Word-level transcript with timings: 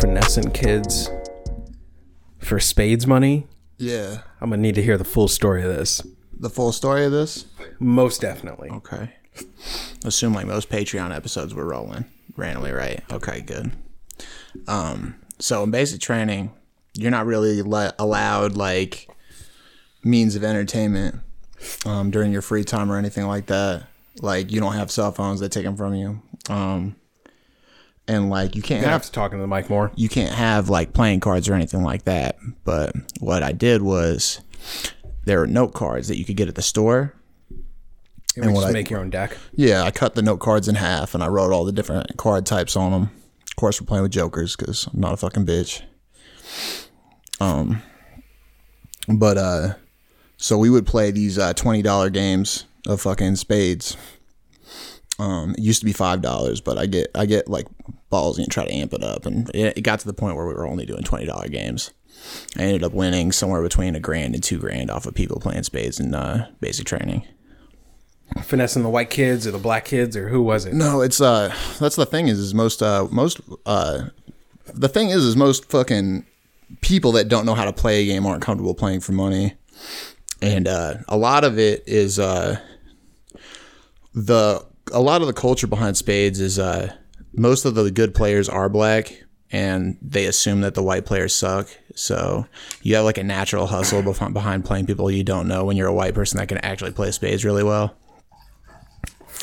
finessing 0.00 0.50
kids 0.50 1.10
for 2.38 2.60
spades 2.60 3.06
money, 3.06 3.46
Yeah. 3.78 4.18
I'm 4.40 4.50
gonna 4.50 4.62
need 4.62 4.74
to 4.76 4.82
hear 4.82 4.96
the 4.98 5.04
full 5.04 5.28
story 5.28 5.62
of 5.62 5.68
this. 5.68 6.02
The 6.38 6.50
full 6.50 6.72
story 6.72 7.04
of 7.04 7.12
this? 7.12 7.46
Most 7.78 8.20
definitely. 8.20 8.68
Okay. 8.70 9.10
Assume 10.04 10.32
like 10.34 10.46
most 10.46 10.68
Patreon 10.68 11.14
episodes 11.14 11.54
were 11.54 11.66
rolling 11.66 12.04
randomly, 12.36 12.72
right? 12.72 13.02
Okay, 13.12 13.40
good. 13.40 13.72
Um, 14.68 15.16
so 15.38 15.62
in 15.62 15.70
basic 15.70 16.00
training, 16.00 16.52
you're 16.94 17.10
not 17.10 17.26
really 17.26 17.62
le- 17.62 17.94
allowed 17.98 18.56
like 18.56 19.08
means 20.04 20.36
of 20.36 20.44
entertainment 20.44 21.16
um, 21.84 22.10
during 22.10 22.32
your 22.32 22.42
free 22.42 22.64
time 22.64 22.90
or 22.90 22.96
anything 22.96 23.26
like 23.26 23.46
that. 23.46 23.84
Like 24.22 24.50
you 24.52 24.60
don't 24.60 24.72
have 24.74 24.90
cell 24.90 25.12
phones; 25.12 25.40
they 25.40 25.48
take 25.48 25.64
them 25.64 25.76
from 25.76 25.94
you. 25.94 26.22
Um, 26.48 26.96
and 28.08 28.30
like 28.30 28.54
you 28.56 28.62
can't 28.62 28.80
I 28.84 28.90
have 28.90 29.02
have 29.02 29.02
to 29.06 29.12
talk 29.12 29.32
into 29.32 29.42
the 29.42 29.48
mic 29.48 29.68
more. 29.70 29.90
you 29.96 30.08
can't 30.08 30.34
have 30.34 30.68
like 30.68 30.92
playing 30.92 31.20
cards 31.20 31.48
or 31.48 31.54
anything 31.54 31.82
like 31.82 32.04
that. 32.04 32.36
But 32.64 32.94
what 33.20 33.42
I 33.42 33.52
did 33.52 33.82
was 33.82 34.40
there 35.24 35.40
were 35.40 35.46
note 35.46 35.74
cards 35.74 36.08
that 36.08 36.18
you 36.18 36.24
could 36.24 36.36
get 36.36 36.48
at 36.48 36.54
the 36.54 36.62
store. 36.62 37.14
You 38.36 38.42
and 38.42 38.52
what 38.54 38.60
just 38.62 38.70
I- 38.70 38.72
make 38.72 38.90
your 38.90 39.00
own 39.00 39.10
deck. 39.10 39.36
Yeah, 39.54 39.82
I 39.82 39.90
cut 39.90 40.14
the 40.14 40.22
note 40.22 40.38
cards 40.40 40.68
in 40.68 40.74
half 40.74 41.14
and 41.14 41.22
I 41.24 41.28
wrote 41.28 41.52
all 41.52 41.64
the 41.64 41.72
different 41.72 42.16
card 42.16 42.44
types 42.46 42.76
on 42.76 42.92
them. 42.92 43.02
Of 43.48 43.56
course, 43.56 43.80
we're 43.80 43.86
playing 43.86 44.02
with 44.02 44.12
jokers 44.12 44.54
because 44.56 44.86
I'm 44.92 45.00
not 45.00 45.14
a 45.14 45.16
fucking 45.16 45.46
bitch. 45.46 45.80
Um, 47.40 47.82
but 49.08 49.38
uh, 49.38 49.74
so 50.36 50.58
we 50.58 50.70
would 50.70 50.86
play 50.86 51.10
these 51.10 51.38
uh 51.38 51.52
twenty 51.54 51.82
dollar 51.82 52.10
games 52.10 52.64
of 52.86 53.00
fucking 53.00 53.36
spades. 53.36 53.96
Um, 55.18 55.52
it 55.52 55.60
used 55.60 55.80
to 55.80 55.86
be 55.86 55.92
five 55.92 56.20
dollars, 56.20 56.60
but 56.60 56.78
I 56.78 56.86
get 56.86 57.10
I 57.14 57.26
get 57.26 57.48
like 57.48 57.66
ballsy 58.12 58.38
and 58.38 58.50
try 58.50 58.66
to 58.66 58.72
amp 58.72 58.92
it 58.92 59.02
up, 59.02 59.26
and 59.26 59.48
it, 59.54 59.78
it 59.78 59.80
got 59.82 60.00
to 60.00 60.06
the 60.06 60.12
point 60.12 60.36
where 60.36 60.46
we 60.46 60.54
were 60.54 60.66
only 60.66 60.86
doing 60.86 61.02
twenty 61.02 61.26
dollar 61.26 61.48
games. 61.48 61.90
I 62.56 62.62
ended 62.62 62.82
up 62.84 62.92
winning 62.92 63.32
somewhere 63.32 63.62
between 63.62 63.94
a 63.94 64.00
grand 64.00 64.34
and 64.34 64.42
two 64.42 64.58
grand 64.58 64.90
off 64.90 65.06
of 65.06 65.14
people 65.14 65.38
playing 65.40 65.62
spades 65.62 66.00
and 66.00 66.14
uh, 66.14 66.46
basic 66.60 66.86
training. 66.86 67.26
Finessing 68.42 68.82
the 68.82 68.88
white 68.88 69.10
kids 69.10 69.46
or 69.46 69.52
the 69.52 69.58
black 69.58 69.84
kids 69.84 70.16
or 70.16 70.28
who 70.28 70.42
was 70.42 70.66
it? 70.66 70.74
No, 70.74 71.00
it's 71.00 71.20
uh 71.20 71.54
that's 71.78 71.94
the 71.94 72.04
thing 72.04 72.26
is 72.26 72.40
is 72.40 72.54
most 72.54 72.82
uh 72.82 73.06
most 73.10 73.40
uh 73.64 74.08
the 74.74 74.88
thing 74.88 75.10
is 75.10 75.22
is 75.22 75.36
most 75.36 75.70
fucking 75.70 76.26
people 76.80 77.12
that 77.12 77.28
don't 77.28 77.46
know 77.46 77.54
how 77.54 77.64
to 77.64 77.72
play 77.72 78.02
a 78.02 78.06
game 78.06 78.26
aren't 78.26 78.42
comfortable 78.42 78.74
playing 78.74 79.00
for 79.00 79.12
money. 79.12 79.54
And 80.42 80.66
uh 80.66 80.94
a 81.08 81.16
lot 81.16 81.44
of 81.44 81.56
it 81.58 81.84
is 81.86 82.18
uh 82.18 82.58
the 84.12 84.66
a 84.92 85.00
lot 85.00 85.20
of 85.20 85.26
the 85.26 85.32
culture 85.32 85.66
behind 85.66 85.96
spades 85.96 86.40
is 86.40 86.58
uh 86.58 86.94
most 87.32 87.64
of 87.64 87.74
the 87.74 87.90
good 87.90 88.14
players 88.14 88.48
are 88.48 88.68
black 88.68 89.24
and 89.50 89.96
they 90.02 90.26
assume 90.26 90.60
that 90.62 90.74
the 90.74 90.82
white 90.82 91.06
players 91.06 91.34
suck. 91.34 91.68
So 91.94 92.46
you 92.82 92.96
have 92.96 93.04
like 93.04 93.18
a 93.18 93.24
natural 93.24 93.66
hustle 93.66 94.02
behind 94.02 94.64
playing 94.64 94.86
people 94.86 95.10
you 95.10 95.22
don't 95.24 95.48
know 95.48 95.64
when 95.64 95.76
you're 95.76 95.86
a 95.86 95.94
white 95.94 96.14
person 96.14 96.38
that 96.38 96.48
can 96.48 96.58
actually 96.58 96.92
play 96.92 97.10
spades 97.10 97.44
really 97.44 97.62
well. 97.62 97.94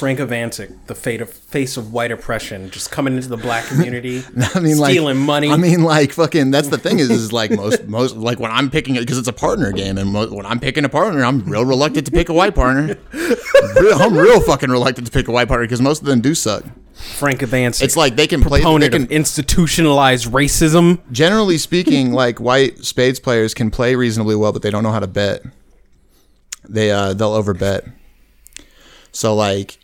Frank 0.04 0.20
Ivancic, 0.20 0.76
the 0.88 0.96
fate 0.96 1.22
of 1.22 1.30
face 1.30 1.78
of 1.78 1.94
white 1.94 2.12
oppression, 2.12 2.70
just 2.72 2.92
coming 2.92 3.16
into 3.16 3.30
the 3.30 3.38
black 3.38 3.64
community, 3.68 4.22
I 4.54 4.60
mean, 4.60 4.78
like 4.78 4.92
stealing 4.92 5.18
money. 5.18 5.50
I 5.50 5.56
mean, 5.56 5.82
like 5.82 6.12
fucking. 6.12 6.52
That's 6.52 6.68
the 6.68 6.78
thing 6.78 7.00
is, 7.00 7.10
is 7.10 7.32
like 7.32 7.52
most 7.52 7.86
most 7.86 8.18
like 8.18 8.38
when 8.38 8.52
I'm 8.52 8.70
picking 8.70 8.98
it 8.98 9.00
because 9.00 9.18
it's 9.18 9.30
a 9.30 9.34
partner 9.34 9.72
game, 9.72 9.98
and 9.98 10.12
mo- 10.12 10.28
when 10.28 10.46
I'm 10.46 10.60
picking 10.60 10.84
a 10.84 10.90
partner, 10.90 11.24
I'm 11.24 11.46
real 11.46 11.64
reluctant 11.64 12.06
to 12.08 12.12
pick 12.12 12.28
a 12.28 12.34
white 12.34 12.54
partner. 12.54 12.98
real, 13.14 13.98
I'm 13.98 14.18
real 14.18 14.42
fucking 14.42 14.70
reluctant 14.70 15.08
to 15.08 15.14
pick 15.14 15.30
a 15.30 15.32
white 15.32 15.48
partner 15.48 15.66
because 15.66 15.80
most 15.80 16.02
of 16.02 16.08
them 16.10 16.20
do 16.20 16.36
suck. 16.36 16.66
Frank 16.96 17.40
Ivancic, 17.40 17.82
It's 17.82 17.96
like 17.96 18.18
they 18.18 18.28
can 18.28 18.42
play. 18.42 18.60
They 18.60 18.90
can, 18.90 19.08
institutionalize 19.08 20.28
racism. 20.28 21.00
generally 21.14 21.58
speaking, 21.58 22.12
like 22.12 22.42
white 22.42 22.80
spades 22.80 23.22
players 23.22 23.54
can 23.54 23.72
play 23.72 23.96
reasonably 23.96 24.36
well, 24.36 24.52
but 24.52 24.64
they 24.64 24.70
don't 24.70 24.84
know 24.84 24.92
how 24.92 25.00
to 25.00 25.08
bet. 25.08 25.44
They 26.68 26.92
uh 26.92 27.14
they'll 27.14 27.42
overbet. 27.42 27.90
So 29.14 29.34
like, 29.36 29.78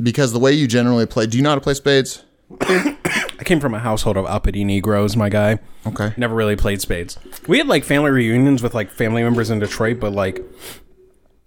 because 0.00 0.32
the 0.32 0.38
way 0.38 0.52
you 0.52 0.66
generally 0.66 1.06
play, 1.06 1.26
do 1.26 1.36
you 1.36 1.42
know 1.42 1.50
how 1.50 1.54
to 1.56 1.60
play 1.60 1.74
spades? 1.74 2.24
I 2.60 3.44
came 3.44 3.60
from 3.60 3.74
a 3.74 3.78
household 3.78 4.16
of 4.16 4.26
uppity 4.26 4.64
Negroes, 4.64 5.16
my 5.16 5.28
guy. 5.28 5.58
Okay. 5.86 6.12
Never 6.16 6.34
really 6.34 6.56
played 6.56 6.80
spades. 6.80 7.18
We 7.48 7.58
had 7.58 7.66
like 7.66 7.84
family 7.84 8.10
reunions 8.10 8.62
with 8.62 8.74
like 8.74 8.90
family 8.90 9.22
members 9.22 9.50
in 9.50 9.58
Detroit, 9.58 9.98
but 10.00 10.12
like 10.12 10.40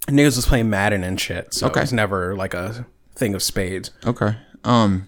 niggas 0.08 0.36
was 0.36 0.46
playing 0.46 0.70
Madden 0.70 1.04
and 1.04 1.20
shit. 1.20 1.54
So 1.54 1.68
Okay. 1.68 1.82
it 1.82 1.84
was 1.84 1.94
never 1.94 2.36
like 2.36 2.54
a 2.54 2.86
thing 3.16 3.34
of 3.34 3.42
spades. 3.44 3.92
Okay. 4.06 4.36
Um, 4.64 5.08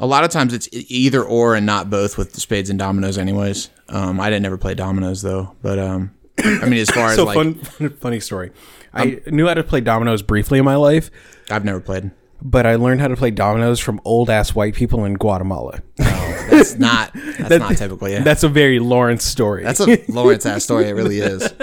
a 0.00 0.06
lot 0.06 0.24
of 0.24 0.30
times 0.30 0.52
it's 0.52 0.68
either 0.72 1.22
or 1.22 1.54
and 1.54 1.64
not 1.64 1.88
both 1.88 2.18
with 2.18 2.34
spades 2.38 2.68
and 2.68 2.78
dominoes. 2.78 3.16
Anyways, 3.16 3.70
um, 3.88 4.20
I 4.20 4.28
didn't 4.30 4.46
ever 4.46 4.58
play 4.58 4.74
dominoes 4.74 5.22
though. 5.22 5.54
But 5.62 5.78
um, 5.78 6.10
I 6.44 6.64
mean, 6.66 6.80
as 6.80 6.90
far 6.90 7.08
as 7.10 7.16
So 7.16 7.24
like, 7.24 7.36
fun, 7.36 7.54
funny 8.00 8.20
story. 8.20 8.50
I 8.92 9.20
knew 9.26 9.46
how 9.46 9.54
to 9.54 9.64
play 9.64 9.80
dominoes 9.80 10.20
briefly 10.22 10.58
in 10.58 10.64
my 10.64 10.76
life, 10.76 11.10
I've 11.50 11.64
never 11.64 11.80
played. 11.80 12.10
But 12.42 12.66
I 12.66 12.74
learned 12.76 13.00
how 13.00 13.08
to 13.08 13.16
play 13.16 13.30
dominoes 13.30 13.78
from 13.80 14.00
old 14.04 14.28
ass 14.28 14.54
white 14.54 14.74
people 14.74 15.04
in 15.04 15.14
Guatemala. 15.14 15.80
That's 15.96 16.76
not. 16.78 17.12
That's 17.14 17.58
not 17.58 17.76
typical. 17.76 18.08
Yeah. 18.08 18.22
That's 18.22 18.42
a 18.42 18.48
very 18.48 18.78
Lawrence 18.78 19.24
story. 19.24 19.62
That's 19.62 19.80
a 19.80 19.98
Lawrence 20.08 20.44
ass 20.44 20.64
story. 20.64 20.88
It 20.88 20.92
really 20.92 21.18
is. 21.18 21.52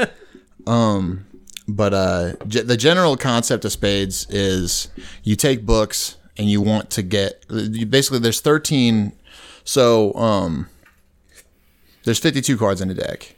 Um, 0.68 1.26
but 1.68 1.94
uh, 1.96 2.34
ge- 2.48 2.66
the 2.66 2.78
general 2.78 3.18
concept 3.18 3.66
of 3.66 3.72
spades 3.72 4.28
is 4.30 4.90
you 5.24 5.36
take 5.36 5.66
books 5.66 6.18
and 6.38 6.48
you 6.48 6.62
want 6.62 6.92
to 6.92 7.02
get 7.02 7.44
you 7.50 7.86
basically 7.88 8.20
there's 8.20 8.40
13 8.42 9.14
so 9.64 10.14
um 10.14 10.68
there's 12.04 12.20
52 12.20 12.58
cards 12.58 12.82
in 12.82 12.90
a 12.92 12.94
deck 12.94 13.36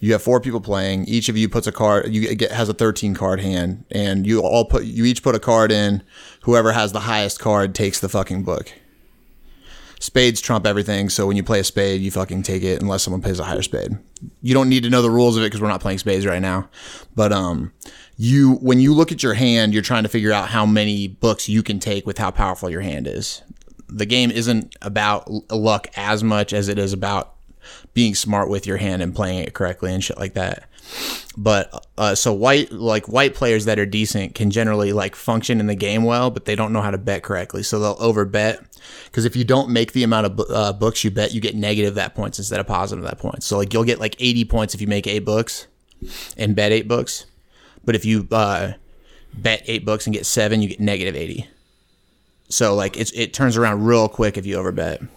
you 0.00 0.12
have 0.12 0.22
four 0.22 0.40
people 0.40 0.60
playing. 0.60 1.04
Each 1.06 1.28
of 1.28 1.36
you 1.36 1.48
puts 1.48 1.66
a 1.66 1.72
card 1.72 2.12
you 2.12 2.34
get 2.34 2.52
has 2.52 2.68
a 2.68 2.74
13 2.74 3.14
card 3.14 3.40
hand 3.40 3.84
and 3.90 4.26
you 4.26 4.40
all 4.40 4.64
put 4.64 4.84
you 4.84 5.04
each 5.04 5.22
put 5.22 5.34
a 5.34 5.40
card 5.40 5.72
in. 5.72 6.02
Whoever 6.42 6.72
has 6.72 6.92
the 6.92 7.00
highest 7.00 7.40
card 7.40 7.74
takes 7.74 8.00
the 8.00 8.08
fucking 8.08 8.44
book. 8.44 8.72
Spades 10.00 10.40
trump 10.40 10.66
everything 10.66 11.08
so 11.08 11.26
when 11.26 11.36
you 11.36 11.42
play 11.42 11.60
a 11.60 11.64
spade 11.64 12.00
you 12.00 12.10
fucking 12.10 12.44
take 12.44 12.62
it 12.62 12.80
unless 12.80 13.02
someone 13.02 13.22
plays 13.22 13.38
a 13.38 13.44
higher 13.44 13.62
spade. 13.62 13.98
You 14.42 14.54
don't 14.54 14.68
need 14.68 14.84
to 14.84 14.90
know 14.90 15.02
the 15.02 15.10
rules 15.10 15.36
of 15.36 15.42
it 15.42 15.46
because 15.46 15.60
we're 15.60 15.68
not 15.68 15.80
playing 15.80 15.98
spades 15.98 16.26
right 16.26 16.42
now. 16.42 16.68
But 17.14 17.32
um 17.32 17.72
you 18.16 18.54
when 18.56 18.80
you 18.80 18.94
look 18.94 19.12
at 19.12 19.22
your 19.22 19.34
hand 19.34 19.72
you're 19.72 19.82
trying 19.82 20.04
to 20.04 20.08
figure 20.08 20.32
out 20.32 20.48
how 20.48 20.64
many 20.64 21.08
books 21.08 21.48
you 21.48 21.62
can 21.62 21.80
take 21.80 22.06
with 22.06 22.18
how 22.18 22.30
powerful 22.30 22.70
your 22.70 22.82
hand 22.82 23.06
is. 23.06 23.42
The 23.88 24.06
game 24.06 24.30
isn't 24.30 24.76
about 24.82 25.30
luck 25.50 25.88
as 25.96 26.22
much 26.22 26.52
as 26.52 26.68
it 26.68 26.78
is 26.78 26.92
about 26.92 27.37
being 27.98 28.14
smart 28.14 28.48
with 28.48 28.64
your 28.64 28.76
hand 28.76 29.02
and 29.02 29.12
playing 29.12 29.40
it 29.40 29.54
correctly 29.54 29.92
and 29.92 30.04
shit 30.04 30.16
like 30.16 30.34
that. 30.34 30.68
But 31.36 31.84
uh, 31.98 32.14
so 32.14 32.32
white 32.32 32.70
like 32.70 33.08
white 33.08 33.34
players 33.34 33.64
that 33.64 33.76
are 33.76 33.86
decent 33.86 34.36
can 34.36 34.52
generally 34.52 34.92
like 34.92 35.16
function 35.16 35.58
in 35.58 35.66
the 35.66 35.74
game 35.74 36.04
well 36.04 36.30
but 36.30 36.44
they 36.44 36.54
don't 36.54 36.72
know 36.72 36.80
how 36.80 36.92
to 36.92 36.96
bet 36.96 37.24
correctly. 37.24 37.64
So 37.64 37.80
they'll 37.80 37.96
overbet 37.96 38.64
because 39.06 39.24
if 39.24 39.34
you 39.34 39.42
don't 39.42 39.70
make 39.70 39.94
the 39.94 40.04
amount 40.04 40.26
of 40.26 40.40
uh, 40.48 40.72
books 40.74 41.02
you 41.02 41.10
bet 41.10 41.34
you 41.34 41.40
get 41.40 41.56
negative 41.56 41.96
that 41.96 42.14
points 42.14 42.38
instead 42.38 42.60
of 42.60 42.68
positive 42.68 43.02
that 43.02 43.18
points. 43.18 43.46
So 43.46 43.58
like 43.58 43.72
you'll 43.72 43.82
get 43.82 43.98
like 43.98 44.14
80 44.20 44.44
points 44.44 44.76
if 44.76 44.80
you 44.80 44.86
make 44.86 45.08
eight 45.08 45.24
books 45.24 45.66
and 46.36 46.54
bet 46.54 46.70
eight 46.70 46.86
books. 46.86 47.26
But 47.84 47.96
if 47.96 48.04
you 48.04 48.28
uh, 48.30 48.74
bet 49.34 49.64
eight 49.66 49.84
books 49.84 50.06
and 50.06 50.14
get 50.14 50.24
seven 50.24 50.62
you 50.62 50.68
get 50.68 50.78
negative 50.78 51.16
80 51.16 51.48
so 52.48 52.76
like 52.76 52.96
it's, 52.96 53.10
it 53.10 53.34
turns 53.34 53.56
around 53.56 53.84
real 53.84 54.08
quick 54.08 54.38
if 54.38 54.46
you 54.46 54.56
overbet. 54.56 55.08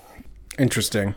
Interesting. 0.57 1.13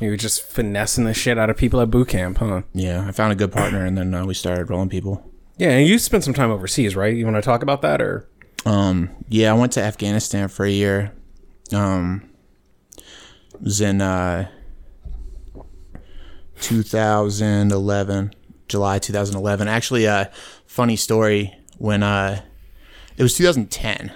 You 0.00 0.10
were 0.10 0.16
just 0.16 0.42
finessing 0.42 1.04
the 1.04 1.12
shit 1.14 1.38
out 1.38 1.50
of 1.50 1.56
people 1.56 1.80
at 1.80 1.90
boot 1.90 2.08
camp, 2.08 2.38
huh? 2.38 2.62
yeah 2.72 3.04
i 3.06 3.12
found 3.12 3.32
a 3.32 3.36
good 3.36 3.52
partner 3.52 3.84
and 3.84 3.96
then 3.98 4.14
uh, 4.14 4.24
we 4.24 4.34
started 4.34 4.70
rolling 4.70 4.88
people 4.88 5.22
Yeah, 5.58 5.70
and 5.70 5.86
you 5.86 5.98
spent 5.98 6.24
some 6.24 6.34
time 6.34 6.50
overseas, 6.50 6.96
right? 6.96 7.14
You 7.14 7.24
want 7.24 7.36
to 7.36 7.42
talk 7.42 7.62
about 7.62 7.82
that, 7.82 8.00
or 8.00 8.26
Um, 8.64 9.10
yeah, 9.28 9.50
I 9.50 9.54
went 9.58 9.72
to 9.72 9.82
Afghanistan 9.82 10.48
for 10.48 10.64
a 10.64 10.70
year. 10.70 11.12
Um, 11.72 12.30
was 13.60 13.80
in 13.80 14.00
uh, 14.00 14.48
2011, 16.60 18.34
July 18.68 18.98
2011. 18.98 19.68
Actually, 19.68 20.06
uh, 20.06 20.26
funny 20.66 20.96
story 20.96 21.54
when 21.78 22.02
uh, 22.02 22.42
it 23.16 23.22
was 23.22 23.36
2010 23.36 24.12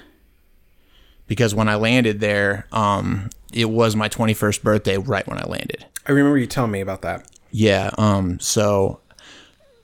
because 1.27 1.55
when 1.55 1.69
I 1.69 1.75
landed 1.77 2.21
there, 2.21 2.67
um, 2.73 3.31
it 3.55 3.71
was 3.71 3.97
my 3.97 4.09
21st 4.09 4.63
birthday 4.63 4.99
right 4.99 5.27
when 5.27 5.39
I 5.39 5.45
landed. 5.45 5.87
I 6.07 6.13
remember 6.13 6.37
you 6.39 6.47
telling 6.47 6.71
me 6.73 6.81
about 6.81 7.03
that. 7.03 7.27
Yeah. 7.51 7.91
Um. 7.97 8.39
So, 8.41 9.01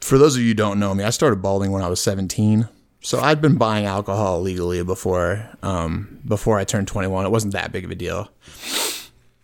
for 0.01 0.19
those 0.19 0.35
of 0.37 0.43
you 0.43 0.49
who 0.49 0.55
don't 0.55 0.79
know 0.81 0.95
me, 0.95 1.05
I 1.05 1.11
started 1.11 1.41
balding 1.41 1.71
when 1.71 1.83
I 1.83 1.89
was 1.89 2.01
17. 2.01 2.69
So 3.03 3.19
I'd 3.21 3.41
been 3.41 3.57
buying 3.57 3.87
alcohol 3.87 4.41
legally 4.43 4.83
before. 4.85 5.49
Um. 5.63 6.21
Before 6.27 6.59
I 6.59 6.65
turned 6.65 6.89
21, 6.89 7.25
it 7.25 7.31
wasn't 7.31 7.53
that 7.55 7.73
big 7.73 7.85
of 7.85 7.91
a 7.91 7.95
deal. 7.95 8.29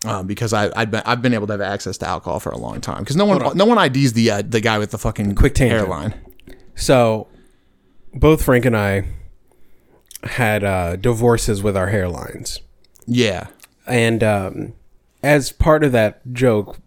Um, 0.05 0.27
because 0.27 0.53
I, 0.53 0.69
I've 0.79 0.91
been 0.91 1.01
I've 1.05 1.21
been 1.23 1.33
able 1.33 1.47
to 1.47 1.53
have 1.53 1.61
access 1.61 1.97
to 1.99 2.07
alcohol 2.07 2.39
for 2.39 2.51
a 2.51 2.57
long 2.57 2.81
time. 2.81 2.99
Because 2.99 3.15
no 3.15 3.25
one 3.25 3.57
no 3.57 3.65
one 3.65 3.77
IDs 3.83 4.13
the 4.13 4.29
uh, 4.29 4.41
the 4.47 4.61
guy 4.61 4.77
with 4.77 4.91
the 4.91 4.97
fucking 4.99 5.33
Quick 5.35 5.55
tangent. 5.55 5.79
hairline. 5.81 6.13
So, 6.75 7.27
both 8.13 8.43
Frank 8.43 8.65
and 8.65 8.77
I 8.77 9.05
had 10.23 10.63
uh, 10.63 10.95
divorces 10.97 11.63
with 11.63 11.75
our 11.75 11.89
hairlines, 11.89 12.59
Yeah. 13.07 13.47
And 13.87 14.23
um, 14.23 14.73
as 15.23 15.51
part 15.51 15.83
of 15.83 15.91
that 15.93 16.21
joke, 16.33 16.77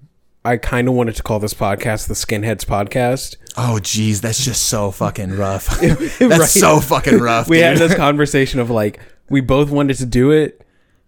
I 0.45 0.57
kind 0.57 0.89
of 0.89 0.95
wanted 0.95 1.17
to 1.17 1.23
call 1.23 1.39
this 1.39 1.55
podcast 1.55 2.09
the 2.09 2.15
Skinheads 2.15 2.65
Podcast. 2.65 3.37
Oh, 3.57 3.79
geez, 3.79 4.21
that's 4.21 4.45
just 4.45 4.63
so 4.69 4.91
fucking 4.91 5.37
rough. 5.37 5.67
that's 5.81 6.21
Right. 6.21 6.41
so 6.49 6.81
fucking 6.81 7.19
rough. 7.19 7.49
We 7.49 7.57
dude. 7.59 7.65
had 7.67 7.79
this 7.79 7.95
conversation 7.95 8.61
of 8.61 8.71
like 8.71 9.01
we 9.29 9.41
both 9.41 9.71
wanted 9.71 9.97
to 9.99 10.07
do 10.07 10.31
it, 10.31 10.65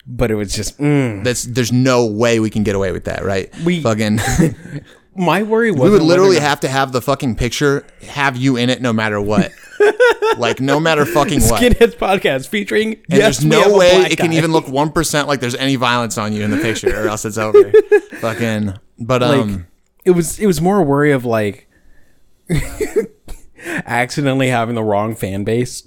but 0.06 0.30
it 0.30 0.34
was 0.34 0.54
just 0.54 0.78
mm. 0.78 1.22
That's 1.24 1.44
there's 1.44 1.72
no 1.72 2.04
way 2.06 2.40
we 2.40 2.50
can 2.50 2.62
get 2.62 2.74
away 2.74 2.92
with 2.92 3.04
that, 3.04 3.24
right? 3.24 3.50
We- 3.64 3.80
fucking 3.82 4.18
my 5.14 5.42
worry 5.42 5.70
was 5.70 5.80
we 5.82 5.90
would 5.90 6.02
literally 6.02 6.38
have 6.38 6.60
to 6.60 6.68
have 6.68 6.92
the 6.92 7.02
fucking 7.02 7.36
picture 7.36 7.86
have 8.08 8.36
you 8.36 8.56
in 8.56 8.70
it 8.70 8.80
no 8.80 8.92
matter 8.92 9.20
what. 9.20 9.52
like 10.38 10.60
no 10.60 10.80
matter 10.80 11.04
fucking 11.04 11.40
what. 11.42 11.60
Skinheads 11.60 11.96
Podcast 11.96 12.48
featuring. 12.48 12.94
and 12.94 13.02
yes, 13.08 13.38
there's 13.38 13.44
no 13.44 13.76
way 13.76 13.90
it 14.10 14.16
can 14.16 14.30
guy. 14.30 14.36
even 14.36 14.52
look 14.52 14.68
one 14.68 14.90
percent 14.90 15.28
like 15.28 15.40
there's 15.40 15.54
any 15.54 15.76
violence 15.76 16.16
on 16.18 16.32
you 16.32 16.42
in 16.42 16.50
the 16.50 16.58
picture, 16.58 16.88
or 17.04 17.08
else 17.08 17.24
it's 17.24 17.38
over. 17.38 17.70
fucking. 18.20 18.74
But 18.98 19.22
like 19.22 19.40
um, 19.40 19.66
it 20.04 20.12
was 20.12 20.38
it 20.38 20.46
was 20.46 20.60
more 20.60 20.78
a 20.78 20.82
worry 20.82 21.12
of 21.12 21.24
like 21.24 21.68
accidentally 23.66 24.48
having 24.48 24.74
the 24.74 24.82
wrong 24.82 25.14
fan 25.14 25.44
base. 25.44 25.82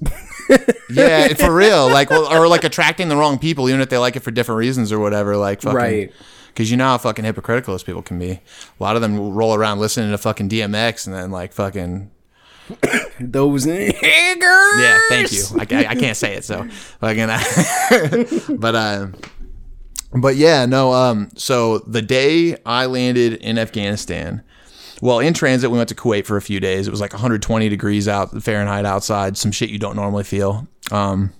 yeah, 0.89 1.33
for 1.33 1.53
real. 1.53 1.87
Like, 1.89 2.09
well, 2.09 2.31
or 2.31 2.47
like 2.47 2.63
attracting 2.63 3.09
the 3.09 3.15
wrong 3.15 3.39
people, 3.39 3.69
even 3.69 3.81
if 3.81 3.89
they 3.89 3.97
like 3.97 4.15
it 4.15 4.21
for 4.21 4.31
different 4.31 4.59
reasons 4.59 4.91
or 4.91 4.99
whatever. 4.99 5.37
Like, 5.37 5.61
fucking, 5.61 5.75
Right. 5.75 6.13
Because 6.55 6.71
you 6.71 6.77
know 6.77 6.85
how 6.85 6.97
fucking 6.97 7.25
hypocritical 7.25 7.73
those 7.73 7.83
people 7.83 8.01
can 8.01 8.17
be. 8.17 8.31
A 8.31 8.41
lot 8.79 8.95
of 8.95 9.01
them 9.01 9.17
will 9.17 9.33
roll 9.33 9.53
around 9.53 9.79
listening 9.79 10.09
to 10.11 10.17
fucking 10.17 10.47
DMX 10.47 11.05
and 11.05 11.13
then 11.13 11.29
like 11.29 11.51
fucking 11.51 12.09
Those 13.19 13.65
niggers. 13.65 14.01
Yeah, 14.01 14.99
thank 15.09 15.31
you. 15.31 15.43
I, 15.57 15.83
I, 15.83 15.89
I 15.91 15.95
can't 15.95 16.17
say 16.17 16.35
it, 16.35 16.43
so 16.43 16.67
fucking. 16.99 17.27
but 18.57 18.75
uh, 18.75 19.07
but 20.13 20.35
yeah, 20.35 20.65
no. 20.65 20.93
Um, 20.93 21.29
so 21.35 21.79
the 21.79 22.01
day 22.01 22.57
I 22.65 22.87
landed 22.87 23.33
in 23.33 23.59
Afghanistan, 23.59 24.43
well, 25.01 25.19
in 25.19 25.33
transit 25.33 25.69
we 25.69 25.77
went 25.77 25.89
to 25.89 25.95
Kuwait 25.95 26.25
for 26.25 26.37
a 26.37 26.41
few 26.41 26.59
days. 26.59 26.87
It 26.87 26.91
was 26.91 27.01
like 27.01 27.13
120 27.13 27.69
degrees 27.69 28.07
out 28.07 28.41
Fahrenheit 28.41 28.85
outside, 28.85 29.37
some 29.37 29.51
shit 29.51 29.69
you 29.69 29.79
don't 29.79 29.95
normally 29.95 30.23
feel. 30.23 30.67
Um, 30.91 31.33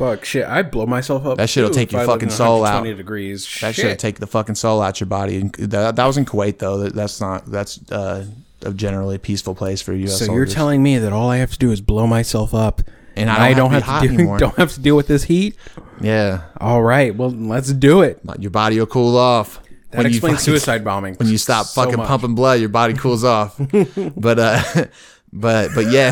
Fuck 0.00 0.24
shit! 0.24 0.46
I 0.46 0.62
blow 0.62 0.86
myself 0.86 1.26
up. 1.26 1.36
That 1.36 1.50
shit'll 1.50 1.68
take 1.70 1.92
your 1.92 2.06
fucking 2.06 2.30
soul 2.30 2.64
out. 2.64 2.82
120 2.82 2.96
degrees. 2.96 3.44
that 3.60 3.74
shit. 3.74 3.84
should 3.84 3.98
take 3.98 4.18
the 4.18 4.26
fucking 4.26 4.54
soul 4.54 4.80
out 4.80 4.98
your 4.98 5.06
body. 5.08 5.42
That, 5.58 5.96
that 5.96 6.06
was 6.06 6.16
in 6.16 6.24
Kuwait 6.24 6.56
though. 6.56 6.78
That, 6.78 6.94
that's 6.94 7.20
not. 7.20 7.44
That's 7.44 7.78
uh, 7.92 8.24
a 8.62 8.72
generally 8.72 9.18
peaceful 9.18 9.54
place 9.54 9.82
for 9.82 9.92
U.S. 9.92 10.18
So 10.18 10.32
you're 10.32 10.46
telling 10.46 10.82
me 10.82 10.96
that 10.98 11.12
all 11.12 11.28
I 11.30 11.36
have 11.36 11.50
to 11.52 11.58
do 11.58 11.70
is 11.70 11.80
blow 11.82 12.06
myself 12.06 12.54
up, 12.54 12.82
And 13.14 13.28
I 13.30 13.52
don't 13.54 13.72
have 13.72 13.82
to 13.82 13.86
be 13.86 13.90
hot 13.92 14.00
to 14.02 14.08
do 14.08 14.14
anymore. 14.18 14.38
don't 14.38 14.56
have 14.56 14.72
to 14.72 14.80
deal 14.80 14.96
with 14.96 15.06
this 15.06 15.24
heat. 15.24 15.56
yeah, 16.00 16.44
All 16.58 16.82
right, 16.82 17.14
well 17.14 17.30
let's 17.30 17.70
do 17.72 18.00
it. 18.00 18.20
your 18.38 18.50
body 18.50 18.78
will 18.78 18.86
cool 18.86 19.16
off. 19.18 19.62
That 19.90 20.02
you 20.02 20.08
explains 20.08 20.38
fucking- 20.38 20.44
suicide 20.52 20.84
bombing. 20.84 21.14
when 21.16 21.28
you 21.28 21.36
stop 21.36 21.66
so 21.66 21.82
fucking 21.82 21.98
much. 21.98 22.08
pumping 22.08 22.34
blood, 22.34 22.60
your 22.60 22.68
body 22.70 22.94
cools 22.94 23.22
off. 23.24 23.56
but 24.16 24.38
uh, 24.38 24.62
but 25.32 25.70
but 25.74 25.86
yeah. 25.90 26.10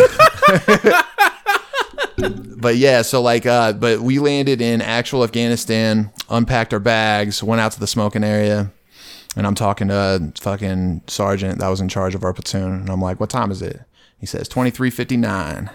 But 2.57 2.77
yeah, 2.77 3.03
so 3.03 3.23
like 3.23 3.47
uh, 3.47 3.73
but 3.73 4.01
we 4.01 4.19
landed 4.19 4.61
in 4.61 4.83
actual 4.83 5.25
Afghanistan, 5.25 6.13
unpacked 6.29 6.73
our 6.73 6.81
bags, 6.81 7.43
went 7.43 7.61
out 7.61 7.73
to 7.73 7.81
the 7.81 7.87
smoking 7.87 8.25
area, 8.25 8.71
and 9.37 9.47
I'm 9.47 9.55
talking 9.55 9.89
to 9.89 9.95
a 9.95 10.41
fucking 10.41 11.03
sergeant 11.07 11.59
that 11.61 11.69
was 11.69 11.81
in 11.81 11.89
charge 11.89 12.15
of 12.15 12.25
our 12.25 12.33
platoon, 12.33 12.73
and 12.73 12.91
I'm 12.91 13.01
like, 13.01 13.21
"What 13.21 13.31
time 13.31 13.51
is 13.51 13.63
it?" 13.63 13.81
He 14.19 14.27
says, 14.27 14.49
"23:59." 14.49 15.71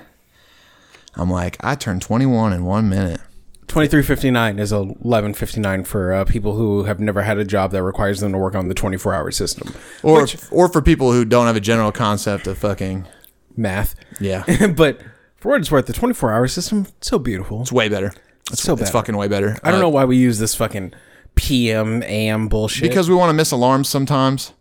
I'm 1.15 1.29
like, 1.29 1.57
"I 1.61 1.75
turned 1.75 2.01
21 2.01 2.53
in 2.53 2.65
one 2.65 2.89
minute." 2.89 3.21
2359 3.67 4.59
is 4.59 4.71
1159 4.71 5.83
for 5.83 6.13
uh, 6.13 6.25
people 6.25 6.55
who 6.55 6.83
have 6.83 6.99
never 6.99 7.23
had 7.23 7.37
a 7.37 7.45
job 7.45 7.71
that 7.71 7.81
requires 7.81 8.19
them 8.19 8.31
to 8.31 8.37
work 8.37 8.55
on 8.55 8.67
the 8.67 8.73
24 8.75 9.13
hour 9.13 9.31
system. 9.31 9.73
Or 10.03 10.27
or 10.51 10.67
for 10.67 10.81
people 10.81 11.11
who 11.11 11.25
don't 11.25 11.47
have 11.47 11.55
a 11.55 11.61
general 11.61 11.91
concept 11.91 12.45
of 12.45 12.57
fucking 12.57 13.07
Math. 13.55 13.95
yeah, 14.19 14.67
but 14.75 14.99
for 15.43 15.49
what 15.49 15.61
it's 15.61 15.69
worth, 15.71 15.85
the 15.85 15.93
24 15.93 16.31
hour 16.33 16.47
system, 16.47 16.87
so 17.01 17.19
beautiful. 17.19 17.61
It's 17.61 17.71
way 17.71 17.89
better. 17.89 18.13
It's, 18.51 18.63
so 18.63 18.73
it's 18.73 18.89
fucking 18.89 19.15
way 19.15 19.27
better. 19.27 19.57
I 19.63 19.69
don't 19.69 19.79
Uh, 19.79 19.83
know 19.83 19.89
why 19.89 20.05
we 20.05 20.17
use 20.17 20.39
this 20.39 20.55
fucking 20.55 20.93
PM, 21.35 22.01
AM 22.03 22.47
bullshit. 22.47 22.83
because 22.89 23.09
we 23.09 23.15
want 23.15 23.29
to 23.29 23.33
miss 23.33 23.51
alarms 23.51 23.89
sometimes. 23.89 24.53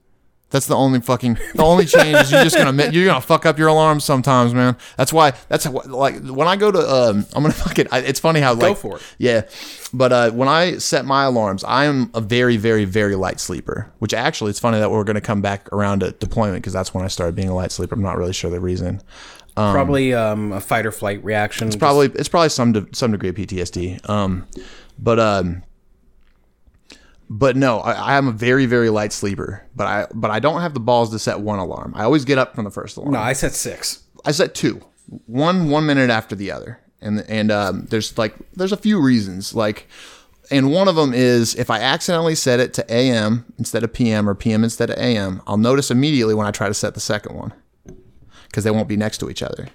That's 0.50 0.66
the 0.66 0.76
only 0.76 1.00
fucking 1.00 1.38
the 1.54 1.62
only 1.62 1.86
change 1.86 2.14
is 2.18 2.30
you're 2.30 2.44
just 2.44 2.56
gonna 2.58 2.74
mi- 2.74 2.90
you're 2.90 3.06
gonna 3.06 3.22
fuck 3.22 3.46
up 3.46 3.58
your 3.58 3.68
alarms 3.68 4.04
sometimes, 4.04 4.52
man. 4.52 4.76
That's 4.98 5.10
why 5.10 5.32
that's 5.48 5.64
how, 5.64 5.70
like 5.86 6.22
when 6.28 6.46
I 6.46 6.56
go 6.56 6.70
to 6.70 6.78
um 6.78 7.24
I'm 7.32 7.42
gonna 7.42 7.54
fucking 7.66 7.86
I, 7.90 8.00
it's 8.00 8.20
funny 8.20 8.40
how 8.40 8.52
like 8.52 8.76
for 8.76 8.96
it. 8.96 9.02
yeah, 9.16 9.42
but 9.94 10.12
uh 10.12 10.30
when 10.32 10.48
I 10.48 10.76
set 10.76 11.06
my 11.06 11.24
alarms 11.24 11.64
I 11.64 11.86
am 11.86 12.10
a 12.12 12.20
very 12.20 12.58
very 12.58 12.84
very 12.84 13.14
light 13.16 13.40
sleeper. 13.40 13.90
Which 13.98 14.12
actually 14.12 14.50
it's 14.50 14.60
funny 14.60 14.78
that 14.78 14.90
we're 14.90 15.04
gonna 15.04 15.22
come 15.22 15.40
back 15.40 15.72
around 15.72 16.00
to 16.00 16.10
deployment 16.12 16.56
because 16.62 16.74
that's 16.74 16.92
when 16.92 17.02
I 17.02 17.08
started 17.08 17.34
being 17.34 17.48
a 17.48 17.54
light 17.54 17.72
sleeper. 17.72 17.94
I'm 17.94 18.02
not 18.02 18.18
really 18.18 18.34
sure 18.34 18.50
the 18.50 18.60
reason. 18.60 19.00
Probably 19.54 20.14
um, 20.14 20.52
a 20.52 20.60
fight 20.60 20.86
or 20.86 20.92
flight 20.92 21.22
reaction. 21.24 21.68
It's 21.68 21.76
Probably 21.76 22.06
it's 22.14 22.28
probably 22.28 22.48
some 22.48 22.72
de- 22.72 22.86
some 22.92 23.12
degree 23.12 23.28
of 23.28 23.34
PTSD. 23.34 24.08
Um, 24.08 24.46
but 24.98 25.18
um, 25.18 25.62
but 27.28 27.56
no, 27.56 27.80
I, 27.80 27.92
I 27.92 28.16
am 28.16 28.28
a 28.28 28.32
very 28.32 28.66
very 28.66 28.90
light 28.90 29.12
sleeper. 29.12 29.66
But 29.74 29.86
I 29.86 30.06
but 30.14 30.30
I 30.30 30.38
don't 30.40 30.60
have 30.60 30.74
the 30.74 30.80
balls 30.80 31.10
to 31.10 31.18
set 31.18 31.40
one 31.40 31.58
alarm. 31.58 31.92
I 31.96 32.04
always 32.04 32.24
get 32.24 32.38
up 32.38 32.54
from 32.54 32.64
the 32.64 32.70
first 32.70 32.96
alarm. 32.96 33.12
No, 33.12 33.20
I 33.20 33.32
set 33.32 33.52
six. 33.52 34.02
I 34.24 34.32
set 34.32 34.54
two, 34.54 34.80
one 35.26 35.68
one 35.70 35.86
minute 35.86 36.10
after 36.10 36.34
the 36.34 36.50
other, 36.50 36.80
and 37.00 37.20
and 37.28 37.50
um, 37.50 37.86
there's 37.90 38.16
like 38.18 38.34
there's 38.54 38.72
a 38.72 38.76
few 38.76 39.00
reasons 39.00 39.54
like. 39.54 39.88
And 40.50 40.70
one 40.70 40.86
of 40.86 40.96
them 40.96 41.14
is 41.14 41.54
if 41.54 41.70
I 41.70 41.78
accidentally 41.78 42.34
set 42.34 42.60
it 42.60 42.74
to 42.74 42.92
AM 42.92 43.46
instead 43.58 43.84
of 43.84 43.92
PM 43.92 44.28
or 44.28 44.34
PM 44.34 44.64
instead 44.64 44.90
of 44.90 44.98
AM, 44.98 45.40
I'll 45.46 45.56
notice 45.56 45.90
immediately 45.90 46.34
when 46.34 46.46
I 46.46 46.50
try 46.50 46.68
to 46.68 46.74
set 46.74 46.92
the 46.92 47.00
second 47.00 47.36
one 47.36 47.54
because 48.52 48.62
they 48.64 48.70
won't 48.70 48.86
be 48.86 48.96
next 48.96 49.18
to 49.18 49.30
each 49.30 49.42
other. 49.42 49.68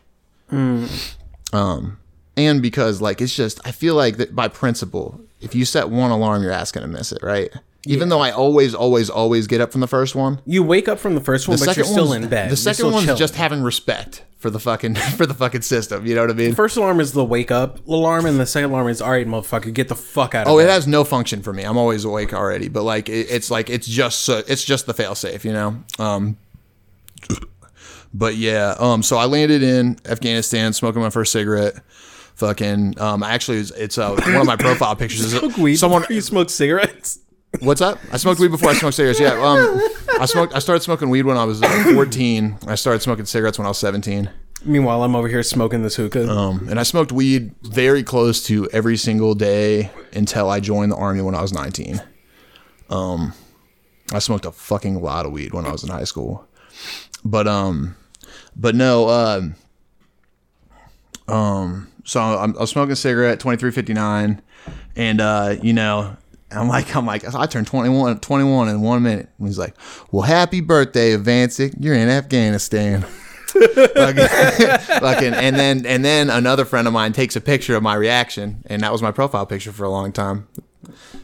Um, 1.51 1.97
and 2.37 2.61
because 2.61 3.01
like 3.01 3.19
it's 3.19 3.35
just 3.35 3.59
I 3.65 3.71
feel 3.71 3.95
like 3.95 4.17
that 4.17 4.35
by 4.35 4.47
principle, 4.47 5.19
if 5.41 5.55
you 5.55 5.65
set 5.65 5.89
one 5.89 6.11
alarm, 6.11 6.43
you're 6.43 6.51
asking 6.51 6.83
to 6.83 6.87
miss 6.87 7.11
it, 7.11 7.21
right? 7.23 7.51
Even 7.85 8.09
though 8.09 8.19
I 8.19 8.31
always, 8.31 8.75
always, 8.75 9.09
always 9.09 9.47
get 9.47 9.61
up 9.61 9.71
from 9.71 9.79
the 9.79 9.87
first 9.87 10.13
one, 10.13 10.41
You 10.45 10.61
wake 10.61 10.89
up 10.89 10.99
from 10.99 11.15
the 11.15 11.21
first 11.21 11.47
one, 11.47 11.57
the 11.57 11.65
but 11.65 11.77
you're 11.77 11.85
still 11.85 12.11
in 12.11 12.27
bed. 12.27 12.51
The 12.51 12.57
second 12.57 12.91
one's 12.91 13.05
chilling. 13.05 13.17
just 13.17 13.35
having 13.35 13.61
respect 13.63 14.23
for 14.39 14.49
the 14.49 14.59
fucking 14.59 14.95
for 15.15 15.25
the 15.25 15.33
fucking 15.33 15.61
system. 15.61 16.05
You 16.05 16.15
know 16.15 16.21
what 16.21 16.31
I 16.31 16.33
mean? 16.33 16.53
First 16.53 16.75
alarm 16.75 16.99
is 16.99 17.13
the 17.13 17.23
wake 17.23 17.49
up 17.49 17.85
alarm, 17.87 18.25
and 18.25 18.39
the 18.39 18.45
second 18.45 18.71
alarm 18.71 18.89
is 18.89 19.01
all 19.01 19.11
right, 19.11 19.25
motherfucker, 19.25 19.73
get 19.73 19.87
the 19.87 19.95
fuck 19.95 20.35
out 20.35 20.47
of 20.47 20.53
Oh, 20.53 20.59
it 20.59 20.67
has 20.67 20.85
no 20.85 21.03
function 21.05 21.41
for 21.41 21.53
me. 21.53 21.63
I'm 21.63 21.77
always 21.77 22.03
awake 22.03 22.33
already, 22.33 22.67
but 22.67 22.83
like 22.83 23.07
it, 23.09 23.27
it's 23.29 23.49
like 23.49 23.69
it's 23.69 23.87
just 23.87 24.21
so 24.23 24.43
it's 24.47 24.65
just 24.65 24.85
the 24.85 24.93
fail 24.93 25.15
safe, 25.15 25.45
you 25.45 25.53
know. 25.53 25.81
Um, 25.97 26.35
but 28.17 28.35
yeah, 28.35 28.75
um, 28.79 29.03
so 29.03 29.17
I 29.17 29.25
landed 29.25 29.61
in 29.61 29.97
Afghanistan, 30.05 30.73
smoking 30.73 31.01
my 31.01 31.09
first 31.11 31.31
cigarette. 31.31 31.75
Fucking, 32.35 32.99
um, 32.99 33.23
actually, 33.23 33.57
it's, 33.59 33.71
it's 33.71 33.97
uh, 33.97 34.11
one 34.11 34.35
of 34.35 34.45
my 34.45 34.55
profile 34.55 34.95
pictures. 35.01 35.21
Is 35.21 35.39
Smoke 35.39 35.57
weed. 35.57 35.75
someone? 35.77 36.05
you 36.09 36.21
smoke 36.21 36.49
cigarettes. 36.49 37.19
What's 37.61 37.81
up? 37.81 37.97
I 38.11 38.17
smoked 38.17 38.39
weed 38.39 38.49
before 38.51 38.69
I 38.69 38.73
smoked 38.73 38.95
cigarettes. 38.95 39.19
Yeah, 39.19 39.33
um, 39.41 39.79
I 40.19 40.25
smoked. 40.25 40.53
I 40.53 40.59
started 40.59 40.81
smoking 40.83 41.09
weed 41.09 41.25
when 41.25 41.37
I 41.37 41.45
was 41.45 41.63
uh, 41.63 41.83
14. 41.93 42.59
I 42.67 42.75
started 42.75 43.01
smoking 43.01 43.25
cigarettes 43.25 43.57
when 43.57 43.65
I 43.65 43.69
was 43.69 43.79
17. 43.79 44.29
Meanwhile, 44.65 45.03
I'm 45.03 45.15
over 45.15 45.27
here 45.27 45.41
smoking 45.43 45.81
this 45.83 45.95
hookah. 45.95 46.27
Um, 46.29 46.67
and 46.69 46.79
I 46.79 46.83
smoked 46.83 47.11
weed 47.11 47.55
very 47.61 48.03
close 48.03 48.43
to 48.47 48.67
every 48.71 48.97
single 48.97 49.33
day 49.33 49.91
until 50.13 50.49
I 50.49 50.59
joined 50.59 50.91
the 50.91 50.95
army 50.97 51.21
when 51.21 51.35
I 51.35 51.41
was 51.41 51.53
19. 51.53 52.01
Um, 52.89 53.33
I 54.13 54.19
smoked 54.19 54.45
a 54.45 54.51
fucking 54.51 55.01
lot 55.01 55.25
of 55.25 55.31
weed 55.31 55.53
when 55.53 55.65
I 55.65 55.71
was 55.71 55.83
in 55.83 55.89
high 55.89 56.03
school, 56.05 56.45
but 57.23 57.47
um, 57.47 57.95
but 58.59 58.75
no, 58.75 59.09
um, 59.09 59.55
um, 61.27 61.91
so 62.03 62.19
I'm, 62.19 62.55
I 62.57 62.61
was 62.61 62.69
smoking 62.69 62.91
a 62.91 62.95
cigarette, 62.95 63.39
2359, 63.39 64.41
and 64.95 65.21
uh, 65.21 65.55
you 65.61 65.73
know. 65.73 66.17
I'm 66.49 66.69
like, 66.69 66.95
I'm 66.95 67.05
like, 67.05 67.25
I 67.35 67.45
turned 67.45 67.67
21, 67.67 68.21
21 68.21 68.69
in 68.69 68.79
one 68.79 69.03
minute. 69.03 69.27
And 69.37 69.47
he's 69.49 69.57
like, 69.57 69.75
well, 70.13 70.21
happy 70.21 70.61
birthday, 70.61 71.11
Ivancic. 71.11 71.75
You're 71.77 71.93
in 71.93 72.07
Afghanistan. 72.07 73.01
fucking, 73.47 74.27
fucking, 74.99 75.33
and 75.33 75.55
then 75.55 75.85
and 75.85 76.03
then 76.03 76.29
another 76.29 76.65
friend 76.65 76.87
of 76.87 76.93
mine 76.93 77.13
takes 77.13 77.35
a 77.35 77.41
picture 77.41 77.75
of 77.75 77.83
my 77.83 77.95
reaction, 77.95 78.63
and 78.67 78.81
that 78.81 78.91
was 78.91 79.01
my 79.01 79.11
profile 79.11 79.45
picture 79.45 79.71
for 79.71 79.83
a 79.83 79.89
long 79.89 80.11
time. 80.11 80.47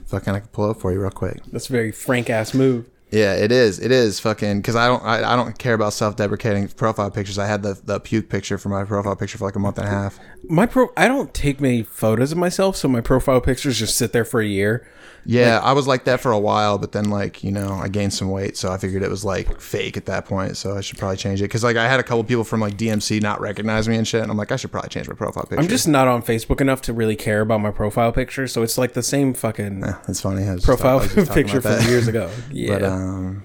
Fucking, 0.07 0.35
I 0.35 0.39
can 0.39 0.49
pull 0.49 0.69
up 0.69 0.79
for 0.79 0.91
you 0.91 1.01
real 1.01 1.11
quick. 1.11 1.41
That's 1.51 1.69
a 1.69 1.71
very 1.71 1.91
frank 1.91 2.29
ass 2.29 2.53
move. 2.53 2.89
Yeah, 3.13 3.35
it 3.35 3.51
is. 3.51 3.79
It 3.79 3.91
is 3.91 4.19
fucking 4.19 4.57
because 4.57 4.75
I 4.75 4.87
don't 4.87 5.03
I, 5.03 5.33
I 5.33 5.35
don't 5.35 5.55
care 5.59 5.75
about 5.75 5.93
self 5.93 6.15
deprecating 6.15 6.67
profile 6.69 7.11
pictures. 7.11 7.37
I 7.37 7.45
had 7.45 7.61
the 7.61 7.79
the 7.83 7.99
puke 7.99 8.27
picture 8.27 8.57
for 8.57 8.69
my 8.69 8.83
profile 8.85 9.15
picture 9.15 9.37
for 9.37 9.45
like 9.45 9.55
a 9.55 9.59
month 9.59 9.77
and 9.77 9.87
a 9.87 9.91
half. 9.91 10.19
My 10.49 10.65
pro, 10.65 10.91
I 10.97 11.07
don't 11.07 11.31
take 11.31 11.61
many 11.61 11.83
photos 11.83 12.31
of 12.31 12.39
myself, 12.39 12.75
so 12.75 12.87
my 12.87 13.01
profile 13.01 13.39
pictures 13.39 13.77
just 13.77 13.95
sit 13.95 14.13
there 14.13 14.25
for 14.25 14.41
a 14.41 14.47
year. 14.47 14.87
Yeah, 15.25 15.59
I 15.63 15.71
was 15.73 15.87
like 15.87 16.03
that 16.05 16.19
for 16.19 16.31
a 16.31 16.39
while, 16.39 16.77
but 16.77 16.91
then 16.91 17.09
like 17.09 17.43
you 17.43 17.51
know 17.51 17.73
I 17.73 17.87
gained 17.87 18.13
some 18.13 18.29
weight, 18.29 18.57
so 18.57 18.71
I 18.71 18.77
figured 18.77 19.03
it 19.03 19.09
was 19.09 19.23
like 19.23 19.61
fake 19.61 19.95
at 19.97 20.05
that 20.07 20.25
point. 20.25 20.57
So 20.57 20.75
I 20.77 20.81
should 20.81 20.97
probably 20.97 21.17
change 21.17 21.41
it 21.41 21.45
because 21.45 21.63
like 21.63 21.77
I 21.77 21.87
had 21.87 21.99
a 21.99 22.03
couple 22.03 22.23
people 22.23 22.43
from 22.43 22.59
like 22.59 22.75
DMC 22.77 23.21
not 23.21 23.39
recognize 23.39 23.87
me 23.87 23.95
and 23.95 24.07
shit, 24.07 24.21
and 24.21 24.29
I'm 24.31 24.37
like 24.37 24.51
I 24.51 24.57
should 24.57 24.71
probably 24.71 24.89
change 24.89 25.07
my 25.07 25.15
profile 25.15 25.43
picture. 25.43 25.61
I'm 25.61 25.67
just 25.69 25.87
not 25.87 26.07
on 26.07 26.21
Facebook 26.23 26.59
enough 26.61 26.81
to 26.83 26.93
really 26.93 27.15
care 27.15 27.41
about 27.41 27.61
my 27.61 27.71
profile 27.71 28.11
picture, 28.11 28.47
so 28.47 28.63
it's 28.63 28.77
like 28.77 28.93
the 28.93 29.03
same 29.03 29.33
fucking 29.33 29.83
It's 30.07 30.21
funny. 30.21 30.43
I 30.47 30.53
was 30.55 30.63
just- 30.63 30.67
profile 30.67 30.99
picture 31.33 31.61
from 31.61 31.85
years 31.87 32.07
ago. 32.07 32.29
Yeah. 32.51 32.73
But 32.73 32.83
um, 32.83 33.43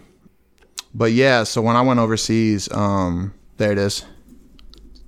but 0.94 1.12
yeah. 1.12 1.44
So 1.44 1.62
when 1.62 1.76
I 1.76 1.82
went 1.82 2.00
overseas, 2.00 2.70
um, 2.72 3.34
there 3.56 3.72
it 3.72 3.78
is. 3.78 4.04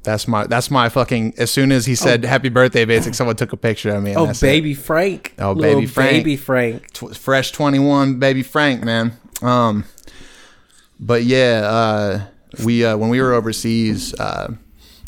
That's 0.02 0.26
my 0.26 0.46
that's 0.46 0.70
my 0.70 0.88
fucking. 0.88 1.34
As 1.36 1.50
soon 1.50 1.72
as 1.72 1.84
he 1.84 1.94
said 1.94 2.24
"Happy 2.24 2.48
Birthday," 2.48 2.84
basic, 2.86 3.14
someone 3.14 3.36
took 3.36 3.52
a 3.52 3.56
picture 3.56 3.94
of 3.94 4.02
me. 4.02 4.12
And 4.12 4.20
oh, 4.20 4.26
that's 4.26 4.42
it. 4.42 4.46
baby 4.46 4.72
Frank. 4.74 5.34
Oh, 5.38 5.52
Little 5.52 5.80
baby 5.80 5.86
Frank. 5.86 6.10
Baby 6.10 6.36
Frank. 6.36 6.92
Tw- 6.92 7.16
fresh 7.16 7.52
21 7.52 8.18
baby 8.18 8.42
frank 8.42 8.82
man 8.82 9.12
um 9.42 9.84
but 10.98 11.22
yeah 11.24 11.62
uh 11.64 12.26
we 12.64 12.84
uh 12.84 12.96
when 12.96 13.08
we 13.10 13.20
were 13.20 13.32
overseas 13.32 14.14
uh 14.20 14.52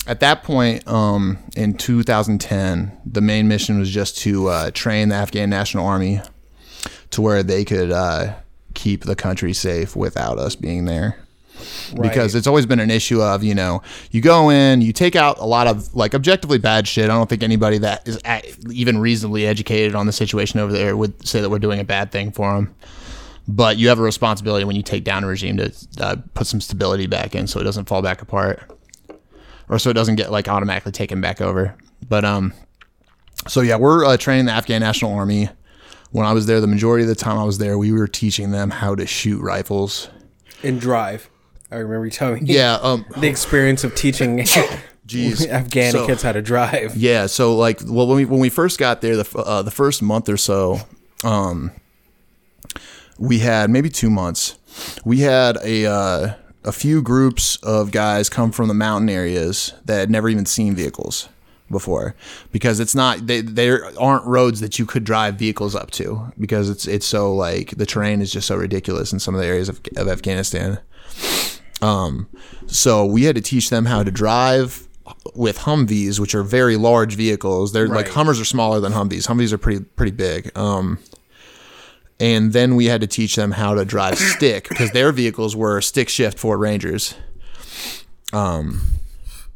at 0.07 0.21
that 0.21 0.43
point 0.43 0.87
um 0.89 1.39
in 1.57 1.75
2010 1.75 2.99
the 3.05 3.21
main 3.21 3.49
mission 3.49 3.79
was 3.79 3.91
just 3.91 4.17
to 4.19 4.49
uh 4.49 4.71
train 4.73 5.09
the 5.11 5.15
afghan 5.15 5.51
national 5.51 5.87
army 5.87 6.21
to 7.11 7.21
where 7.21 7.43
they 7.43 7.65
could 7.65 7.91
uh 7.91 8.35
keep 8.75 9.05
the 9.05 9.17
country 9.17 9.53
safe 9.53 9.95
without 9.95 10.39
us 10.39 10.57
being 10.57 10.87
there 10.87 11.19
because 12.00 12.35
it's 12.35 12.47
always 12.47 12.66
been 12.66 12.81
an 12.81 12.90
issue 12.90 13.23
of 13.23 13.42
you 13.42 13.54
know 13.54 13.83
you 14.11 14.21
go 14.21 14.50
in 14.50 14.81
you 14.81 14.92
take 14.92 15.16
out 15.16 15.38
a 15.38 15.45
lot 15.45 15.66
of 15.66 15.95
like 15.95 16.14
objectively 16.14 16.59
bad 16.59 16.87
shit. 16.87 17.04
I 17.04 17.14
don't 17.14 17.28
think 17.28 17.42
anybody 17.42 17.78
that 17.78 18.07
is 18.07 18.21
even 18.71 18.99
reasonably 18.99 19.47
educated 19.47 19.95
on 19.95 20.07
the 20.07 20.12
situation 20.12 20.61
over 20.61 20.73
there 20.73 20.97
would 20.97 21.26
say 21.26 21.40
that 21.40 21.50
we're 21.50 21.59
doing 21.59 21.81
a 21.81 21.85
bad 21.85 22.12
thing 22.12 22.31
for 22.33 22.54
them 22.54 22.75
but 23.49 23.76
you 23.76 23.88
have 23.88 23.99
a 23.99 24.02
responsibility 24.02 24.64
when 24.64 24.76
you 24.76 24.83
take 24.83 25.04
down 25.04 25.25
a 25.25 25.26
regime 25.26 25.57
to 25.57 25.73
uh, 25.99 26.16
put 26.35 26.47
some 26.47 26.61
stability 26.61 27.07
back 27.07 27.35
in 27.35 27.47
so 27.47 27.61
it 27.61 27.64
doesn't 27.64 27.87
fall 27.87 28.02
back 28.02 28.23
apart 28.23 28.62
or 29.69 29.78
so 29.78 29.90
it 29.90 29.95
doesn't 29.95 30.16
get 30.16 30.31
like 30.31 30.49
automatically 30.49 30.92
taken 30.92 31.21
back 31.21 31.40
over. 31.40 31.75
But 32.09 32.25
um 32.25 32.52
so 33.49 33.61
yeah 33.61 33.76
we're 33.76 34.04
uh, 34.04 34.16
training 34.16 34.47
the 34.47 34.52
afghan 34.52 34.81
national 34.81 35.12
army. 35.14 35.49
When 36.11 36.26
i 36.26 36.33
was 36.33 36.47
there 36.47 36.61
the 36.61 36.66
majority 36.66 37.02
of 37.04 37.09
the 37.09 37.14
time 37.14 37.38
i 37.38 37.45
was 37.45 37.59
there 37.59 37.78
we 37.78 37.92
were 37.92 38.07
teaching 38.07 38.50
them 38.50 38.71
how 38.71 38.95
to 38.95 39.07
shoot 39.07 39.40
rifles. 39.40 40.09
And 40.62 40.81
drive. 40.81 41.28
I 41.73 41.76
remember 41.79 42.05
you 42.05 42.11
telling 42.11 42.45
me 42.45 42.55
yeah 42.55 42.79
um 42.83 43.05
the 43.19 43.29
experience 43.29 43.85
of 43.85 43.95
teaching 43.95 44.38
Jeez. 45.07 45.47
Afghani 45.50 45.91
So- 45.93 46.07
kids 46.07 46.23
how 46.23 46.33
to 46.33 46.43
drive. 46.43 46.97
Yeah, 46.97 47.26
so 47.26 47.57
like, 47.57 47.81
well, 47.85 48.07
when 48.07 48.17
we 48.19 48.25
when 48.25 48.41
we 48.41 48.49
first 48.50 48.79
got 48.79 49.00
there, 49.00 49.17
the 49.17 49.38
uh, 49.38 49.62
the 49.62 49.71
first 49.71 50.00
month 50.00 50.29
or 50.29 50.37
so, 50.37 50.81
um, 51.25 51.73
we 53.19 53.41
had 53.41 53.69
maybe 53.69 53.88
two 53.91 54.11
months. 54.11 54.59
We 55.05 55.19
had 55.21 55.59
a 55.64 55.87
uh, 55.87 56.35
a 56.64 56.73
few 56.73 57.02
groups 57.02 57.57
of 57.57 57.91
guys 57.91 58.29
come 58.29 58.52
from 58.52 58.69
the 58.69 58.75
mountain 58.75 59.11
areas 59.11 59.75
that 59.85 59.99
had 59.99 60.11
never 60.11 60.29
even 60.29 60.47
seen 60.47 60.75
vehicles 60.75 61.29
before 61.71 62.14
because 62.52 62.81
it's 62.81 62.95
not 62.95 63.26
they 63.26 63.41
there 63.41 63.91
aren't 63.99 64.25
roads 64.26 64.61
that 64.61 64.79
you 64.79 64.85
could 64.87 65.05
drive 65.05 65.35
vehicles 65.35 65.75
up 65.75 65.91
to 65.91 66.31
because 66.38 66.69
it's 66.71 66.87
it's 66.87 67.07
so 67.07 67.35
like 67.35 67.71
the 67.76 67.87
terrain 67.87 68.21
is 68.21 68.31
just 68.31 68.47
so 68.47 68.55
ridiculous 68.57 69.12
in 69.12 69.19
some 69.19 69.35
of 69.35 69.41
the 69.41 69.47
areas 69.47 69.69
of, 69.69 69.81
of 69.97 70.07
Afghanistan. 70.09 70.79
Um, 71.83 72.29
so 72.67 73.05
we 73.05 73.25
had 73.25 73.35
to 73.37 73.43
teach 73.43 73.69
them 73.71 73.85
how 73.87 74.03
to 74.03 74.11
drive 74.11 74.87
with 75.35 75.59
Humvees, 75.59 76.19
which 76.21 76.35
are 76.35 76.43
very 76.43 76.77
large 76.77 77.15
vehicles. 77.17 77.73
They're 77.73 77.89
like 77.89 78.09
Hummers 78.09 78.41
are 78.41 78.45
smaller 78.45 78.81
than 78.81 78.93
Humvees. 78.93 79.27
Humvees 79.27 79.53
are 79.53 79.59
pretty 79.59 79.85
pretty 79.85 80.12
big. 80.12 80.57
Um, 80.57 80.99
and 82.21 82.53
then 82.53 82.77
we 82.77 82.87
had 82.87 83.01
to 83.01 83.07
teach 83.09 83.35
them 83.35 83.51
how 83.51 83.75
to 83.75 83.85
drive 83.85 84.17
stick 84.37 84.69
because 84.69 84.93
their 84.93 85.11
vehicles 85.12 85.57
were 85.57 85.81
stick 85.81 86.09
shift 86.09 86.39
Ford 86.39 86.61
Rangers. 86.61 87.15
Um, 88.33 88.81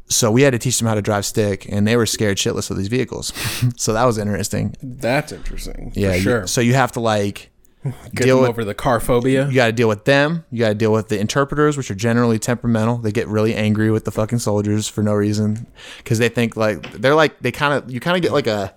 so 0.09 0.31
we 0.31 0.43
had 0.43 0.51
to 0.53 0.59
teach 0.59 0.79
them 0.79 0.87
how 0.87 0.95
to 0.95 1.03
drive 1.03 1.25
stick, 1.25 1.67
and 1.71 1.87
they 1.87 1.97
were 1.97 2.07
scared 2.07 2.37
shitless 2.39 2.71
of 2.71 2.77
these 2.77 2.89
vehicles. 2.89 3.33
so 3.77 3.93
that 3.93 4.05
was 4.05 4.19
interesting. 4.19 4.75
That's 4.83 5.33
interesting. 5.33 5.93
Yeah, 5.95 6.11
for 6.11 6.17
you- 6.17 6.23
sure. 6.23 6.47
so 6.47 6.61
you 6.61 6.75
have 6.75 6.93
to 6.93 7.01
like 7.01 7.51
Get 7.85 8.25
deal 8.25 8.41
with 8.41 8.49
over 8.49 8.65
the 8.65 8.75
car 8.75 8.99
phobia. 8.99 9.47
you 9.49 9.55
got 9.55 9.67
to 9.67 9.73
deal 9.73 9.87
with 9.89 10.05
them. 10.07 10.45
You 10.51 10.59
got 10.61 10.69
to 10.71 10.75
deal 10.75 10.93
with 10.93 11.09
the 11.09 11.21
interpreters, 11.21 11.77
which 11.77 11.89
are 11.91 11.95
generally 11.95 12.39
temperamental. 12.39 12.99
They 12.99 13.13
get 13.13 13.29
really 13.29 13.55
angry 13.55 13.91
with 13.93 14.05
the 14.05 14.11
fucking 14.11 14.41
soldiers 14.41 14.89
for 14.89 15.03
no 15.05 15.13
reason 15.15 15.67
because 15.99 16.19
they 16.19 16.29
think 16.29 16.57
like 16.57 16.91
they're 16.93 17.15
like 17.15 17.39
they 17.41 17.53
kind 17.53 17.75
of 17.75 17.91
you 17.91 18.01
kind 18.01 18.17
of 18.17 18.23
get 18.23 18.33
like 18.33 18.49
a 18.49 18.75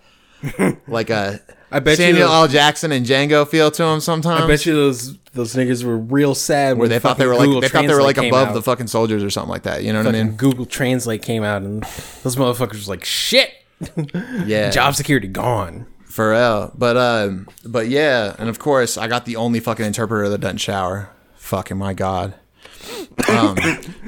like 0.87 1.09
a 1.09 1.39
I 1.71 1.79
bet 1.79 1.97
you 1.97 2.05
Samuel 2.05 2.27
those- 2.27 2.35
L. 2.35 2.47
Jackson 2.47 2.91
and 2.91 3.05
Django 3.05 3.47
feel 3.47 3.71
to 3.71 3.83
them 3.83 3.99
sometimes. 3.99 4.43
I 4.43 4.47
bet 4.47 4.65
you 4.67 4.73
those 4.73 5.17
those 5.33 5.55
niggas 5.55 5.83
were 5.83 5.97
real 5.97 6.35
sad 6.35 6.77
where 6.77 6.87
they 6.87 6.99
thought 6.99 7.17
they 7.17 7.25
fucking 7.25 7.27
were 7.29 7.35
like 7.35 7.45
Google 7.45 7.61
they 7.61 7.67
thought 7.69 7.87
they 7.87 7.93
were 7.95 8.01
like 8.03 8.17
above 8.17 8.49
out. 8.49 8.53
the 8.53 8.61
fucking 8.61 8.87
soldiers 8.87 9.23
or 9.23 9.29
something 9.31 9.49
like 9.49 9.63
that. 9.63 9.83
You 9.83 9.91
know 9.93 9.99
what 10.03 10.07
I 10.07 10.23
mean? 10.23 10.35
Google 10.35 10.65
Translate 10.65 11.21
came 11.23 11.43
out 11.43 11.61
and 11.63 11.81
those 12.23 12.35
motherfuckers 12.35 12.73
was 12.73 12.89
like 12.89 13.03
shit. 13.05 13.51
Yeah, 14.45 14.69
Job 14.71 14.93
security 14.95 15.27
gone. 15.27 15.87
For 16.19 16.31
real. 16.31 16.69
But 16.77 16.97
um, 16.97 17.47
but 17.63 17.87
yeah, 17.87 18.35
and 18.37 18.49
of 18.49 18.59
course 18.59 18.97
I 18.97 19.07
got 19.07 19.23
the 19.23 19.37
only 19.37 19.61
fucking 19.61 19.85
interpreter 19.85 20.27
that 20.27 20.39
doesn't 20.41 20.57
shower. 20.57 21.09
Fucking 21.37 21.77
my 21.77 21.93
god. 21.93 22.33
Um, 23.29 23.55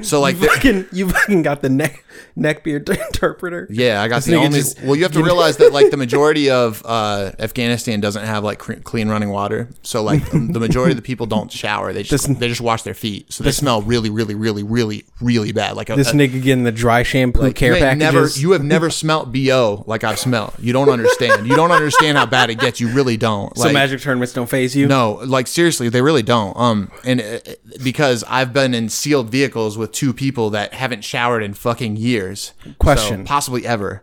so 0.02 0.20
like 0.20 0.38
the- 0.38 0.46
Fucking, 0.48 0.86
you 0.92 1.08
fucking 1.08 1.40
got 1.40 1.62
the 1.62 1.70
neck 1.70 2.04
neckbeard 2.36 2.88
interpreter. 3.06 3.66
Yeah, 3.70 4.02
I 4.02 4.08
got 4.08 4.16
This 4.16 4.26
the 4.26 4.34
only. 4.36 4.58
just 4.58 4.82
well, 4.82 4.96
you 4.96 5.02
have 5.02 5.12
to 5.12 5.22
realize 5.22 5.56
that 5.58 5.72
like 5.72 5.90
the 5.90 5.96
majority 6.06 6.50
of 6.50 6.82
uh, 6.84 7.32
Afghanistan 7.38 8.00
doesn't 8.00 8.24
have 8.24 8.44
like 8.44 8.58
clean 8.58 9.08
running 9.08 9.30
water. 9.30 9.68
So 9.82 10.02
like 10.02 10.24
the 10.30 10.60
majority 10.60 10.92
of 10.92 10.96
the 10.96 11.02
people 11.02 11.26
don't 11.26 11.50
shower. 11.50 11.92
They 11.92 12.02
just 12.02 12.26
This- 12.28 12.36
they 12.38 12.48
just 12.48 12.60
wash 12.60 12.82
their 12.82 12.94
feet. 12.94 13.32
So 13.32 13.44
they 13.44 13.52
smell 13.52 13.82
really, 13.82 14.10
really, 14.10 14.34
really, 14.34 14.62
really, 14.62 15.04
really 15.20 15.52
bad. 15.52 15.76
Like 15.76 15.90
a, 15.90 15.96
This 15.96 16.10
a- 16.12 16.14
nigga 16.14 16.42
getting 16.42 16.64
the 16.64 16.72
dry 16.72 17.02
shampoo 17.02 17.40
like, 17.40 17.56
care 17.56 17.76
you 17.76 17.84
ain't 17.84 17.98
never 17.98 18.26
you 18.28 18.52
have 18.52 18.64
never 18.64 18.90
smelt 18.90 19.32
bo 19.32 19.84
like 19.86 20.04
I've 20.04 20.18
smelt. 20.18 20.58
You 20.58 20.72
don't 20.72 20.88
understand. 20.88 21.46
You 21.46 21.56
don't 21.56 21.70
understand 21.72 22.18
how 22.18 22.26
bad 22.26 22.50
it 22.50 22.58
gets. 22.58 22.80
You 22.80 22.88
really 22.88 23.16
don't. 23.16 23.56
so 23.56 23.64
Like, 23.64 23.74
magic 23.74 24.00
tournaments 24.00 24.32
don't 24.32 24.48
phase 24.48 24.74
you. 24.76 24.86
no, 24.86 25.20
like 25.24 25.46
seriously, 25.46 25.88
they 25.88 26.02
really 26.02 26.22
don't. 26.22 26.56
Um, 26.56 26.90
and 27.04 27.20
uh, 27.20 27.38
because 27.82 28.24
I've 28.28 28.52
been 28.52 28.74
in 28.74 28.88
sealed 28.88 29.30
vehicles 29.30 29.76
with 29.78 29.92
two 29.92 30.12
people 30.12 30.50
that 30.50 30.74
haven't 30.74 31.02
showered 31.02 31.42
in 31.42 31.54
fucking 31.54 31.96
years. 32.02 32.52
Question. 32.78 33.24
So, 33.26 33.28
possibly 33.28 33.66
ever. 33.66 34.02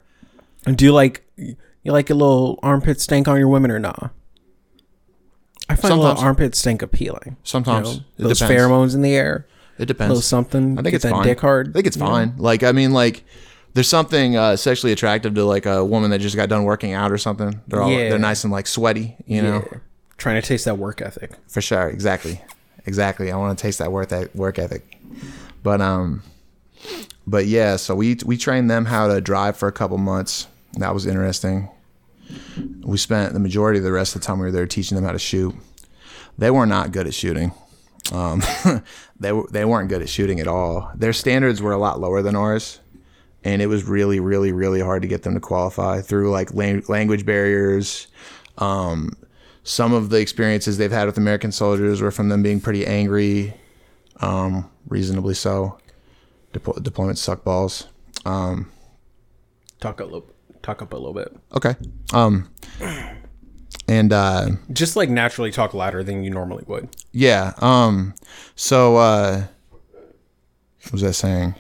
And 0.66 0.78
do 0.78 0.86
you 0.86 0.94
like 0.94 1.26
you 1.38 1.92
like 1.92 2.10
a 2.10 2.14
little 2.14 2.60
armpit 2.64 3.00
stank 3.02 3.28
on 3.28 3.38
your 3.38 3.48
women 3.48 3.72
or 3.72 3.80
not? 3.80 4.12
I 5.70 5.76
find 5.76 5.94
a 5.94 5.98
little 5.98 6.18
armpit 6.18 6.56
stank 6.56 6.82
appealing. 6.82 7.38
Sometimes. 7.44 7.96
You 8.18 8.24
know, 8.24 8.30
those 8.30 8.40
depends. 8.40 8.62
pheromones 8.64 8.96
in 8.96 9.02
the 9.02 9.14
air, 9.16 9.48
It 9.78 9.84
a 9.84 9.86
depends. 9.86 10.10
little 10.10 10.22
something. 10.22 10.80
I 10.80 10.82
think 10.82 10.96
it's 10.96 11.04
that 11.04 11.12
fine. 11.12 11.24
dick 11.24 11.40
hard. 11.40 11.70
I 11.70 11.72
think 11.74 11.88
it's 11.88 11.96
you 11.98 12.04
know? 12.04 12.10
fine. 12.10 12.34
Like 12.38 12.64
I 12.64 12.72
mean, 12.72 12.92
like 12.92 13.24
there's 13.74 13.88
something 13.88 14.36
uh, 14.36 14.56
sexually 14.56 14.92
attractive 14.94 15.36
to 15.36 15.46
like 15.46 15.66
a 15.68 15.86
woman 15.86 16.10
that 16.12 16.20
just 16.20 16.36
got 16.36 16.50
done 16.50 16.64
working 16.64 16.94
out 16.94 17.12
or 17.12 17.18
something. 17.18 17.62
They're 17.68 17.82
all 17.82 17.92
Yeah. 17.92 18.10
they're 18.10 18.20
nice 18.20 18.44
and 18.44 18.52
like 18.52 18.66
sweaty, 18.68 19.16
you 19.28 19.42
know. 19.42 19.64
Yeah. 19.72 19.78
Trying 20.18 20.42
to 20.42 20.46
taste 20.48 20.66
that 20.66 20.78
work 20.78 21.02
ethic. 21.02 21.32
For 21.48 21.62
sure, 21.62 21.88
exactly, 21.88 22.42
exactly. 22.86 23.32
I 23.32 23.38
want 23.38 23.58
to 23.58 23.62
taste 23.62 23.80
that 23.80 23.92
work 23.92 24.10
that 24.10 24.36
work 24.36 24.58
ethic. 24.60 24.98
But 25.64 25.80
um, 25.82 26.24
but 27.30 27.46
yeah. 27.46 27.76
So 27.76 27.96
we 27.96 28.18
we 28.26 28.38
trained 28.38 28.70
them 28.70 28.86
how 28.86 29.08
to 29.08 29.22
drive 29.22 29.58
for 29.58 29.68
a 29.68 29.72
couple 29.72 29.98
months. 29.98 30.48
That 30.74 30.94
was 30.94 31.06
interesting. 31.06 31.70
We 32.82 32.98
spent 32.98 33.34
the 33.34 33.40
majority 33.40 33.80
of 33.80 33.86
the 33.86 33.92
rest 33.92 34.16
of 34.16 34.22
the 34.22 34.28
time 34.28 34.40
we 34.40 34.46
were 34.46 34.52
there 34.52 34.68
teaching 34.68 34.96
them 34.96 35.06
how 35.06 35.12
to 35.12 35.20
shoot. 35.20 35.56
They 36.38 36.52
were 36.52 36.66
not 36.66 36.92
good 36.92 37.08
at 37.08 37.14
shooting. 37.14 37.52
Um, 38.12 38.42
they 39.20 39.32
they 39.52 39.66
weren't 39.66 39.90
good 39.90 40.02
at 40.02 40.10
shooting 40.10 40.40
at 40.40 40.48
all. 40.48 40.92
Their 40.96 41.14
standards 41.14 41.62
were 41.62 41.72
a 41.72 41.78
lot 41.78 42.00
lower 42.00 42.22
than 42.22 42.36
ours, 42.36 42.80
and 43.44 43.62
it 43.62 43.68
was 43.68 43.84
really, 43.86 44.20
really, 44.20 44.52
really 44.52 44.80
hard 44.80 45.02
to 45.02 45.08
get 45.08 45.24
them 45.24 45.34
to 45.36 45.40
qualify 45.40 46.02
through 46.02 46.32
like 46.32 46.54
lang- 46.54 46.84
language 46.88 47.26
barriers. 47.26 48.08
Um, 48.58 49.14
some 49.64 49.94
of 49.94 50.10
the 50.10 50.20
experiences 50.20 50.78
they've 50.78 50.92
had 50.92 51.06
with 51.06 51.18
American 51.18 51.52
soldiers 51.52 52.02
were 52.02 52.12
from 52.12 52.30
them 52.30 52.42
being 52.42 52.60
pretty 52.60 52.86
angry, 52.88 53.54
um, 54.22 54.70
reasonably 54.88 55.34
so. 55.34 55.78
Depo- 56.54 56.78
deployments 56.80 57.18
suck 57.18 57.44
balls. 57.44 57.88
Um, 58.26 58.72
Talk 59.80 60.00
a 60.00 60.04
little. 60.06 60.26
Talk 60.62 60.82
up 60.82 60.92
a 60.94 60.98
little 60.98 61.14
bit. 61.14 61.34
okay. 61.56 61.76
Um, 62.14 62.50
and 63.88 64.12
uh, 64.12 64.50
Just 64.74 64.96
like 64.96 65.10
naturally 65.10 65.52
talk 65.52 65.74
louder 65.74 66.04
than 66.04 66.24
you 66.24 66.30
normally 66.30 66.64
would. 66.68 66.90
Yeah. 67.12 67.54
Um. 67.60 68.14
So, 68.56 68.98
uh, 68.98 69.44
what 70.84 70.92
was 70.92 71.04
I 71.04 71.12
saying? 71.12 71.56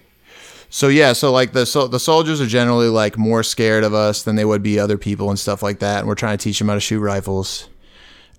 So 0.69 0.87
yeah. 0.89 1.13
So 1.13 1.31
like 1.31 1.53
the 1.53 1.65
so 1.65 1.87
the 1.87 1.99
soldiers 1.99 2.41
are 2.41 2.45
generally 2.45 2.89
like 2.89 3.17
more 3.17 3.41
scared 3.41 3.83
of 3.83 3.93
us 3.93 4.23
than 4.23 4.35
they 4.35 4.45
would 4.45 4.61
be 4.61 4.77
other 4.79 4.97
people 4.97 5.29
and 5.29 5.39
stuff 5.39 5.63
like 5.63 5.79
that. 5.79 5.99
And 5.99 6.07
we're 6.07 6.15
trying 6.15 6.37
to 6.37 6.43
teach 6.43 6.59
them 6.59 6.67
how 6.67 6.73
to 6.75 6.79
shoot 6.79 6.99
rifles. 6.99 7.69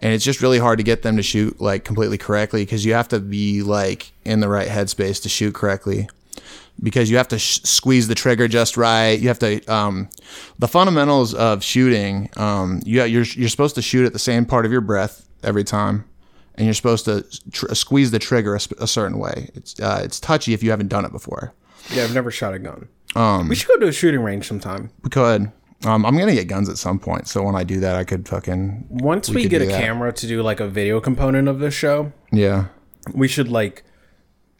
and 0.02 0.12
it's 0.12 0.24
just 0.24 0.40
really 0.42 0.58
hard 0.58 0.78
to 0.78 0.84
get 0.84 1.02
them 1.02 1.16
to 1.16 1.22
shoot 1.22 1.60
like 1.60 1.84
completely 1.84 2.18
correctly 2.18 2.62
because 2.64 2.84
you 2.84 2.92
have 2.94 3.08
to 3.08 3.18
be 3.18 3.62
like 3.62 4.12
in 4.24 4.40
the 4.40 4.48
right 4.48 4.68
headspace 4.68 5.20
to 5.22 5.28
shoot 5.28 5.54
correctly 5.54 6.08
because 6.82 7.10
you 7.10 7.16
have 7.16 7.28
to 7.28 7.38
sh- 7.38 7.60
squeeze 7.64 8.08
the 8.08 8.14
trigger 8.14 8.48
just 8.48 8.76
right. 8.76 9.18
You 9.18 9.28
have 9.28 9.38
to 9.40 9.64
um, 9.66 10.08
the 10.58 10.68
fundamentals 10.68 11.34
of 11.34 11.62
shooting. 11.62 12.30
Um, 12.36 12.80
you 12.84 13.02
you're 13.04 13.24
you're 13.24 13.48
supposed 13.48 13.74
to 13.76 13.82
shoot 13.82 14.06
at 14.06 14.12
the 14.12 14.18
same 14.18 14.46
part 14.46 14.66
of 14.66 14.72
your 14.72 14.80
breath 14.80 15.28
every 15.42 15.64
time, 15.64 16.04
and 16.54 16.66
you're 16.66 16.74
supposed 16.74 17.04
to 17.06 17.24
tr- 17.52 17.74
squeeze 17.74 18.10
the 18.10 18.18
trigger 18.18 18.54
a, 18.54 18.60
sp- 18.62 18.78
a 18.80 18.86
certain 18.86 19.18
way. 19.18 19.50
It's 19.54 19.78
uh, 19.80 20.00
it's 20.04 20.20
touchy 20.20 20.54
if 20.54 20.62
you 20.62 20.70
haven't 20.70 20.88
done 20.88 21.04
it 21.04 21.12
before. 21.12 21.54
Yeah, 21.92 22.04
I've 22.04 22.14
never 22.14 22.30
shot 22.30 22.54
a 22.54 22.58
gun. 22.58 22.88
Um, 23.16 23.48
we 23.48 23.56
should 23.56 23.68
go 23.68 23.78
to 23.80 23.88
a 23.88 23.92
shooting 23.92 24.20
range 24.20 24.46
sometime. 24.46 24.90
We 25.02 25.10
could. 25.10 25.50
Um, 25.84 26.04
I'm 26.04 26.16
gonna 26.18 26.34
get 26.34 26.46
guns 26.46 26.68
at 26.68 26.76
some 26.76 26.98
point, 26.98 27.26
so 27.26 27.42
when 27.42 27.56
I 27.56 27.64
do 27.64 27.80
that, 27.80 27.96
I 27.96 28.04
could 28.04 28.28
fucking 28.28 28.86
Once 28.90 29.30
we, 29.30 29.42
could 29.42 29.50
get 29.50 29.62
a 29.62 29.66
that. 29.66 29.80
camera 29.80 30.12
to 30.12 30.26
do 30.26 30.42
like 30.42 30.60
a 30.60 30.68
video 30.68 31.00
component 31.00 31.48
of 31.48 31.58
this 31.58 31.72
show, 31.72 32.12
yeah. 32.30 32.66
we 33.14 33.26
should 33.26 33.48
like 33.48 33.82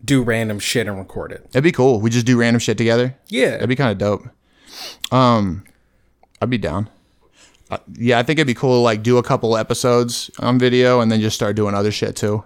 do 0.05 0.23
random 0.23 0.59
shit 0.59 0.87
and 0.87 0.99
record 0.99 1.33
it. 1.33 1.47
It'd 1.51 1.65
be 1.65 1.73
cool. 1.73 2.01
We 2.01 2.11
just 2.11 2.27
do 2.27 2.39
random 2.39 2.61
shit 2.61 2.79
together. 2.79 3.17
Yeah. 3.29 3.51
That'd 3.51 3.69
be 3.69 3.77
kind 3.77 3.93
of 3.93 3.99
dope. 3.99 4.29
Um, 5.13 5.65
I'd 6.41 6.51
be 6.51 6.59
down. 6.59 6.89
Uh, 7.71 7.79
yeah, 7.95 8.19
I 8.19 8.23
think 8.23 8.39
it'd 8.39 8.47
be 8.47 8.55
cool 8.55 8.77
to 8.77 8.81
like 8.81 9.03
do 9.03 9.19
a 9.19 9.23
couple 9.23 9.57
episodes 9.57 10.31
on 10.39 10.59
video 10.59 11.01
and 11.01 11.11
then 11.11 11.21
just 11.21 11.37
start 11.37 11.55
doing 11.57 11.75
other 11.75 11.93
shit 11.93 12.17
too. 12.17 12.45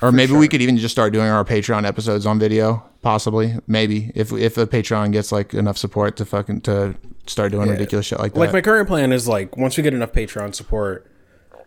Or 0.00 0.12
maybe 0.12 0.32
we 0.32 0.46
could 0.46 0.62
even 0.62 0.76
just 0.76 0.92
start 0.94 1.12
doing 1.12 1.26
our 1.26 1.44
Patreon 1.44 1.84
episodes 1.84 2.24
on 2.24 2.38
video, 2.38 2.84
possibly. 3.02 3.56
Maybe 3.66 4.12
if 4.14 4.32
if 4.32 4.54
the 4.54 4.66
Patreon 4.66 5.10
gets 5.10 5.32
like 5.32 5.54
enough 5.54 5.76
support 5.76 6.16
to 6.18 6.24
fucking 6.24 6.60
to 6.62 6.94
start 7.26 7.50
doing 7.50 7.68
ridiculous 7.68 8.06
shit 8.06 8.20
like 8.20 8.32
that. 8.32 8.38
Like 8.38 8.52
my 8.52 8.60
current 8.60 8.86
plan 8.86 9.12
is 9.12 9.26
like 9.26 9.56
once 9.56 9.76
we 9.76 9.82
get 9.82 9.94
enough 9.94 10.12
Patreon 10.12 10.54
support, 10.54 11.10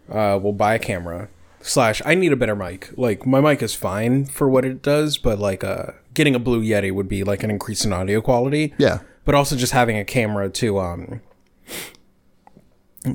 uh, 0.09 0.39
we'll 0.41 0.53
buy 0.53 0.75
a 0.75 0.79
camera. 0.79 1.27
Slash, 1.61 2.01
I 2.05 2.15
need 2.15 2.31
a 2.33 2.35
better 2.35 2.55
mic. 2.55 2.89
Like 2.97 3.25
my 3.25 3.39
mic 3.41 3.61
is 3.61 3.73
fine 3.75 4.25
for 4.25 4.49
what 4.49 4.65
it 4.65 4.81
does, 4.81 5.17
but 5.17 5.39
like 5.39 5.63
uh, 5.63 5.87
getting 6.13 6.35
a 6.35 6.39
Blue 6.39 6.61
Yeti 6.63 6.91
would 6.91 7.07
be 7.07 7.23
like 7.23 7.43
an 7.43 7.49
increase 7.51 7.85
in 7.85 7.93
audio 7.93 8.21
quality. 8.21 8.73
yeah, 8.77 8.99
But 9.25 9.35
also 9.35 9.55
just 9.55 9.71
having 9.73 9.97
a 9.97 10.03
camera 10.05 10.49
to 10.49 10.79
um 10.79 11.21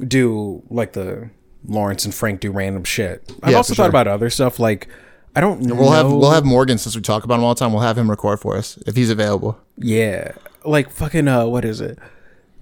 do 0.07 0.63
like 0.71 0.93
the 0.93 1.31
Lawrence 1.67 2.05
and 2.05 2.15
Frank 2.15 2.41
do 2.41 2.51
random 2.51 2.85
shit. 2.85 3.33
I've 3.43 3.51
Yeah, 3.53 3.57
also 3.59 3.75
thought 3.75 3.85
sure. 3.85 3.89
about 3.91 4.09
other 4.09 4.31
stuff. 4.31 4.59
Like 4.59 4.89
I 5.35 5.41
don't 5.41 5.61
know. 5.63 5.75
we'll 5.75 5.93
have 5.93 6.11
we'll 6.11 6.31
have 6.31 6.45
Morgan 6.45 6.79
since 6.79 6.97
we 6.97 7.03
talk 7.03 7.25
about 7.25 7.37
him 7.39 7.45
all 7.45 7.55
the 7.55 7.59
time. 7.59 7.73
We'll 7.73 7.83
have 7.83 7.99
him 7.99 8.11
record 8.11 8.41
for 8.41 8.57
us 8.57 8.79
if 8.87 8.97
he's 8.97 9.11
available. 9.11 9.61
Yeah. 9.77 10.33
Like 10.65 10.91
fucking 10.91 11.29
uh 11.29 11.47
what 11.47 11.65
is 11.65 11.81
it? 11.81 11.99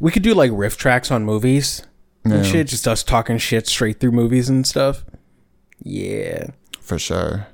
We 0.01 0.11
could 0.11 0.23
do 0.23 0.35
like 0.35 0.51
riff 0.53 0.77
tracks 0.77 1.11
on 1.11 1.25
movies 1.25 1.83
and 2.25 2.45
shit, 2.47 2.69
just 2.69 2.89
us 2.89 3.03
talking 3.03 3.37
shit 3.37 3.67
straight 3.67 4.01
through 4.01 4.13
movies 4.13 4.49
and 4.49 4.67
stuff. 4.67 5.05
Yeah. 5.83 6.49
For 6.81 6.99
sure. 6.99 7.47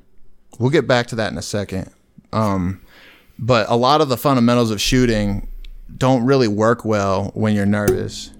We'll 0.58 0.70
get 0.70 0.86
back 0.86 1.06
to 1.08 1.16
that 1.16 1.32
in 1.32 1.38
a 1.38 1.42
second. 1.42 1.90
Um, 2.32 2.80
but 3.38 3.68
a 3.70 3.76
lot 3.76 4.00
of 4.00 4.08
the 4.08 4.16
fundamentals 4.16 4.70
of 4.70 4.80
shooting 4.80 5.48
don't 5.96 6.24
really 6.24 6.48
work 6.48 6.84
well 6.84 7.30
when 7.34 7.54
you're 7.54 7.66
nervous. 7.66 8.30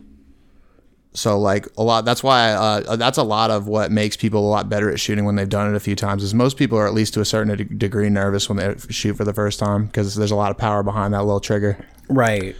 So 1.13 1.39
like 1.39 1.67
a 1.77 1.83
lot 1.83 2.05
that's 2.05 2.23
why 2.23 2.53
uh, 2.53 2.97
that's 2.97 3.19
a 3.19 3.25
lot 3.25 3.51
of 3.51 3.67
what 3.67 3.91
makes 3.91 4.17
people 4.17 4.47
a 4.47 4.51
lot 4.51 4.69
better 4.69 4.89
at 4.91 5.01
shooting 5.01 5.25
when 5.25 5.35
they've 5.35 5.49
done 5.49 5.69
it 5.69 5.77
a 5.77 5.81
few 5.81 5.97
times 5.97 6.23
is 6.23 6.35
most 6.35 6.57
people 6.57 6.79
are 6.79 6.87
at 6.87 6.95
least 6.95 7.15
to 7.15 7.21
a 7.21 7.25
certain 7.25 7.57
de- 7.57 7.65
degree 7.65 8.09
nervous 8.09 8.49
when 8.49 8.59
they 8.59 8.77
shoot 8.91 9.17
for 9.17 9.25
the 9.25 9.35
first 9.35 9.59
time 9.59 9.87
because 9.87 10.15
there's 10.15 10.31
a 10.31 10.37
lot 10.37 10.53
of 10.53 10.59
power 10.59 10.85
behind 10.85 11.13
that 11.13 11.25
little 11.25 11.41
trigger. 11.41 11.85
Right. 12.09 12.55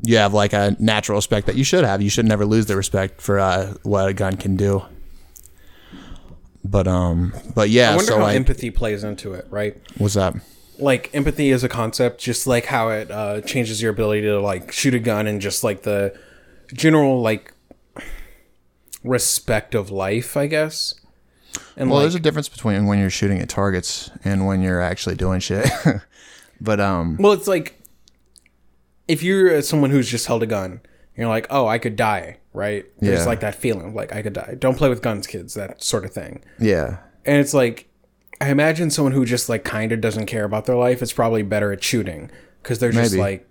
You 0.00 0.16
have 0.16 0.32
like 0.32 0.54
a 0.54 0.76
natural 0.78 1.16
respect 1.16 1.46
that 1.46 1.56
you 1.56 1.64
should 1.64 1.84
have. 1.84 2.00
You 2.00 2.08
should 2.08 2.24
never 2.24 2.46
lose 2.46 2.66
the 2.66 2.76
respect 2.76 3.20
for 3.20 3.38
uh, 3.38 3.74
what 3.82 4.08
a 4.08 4.14
gun 4.14 4.36
can 4.36 4.56
do. 4.56 4.82
But 6.70 6.86
um, 6.86 7.32
but 7.54 7.70
yeah. 7.70 7.92
I 7.92 7.96
wonder 7.96 8.12
so 8.12 8.16
how 8.18 8.22
like, 8.24 8.36
empathy 8.36 8.70
plays 8.70 9.04
into 9.04 9.32
it, 9.32 9.46
right? 9.50 9.76
what's 9.96 10.14
that? 10.14 10.34
Like 10.78 11.12
empathy 11.14 11.50
is 11.50 11.64
a 11.64 11.68
concept, 11.68 12.20
just 12.20 12.46
like 12.46 12.66
how 12.66 12.90
it 12.90 13.10
uh, 13.10 13.40
changes 13.40 13.82
your 13.82 13.90
ability 13.90 14.22
to 14.22 14.38
like 14.40 14.70
shoot 14.70 14.94
a 14.94 14.98
gun 14.98 15.26
and 15.26 15.40
just 15.40 15.64
like 15.64 15.82
the 15.82 16.16
general 16.72 17.20
like 17.20 17.52
respect 19.02 19.74
of 19.74 19.90
life, 19.90 20.36
I 20.36 20.46
guess. 20.46 20.94
And 21.76 21.90
Well, 21.90 21.98
like, 21.98 22.04
there's 22.04 22.14
a 22.14 22.20
difference 22.20 22.48
between 22.48 22.86
when 22.86 22.98
you're 22.98 23.10
shooting 23.10 23.40
at 23.40 23.48
targets 23.48 24.10
and 24.24 24.46
when 24.46 24.60
you're 24.60 24.80
actually 24.80 25.16
doing 25.16 25.40
shit. 25.40 25.68
but 26.60 26.80
um, 26.80 27.16
well, 27.18 27.32
it's 27.32 27.48
like 27.48 27.80
if 29.08 29.22
you're 29.22 29.62
someone 29.62 29.90
who's 29.90 30.10
just 30.10 30.26
held 30.26 30.42
a 30.42 30.46
gun, 30.46 30.80
you're 31.18 31.28
like, 31.28 31.46
oh, 31.50 31.66
I 31.66 31.78
could 31.78 31.96
die, 31.96 32.38
right? 32.52 32.86
There's 33.00 33.20
Yeah. 33.20 33.26
like 33.26 33.40
that 33.40 33.54
feeling 33.56 33.88
of 33.88 33.94
like 33.94 34.12
I 34.14 34.22
could 34.22 34.32
die. 34.32 34.56
Don't 34.58 34.76
play 34.76 34.88
with 34.88 35.02
guns, 35.02 35.26
kids. 35.26 35.54
That 35.54 35.82
sort 35.82 36.04
of 36.04 36.12
thing. 36.12 36.42
yeah, 36.58 36.98
And 37.26 37.36
it's 37.38 37.52
like, 37.52 37.88
I 38.40 38.50
imagine 38.50 38.90
someone 38.90 39.12
who 39.12 39.24
just 39.24 39.48
like 39.48 39.64
kind 39.64 39.90
of 39.92 40.00
doesn't 40.00 40.26
care 40.26 40.44
about 40.44 40.66
their 40.66 40.76
life 40.76 41.02
is 41.02 41.12
probably 41.12 41.42
better 41.42 41.72
at 41.72 41.82
shooting 41.82 42.30
because 42.62 42.78
they're 42.78 42.92
just 42.92 43.16
like, 43.16 43.46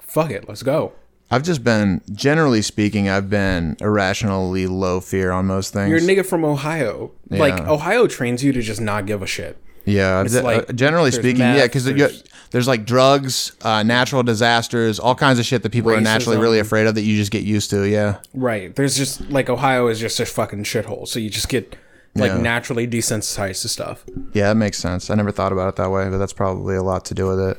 fuck 0.00 0.30
it, 0.30 0.46
let's 0.48 0.62
go. 0.62 0.92
I've 1.30 1.42
just 1.42 1.64
been 1.64 2.02
generally 2.12 2.62
speaking, 2.62 3.08
I've 3.08 3.28
been 3.28 3.76
irrationally 3.80 4.66
low 4.68 5.00
fear 5.00 5.32
on 5.32 5.46
most 5.46 5.72
things. 5.72 5.88
You're 5.88 5.98
a 5.98 6.02
nigga 6.02 6.24
from 6.24 6.44
Ohio. 6.44 7.10
Yeah. 7.30 7.40
Like 7.40 7.60
Ohio 7.66 8.06
trains 8.06 8.44
you 8.44 8.52
to 8.52 8.62
just 8.62 8.80
not 8.80 9.06
give 9.06 9.22
a 9.22 9.26
shit. 9.26 9.56
Yeah, 9.86 10.20
I've- 10.20 10.40
like, 10.40 10.68
uh, 10.68 10.72
generally 10.74 11.10
speaking, 11.10 11.38
meth, 11.38 11.56
yeah, 11.56 11.62
because 11.64 11.84
there's- 11.84 12.22
there's 12.50 12.68
like 12.68 12.84
drugs, 12.86 13.52
uh, 13.62 13.82
natural 13.82 14.22
disasters, 14.22 14.98
all 15.00 15.14
kinds 15.14 15.38
of 15.38 15.44
shit 15.46 15.62
that 15.62 15.70
people 15.70 15.90
are 15.92 16.00
naturally 16.00 16.36
really 16.38 16.58
afraid 16.58 16.86
of 16.86 16.94
that 16.94 17.02
you 17.02 17.16
just 17.16 17.30
get 17.32 17.42
used 17.42 17.70
to. 17.70 17.82
Yeah, 17.88 18.16
Right. 18.34 18.74
There's 18.74 18.96
just 18.96 19.22
like 19.30 19.48
Ohio 19.50 19.88
is 19.88 19.98
just 19.98 20.20
a 20.20 20.26
fucking 20.26 20.64
shithole. 20.64 21.08
So 21.08 21.18
you 21.18 21.28
just 21.30 21.48
get 21.48 21.76
like 22.14 22.30
Yeah. 22.32 22.38
naturally 22.38 22.86
desensitized 22.86 23.62
to 23.62 23.68
stuff. 23.68 24.04
yeah, 24.32 24.48
that 24.48 24.54
makes 24.56 24.78
sense. 24.78 25.10
I 25.10 25.14
never 25.16 25.30
thought 25.32 25.52
about 25.52 25.68
it 25.68 25.76
that 25.76 25.90
way, 25.90 26.08
but 26.08 26.18
that's 26.18 26.32
probably 26.32 26.76
a 26.76 26.82
lot 26.82 27.04
to 27.06 27.14
do 27.14 27.26
with 27.26 27.40
it. 27.40 27.58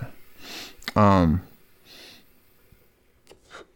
Um, 0.96 1.42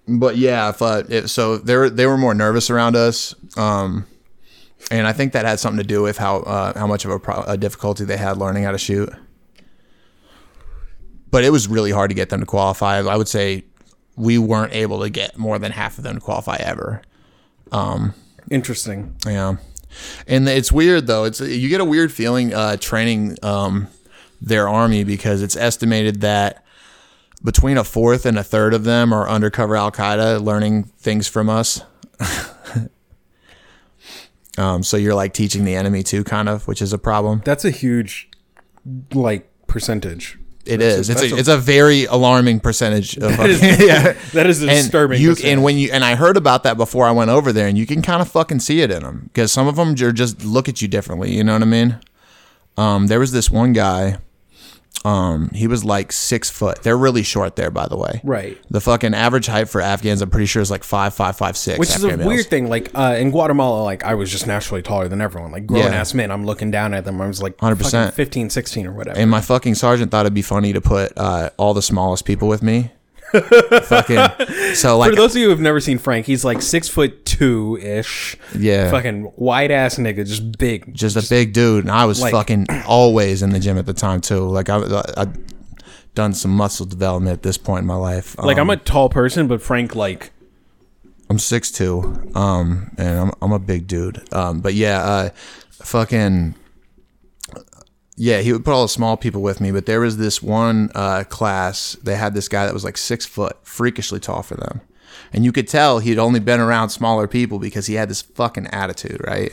but 0.07 0.37
yeah, 0.37 0.69
if, 0.69 0.81
uh, 0.81 1.03
it, 1.07 1.27
so 1.29 1.57
they 1.57 1.75
were 1.75 1.89
they 1.89 2.05
were 2.07 2.17
more 2.17 2.33
nervous 2.33 2.69
around 2.69 2.95
us, 2.95 3.35
um, 3.57 4.05
and 4.89 5.05
I 5.07 5.13
think 5.13 5.33
that 5.33 5.45
had 5.45 5.59
something 5.59 5.81
to 5.81 5.87
do 5.87 6.01
with 6.01 6.17
how 6.17 6.37
uh, 6.37 6.77
how 6.77 6.87
much 6.87 7.05
of 7.05 7.11
a, 7.11 7.19
pro- 7.19 7.43
a 7.43 7.57
difficulty 7.57 8.05
they 8.05 8.17
had 8.17 8.37
learning 8.37 8.63
how 8.63 8.71
to 8.71 8.77
shoot. 8.77 9.09
But 11.29 11.43
it 11.43 11.51
was 11.51 11.67
really 11.67 11.91
hard 11.91 12.09
to 12.09 12.15
get 12.15 12.29
them 12.29 12.41
to 12.41 12.45
qualify. 12.45 12.97
I 12.97 13.15
would 13.15 13.27
say 13.27 13.63
we 14.15 14.37
weren't 14.37 14.73
able 14.73 15.01
to 15.01 15.09
get 15.09 15.37
more 15.37 15.57
than 15.59 15.71
half 15.71 15.97
of 15.97 16.03
them 16.03 16.15
to 16.15 16.21
qualify 16.21 16.57
ever. 16.59 17.01
Interesting. 18.49 19.15
Yeah, 19.25 19.55
and 20.27 20.47
it's 20.49 20.71
weird 20.71 21.07
though. 21.07 21.23
It's 21.25 21.39
you 21.39 21.69
get 21.69 21.79
a 21.81 21.85
weird 21.85 22.11
feeling 22.11 22.53
uh, 22.53 22.77
training 22.77 23.37
um, 23.43 23.87
their 24.41 24.67
army 24.67 25.03
because 25.03 25.41
it's 25.41 25.55
estimated 25.55 26.21
that 26.21 26.65
between 27.43 27.77
a 27.77 27.83
fourth 27.83 28.25
and 28.25 28.37
a 28.37 28.43
third 28.43 28.73
of 28.73 28.83
them 28.83 29.13
are 29.13 29.27
undercover 29.27 29.75
Al 29.75 29.91
Qaeda 29.91 30.43
learning 30.43 30.83
things 30.83 31.27
from 31.27 31.49
us. 31.49 31.81
um, 34.61 34.83
so 34.83 34.95
you're 34.97 35.15
like 35.15 35.33
teaching 35.33 35.65
the 35.65 35.75
enemy 35.75 36.03
too, 36.03 36.23
kind 36.23 36.47
of, 36.47 36.67
which 36.67 36.81
is 36.81 36.93
a 36.93 36.97
problem. 36.97 37.41
That's 37.43 37.65
a 37.65 37.71
huge 37.71 38.29
like 39.13 39.49
percentage. 39.67 40.37
It 40.63 40.77
That's 40.77 40.95
is. 40.99 41.09
a- 41.09 41.11
It's 41.13 41.21
a, 41.21 41.35
a- 41.35 41.37
it's 41.39 41.47
a 41.49 41.57
very 41.57 42.05
alarming 42.05 42.59
percentage 42.59 43.17
of 43.17 43.39
is- 43.45 43.61
yeah. 43.61 44.13
That 44.33 44.45
is 44.47 44.61
a 44.63 44.69
and 44.69 44.77
disturbing. 44.83 45.19
you 45.19 45.35
and 45.43 45.63
when 45.63 45.77
you 45.77 45.89
and 45.91 46.03
I 46.03 46.15
heard 46.15 46.37
about 46.37 46.63
that 46.63 46.77
before 46.77 47.07
I 47.07 47.11
went 47.11 47.31
over 47.31 47.51
there, 47.51 47.67
and 47.67 47.77
you 47.77 47.85
can 47.87 48.01
kind 48.01 48.21
of 48.21 48.27
fucking 48.29 48.59
see 48.59 48.81
it 48.81 48.91
in 48.91 49.01
them 49.03 49.29
because 49.33 49.51
some 49.51 49.67
of 49.67 49.75
them 49.75 49.89
are 50.03 50.11
just 50.11 50.45
look 50.45 50.69
at 50.69 50.81
you 50.81 50.87
differently. 50.87 51.33
You 51.35 51.43
know 51.43 51.53
what 51.53 51.63
I 51.63 51.65
mean? 51.65 51.99
Um, 52.77 53.07
there 53.07 53.19
was 53.19 53.31
this 53.31 53.49
one 53.49 53.73
guy. 53.73 54.17
Um, 55.03 55.49
he 55.53 55.67
was 55.67 55.83
like 55.83 56.11
six 56.11 56.49
foot. 56.49 56.83
They're 56.83 56.97
really 56.97 57.23
short 57.23 57.55
there, 57.55 57.71
by 57.71 57.87
the 57.87 57.97
way. 57.97 58.21
right. 58.23 58.57
The 58.69 58.79
fucking 58.81 59.13
average 59.13 59.47
height 59.47 59.67
for 59.69 59.81
Afghans, 59.81 60.21
I'm 60.21 60.29
pretty 60.29 60.45
sure, 60.45 60.61
is 60.61 60.69
like 60.69 60.83
five, 60.83 61.13
five, 61.13 61.35
five, 61.37 61.57
six. 61.57 61.79
Which 61.79 61.89
is 61.89 62.03
a 62.03 62.17
males. 62.17 62.27
weird 62.27 62.45
thing. 62.47 62.69
Like 62.69 62.91
uh, 62.93 63.15
in 63.17 63.31
Guatemala, 63.31 63.83
like 63.83 64.03
I 64.03 64.13
was 64.13 64.31
just 64.31 64.45
naturally 64.47 64.81
taller 64.81 65.07
than 65.07 65.19
everyone. 65.21 65.51
Like 65.51 65.65
grown 65.65 65.81
Yeah. 65.85 65.95
ass 65.95 66.13
men, 66.13 66.29
I'm 66.31 66.45
looking 66.45 66.69
down 66.71 66.93
at 66.93 67.05
them. 67.05 67.19
I 67.19 67.27
was 67.27 67.41
like 67.41 67.57
100%. 67.57 68.13
15, 68.13 68.49
16 68.51 68.87
or 68.87 68.91
whatever. 68.93 69.17
And 69.17 69.31
my 69.31 69.41
fucking 69.41 69.75
sergeant 69.75 70.11
thought 70.11 70.25
it'd 70.25 70.33
be 70.33 70.41
funny 70.41 70.71
to 70.73 70.81
put 70.81 71.11
uh, 71.17 71.49
all 71.57 71.73
the 71.73 71.81
smallest 71.81 72.25
people 72.25 72.47
with 72.47 72.61
me. 72.61 72.91
Fucking 73.31 74.75
so 74.75 74.97
like 74.97 75.11
For 75.11 75.15
those 75.15 75.31
of 75.35 75.37
you 75.39 75.45
who 75.45 75.49
have 75.51 75.59
never 75.59 75.79
seen 75.79 75.97
Frank, 75.97 76.25
he's 76.25 76.43
like 76.45 76.61
six 76.61 76.87
foot 76.87 77.25
two 77.25 77.77
ish. 77.81 78.35
yeah, 78.57 78.89
Fucking 78.91 79.23
white 79.35 79.71
ass 79.71 79.95
nigga, 79.97 80.25
just 80.27 80.57
big. 80.57 80.93
just 80.93 81.15
a 81.15 81.27
big 81.29 81.53
dude, 81.53 81.83
and 81.85 81.91
I 81.91 82.05
was 82.05 82.21
like- 82.21 82.31
fucking 82.33 82.67
always 82.87 83.41
in 83.41 83.51
the 83.51 83.59
gym 83.59 83.77
at 83.77 83.85
the 83.85 83.93
time 83.93 84.21
too. 84.21 84.39
Like 84.47 84.69
I, 84.69 84.77
I, 84.77 85.03
I'd 85.17 85.37
done 86.15 86.33
some 86.33 86.51
muscle 86.51 86.85
development 86.85 87.33
at 87.33 87.41
this 87.43 87.57
point 87.57 87.81
in 87.81 87.87
my 87.87 87.95
life. 87.95 88.37
Like 88.37 88.57
Um, 88.57 88.69
I'm 88.69 88.77
a 88.77 88.81
tall 88.81 89.09
person, 89.09 89.47
but 89.47 89.61
Frank 89.61 89.95
like 89.95 90.31
I'm 91.29 91.39
six 91.39 91.71
two, 91.71 92.29
um, 92.35 92.91
and 92.97 93.17
I'm 93.19 93.31
I'm 93.41 93.51
a 93.53 93.59
big 93.59 93.87
dude. 93.87 94.21
Um, 94.33 94.59
but 94.61 94.73
yeah, 94.73 95.01
uh, 95.01 95.29
fucking. 95.71 96.55
Yeah, 98.23 98.41
he 98.41 98.53
would 98.53 98.63
put 98.63 98.71
all 98.75 98.83
the 98.83 98.87
small 98.89 99.17
people 99.17 99.41
with 99.41 99.59
me, 99.59 99.71
but 99.71 99.87
there 99.87 99.99
was 99.99 100.17
this 100.17 100.43
one 100.43 100.91
uh, 100.93 101.23
class. 101.27 101.97
They 102.03 102.15
had 102.15 102.35
this 102.35 102.47
guy 102.47 102.65
that 102.65 102.73
was 102.73 102.83
like 102.83 102.95
six 102.97 103.25
foot, 103.25 103.57
freakishly 103.63 104.19
tall 104.19 104.43
for 104.43 104.53
them, 104.55 104.81
and 105.33 105.43
you 105.43 105.51
could 105.51 105.67
tell 105.67 105.97
he'd 105.97 106.19
only 106.19 106.39
been 106.39 106.59
around 106.59 106.89
smaller 106.89 107.27
people 107.27 107.57
because 107.57 107.87
he 107.87 107.95
had 107.95 108.09
this 108.09 108.21
fucking 108.21 108.67
attitude, 108.67 109.21
right? 109.25 109.51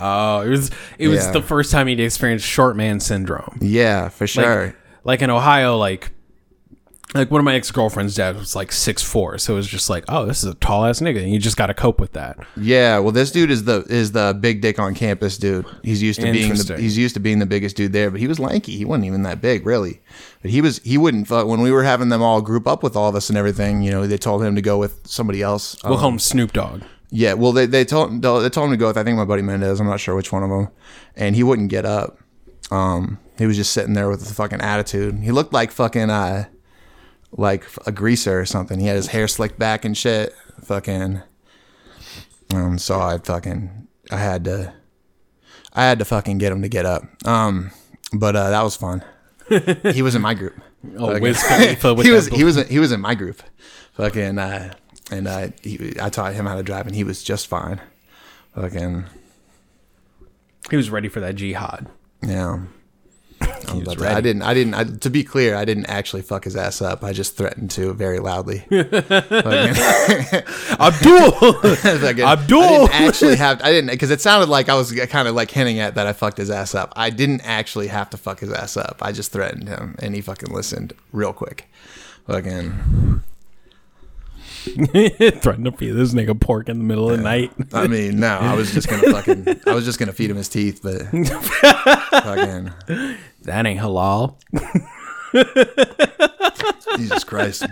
Oh, 0.00 0.40
it 0.40 0.48
was 0.48 0.70
it 0.98 1.06
was 1.06 1.26
Yeah. 1.26 1.30
the 1.32 1.42
first 1.42 1.70
time 1.70 1.86
he'd 1.86 2.00
experienced 2.00 2.44
short 2.44 2.74
man 2.76 2.98
syndrome. 2.98 3.56
Yeah, 3.60 4.08
for 4.08 4.24
Like, 4.24 4.28
sure. 4.30 4.74
like 5.04 5.22
in 5.22 5.30
Ohio, 5.30 5.76
like 5.76 6.10
like 7.14 7.30
one 7.30 7.38
of 7.38 7.44
my 7.44 7.54
ex 7.54 7.70
girlfriend's 7.70 8.14
dad 8.14 8.36
was 8.36 8.54
like 8.54 8.70
six 8.70 9.02
four, 9.02 9.38
so 9.38 9.54
it 9.54 9.56
was 9.56 9.66
just 9.66 9.88
like, 9.88 10.04
oh, 10.08 10.26
this 10.26 10.38
is 10.42 10.50
a 10.50 10.54
tall 10.54 10.84
ass 10.84 11.00
nigga, 11.00 11.22
and 11.22 11.30
you 11.32 11.38
just 11.38 11.56
got 11.56 11.66
to 11.68 11.74
cope 11.74 11.98
with 12.00 12.12
that. 12.12 12.38
Yeah, 12.56 12.98
well, 12.98 13.12
this 13.12 13.30
dude 13.30 13.50
is 13.50 13.64
the 13.64 13.84
is 13.88 14.12
the 14.12 14.36
big 14.38 14.60
dick 14.60 14.78
on 14.78 14.94
campus 14.94 15.38
dude. 15.38 15.64
He's 15.82 16.02
used 16.02 16.20
to 16.20 16.30
being 16.30 16.52
the, 16.54 16.76
he's 16.78 16.98
used 16.98 17.14
to 17.14 17.20
being 17.20 17.38
the 17.38 17.46
biggest 17.46 17.76
dude 17.76 17.92
there, 17.92 18.10
but 18.10 18.20
he 18.20 18.26
was 18.26 18.38
lanky. 18.38 18.76
He 18.76 18.84
wasn't 18.84 19.06
even 19.06 19.22
that 19.22 19.40
big, 19.40 19.64
really. 19.64 20.00
But 20.42 20.50
he 20.50 20.60
was 20.60 20.78
he 20.80 20.98
wouldn't 20.98 21.28
fuck 21.28 21.46
when 21.46 21.62
we 21.62 21.72
were 21.72 21.84
having 21.84 22.10
them 22.10 22.20
all 22.22 22.42
group 22.42 22.66
up 22.66 22.82
with 22.82 22.94
all 22.94 23.08
of 23.08 23.14
us 23.14 23.28
and 23.30 23.38
everything. 23.38 23.80
You 23.82 23.90
know, 23.90 24.06
they 24.06 24.18
told 24.18 24.42
him 24.42 24.54
to 24.54 24.62
go 24.62 24.76
with 24.78 25.06
somebody 25.06 25.40
else. 25.42 25.76
We'll 25.84 25.94
Um, 25.94 26.00
call 26.00 26.08
him 26.10 26.18
Snoop 26.18 26.52
Dogg. 26.52 26.82
yeah, 27.10 27.32
well, 27.32 27.52
they 27.52 27.64
they 27.64 27.84
told 27.86 28.20
they 28.20 28.50
told 28.50 28.66
him 28.66 28.70
to 28.72 28.76
go 28.76 28.88
with 28.88 28.98
I 28.98 29.02
think 29.04 29.16
my 29.16 29.24
buddy 29.24 29.42
Mendez. 29.42 29.80
I'm 29.80 29.86
not 29.86 30.00
sure 30.00 30.14
which 30.14 30.30
one 30.30 30.42
of 30.42 30.50
them, 30.50 30.68
and 31.16 31.34
he 31.36 31.42
wouldn't 31.42 31.70
get 31.70 31.86
up. 31.86 32.18
Um, 32.70 33.18
he 33.38 33.46
was 33.46 33.56
just 33.56 33.72
sitting 33.72 33.94
there 33.94 34.10
with 34.10 34.20
a 34.30 34.34
fucking 34.34 34.60
attitude. 34.60 35.20
He 35.20 35.30
looked 35.30 35.54
like 35.54 35.70
fucking 35.72 36.10
uh, 36.10 36.44
like 37.32 37.64
a 37.86 37.92
greaser 37.92 38.40
or 38.40 38.46
something. 38.46 38.80
He 38.80 38.86
had 38.86 38.96
his 38.96 39.08
hair 39.08 39.28
slicked 39.28 39.58
back 39.58 39.84
and 39.84 39.96
shit. 39.96 40.34
Fucking. 40.64 41.22
Um, 42.54 42.78
so 42.78 42.98
I 43.00 43.18
fucking 43.18 43.88
I 44.10 44.16
had 44.16 44.44
to, 44.44 44.72
I 45.74 45.84
had 45.84 45.98
to 45.98 46.04
fucking 46.04 46.38
get 46.38 46.50
him 46.52 46.62
to 46.62 46.68
get 46.68 46.86
up. 46.86 47.02
Um, 47.26 47.70
but 48.12 48.34
uh, 48.36 48.50
that 48.50 48.62
was 48.62 48.74
fun. 48.76 49.04
he 49.92 50.02
was 50.02 50.14
in 50.14 50.22
my 50.22 50.34
group. 50.34 50.54
Oh, 50.96 51.08
Fucking- 51.08 51.22
Wiz 51.22 51.42
Khalifa 51.48 51.94
with 51.94 52.06
he 52.06 52.12
was 52.12 52.28
he 52.28 52.44
was 52.44 52.56
he 52.68 52.78
was 52.78 52.92
in 52.92 53.00
my 53.00 53.14
group. 53.14 53.42
Fucking 53.94 54.38
uh, 54.38 54.72
and 55.10 55.26
uh, 55.28 55.48
he, 55.62 55.94
I 56.00 56.08
taught 56.08 56.34
him 56.34 56.46
how 56.46 56.54
to 56.56 56.62
drive, 56.62 56.86
and 56.86 56.94
he 56.94 57.04
was 57.04 57.22
just 57.22 57.46
fine. 57.48 57.80
Fucking 58.54 59.04
he 60.70 60.76
was 60.76 60.90
ready 60.90 61.08
for 61.08 61.20
that 61.20 61.34
jihad. 61.36 61.86
yeah. 62.22 62.60
He 63.90 63.96
was 63.96 63.96
But 63.96 64.04
ready. 64.04 64.16
I 64.16 64.20
didn't. 64.20 64.42
I 64.42 64.54
didn't. 64.54 64.74
I, 64.74 64.84
to 64.84 65.10
be 65.10 65.24
clear, 65.24 65.56
I 65.56 65.64
didn't 65.64 65.86
actually 65.86 66.22
fuck 66.22 66.44
his 66.44 66.56
ass 66.56 66.82
up. 66.82 67.02
I 67.04 67.12
just 67.12 67.36
threatened 67.36 67.70
to 67.72 67.92
very 67.94 68.18
loudly. 68.18 68.64
Abdul. 68.70 68.92
Fucking- 71.76 72.24
Abdul! 72.24 72.62
I 72.62 72.68
didn't 72.68 72.94
actually 72.94 73.36
have. 73.36 73.60
I 73.62 73.70
didn't 73.70 73.90
because 73.90 74.10
it 74.10 74.20
sounded 74.20 74.48
like 74.48 74.68
I 74.68 74.74
was 74.74 74.92
kind 74.92 75.28
of 75.28 75.34
like 75.34 75.50
hinting 75.50 75.78
at 75.78 75.94
that 75.94 76.06
I 76.06 76.12
fucked 76.12 76.38
his 76.38 76.50
ass 76.50 76.74
up. 76.74 76.92
I 76.96 77.10
didn't 77.10 77.40
actually 77.42 77.88
have 77.88 78.10
to 78.10 78.16
fuck 78.16 78.40
his 78.40 78.52
ass 78.52 78.76
up. 78.76 78.98
I 79.00 79.12
just 79.12 79.32
threatened 79.32 79.68
him, 79.68 79.96
and 80.00 80.14
he 80.14 80.20
fucking 80.20 80.52
listened 80.52 80.92
real 81.12 81.32
quick. 81.32 81.68
Fucking. 82.26 83.22
Threatened 84.68 85.64
to 85.64 85.72
feed 85.72 85.92
this 85.92 86.12
nigga 86.12 86.38
pork 86.38 86.68
in 86.68 86.78
the 86.78 86.84
middle 86.84 87.10
of 87.10 87.16
the 87.16 87.22
night. 87.22 87.52
I 87.72 87.86
mean, 87.86 88.20
no, 88.20 88.36
I 88.36 88.54
was 88.54 88.70
just 88.72 88.88
gonna 88.88 89.10
fucking. 89.12 89.60
I 89.66 89.74
was 89.74 89.84
just 89.86 89.98
gonna 89.98 90.12
feed 90.12 90.30
him 90.30 90.36
his 90.36 90.48
teeth, 90.48 90.80
but 90.82 91.02
fucking. 92.10 92.70
That 93.42 93.66
ain't 93.66 93.80
halal. 93.80 94.36
Jesus 96.96 97.24
Christ. 97.24 97.66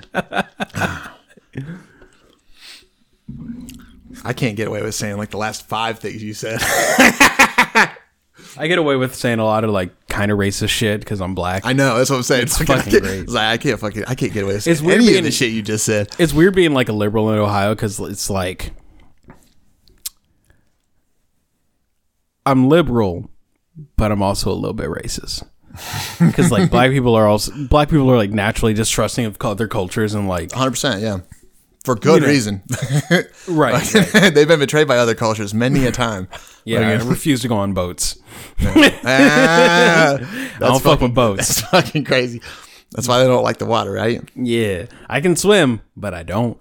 I 4.24 4.32
can't 4.32 4.56
get 4.56 4.68
away 4.68 4.82
with 4.82 4.94
saying 4.94 5.16
like 5.18 5.30
the 5.30 5.36
last 5.38 5.68
five 5.68 5.98
things 5.98 6.22
you 6.22 6.34
said. 6.34 6.58
I 8.58 8.68
get 8.68 8.78
away 8.78 8.96
with 8.96 9.14
saying 9.14 9.38
a 9.38 9.44
lot 9.44 9.64
of 9.64 9.70
like 9.70 9.90
kind 10.08 10.30
of 10.30 10.38
racist 10.38 10.70
shit 10.70 11.00
because 11.00 11.20
I'm 11.20 11.34
black. 11.34 11.66
I 11.66 11.72
know 11.74 11.98
that's 11.98 12.08
what 12.10 12.16
I'm 12.16 12.22
saying. 12.22 12.44
It's 12.44 12.56
fucking 12.62 12.94
I 12.96 13.00
great. 13.00 13.20
It's 13.20 13.32
like 13.32 13.46
I 13.46 13.56
can't 13.58 13.78
fucking 13.78 14.04
I 14.06 14.14
can't 14.14 14.32
get 14.32 14.44
away 14.44 14.54
with 14.54 14.66
It's 14.66 14.80
weird 14.80 14.98
any 15.00 15.06
being- 15.08 15.18
of 15.18 15.24
the 15.24 15.30
shit 15.30 15.52
you 15.52 15.62
just 15.62 15.84
said. 15.84 16.08
it's 16.18 16.32
weird 16.32 16.54
being 16.54 16.72
like 16.72 16.88
a 16.88 16.92
liberal 16.92 17.30
in 17.32 17.38
Ohio 17.38 17.74
because 17.74 18.00
it's 18.00 18.30
like 18.30 18.72
I'm 22.46 22.68
liberal, 22.68 23.28
but 23.96 24.12
I'm 24.12 24.22
also 24.22 24.52
a 24.52 24.54
little 24.54 24.72
bit 24.74 24.88
racist. 24.88 25.42
Because 26.18 26.50
like 26.50 26.70
black 26.70 26.90
people 26.90 27.14
are 27.14 27.26
also 27.26 27.52
black 27.68 27.88
people 27.88 28.10
are 28.10 28.16
like 28.16 28.30
naturally 28.30 28.74
distrusting 28.74 29.24
of 29.26 29.36
other 29.40 29.68
cultures 29.68 30.14
and 30.14 30.28
like 30.28 30.50
100. 30.52 30.70
percent 30.70 31.02
Yeah, 31.02 31.18
for 31.84 31.94
good 31.94 32.22
know. 32.22 32.28
reason. 32.28 32.62
right, 33.48 33.82
They've 34.34 34.48
been 34.48 34.58
betrayed 34.60 34.88
by 34.88 34.96
other 34.98 35.14
cultures 35.14 35.52
many 35.54 35.86
a 35.86 35.92
time. 35.92 36.28
yeah. 36.64 36.80
I 36.80 36.92
refuse 36.94 37.42
to 37.42 37.48
go 37.48 37.56
on 37.56 37.74
boats. 37.74 38.18
ah, 38.60 40.14
I 40.14 40.18
don't 40.58 40.82
fuck 40.82 40.82
fucking 40.82 41.08
with 41.08 41.14
boats. 41.14 41.46
That's 41.48 41.60
fucking 41.70 42.04
crazy. 42.04 42.40
That's 42.92 43.08
why 43.08 43.18
they 43.20 43.26
don't 43.26 43.42
like 43.42 43.58
the 43.58 43.66
water, 43.66 43.90
right? 43.92 44.22
Yeah, 44.36 44.86
I 45.08 45.20
can 45.20 45.36
swim, 45.36 45.80
but 45.96 46.14
I 46.14 46.22
don't. 46.22 46.58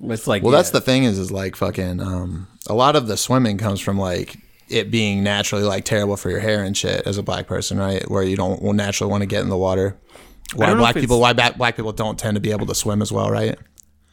it's 0.00 0.26
like 0.26 0.42
Well, 0.42 0.52
that's 0.52 0.70
the 0.70 0.80
thing 0.80 1.04
is, 1.04 1.18
is 1.18 1.30
like 1.30 1.56
fucking. 1.56 2.00
Um, 2.00 2.48
a 2.68 2.74
lot 2.74 2.96
of 2.96 3.06
the 3.06 3.16
swimming 3.16 3.58
comes 3.58 3.80
from 3.80 3.98
like 3.98 4.36
it 4.68 4.90
being 4.90 5.22
naturally 5.22 5.64
like 5.64 5.84
terrible 5.84 6.16
for 6.16 6.30
your 6.30 6.40
hair 6.40 6.62
and 6.62 6.76
shit 6.76 7.06
as 7.06 7.18
a 7.18 7.22
black 7.22 7.46
person, 7.46 7.78
right? 7.78 8.08
Where 8.10 8.22
you 8.22 8.36
don't 8.36 8.62
naturally 8.74 9.10
want 9.10 9.22
to 9.22 9.26
get 9.26 9.42
in 9.42 9.48
the 9.48 9.56
water. 9.56 9.96
Why 10.54 10.74
black 10.74 10.94
people? 10.94 11.20
Why 11.20 11.32
black 11.32 11.76
people 11.76 11.92
don't 11.92 12.18
tend 12.18 12.34
to 12.36 12.40
be 12.40 12.50
able 12.50 12.66
to 12.66 12.74
swim 12.74 13.02
as 13.02 13.10
well, 13.12 13.30
right? 13.30 13.58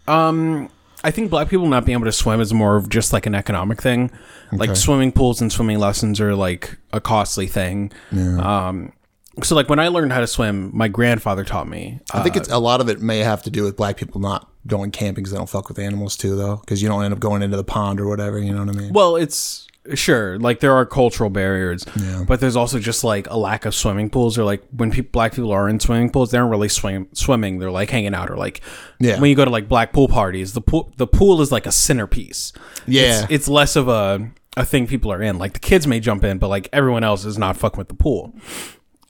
Um, 0.07 0.69
I 1.03 1.11
think 1.11 1.29
black 1.29 1.49
people 1.49 1.67
not 1.67 1.85
being 1.85 1.97
able 1.97 2.05
to 2.05 2.11
swim 2.11 2.39
is 2.41 2.53
more 2.53 2.75
of 2.75 2.89
just 2.89 3.13
like 3.13 3.25
an 3.25 3.35
economic 3.35 3.81
thing. 3.81 4.11
Like 4.51 4.75
swimming 4.75 5.11
pools 5.11 5.41
and 5.41 5.51
swimming 5.51 5.79
lessons 5.79 6.19
are 6.21 6.35
like 6.35 6.77
a 6.91 7.01
costly 7.01 7.47
thing. 7.47 7.91
Um, 8.39 8.93
so 9.41 9.55
like 9.55 9.67
when 9.67 9.79
I 9.79 9.87
learned 9.87 10.13
how 10.13 10.19
to 10.19 10.27
swim, 10.27 10.69
my 10.73 10.87
grandfather 10.87 11.43
taught 11.43 11.67
me. 11.67 11.99
I 12.13 12.21
think 12.21 12.35
it's 12.35 12.49
a 12.49 12.59
lot 12.59 12.81
of 12.81 12.89
it 12.89 13.01
may 13.01 13.19
have 13.19 13.41
to 13.43 13.49
do 13.49 13.63
with 13.63 13.75
black 13.75 13.97
people 13.97 14.21
not 14.21 14.49
going 14.67 14.91
camping 14.91 15.23
because 15.23 15.31
they 15.31 15.37
don't 15.37 15.49
fuck 15.49 15.67
with 15.69 15.79
animals 15.79 16.15
too, 16.15 16.35
though. 16.35 16.57
Because 16.57 16.81
you 16.83 16.87
don't 16.87 17.03
end 17.03 17.13
up 17.13 17.19
going 17.19 17.41
into 17.41 17.57
the 17.57 17.63
pond 17.63 17.99
or 17.99 18.07
whatever. 18.07 18.37
You 18.37 18.53
know 18.53 18.63
what 18.63 18.75
I 18.75 18.79
mean? 18.79 18.93
Well, 18.93 19.15
it's 19.15 19.67
sure 19.95 20.39
like 20.39 20.59
there 20.61 20.71
are 20.73 20.85
cultural 20.85 21.29
barriers, 21.29 21.85
Yeah. 21.99 22.23
but 22.27 22.39
there's 22.39 22.55
also 22.55 22.79
just 22.79 23.03
like 23.03 23.29
a 23.29 23.37
lack 23.37 23.65
of 23.65 23.75
swimming 23.75 24.09
pools 24.09 24.37
or 24.37 24.43
like 24.45 24.63
when 24.71 24.91
people 24.91 25.09
black 25.11 25.33
people 25.33 25.51
are 25.51 25.67
in 25.67 25.79
swimming 25.79 26.09
pools, 26.09 26.31
they 26.31 26.37
aren't 26.37 26.51
really 26.51 26.69
swim 26.69 27.07
swimming. 27.13 27.59
They're 27.59 27.71
like 27.71 27.89
hanging 27.89 28.13
out 28.15 28.29
or 28.31 28.37
like 28.37 28.61
Yeah. 28.99 29.19
when 29.19 29.29
you 29.29 29.35
go 29.35 29.43
to 29.45 29.51
like 29.51 29.67
black 29.67 29.91
pool 29.91 30.07
parties, 30.07 30.53
the 30.53 30.61
pool 30.61 30.93
the 30.97 31.07
pool 31.07 31.41
is 31.41 31.51
like 31.51 31.65
a 31.65 31.71
centerpiece. 31.71 32.53
Yeah. 32.87 33.23
it's, 33.23 33.31
it's 33.31 33.47
less 33.47 33.75
of 33.75 33.87
a 33.89 34.31
a 34.55 34.63
thing 34.65 34.87
people 34.87 35.11
are 35.11 35.21
in. 35.21 35.37
Like 35.37 35.53
the 35.53 35.59
kids 35.59 35.85
may 35.87 35.99
jump 35.99 36.23
in, 36.23 36.37
but 36.37 36.47
like 36.47 36.69
everyone 36.71 37.03
else 37.03 37.25
is 37.25 37.37
not 37.37 37.57
fucking 37.57 37.77
with 37.77 37.87
the 37.89 37.95
pool. 37.95 38.33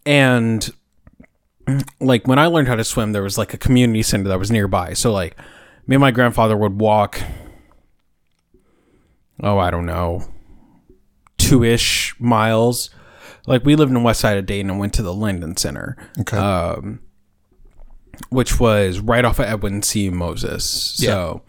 And 0.05 0.67
like 1.99 2.27
when 2.27 2.39
I 2.39 2.47
learned 2.47 2.67
how 2.67 2.75
to 2.75 2.83
swim, 2.83 3.11
there 3.11 3.23
was 3.23 3.37
like 3.37 3.53
a 3.53 3.57
community 3.57 4.03
center 4.03 4.27
that 4.29 4.39
was 4.39 4.49
nearby. 4.51 4.93
So 4.93 5.11
like 5.11 5.37
me 5.85 5.95
and 5.95 6.01
my 6.01 6.11
grandfather 6.11 6.57
would 6.57 6.79
walk 6.79 7.21
oh, 9.41 9.57
I 9.57 9.71
don't 9.71 9.85
know, 9.85 10.21
two 11.53 11.63
ish 11.63 12.15
miles. 12.19 12.89
Like 13.45 13.65
we 13.65 13.75
lived 13.75 13.89
in 13.89 13.95
the 13.95 13.99
west 13.99 14.21
side 14.21 14.37
of 14.37 14.45
Dayton 14.45 14.69
and 14.69 14.79
went 14.79 14.93
to 14.93 15.01
the 15.03 15.13
Linden 15.13 15.57
Center, 15.57 15.97
Okay. 16.19 16.37
um, 16.37 17.01
which 18.29 18.59
was 18.59 18.99
right 18.99 19.25
off 19.25 19.39
of 19.39 19.45
Edwin 19.45 19.81
C. 19.83 20.09
Moses. 20.09 20.63
So, 20.63 21.41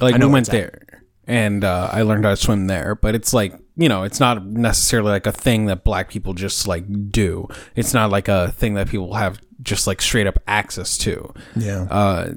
like, 0.00 0.16
know 0.18 0.28
we 0.28 0.32
went 0.34 0.48
at. 0.48 0.52
there 0.52 1.02
and 1.26 1.64
uh, 1.64 1.88
I 1.92 2.02
learned 2.02 2.24
how 2.24 2.30
to 2.30 2.36
swim 2.36 2.66
there. 2.68 2.94
But 2.94 3.14
it's 3.14 3.32
like, 3.34 3.54
you 3.76 3.88
know, 3.88 4.04
it's 4.04 4.20
not 4.20 4.46
necessarily 4.46 5.10
like 5.10 5.26
a 5.26 5.32
thing 5.32 5.66
that 5.66 5.82
black 5.82 6.08
people 6.08 6.32
just 6.34 6.68
like 6.68 6.84
do. 7.10 7.48
It's 7.74 7.92
not 7.92 8.10
like 8.10 8.28
a 8.28 8.52
thing 8.52 8.74
that 8.74 8.88
people 8.88 9.14
have 9.14 9.40
just 9.62 9.86
like 9.86 10.00
straight 10.02 10.26
up 10.26 10.38
access 10.46 10.98
to 10.98 11.32
yeah. 11.56 11.82
uh 11.90 12.32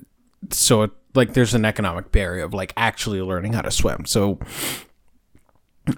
so 0.52 0.84
it, 0.84 0.92
like 1.16 1.34
there's 1.34 1.54
an 1.54 1.66
economic 1.66 2.12
barrier 2.12 2.46
of 2.46 2.54
like 2.54 2.72
actually 2.78 3.22
learning 3.22 3.54
how 3.54 3.62
to 3.62 3.72
swim 3.72 4.06
so 4.06 4.40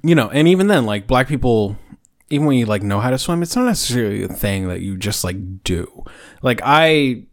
you 0.04 0.16
know 0.16 0.30
and 0.30 0.48
even 0.48 0.68
then 0.68 0.86
like 0.86 1.08
black 1.08 1.28
people 1.28 1.78
even 2.30 2.46
when 2.46 2.58
you 2.58 2.66
like 2.66 2.84
know 2.84 3.00
how 3.00 3.10
to 3.10 3.18
swim 3.18 3.42
it's 3.42 3.56
not 3.56 3.66
necessarily 3.66 4.24
a 4.24 4.28
thing 4.28 4.68
that 4.68 4.82
you 4.82 4.96
just 4.98 5.24
like 5.24 5.64
do 5.64 6.04
like 6.42 6.62
i 6.64 7.24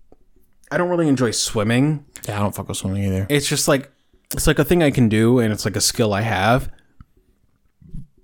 i 0.71 0.77
don't 0.79 0.89
really 0.89 1.09
enjoy 1.09 1.31
swimming 1.31 2.05
yeah. 2.29 2.37
I 2.37 2.41
don't 2.41 2.55
fuck 2.55 2.69
with 2.69 2.77
swimming 2.79 3.05
either. 3.05 3.27
it's 3.29 3.47
just 3.49 3.69
like 3.69 3.91
it's 4.33 4.47
like 4.47 4.59
a 4.59 4.65
thing 4.65 4.83
i 4.83 4.91
can 4.91 5.09
do 5.09 5.39
and 5.39 5.53
it's 5.53 5.65
like 5.65 5.77
a 5.77 5.81
skill 5.81 6.13
i 6.15 6.23
have 6.23 6.71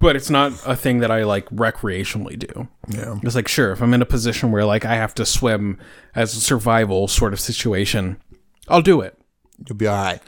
but 0.00 0.16
it's 0.16 0.30
not 0.30 0.52
a 0.66 0.74
thing 0.74 0.98
that 0.98 1.10
i 1.12 1.22
like 1.24 1.48
recreationally 1.50 2.38
do 2.38 2.66
Yeah. 2.88 3.18
it's 3.22 3.34
like 3.36 3.46
sure, 3.48 3.70
if 3.72 3.80
I'm 3.82 3.94
in 3.94 4.02
a 4.02 4.06
position 4.06 4.50
where 4.50 4.64
like 4.64 4.84
I 4.84 4.94
have 4.96 5.14
to 5.14 5.24
swim 5.24 5.78
as 6.14 6.34
a 6.34 6.40
survival 6.40 7.06
sort 7.06 7.32
of 7.32 7.38
situation, 7.38 8.20
I'll 8.68 8.82
do 8.82 9.00
it. 9.00 9.16
You'll 9.68 9.76
be 9.76 9.86
all 9.86 9.94
right. 10.02 10.20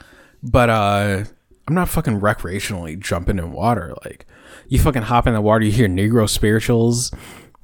But 0.44 0.70
uh 0.70 1.24
I'm 1.66 1.74
not 1.74 1.88
fucking 1.88 2.20
recreationally 2.20 2.98
jumping 2.98 3.38
in 3.38 3.52
water. 3.52 3.94
Like 4.04 4.26
you 4.68 4.78
fucking 4.78 5.02
hop 5.02 5.26
in 5.26 5.34
the 5.34 5.40
water, 5.40 5.64
you 5.64 5.72
hear 5.72 5.88
Negro 5.88 6.28
spirituals, 6.28 7.10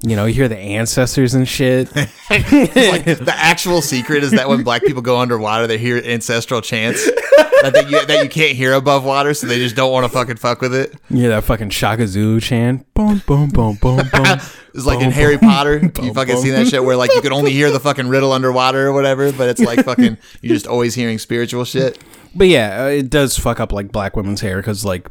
you 0.03 0.15
know, 0.15 0.25
you 0.25 0.33
hear 0.33 0.47
the 0.47 0.57
ancestors 0.57 1.35
and 1.35 1.47
shit. 1.47 1.89
the 1.89 3.33
actual 3.35 3.81
secret 3.81 4.23
is 4.23 4.31
that 4.31 4.49
when 4.49 4.63
black 4.63 4.81
people 4.83 5.03
go 5.03 5.19
underwater, 5.19 5.67
they 5.67 5.77
hear 5.77 5.97
ancestral 5.97 6.61
chants 6.61 7.05
that, 7.05 7.87
you, 7.89 8.05
that 8.05 8.23
you 8.23 8.29
can't 8.29 8.57
hear 8.57 8.73
above 8.73 9.03
water, 9.03 9.33
so 9.35 9.45
they 9.45 9.57
just 9.57 9.75
don't 9.75 9.91
want 9.91 10.05
to 10.05 10.09
fucking 10.09 10.37
fuck 10.37 10.61
with 10.61 10.73
it. 10.73 10.95
Yeah, 11.09 11.29
that 11.29 11.43
fucking 11.43 11.69
Shaka 11.69 12.07
Zulu 12.07 12.39
chant. 12.39 12.91
Boom, 12.95 13.21
boom, 13.27 13.49
boom, 13.49 13.77
boom, 13.81 14.01
boom. 14.11 14.39
It's 14.73 14.85
like 14.85 15.01
in 15.01 15.11
Harry 15.11 15.37
Potter. 15.37 15.79
You 16.01 16.13
fucking 16.13 16.37
see 16.37 16.51
that 16.51 16.65
shit 16.65 16.81
where 16.81 16.95
like 16.95 17.13
you 17.13 17.21
can 17.21 17.33
only 17.33 17.51
hear 17.51 17.69
the 17.69 17.79
fucking 17.79 18.07
riddle 18.07 18.31
underwater 18.31 18.87
or 18.87 18.93
whatever, 18.93 19.33
but 19.33 19.49
it's 19.49 19.59
like 19.59 19.83
fucking 19.83 20.17
you're 20.41 20.55
just 20.55 20.65
always 20.65 20.95
hearing 20.95 21.19
spiritual 21.19 21.65
shit. 21.65 22.01
But 22.35 22.47
yeah, 22.47 22.83
uh, 22.83 22.87
it 22.87 23.09
does 23.09 23.37
fuck 23.37 23.59
up 23.59 23.71
like 23.71 23.91
black 23.91 24.15
women's 24.15 24.41
hair 24.41 24.57
because 24.57 24.85
like 24.85 25.09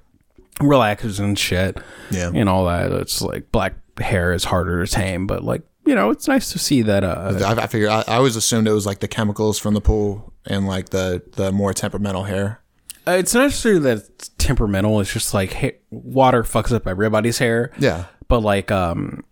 relaxers 0.60 1.20
and 1.20 1.38
shit, 1.38 1.78
Yeah. 2.10 2.30
and 2.34 2.48
all 2.48 2.66
that. 2.66 2.92
It's 2.92 3.20
like 3.22 3.50
black 3.52 3.74
hair 3.98 4.32
is 4.32 4.44
harder 4.44 4.84
to 4.84 4.90
tame, 4.90 5.26
but 5.26 5.44
like 5.44 5.62
you 5.86 5.94
know, 5.94 6.10
it's 6.10 6.28
nice 6.28 6.52
to 6.52 6.58
see 6.58 6.82
that. 6.82 7.02
Uh, 7.04 7.38
I, 7.44 7.62
I 7.62 7.66
figure 7.66 7.88
I, 7.88 8.04
I 8.06 8.16
always 8.16 8.36
assumed 8.36 8.68
it 8.68 8.72
was 8.72 8.86
like 8.86 9.00
the 9.00 9.08
chemicals 9.08 9.58
from 9.58 9.74
the 9.74 9.80
pool 9.80 10.32
and 10.46 10.66
like 10.66 10.90
the 10.90 11.22
the 11.36 11.52
more 11.52 11.72
temperamental 11.74 12.24
hair. 12.24 12.60
uh, 13.08 13.12
it's 13.12 13.34
not 13.34 13.42
necessarily 13.44 13.80
that 13.80 13.98
it's 13.98 14.28
temperamental. 14.38 15.00
It's 15.00 15.12
just 15.12 15.32
like 15.34 15.52
ha- 15.54 15.78
water 15.90 16.42
fucks 16.42 16.72
up 16.72 16.86
everybody's 16.86 17.38
hair. 17.38 17.72
Yeah. 17.78 18.04
but 18.28 18.40
like 18.40 18.70
um 18.70 19.24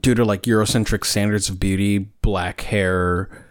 due 0.00 0.14
to 0.14 0.24
like 0.24 0.42
eurocentric 0.42 1.04
standards 1.04 1.48
of 1.48 1.58
beauty 1.60 1.98
black 1.98 2.60
hair 2.62 3.43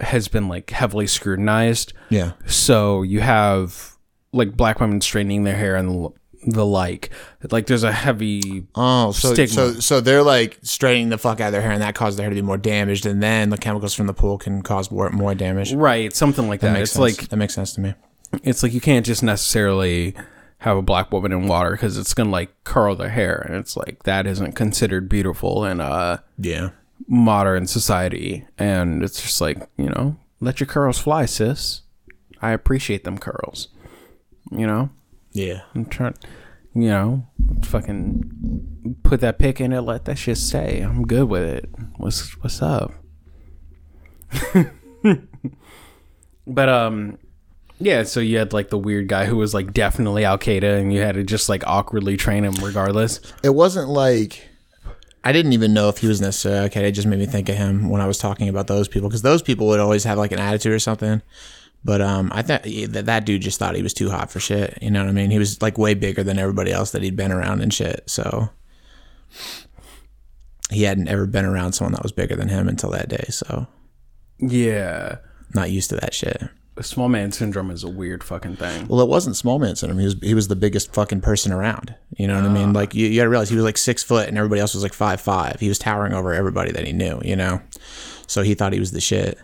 has 0.00 0.28
been 0.28 0.48
like 0.48 0.70
heavily 0.70 1.06
scrutinized 1.06 1.92
Yeah. 2.10 2.32
so 2.46 3.02
you 3.02 3.20
have 3.20 3.92
like 4.32 4.56
black 4.56 4.80
women 4.80 5.00
straightening 5.00 5.44
their 5.44 5.54
hair 5.56 5.76
and 5.76 6.10
the, 6.46 6.66
like 6.66 7.10
like 7.50 7.66
there's 7.66 7.84
a 7.84 7.92
heavy 7.92 8.66
Oh, 8.74 9.12
so 9.12 9.32
Stigma. 9.32 9.54
so 9.54 9.72
so 9.80 10.00
they're 10.02 10.22
like 10.22 10.58
straightening 10.62 11.08
the 11.08 11.16
fuck 11.16 11.40
out 11.40 11.46
of 11.46 11.52
their 11.52 11.62
hair, 11.62 11.72
and 11.72 11.80
that 11.80 11.94
causes 11.94 12.16
their 12.18 12.24
hair 12.24 12.30
to 12.30 12.34
be 12.34 12.42
more 12.42 12.58
damaged, 12.58 13.06
and 13.06 13.22
then 13.22 13.48
the 13.50 13.56
chemicals 13.56 13.94
from 13.94 14.06
the 14.08 14.12
pool 14.12 14.36
can 14.36 14.60
cause 14.60 14.90
more, 14.90 15.08
more 15.10 15.34
damage. 15.34 15.72
right 15.72 16.14
something 16.14 16.46
like 16.48 16.60
that, 16.60 16.72
Makes 16.72 16.82
it's 16.82 16.92
sense. 16.92 17.00
like 17.20 17.28
that 17.30 17.36
makes 17.36 17.54
sense 17.54 17.72
to 17.74 17.80
me. 17.80 17.94
it's 18.42 18.62
like 18.62 18.74
you 18.74 18.80
can't 18.82 19.06
just 19.06 19.22
necessarily 19.22 20.14
have 20.58 20.76
a 20.76 20.82
black 20.82 21.10
woman 21.12 21.32
in 21.32 21.46
water 21.46 21.70
because 21.70 21.96
it's 21.96 22.12
gonna 22.12 22.28
like 22.30 22.50
curl 22.64 22.94
their 22.96 23.08
hair 23.10 23.36
and 23.46 23.54
it's 23.56 23.74
like 23.76 24.02
that 24.02 24.26
isn't 24.26 24.52
considered 24.52 25.08
beautiful 25.08 25.64
and 25.64 25.80
uh 25.80 26.18
Yeah. 26.38 26.70
Modern 27.08 27.66
society 27.66 28.46
and 28.58 29.02
it's 29.02 29.20
just 29.20 29.40
like 29.40 29.68
you 29.76 29.88
know 29.90 30.16
let 30.40 30.60
your 30.60 30.66
curls 30.66 30.98
fly 30.98 31.24
sis. 31.26 31.82
I 32.40 32.50
appreciate 32.52 33.04
them 33.04 33.18
curls 33.18 33.68
you 34.50 34.66
know? 34.66 34.90
Yeah. 35.32 35.62
i'm 35.74 35.86
trying 35.86 36.14
you 36.74 36.88
know 36.88 37.26
fucking 37.64 38.96
put 39.02 39.20
that 39.20 39.38
pick 39.38 39.60
in 39.60 39.72
it 39.72 39.80
let 39.80 40.04
that 40.04 40.18
shit 40.18 40.38
stay. 40.38 40.80
I'm 40.80 41.04
good 41.06 41.28
with 41.28 41.42
it. 41.42 41.68
What's 41.96 42.30
what's 42.42 42.60
up? 42.62 42.92
But 46.46 46.68
um 46.68 47.18
yeah 47.78 48.02
so 48.04 48.20
you 48.20 48.38
had 48.38 48.52
like 48.52 48.68
the 48.68 48.78
weird 48.78 49.08
guy 49.08 49.24
who 49.24 49.36
was 49.36 49.54
like 49.54 49.72
definitely 49.72 50.24
al-qaeda 50.24 50.78
and 50.78 50.92
you 50.92 51.00
had 51.00 51.14
to 51.16 51.24
just 51.24 51.48
like 51.48 51.66
awkwardly 51.66 52.16
train 52.16 52.44
him 52.44 52.54
regardless? 52.62 53.20
It 53.42 53.54
wasn't 53.54 53.88
like 53.88 54.46
I 55.24 55.32
didn't 55.32 55.54
even 55.54 55.74
know 55.74 55.88
if 55.88 55.98
he 55.98 56.06
was 56.06 56.20
necessarily 56.20 56.66
okay. 56.66 56.88
It 56.88 56.92
just 56.92 57.08
made 57.08 57.18
me 57.18 57.26
think 57.26 57.48
of 57.48 57.56
him 57.56 57.88
when 57.88 58.00
I 58.00 58.06
was 58.06 58.18
talking 58.18 58.48
about 58.48 58.66
those 58.66 58.88
people 58.88 59.08
because 59.08 59.22
those 59.22 59.42
people 59.42 59.66
would 59.68 59.80
always 59.80 60.04
have 60.04 60.18
like 60.18 60.32
an 60.32 60.38
attitude 60.38 60.72
or 60.72 60.78
something. 60.78 61.22
But 61.84 62.00
um, 62.00 62.30
I 62.32 62.42
thought 62.42 62.62
that 62.62 63.06
that 63.06 63.26
dude 63.26 63.42
just 63.42 63.58
thought 63.58 63.74
he 63.74 63.82
was 63.82 63.94
too 63.94 64.10
hot 64.10 64.30
for 64.30 64.40
shit. 64.40 64.78
You 64.80 64.90
know 64.90 65.02
what 65.02 65.08
I 65.08 65.12
mean? 65.12 65.30
He 65.30 65.38
was 65.38 65.60
like 65.60 65.76
way 65.78 65.94
bigger 65.94 66.22
than 66.22 66.38
everybody 66.38 66.72
else 66.72 66.92
that 66.92 67.02
he'd 67.02 67.16
been 67.16 67.32
around 67.32 67.60
and 67.60 67.72
shit. 67.72 68.04
So 68.06 68.48
he 70.70 70.84
hadn't 70.84 71.08
ever 71.08 71.26
been 71.26 71.44
around 71.44 71.72
someone 71.72 71.92
that 71.92 72.02
was 72.02 72.12
bigger 72.12 72.36
than 72.36 72.48
him 72.48 72.68
until 72.68 72.90
that 72.90 73.08
day. 73.08 73.26
So 73.28 73.66
yeah 74.38 75.16
not 75.54 75.70
used 75.70 75.90
to 75.90 75.96
that 75.96 76.14
shit. 76.14 76.42
Small 76.82 77.08
man 77.08 77.30
syndrome 77.32 77.70
is 77.70 77.84
a 77.84 77.88
weird 77.88 78.24
fucking 78.24 78.56
thing 78.56 78.88
Well, 78.88 79.00
it 79.00 79.08
wasn't 79.08 79.36
small 79.36 79.58
man 79.58 79.76
syndrome. 79.76 79.98
He 80.00 80.04
was 80.06 80.16
he 80.22 80.34
was 80.34 80.48
the 80.48 80.56
biggest 80.56 80.92
fucking 80.92 81.20
person 81.20 81.52
around. 81.52 81.94
You 82.16 82.26
know 82.26 82.34
what 82.34 82.44
I 82.44 82.52
mean? 82.52 82.70
Ah. 82.70 82.80
Like 82.80 82.94
you, 82.94 83.06
you 83.06 83.20
got 83.20 83.24
to 83.24 83.28
realize 83.30 83.48
he 83.48 83.56
was 83.56 83.64
like 83.64 83.78
six 83.78 84.02
foot, 84.02 84.28
and 84.28 84.36
everybody 84.36 84.60
else 84.60 84.74
was 84.74 84.82
like 84.82 84.92
five 84.92 85.20
five. 85.20 85.60
He 85.60 85.68
was 85.68 85.78
towering 85.78 86.12
over 86.12 86.32
everybody 86.34 86.72
that 86.72 86.86
he 86.86 86.92
knew. 86.92 87.20
You 87.24 87.36
know, 87.36 87.60
so 88.26 88.42
he 88.42 88.54
thought 88.54 88.72
he 88.72 88.80
was 88.80 88.90
the 88.92 89.00
shit. 89.00 89.38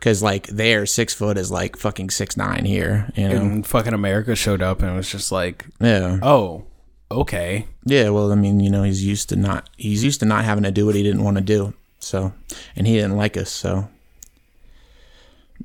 Cause 0.00 0.22
like 0.22 0.46
there, 0.46 0.86
six 0.86 1.12
foot 1.12 1.36
is 1.38 1.50
like 1.50 1.76
fucking 1.76 2.10
six 2.10 2.36
nine 2.36 2.64
here. 2.64 3.10
You 3.16 3.28
know? 3.28 3.36
and 3.36 3.66
fucking 3.66 3.92
America 3.94 4.36
showed 4.36 4.62
up 4.62 4.80
and 4.80 4.90
it 4.92 4.94
was 4.94 5.10
just 5.10 5.32
like, 5.32 5.66
Yeah, 5.80 6.18
oh, 6.22 6.66
okay. 7.10 7.66
yeah. 7.84 8.08
Well, 8.10 8.30
I 8.30 8.36
mean, 8.36 8.60
you 8.60 8.70
know, 8.70 8.84
he's 8.84 9.04
used 9.04 9.28
to 9.30 9.36
not 9.36 9.68
he's 9.76 10.04
used 10.04 10.20
to 10.20 10.26
not 10.26 10.44
having 10.44 10.62
to 10.64 10.70
do 10.70 10.86
what 10.86 10.94
he 10.94 11.02
didn't 11.02 11.24
want 11.24 11.36
to 11.36 11.42
do. 11.42 11.74
So, 11.98 12.32
and 12.76 12.86
he 12.86 12.94
didn't 12.94 13.16
like 13.16 13.36
us. 13.36 13.50
So, 13.50 13.88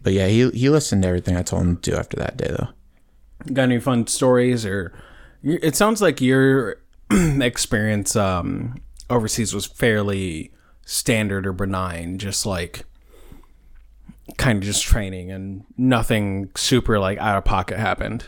but 0.04 0.14
yeah, 0.14 0.28
he 0.28 0.50
he 0.52 0.70
listened 0.70 1.04
to 1.04 1.08
everything 1.08 1.36
I 1.36 1.42
told 1.42 1.64
him 1.64 1.78
to 1.78 1.92
do 1.92 1.98
after 1.98 2.18
that 2.18 2.38
day, 2.38 2.50
though. 2.50 2.70
Got 3.52 3.64
any 3.64 3.80
fun 3.80 4.08
stories 4.08 4.66
or? 4.66 4.94
It 5.42 5.76
sounds 5.76 6.02
like 6.02 6.22
your 6.22 6.78
experience 7.12 8.16
um, 8.16 8.76
overseas 9.10 9.54
was 9.54 9.66
fairly 9.66 10.54
standard 10.86 11.46
or 11.46 11.54
benign, 11.54 12.18
just 12.18 12.46
like 12.46 12.86
kind 14.38 14.58
of 14.58 14.64
just 14.64 14.84
training 14.84 15.32
and 15.32 15.66
nothing 15.78 16.50
super 16.56 17.00
like 17.00 17.18
out 17.18 17.38
of 17.38 17.46
pocket 17.46 17.78
happened. 17.78 18.26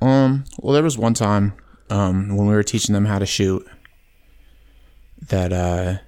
Um, 0.00 0.44
well, 0.58 0.74
there 0.74 0.82
was 0.82 0.98
one 0.98 1.14
time 1.14 1.54
um, 1.90 2.36
when 2.36 2.46
we 2.46 2.54
were 2.54 2.62
teaching 2.62 2.92
them 2.92 3.06
how 3.06 3.18
to 3.18 3.26
shoot 3.26 3.66
that 5.28 5.52
uh, 5.52 5.98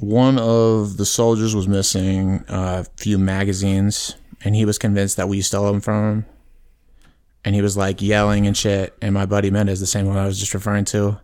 one 0.00 0.38
of 0.38 0.96
the 0.96 1.04
soldiers 1.04 1.54
was 1.54 1.68
missing 1.68 2.42
a 2.48 2.84
few 2.96 3.18
magazines, 3.18 4.16
and 4.42 4.56
he 4.56 4.64
was 4.64 4.78
convinced 4.78 5.18
that 5.18 5.28
we 5.28 5.42
stole 5.42 5.70
them 5.70 5.80
from 5.80 6.12
him. 6.12 6.26
And 7.44 7.54
he 7.54 7.62
was 7.62 7.76
like 7.76 8.02
yelling 8.02 8.46
and 8.46 8.56
shit. 8.56 8.96
And 9.02 9.14
my 9.14 9.26
buddy 9.26 9.50
Mendez, 9.50 9.80
the 9.80 9.86
same 9.86 10.06
one 10.06 10.16
I 10.16 10.26
was 10.26 10.38
just 10.38 10.54
referring 10.54 10.84
to, 10.86 11.20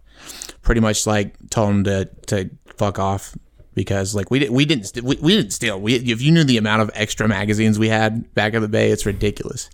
pretty 0.63 0.81
much 0.81 1.07
like 1.07 1.35
told 1.51 1.71
him 1.71 1.85
to 1.85 2.05
to 2.27 2.51
fuck 2.77 2.99
off 2.99 3.37
because 3.75 4.15
like 4.15 4.31
we 4.31 4.39
didn't 4.39 4.55
we 4.55 4.65
didn't 4.65 4.85
st- 4.85 5.05
we, 5.05 5.17
we 5.17 5.37
didn't 5.37 5.53
steal. 5.53 5.81
We 5.81 5.95
if 5.97 6.21
you 6.21 6.33
knew 6.33 6.45
the 6.45 6.57
amount 6.57 6.83
of 6.83 6.91
extra 6.95 7.29
magazines 7.29 7.79
we 7.79 7.89
had 7.89 8.33
back 8.35 8.55
in 8.55 8.63
the 8.63 8.69
bay, 8.69 8.91
it's 8.91 9.07
ridiculous. 9.07 9.71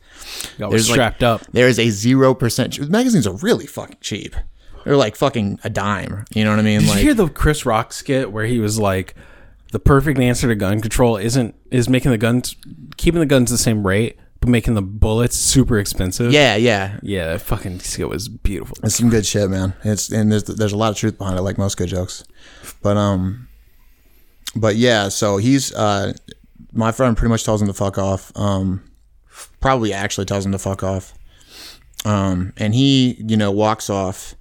Got 0.58 0.70
There's, 0.70 0.88
like- 0.90 0.96
strapped 0.96 1.22
up. 1.22 1.42
There 1.52 1.68
is 1.68 1.78
a 1.78 1.88
zero 1.90 2.34
percent. 2.34 2.78
Magazines 2.90 3.26
are 3.26 3.36
really 3.36 3.66
fucking 3.66 3.98
cheap. 4.00 4.36
They're 4.85 4.97
like 4.97 5.16
fucking 5.16 5.61
a 5.64 5.71
dime. 5.71 6.25
You 6.35 6.45
know 6.45 6.51
what 6.51 6.59
I 6.59 6.62
mean? 6.62 6.81
Did 6.81 6.88
Like 6.88 6.99
you 6.99 7.05
hear 7.05 7.14
the 7.14 7.29
Chris 7.29 7.64
Rock 7.66 7.92
skit 7.92 8.33
where 8.33 8.45
he 8.45 8.59
was 8.59 8.79
like, 8.79 9.14
"The 9.73 9.79
perfect 9.79 10.18
answer 10.18 10.49
to 10.49 10.55
gun 10.55 10.81
control 10.81 11.16
isn't 11.16 11.55
is 11.71 11.88
making 11.88 12.11
the 12.11 12.18
guns 12.18 12.57
keeping 12.97 13.21
the 13.21 13.27
guns 13.27 13.51
the 13.51 13.59
same 13.59 13.87
rate, 13.87 14.18
but 14.40 14.49
making 14.49 14.75
the 14.75 14.83
bullets 14.83 15.37
super 15.37 15.79
expensive." 15.79 16.33
yeah, 16.33 16.57
yeah. 16.57 16.99
yeah. 17.03 17.27
That 17.29 17.42
fucking 17.42 17.81
skit 17.81 18.09
was 18.09 18.29
beautiful. 18.29 18.77
It's 18.83 18.97
some 18.97 19.11
good 19.11 19.27
shit, 19.27 19.49
man. 19.51 19.75
It's 19.85 20.11
and 20.11 20.31
there's 20.33 20.45
there's 20.45 20.73
a 20.73 20.79
lot 20.79 20.90
of 20.90 20.97
truth 20.97 21.18
behind 21.18 21.38
it, 21.38 21.42
like 21.42 21.59
most 21.59 21.77
good 21.77 21.88
jokes. 21.88 22.25
But 22.83 22.97
um, 22.97 23.49
but 24.57 24.77
yeah. 24.77 25.09
So 25.09 25.37
he's 25.37 25.73
uh, 25.75 26.14
my 26.73 26.92
friend 26.92 27.16
pretty 27.16 27.31
much 27.31 27.45
tells 27.45 27.61
him 27.61 27.68
to 27.68 27.75
fuck 27.75 27.99
off. 27.99 28.33
Um, 28.37 28.83
probably 29.61 29.92
actually 29.92 30.27
tells 30.27 30.45
him 30.45 30.53
to 30.53 30.59
fuck 30.59 30.83
off. 30.83 31.14
Um, 32.05 32.53
and 32.57 32.75
he 32.75 33.23
you 33.27 33.37
know 33.37 33.51
walks 33.51 33.88
off. 33.88 34.35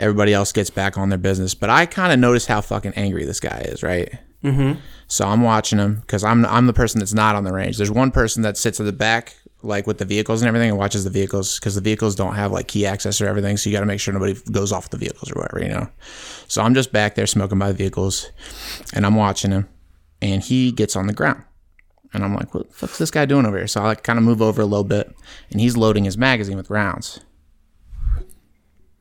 Everybody 0.00 0.32
else 0.32 0.50
gets 0.50 0.70
back 0.70 0.98
on 0.98 1.10
their 1.10 1.18
business, 1.18 1.54
but 1.54 1.70
I 1.70 1.86
kind 1.86 2.12
of 2.12 2.18
notice 2.18 2.46
how 2.46 2.60
fucking 2.60 2.94
angry 2.96 3.24
this 3.24 3.38
guy 3.38 3.60
is, 3.66 3.82
right? 3.82 4.12
Mm-hmm. 4.42 4.80
So 5.06 5.26
I'm 5.26 5.42
watching 5.42 5.78
him 5.78 5.96
because 6.00 6.24
I'm 6.24 6.46
I'm 6.46 6.66
the 6.66 6.72
person 6.72 7.00
that's 7.00 7.12
not 7.12 7.36
on 7.36 7.44
the 7.44 7.52
range. 7.52 7.76
There's 7.76 7.90
one 7.90 8.10
person 8.10 8.42
that 8.42 8.56
sits 8.56 8.80
at 8.80 8.86
the 8.86 8.92
back, 8.92 9.36
like 9.62 9.86
with 9.86 9.98
the 9.98 10.04
vehicles 10.04 10.40
and 10.40 10.48
everything, 10.48 10.70
and 10.70 10.78
watches 10.78 11.04
the 11.04 11.10
vehicles 11.10 11.58
because 11.58 11.74
the 11.74 11.80
vehicles 11.80 12.14
don't 12.14 12.34
have 12.34 12.52
like 12.52 12.68
key 12.68 12.86
access 12.86 13.20
or 13.20 13.26
everything. 13.26 13.56
So 13.56 13.68
you 13.68 13.76
got 13.76 13.80
to 13.80 13.86
make 13.86 14.00
sure 14.00 14.14
nobody 14.14 14.34
goes 14.50 14.72
off 14.72 14.90
the 14.90 14.96
vehicles 14.96 15.30
or 15.30 15.40
whatever, 15.40 15.62
you 15.62 15.68
know. 15.68 15.88
So 16.48 16.62
I'm 16.62 16.74
just 16.74 16.92
back 16.92 17.14
there 17.14 17.26
smoking 17.26 17.58
by 17.58 17.68
the 17.68 17.74
vehicles, 17.74 18.30
and 18.94 19.04
I'm 19.04 19.16
watching 19.16 19.50
him, 19.50 19.68
and 20.22 20.42
he 20.42 20.72
gets 20.72 20.96
on 20.96 21.06
the 21.06 21.12
ground, 21.12 21.44
and 22.14 22.24
I'm 22.24 22.34
like, 22.34 22.54
what 22.54 22.68
the 22.68 22.74
fuck's 22.74 22.98
this 22.98 23.10
guy 23.10 23.26
doing 23.26 23.44
over 23.44 23.58
here? 23.58 23.66
So 23.66 23.82
I 23.82 23.88
like 23.88 24.04
kind 24.04 24.18
of 24.18 24.24
move 24.24 24.40
over 24.40 24.62
a 24.62 24.66
little 24.66 24.84
bit, 24.84 25.14
and 25.50 25.60
he's 25.60 25.76
loading 25.76 26.04
his 26.04 26.16
magazine 26.16 26.56
with 26.56 26.70
rounds. 26.70 27.20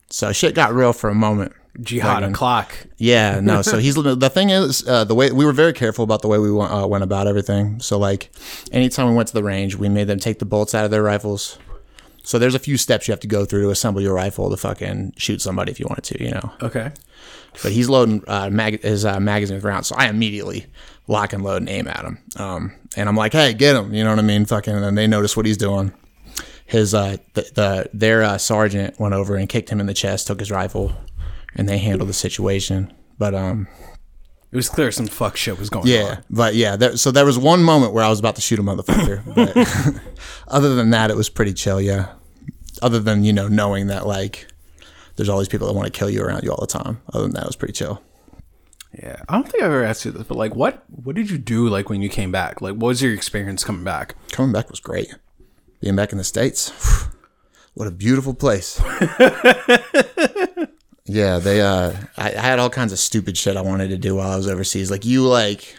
So 0.10 0.32
shit 0.32 0.56
got 0.56 0.74
real 0.74 0.94
for 0.94 1.10
a 1.10 1.16
moment. 1.16 1.54
Jihad 1.82 2.18
Fucking- 2.22 2.32
o'clock. 2.34 2.74
Yeah, 2.98 3.40
no. 3.44 3.62
So 3.62 3.78
he's 3.78 3.96
the 3.96 4.30
thing 4.30 4.50
is 4.50 4.88
uh, 4.88 5.04
the 5.06 5.16
way 5.16 5.32
we 5.32 5.46
were 5.46 5.54
very 5.54 5.74
careful 5.74 6.04
about 6.04 6.22
the 6.22 6.28
way 6.28 6.38
we 6.38 6.52
went, 6.52 6.72
uh, 6.74 6.88
went 6.88 7.04
about 7.04 7.28
everything. 7.28 7.80
So 7.80 7.98
like, 7.98 8.32
anytime 8.72 9.08
we 9.10 9.16
went 9.16 9.28
to 9.30 9.34
the 9.34 9.44
range, 9.44 9.76
we 9.76 9.88
made 9.90 10.06
them 10.08 10.20
take 10.20 10.40
the 10.40 10.46
bolts 10.46 10.74
out 10.76 10.84
of 10.86 10.92
their 10.92 11.04
rifles. 11.04 11.58
So 12.24 12.38
there's 12.38 12.54
a 12.56 12.60
few 12.60 12.78
steps 12.78 13.08
you 13.08 13.12
have 13.12 13.22
to 13.22 13.28
go 13.28 13.46
through 13.46 13.64
to 13.64 13.70
assemble 13.70 14.02
your 14.02 14.14
rifle 14.14 14.50
to 14.50 14.58
fucking 14.58 15.14
shoot 15.18 15.42
somebody 15.42 15.72
if 15.72 15.80
you 15.80 15.86
wanted 15.88 16.04
to, 16.06 16.24
you 16.24 16.32
know. 16.32 16.52
Okay. 16.62 16.92
But 17.64 17.72
he's 17.72 17.90
loading 17.90 18.24
uh, 18.28 18.50
mag- 18.52 18.82
his 18.84 19.06
uh, 19.06 19.20
magazine 19.20 19.56
with 19.56 19.64
rounds, 19.64 19.88
so 19.88 19.96
I 19.98 20.08
immediately 20.10 20.66
lock 21.08 21.34
and 21.34 21.44
load 21.44 21.62
and 21.62 21.70
aim 21.70 21.88
at 21.88 22.04
him. 22.06 22.20
Um, 22.36 22.76
and 22.96 23.10
I'm 23.10 23.16
like, 23.16 23.34
"Hey, 23.34 23.54
get 23.54 23.76
him!" 23.76 23.94
You 23.94 24.04
know 24.04 24.12
what 24.12 24.20
I 24.20 24.24
mean? 24.24 24.46
Fucking, 24.46 24.74
and 24.76 24.98
they 24.98 25.08
notice 25.08 25.36
what 25.36 25.46
he's 25.48 25.58
doing. 25.58 25.92
His 26.70 26.94
uh, 26.94 27.18
the, 27.34 27.42
the 27.56 27.90
their 27.94 28.22
uh, 28.22 28.38
sergeant 28.38 29.00
went 29.00 29.16
over 29.16 29.36
and 29.36 29.50
kicked 29.50 29.72
him 29.72 29.80
in 29.80 29.88
the 29.88 29.94
chest, 29.94 30.28
took 30.28 30.40
his 30.40 30.52
rifle, 30.52 30.94
and 31.56 31.68
they 31.68 31.80
handled 31.80 32.10
the 32.10 32.14
situation. 32.14 32.94
But 33.18 33.34
um, 33.34 33.68
It 34.52 34.56
was 34.56 34.70
clear 34.70 34.92
some 34.92 35.08
fuck 35.08 35.36
shit 35.36 35.58
was 35.58 35.72
going 35.72 35.88
yeah, 35.88 36.00
on. 36.00 36.06
Yeah, 36.06 36.20
but 36.30 36.54
yeah. 36.54 36.76
There, 36.76 36.96
so 36.96 37.10
there 37.10 37.26
was 37.26 37.40
one 37.40 37.64
moment 37.64 37.94
where 37.94 38.04
I 38.04 38.10
was 38.10 38.20
about 38.20 38.36
to 38.36 38.42
shoot 38.42 38.60
a 38.60 38.62
motherfucker. 38.62 39.24
But 39.36 40.02
other 40.48 40.76
than 40.76 40.92
that, 40.92 41.10
it 41.10 41.18
was 41.18 41.28
pretty 41.28 41.54
chill. 41.54 41.82
Yeah. 41.82 42.14
Other 42.84 43.00
than 43.00 43.24
you 43.24 43.34
know 43.34 43.48
knowing 43.48 43.88
that 43.88 44.06
like 44.06 44.46
there's 45.16 45.28
all 45.28 45.40
these 45.40 45.50
people 45.50 45.66
that 45.66 45.74
want 45.74 45.92
to 45.92 46.00
kill 46.00 46.10
you 46.10 46.22
around 46.22 46.44
you 46.44 46.52
all 46.52 46.62
the 46.62 46.68
time. 46.68 47.02
Other 47.12 47.24
than 47.24 47.34
that, 47.34 47.46
it 47.46 47.48
was 47.48 47.56
pretty 47.56 47.74
chill. 47.74 48.00
Yeah, 48.94 49.24
I 49.28 49.34
don't 49.34 49.50
think 49.50 49.64
I've 49.64 49.72
ever 49.72 49.84
asked 49.84 50.06
you 50.06 50.12
this, 50.12 50.28
but 50.28 50.38
like, 50.38 50.54
what 50.54 50.84
what 50.88 51.16
did 51.16 51.32
you 51.32 51.40
do 51.40 51.68
like 51.68 51.90
when 51.90 52.04
you 52.04 52.10
came 52.10 52.32
back? 52.32 52.62
Like, 52.62 52.74
what 52.74 52.88
was 52.90 53.02
your 53.02 53.14
experience 53.14 53.64
coming 53.64 53.84
back? 53.84 54.14
Coming 54.32 54.52
back 54.52 54.70
was 54.70 54.80
great. 54.80 55.16
Being 55.82 55.96
back 55.96 56.12
in 56.12 56.18
the 56.18 56.24
states, 56.24 56.72
what 57.74 57.88
a 57.88 57.92
beautiful 57.92 58.34
place. 58.34 58.80
yeah, 61.06 61.40
they. 61.40 61.62
Uh, 61.62 61.94
I, 62.18 62.34
I 62.34 62.42
had 62.42 62.60
all 62.60 62.70
kinds 62.70 62.92
of 62.92 63.00
stupid 63.00 63.38
shit 63.38 63.56
I 63.58 63.62
wanted 63.62 63.90
to 63.90 63.98
do 63.98 64.16
while 64.16 64.32
I 64.32 64.36
was 64.36 64.48
overseas. 64.48 64.92
Like 64.92 65.06
you, 65.06 65.24
like 65.28 65.76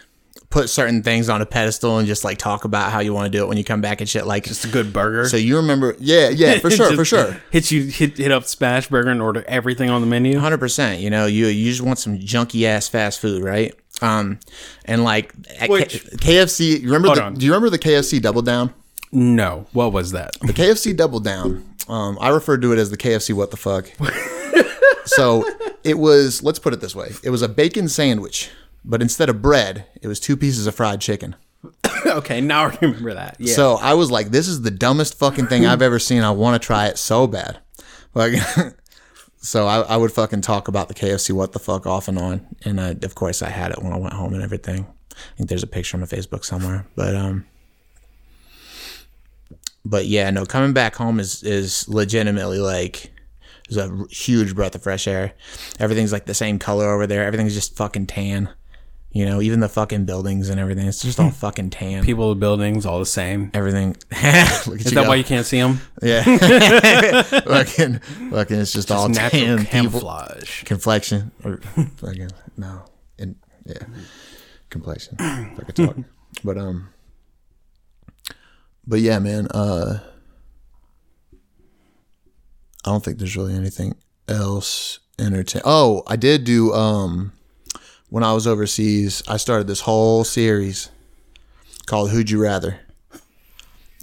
put 0.51 0.69
certain 0.69 1.01
things 1.01 1.29
on 1.29 1.41
a 1.41 1.45
pedestal 1.45 1.97
and 1.97 2.07
just 2.07 2.23
like 2.23 2.37
talk 2.37 2.65
about 2.65 2.91
how 2.91 2.99
you 2.99 3.13
want 3.13 3.31
to 3.31 3.35
do 3.35 3.43
it 3.43 3.47
when 3.47 3.57
you 3.57 3.63
come 3.63 3.81
back 3.81 4.01
and 4.01 4.09
shit. 4.09 4.27
Like 4.27 4.43
Just 4.43 4.65
a 4.65 4.67
good 4.67 4.93
burger. 4.93 5.27
so, 5.27 5.37
you 5.37 5.55
remember? 5.55 5.95
Yeah, 5.97 6.29
yeah, 6.29 6.59
for 6.59 6.69
sure, 6.69 6.93
for 6.93 7.05
sure. 7.05 7.41
Hit 7.49 7.71
you 7.71 7.83
hit 7.83 8.17
hit 8.17 8.31
up 8.31 8.43
Smash 8.43 8.87
Burger 8.87 9.09
and 9.09 9.21
order 9.21 9.43
everything 9.47 9.89
on 9.89 10.01
the 10.01 10.07
menu. 10.07 10.37
Hundred 10.37 10.59
percent. 10.59 11.01
You 11.01 11.09
know, 11.09 11.25
you 11.25 11.47
you 11.47 11.71
just 11.71 11.81
want 11.81 11.97
some 11.97 12.19
junky 12.19 12.65
ass 12.65 12.87
fast 12.87 13.19
food, 13.19 13.43
right? 13.43 13.73
Um, 14.01 14.39
and 14.85 15.03
like 15.03 15.33
at 15.59 15.69
K- 15.69 15.85
KFC. 15.85 16.83
Remember? 16.83 17.15
The, 17.15 17.29
do 17.31 17.45
you 17.45 17.51
remember 17.51 17.69
the 17.69 17.79
KFC 17.79 18.21
Double 18.21 18.41
Down? 18.41 18.73
No, 19.11 19.67
what 19.73 19.91
was 19.91 20.11
that? 20.11 20.33
The 20.39 20.53
KFC 20.53 20.95
Double 20.95 21.19
Down. 21.19 21.65
Um, 21.87 22.17
I 22.21 22.29
referred 22.29 22.61
to 22.61 22.71
it 22.71 22.79
as 22.79 22.89
the 22.89 22.97
KFC 22.97 23.33
What 23.33 23.51
the 23.51 23.57
fuck. 23.57 23.91
so 25.05 25.45
it 25.83 25.97
was. 25.97 26.43
Let's 26.43 26.59
put 26.59 26.73
it 26.73 26.79
this 26.81 26.95
way: 26.95 27.11
it 27.23 27.29
was 27.29 27.41
a 27.41 27.49
bacon 27.49 27.89
sandwich, 27.89 28.49
but 28.85 29.01
instead 29.01 29.29
of 29.29 29.41
bread, 29.41 29.85
it 30.01 30.07
was 30.07 30.19
two 30.19 30.37
pieces 30.37 30.67
of 30.67 30.75
fried 30.75 31.01
chicken. 31.01 31.35
okay, 32.05 32.41
now 32.41 32.65
I 32.67 32.77
remember 32.81 33.13
that. 33.13 33.35
Yeah. 33.39 33.53
So 33.53 33.75
I 33.75 33.93
was 33.93 34.09
like, 34.09 34.29
"This 34.29 34.47
is 34.47 34.61
the 34.61 34.71
dumbest 34.71 35.17
fucking 35.19 35.47
thing 35.47 35.65
I've 35.65 35.81
ever 35.81 35.99
seen. 35.99 36.23
I 36.23 36.31
want 36.31 36.61
to 36.61 36.65
try 36.65 36.87
it 36.87 36.97
so 36.97 37.27
bad." 37.27 37.59
Like, 38.13 38.33
so 39.37 39.67
I, 39.67 39.81
I 39.81 39.97
would 39.97 40.11
fucking 40.11 40.41
talk 40.41 40.67
about 40.67 40.87
the 40.87 40.93
KFC 40.93 41.31
what 41.31 41.51
the 41.51 41.59
fuck 41.59 41.85
off 41.85 42.07
and 42.07 42.17
on, 42.17 42.47
and 42.63 42.79
I, 42.79 42.89
of 43.03 43.15
course 43.15 43.41
I 43.41 43.49
had 43.49 43.71
it 43.71 43.81
when 43.81 43.93
I 43.93 43.97
went 43.97 44.13
home 44.13 44.33
and 44.33 44.43
everything. 44.43 44.87
I 45.11 45.37
think 45.37 45.49
there's 45.49 45.63
a 45.63 45.67
picture 45.67 45.97
on 45.97 46.01
my 46.01 46.07
Facebook 46.07 46.45
somewhere, 46.45 46.87
but 46.95 47.15
um, 47.15 47.45
but 49.85 50.05
yeah, 50.05 50.29
no, 50.29 50.45
coming 50.45 50.73
back 50.73 50.95
home 50.95 51.19
is 51.19 51.43
is 51.43 51.87
legitimately 51.87 52.59
like. 52.59 53.11
It's 53.67 53.77
a 53.77 54.05
huge 54.09 54.53
breath 54.53 54.75
of 54.75 54.83
fresh 54.83 55.07
air. 55.07 55.33
Everything's 55.79 56.11
like 56.11 56.25
the 56.25 56.33
same 56.33 56.59
color 56.59 56.91
over 56.93 57.07
there. 57.07 57.23
Everything's 57.23 57.53
just 57.53 57.77
fucking 57.77 58.07
tan. 58.07 58.49
You 59.13 59.25
know, 59.25 59.41
even 59.41 59.61
the 59.61 59.69
fucking 59.69 60.03
buildings 60.05 60.49
and 60.49 60.59
everything. 60.59 60.87
It's 60.87 61.01
just 61.01 61.19
all 61.21 61.31
fucking 61.31 61.69
tan 61.69 62.03
people, 62.03 62.33
buildings, 62.35 62.85
all 62.85 62.99
the 62.99 63.05
same. 63.05 63.49
everything. 63.53 63.95
Is 64.11 64.65
that 64.65 64.91
go. 64.93 65.07
why 65.07 65.15
you 65.15 65.23
can't 65.23 65.45
see 65.45 65.59
them? 65.59 65.79
Yeah, 66.01 66.23
fucking, 67.23 67.99
fucking. 67.99 68.59
It's 68.59 68.73
just, 68.73 68.91
all 68.91 69.07
Natural 69.07 69.29
tan 69.29 69.57
people 69.59 69.71
camouflage. 69.71 70.63
complexion 70.63 71.31
or 71.43 71.57
fucking 71.97 72.29
no, 72.57 72.83
and 73.19 73.35
yeah, 73.65 73.83
complexion. 74.69 75.17
Fucking 75.17 75.75
talk, 75.75 75.95
but 76.43 76.57
um, 76.57 76.89
but 78.85 78.99
yeah, 78.99 79.19
man. 79.19 79.47
Uh, 79.47 79.99
I 82.85 82.89
don't 82.89 83.03
think 83.03 83.19
there's 83.19 83.37
really 83.37 83.53
anything 83.53 83.95
else 84.27 84.99
entertain. 85.19 85.61
Oh, 85.65 86.03
I 86.07 86.15
did 86.15 86.43
do 86.43 86.73
um, 86.73 87.31
when 88.09 88.23
I 88.23 88.33
was 88.33 88.47
overseas. 88.47 89.21
I 89.27 89.37
started 89.37 89.67
this 89.67 89.81
whole 89.81 90.23
series 90.23 90.89
called 91.85 92.09
"Who'd 92.11 92.29
You 92.31 92.41
Rather." 92.41 92.79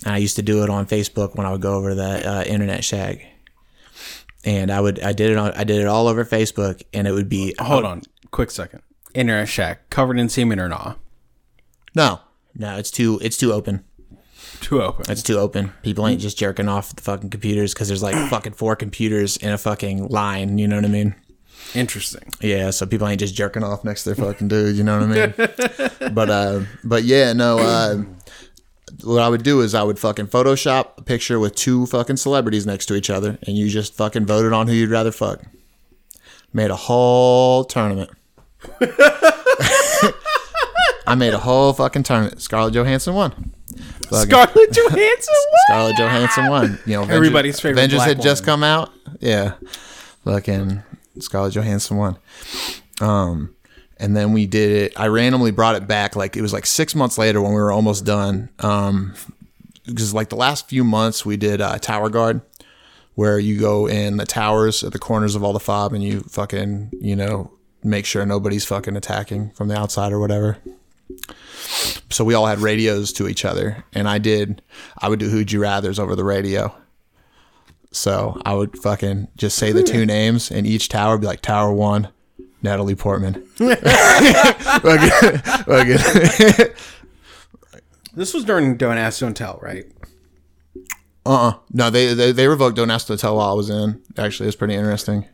And 0.05 0.14
I 0.14 0.19
used 0.19 0.37
to 0.37 0.43
do 0.43 0.62
it 0.62 0.71
on 0.71 0.87
Facebook 0.87 1.35
when 1.35 1.45
I 1.45 1.51
would 1.51 1.61
go 1.61 1.75
over 1.75 1.91
to 1.91 1.95
that 1.97 2.25
uh, 2.25 2.45
internet 2.47 2.85
shag. 2.85 3.27
and 4.45 4.71
I 4.71 4.81
would 4.81 5.01
I 5.01 5.12
did 5.12 5.33
it 5.33 5.37
on 5.37 5.51
I 5.53 5.64
did 5.64 5.81
it 5.81 5.87
all 5.88 6.07
over 6.07 6.25
Facebook, 6.25 6.83
and 6.95 7.09
it 7.09 7.12
would 7.12 7.29
be 7.29 7.55
Hold 7.59 7.85
on, 7.85 8.03
quick 8.31 8.53
second. 8.53 8.83
Internet 9.14 9.49
shag 9.49 9.79
covered 9.91 10.21
in 10.21 10.29
semen 10.29 10.61
or 10.61 10.69
not? 10.69 10.99
no, 11.97 12.21
no, 12.55 12.77
it's 12.77 12.93
too 12.93 13.19
it's 13.23 13.37
too 13.37 13.53
open. 13.53 13.83
Too 14.61 14.83
open. 14.83 15.11
It's 15.11 15.23
too 15.23 15.39
open. 15.39 15.73
People 15.83 16.07
ain't 16.07 16.21
just 16.21 16.39
jerking 16.39 16.69
off 16.69 16.95
the 16.95 17.03
fucking 17.03 17.31
computers 17.31 17.73
because 17.73 17.89
there's 17.89 18.03
like 18.03 18.15
fucking 18.29 18.53
four 18.55 18.77
computers 18.77 19.37
in 19.37 19.51
a 19.51 19.59
fucking 19.59 20.09
line. 20.09 20.59
You 20.59 20.69
know 20.69 20.77
what 20.77 20.85
I 20.85 20.89
mean? 20.89 21.15
Interesting. 21.75 22.23
Yeah, 22.41 22.71
so 22.71 22.87
people 22.87 23.07
ain't 23.07 23.21
just 23.21 23.35
jerking 23.35 23.63
off 23.63 23.85
next 23.85 24.05
to 24.05 24.15
their 24.15 24.25
fucking 24.25 24.49
dude. 24.49 24.77
You 24.77 24.85
know 24.85 25.01
what 25.01 25.11
I 25.11 25.27
mean? 25.27 26.15
but 26.15 26.31
uh, 26.31 26.61
but 26.85 27.05
yeah, 27.05 27.33
no. 27.33 27.59
Uh, 27.59 28.03
what 29.05 29.23
I 29.23 29.29
would 29.29 29.43
do 29.43 29.61
is 29.61 29.75
I 29.75 29.83
would 29.83 29.99
fucking 29.99 30.29
Photoshop 30.29 30.99
a 30.99 31.03
picture 31.03 31.39
with 31.39 31.55
two 31.55 31.87
fucking 31.87 32.17
celebrities 32.17 32.67
next 32.67 32.87
to 32.87 32.95
each 32.95 33.11
other, 33.11 33.39
and 33.47 33.57
you 33.57 33.69
just 33.69 33.95
fucking 33.95 34.27
voted 34.27 34.53
on 34.53 34.67
who 34.67 34.73
you'd 34.73 34.91
rather 34.91 35.13
fuck. 35.13 35.43
Made 36.53 36.71
a 36.71 36.77
whole 36.77 37.65
tournament. 37.65 38.11
I 41.07 41.15
made 41.17 41.35
a 41.35 41.39
whole 41.39 41.73
fucking 41.73 42.03
tournament. 42.03 42.41
Scarlett 42.41 42.75
Johansson 42.75 43.15
won. 43.15 43.55
Scarlett 44.11 44.72
Johansson. 44.72 45.35
Scarlett 45.68 45.96
Johansson 45.98 46.48
won. 46.48 46.78
You 46.87 46.94
know, 46.94 47.02
Everybody's 47.02 47.61
favorite 47.61 47.81
Avengers 47.81 48.02
had 48.04 48.22
just 48.22 48.44
come 48.44 48.62
out. 48.62 48.90
Yeah, 49.20 49.54
fucking 50.24 50.83
Scarlett 51.18 51.54
Johansson 51.54 51.96
won. 51.96 52.18
Um, 53.00 53.54
and 53.98 54.16
then 54.16 54.33
we 54.33 54.46
did 54.46 54.70
it. 54.70 55.00
I 55.00 55.09
randomly 55.09 55.50
brought 55.50 55.76
it 55.76 55.87
back. 55.87 56.16
Like 56.16 56.37
it 56.37 56.42
was 56.42 56.52
like 56.52 56.66
six 56.66 56.94
months 56.94 57.18
later 57.18 57.40
when 57.42 57.50
we 57.52 57.61
were 57.61 57.72
almost 57.72 58.04
done. 58.04 58.48
Um, 58.61 59.14
because 59.87 60.14
like 60.14 60.28
the 60.28 60.37
last 60.37 60.68
few 60.68 60.85
months 60.85 61.24
we 61.24 61.37
did 61.37 61.61
uh, 61.61 61.78
Tower 61.78 62.11
Guard, 62.11 62.42
where 63.14 63.38
you 63.38 63.59
go 63.59 63.88
in 63.88 64.16
the 64.16 64.26
towers 64.26 64.85
at 64.85 64.92
the 64.92 64.98
corners 64.98 65.35
of 65.35 65.42
all 65.42 65.52
the 65.52 65.61
fob 65.61 65.92
and 65.92 66.04
you 66.04 66.20
fucking 66.20 66.90
you 67.00 67.16
know 67.16 67.50
make 67.83 68.04
sure 68.07 68.24
nobody's 68.24 68.64
fucking 68.64 68.96
attacking 68.96 69.50
from 69.50 69.68
the 69.68 69.76
outside 69.76 70.12
or 70.12 70.20
whatever 70.20 70.59
so 72.11 72.25
we 72.25 72.35
all 72.35 72.47
had 72.47 72.59
radios 72.59 73.12
to 73.12 73.29
each 73.29 73.44
other 73.44 73.85
and 73.92 74.09
i 74.09 74.18
did 74.18 74.62
i 74.99 75.09
would 75.09 75.18
do 75.18 75.29
who'd 75.29 75.53
you 75.53 75.61
rather's 75.61 75.99
over 75.99 76.16
the 76.16 76.25
radio. 76.25 76.75
So 77.90 78.40
i 78.44 78.55
would 78.55 78.79
fucking 78.79 79.29
just 79.37 79.57
say 79.57 79.73
the 79.73 79.83
two 79.83 80.03
hmm. 80.03 80.09
names 80.09 80.51
and 80.51 80.66
each 80.66 80.88
tower 80.88 81.14
would 81.14 81.23
be 81.23 81.27
like 81.27 81.40
tower 81.40 81.73
one 81.73 82.09
natalie 82.62 82.94
portman. 82.94 83.47
This 88.18 88.35
was 88.35 88.44
during 88.44 88.77
Don't 88.77 88.99
Ask, 88.99 89.21
Don't 89.21 89.37
Tell, 89.37 89.61
right? 89.62 89.87
uh-uh. 91.25 91.53
No 91.73 91.88
they, 91.88 92.14
they 92.14 92.33
they 92.33 92.49
revoked 92.49 92.75
don't 92.75 92.90
ask 92.90 93.07
Don't 93.07 93.21
tell 93.21 93.37
while 93.37 93.51
i 93.51 93.55
was 93.55 93.71
in. 93.71 94.03
Actually 94.16 94.49
it's 94.49 94.57
pretty 94.57 94.75
interesting 94.75 95.25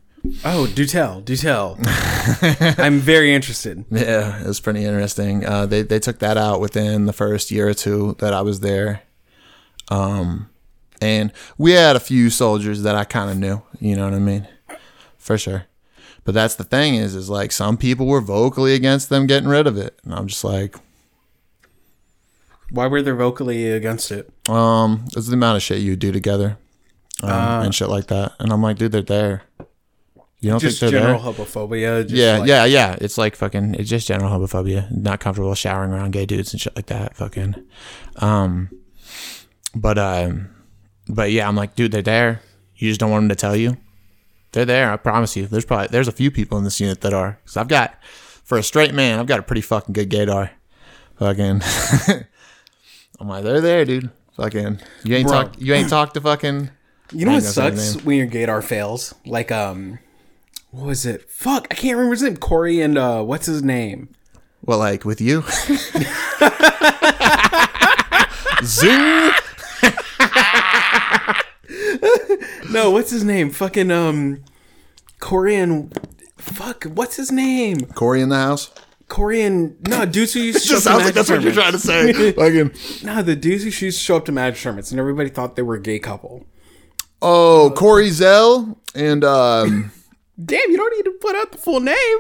Oh, 0.44 0.66
do 0.66 0.86
tell, 0.86 1.20
do 1.20 1.36
tell. 1.36 1.78
I'm 2.78 2.98
very 2.98 3.34
interested. 3.34 3.84
Yeah, 3.90 4.40
it 4.40 4.46
was 4.46 4.58
pretty 4.60 4.84
interesting. 4.84 5.44
Uh, 5.44 5.66
they 5.66 5.82
they 5.82 5.98
took 5.98 6.18
that 6.20 6.36
out 6.38 6.60
within 6.60 7.04
the 7.06 7.12
first 7.12 7.50
year 7.50 7.68
or 7.68 7.74
two 7.74 8.16
that 8.20 8.32
I 8.32 8.40
was 8.40 8.60
there, 8.60 9.02
um, 9.90 10.48
and 11.00 11.30
we 11.58 11.72
had 11.72 11.94
a 11.96 12.00
few 12.00 12.30
soldiers 12.30 12.82
that 12.82 12.94
I 12.94 13.04
kind 13.04 13.30
of 13.30 13.36
knew. 13.36 13.62
You 13.80 13.96
know 13.96 14.04
what 14.04 14.14
I 14.14 14.18
mean, 14.18 14.48
for 15.18 15.36
sure. 15.36 15.66
But 16.24 16.32
that's 16.34 16.54
the 16.54 16.64
thing 16.64 16.94
is, 16.94 17.14
is 17.14 17.28
like 17.28 17.52
some 17.52 17.76
people 17.76 18.06
were 18.06 18.22
vocally 18.22 18.74
against 18.74 19.10
them 19.10 19.26
getting 19.26 19.48
rid 19.48 19.66
of 19.66 19.76
it, 19.76 19.98
and 20.04 20.14
I'm 20.14 20.26
just 20.26 20.42
like, 20.42 20.74
Why 22.70 22.86
were 22.86 23.02
they 23.02 23.10
vocally 23.10 23.70
against 23.70 24.10
it? 24.10 24.30
um, 24.48 25.04
it's 25.14 25.26
the 25.28 25.34
amount 25.34 25.56
of 25.56 25.62
shit 25.62 25.80
you 25.80 25.96
do 25.96 26.12
together, 26.12 26.56
um, 27.22 27.30
and 27.64 27.74
shit 27.74 27.90
like 27.90 28.06
that. 28.06 28.32
And 28.38 28.50
I'm 28.52 28.62
like, 28.62 28.78
dude, 28.78 28.92
they're 28.92 29.02
there. 29.02 29.42
You 30.44 30.50
don't 30.50 30.60
Just 30.60 30.78
think 30.78 30.92
they're 30.92 31.00
general 31.00 31.22
there? 31.32 31.32
homophobia. 31.44 32.02
Just 32.02 32.14
yeah, 32.14 32.38
like- 32.38 32.48
yeah, 32.48 32.64
yeah. 32.66 32.96
It's 33.00 33.16
like 33.16 33.34
fucking. 33.34 33.76
It's 33.76 33.88
just 33.88 34.06
general 34.06 34.30
homophobia. 34.30 34.90
Not 34.94 35.18
comfortable 35.20 35.54
showering 35.54 35.90
around 35.90 36.10
gay 36.10 36.26
dudes 36.26 36.52
and 36.52 36.60
shit 36.60 36.76
like 36.76 36.86
that. 36.86 37.16
Fucking. 37.16 37.54
Um. 38.16 38.68
But 39.74 39.96
um. 39.98 40.50
But 41.08 41.32
yeah, 41.32 41.48
I'm 41.48 41.56
like, 41.56 41.74
dude, 41.76 41.92
they're 41.92 42.02
there. 42.02 42.42
You 42.76 42.90
just 42.90 43.00
don't 43.00 43.10
want 43.10 43.22
them 43.22 43.28
to 43.30 43.34
tell 43.36 43.56
you. 43.56 43.78
They're 44.52 44.66
there. 44.66 44.92
I 44.92 44.96
promise 44.98 45.34
you. 45.34 45.46
There's 45.46 45.64
probably 45.64 45.88
there's 45.88 46.08
a 46.08 46.12
few 46.12 46.30
people 46.30 46.58
in 46.58 46.64
this 46.64 46.78
unit 46.78 47.00
that 47.00 47.14
are. 47.14 47.38
Cause 47.46 47.56
I've 47.56 47.68
got, 47.68 47.94
for 48.44 48.58
a 48.58 48.62
straight 48.62 48.92
man, 48.92 49.18
I've 49.18 49.26
got 49.26 49.38
a 49.40 49.42
pretty 49.42 49.62
fucking 49.62 49.94
good 49.94 50.10
gaydar. 50.10 50.50
Fucking. 51.18 51.62
I'm 53.20 53.28
like, 53.28 53.44
they're 53.44 53.60
there, 53.62 53.84
dude. 53.86 54.10
Fucking. 54.36 54.80
You 55.04 55.16
ain't 55.16 55.28
Bro. 55.28 55.42
talk. 55.44 55.54
You 55.58 55.72
ain't 55.72 55.88
talked 55.88 56.14
to 56.14 56.20
fucking. 56.20 56.70
You 57.12 57.24
know 57.24 57.32
what 57.32 57.44
ain't 57.44 57.54
gonna 57.54 57.76
say 57.76 57.92
sucks 57.92 58.04
when 58.04 58.18
your 58.18 58.26
gaydar 58.26 58.62
fails? 58.62 59.14
Like 59.24 59.50
um, 59.52 59.98
what 60.74 60.86
was 60.86 61.06
it? 61.06 61.30
Fuck, 61.30 61.68
I 61.70 61.74
can't 61.74 61.96
remember 61.96 62.14
his 62.14 62.22
name. 62.22 62.36
Corey 62.36 62.80
and 62.80 62.98
uh, 62.98 63.22
what's 63.22 63.46
his 63.46 63.62
name? 63.62 64.08
Well, 64.62 64.78
like 64.78 65.04
with 65.04 65.20
you. 65.20 65.42
Zoo. 68.64 69.30
No, 72.70 72.90
what's 72.90 73.10
his 73.10 73.22
name? 73.22 73.50
Fucking 73.50 73.92
um, 73.92 74.42
Corey 75.20 75.54
and 75.54 75.96
fuck, 76.36 76.84
what's 76.84 77.14
his 77.16 77.30
name? 77.30 77.82
Corey 77.82 78.20
in 78.20 78.30
the 78.30 78.36
house. 78.36 78.72
Corey 79.06 79.42
and 79.42 79.76
no 79.86 80.04
dudes 80.06 80.32
who 80.32 80.40
used 80.40 80.62
to 80.62 80.66
show 80.66 80.74
Just 80.74 80.86
up 80.88 80.98
to 80.98 81.04
sounds 81.04 81.04
like 81.04 81.14
magic 81.14 81.14
that's 81.14 81.30
what 81.30 81.42
you're 81.42 81.52
trying 81.52 81.72
to 81.72 81.78
say. 81.78 82.32
Fucking. 82.32 83.04
No, 83.06 83.22
the 83.22 83.36
dudes 83.36 83.62
who 83.62 83.68
used 83.68 83.80
to 83.80 83.92
show 83.92 84.16
up 84.16 84.24
to 84.24 84.32
magic 84.32 84.60
tournaments, 84.60 84.90
and 84.90 84.98
everybody 84.98 85.28
thought 85.28 85.54
they 85.54 85.62
were 85.62 85.76
a 85.76 85.80
gay 85.80 86.00
couple. 86.00 86.46
Oh, 87.22 87.72
Corey 87.76 88.10
Zell 88.10 88.76
and 88.94 89.22
um, 89.22 89.92
Damn, 90.42 90.70
you 90.70 90.76
don't 90.76 90.96
need 90.96 91.04
to 91.04 91.16
put 91.20 91.36
out 91.36 91.52
the 91.52 91.58
full 91.58 91.80
name. 91.80 92.18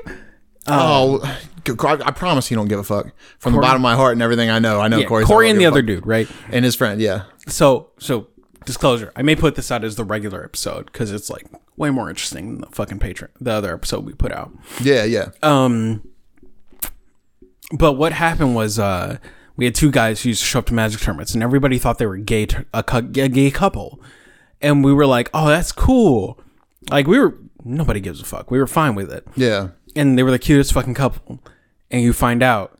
oh, 0.66 1.20
I 1.66 2.10
promise 2.12 2.50
you 2.50 2.56
don't 2.56 2.68
give 2.68 2.78
a 2.78 2.84
fuck. 2.84 3.12
From 3.38 3.54
the 3.54 3.60
bottom 3.60 3.76
of 3.76 3.82
my 3.82 3.96
heart 3.96 4.12
and 4.12 4.22
everything 4.22 4.50
I 4.50 4.58
know, 4.58 4.80
I 4.80 4.88
know 4.88 4.98
Yeah, 4.98 5.06
Corey's 5.06 5.26
Corey 5.26 5.50
and 5.50 5.58
the 5.60 5.66
other 5.66 5.82
dude, 5.82 6.06
right? 6.06 6.28
and 6.50 6.64
his 6.64 6.74
friend. 6.76 7.00
Yeah, 7.00 7.24
So, 7.48 7.90
so 7.98 8.28
disclosure. 8.64 9.12
I 9.16 9.22
may 9.22 9.34
put 9.36 9.56
this 9.56 9.70
out 9.70 9.84
as 9.84 9.96
the 9.96 10.04
regular 10.04 10.44
episode 10.44 10.86
because 10.86 11.10
it's 11.12 11.28
like 11.30 11.46
way 11.76 11.90
more 11.90 12.08
interesting 12.08 12.52
than 12.52 12.60
the 12.62 12.66
fucking 12.68 12.98
patron, 12.98 13.30
the 13.40 13.50
other 13.52 13.74
episode 13.74 14.04
we 14.06 14.12
put 14.14 14.32
out. 14.32 14.52
yeah, 14.80 15.04
yeah. 15.04 15.30
Um, 15.42 16.06
but 17.72 17.94
what 17.94 18.12
happened 18.12 18.54
was, 18.54 18.78
uh, 18.78 19.18
we 19.56 19.64
had 19.64 19.74
two 19.74 19.90
guys 19.90 20.22
who 20.22 20.30
used 20.30 20.40
to 20.42 20.46
show 20.46 20.58
up 20.60 20.66
to 20.66 20.74
magic 20.74 21.00
tournaments, 21.00 21.34
and 21.34 21.42
everybody 21.42 21.78
thought 21.78 21.98
they 21.98 22.06
were 22.06 22.16
gay, 22.16 22.46
a, 22.72 22.84
a 22.88 23.02
gay 23.02 23.50
couple, 23.50 24.00
and 24.60 24.84
we 24.84 24.92
were 24.92 25.06
like, 25.06 25.30
"Oh, 25.32 25.48
that's 25.48 25.72
cool." 25.72 26.40
Like 26.90 27.06
we 27.06 27.18
were, 27.18 27.38
nobody 27.64 28.00
gives 28.00 28.20
a 28.20 28.24
fuck. 28.24 28.50
We 28.50 28.58
were 28.58 28.66
fine 28.66 28.94
with 28.94 29.10
it, 29.12 29.26
yeah. 29.36 29.68
and 29.96 30.16
they 30.18 30.22
were 30.22 30.30
the 30.30 30.38
cutest 30.38 30.72
fucking 30.72 30.94
couple. 30.94 31.40
And 31.90 32.02
you 32.02 32.12
find 32.12 32.42
out 32.42 32.78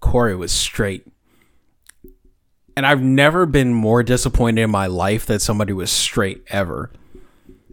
Corey 0.00 0.36
was 0.36 0.52
straight. 0.52 1.06
And 2.76 2.86
I've 2.86 3.02
never 3.02 3.44
been 3.46 3.74
more 3.74 4.02
disappointed 4.02 4.62
in 4.62 4.70
my 4.70 4.86
life 4.86 5.26
that 5.26 5.42
somebody 5.42 5.72
was 5.72 5.90
straight 5.90 6.42
ever. 6.48 6.90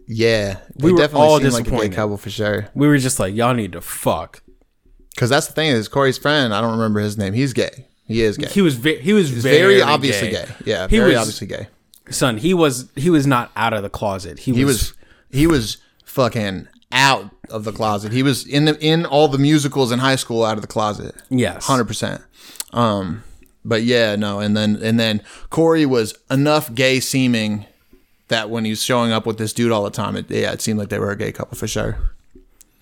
Yeah, 0.06 0.58
We 0.76 0.92
were 0.92 0.98
definitely 0.98 1.26
all 1.26 1.38
seem 1.40 1.50
like 1.50 1.52
a 1.52 1.56
gay 1.56 1.70
disappointed. 1.70 1.92
couple 1.94 2.16
for 2.18 2.30
sure. 2.30 2.68
We 2.74 2.88
were 2.88 2.98
just 2.98 3.18
like, 3.20 3.34
y'all 3.34 3.54
need 3.54 3.72
to 3.72 3.80
fuck. 3.80 4.42
Because 5.14 5.30
that's 5.30 5.46
the 5.46 5.52
thing 5.52 5.70
is 5.70 5.88
Corey's 5.88 6.18
friend. 6.18 6.52
I 6.52 6.60
don't 6.60 6.72
remember 6.72 7.00
his 7.00 7.16
name. 7.16 7.32
He's 7.32 7.52
gay. 7.52 7.86
He 8.06 8.22
is 8.22 8.36
gay. 8.36 8.48
He 8.48 8.60
was 8.60 8.74
ve- 8.74 8.98
he 8.98 9.12
was 9.12 9.30
very, 9.30 9.58
very, 9.78 9.82
obviously 9.82 10.30
gay. 10.30 10.46
Yeah, 10.64 10.88
He 10.88 10.98
very 10.98 11.10
was- 11.10 11.18
obviously 11.18 11.46
gay. 11.46 11.68
Son, 12.10 12.38
he 12.38 12.52
was 12.54 12.90
he 12.96 13.08
was 13.08 13.24
not 13.26 13.52
out 13.54 13.72
of 13.72 13.82
the 13.84 13.88
closet. 13.90 14.40
He, 14.40 14.52
He 14.52 14.64
was, 14.64 14.78
was 14.78 14.94
he 15.30 15.46
was 15.46 15.76
fucking 16.10 16.68
out 16.92 17.30
of 17.48 17.64
the 17.64 17.72
closet. 17.72 18.12
He 18.12 18.22
was 18.22 18.46
in 18.46 18.64
the 18.64 18.78
in 18.84 19.06
all 19.06 19.28
the 19.28 19.38
musicals 19.38 19.92
in 19.92 20.00
high 20.00 20.16
school 20.16 20.44
out 20.44 20.56
of 20.58 20.62
the 20.62 20.68
closet. 20.68 21.14
yes, 21.30 21.66
Hundred 21.66 21.84
percent. 21.86 22.22
Um, 22.72 23.22
but 23.64 23.82
yeah, 23.82 24.16
no, 24.16 24.40
and 24.40 24.56
then 24.56 24.76
and 24.82 24.98
then 24.98 25.22
Corey 25.50 25.86
was 25.86 26.14
enough 26.30 26.74
gay 26.74 27.00
seeming 27.00 27.66
that 28.28 28.50
when 28.50 28.64
he 28.64 28.70
was 28.70 28.82
showing 28.82 29.12
up 29.12 29.26
with 29.26 29.38
this 29.38 29.52
dude 29.52 29.72
all 29.72 29.84
the 29.84 29.90
time, 29.90 30.16
it, 30.16 30.30
yeah, 30.30 30.52
it 30.52 30.60
seemed 30.60 30.78
like 30.78 30.88
they 30.88 30.98
were 30.98 31.10
a 31.10 31.16
gay 31.16 31.32
couple 31.32 31.56
for 31.56 31.66
sure. 31.66 31.98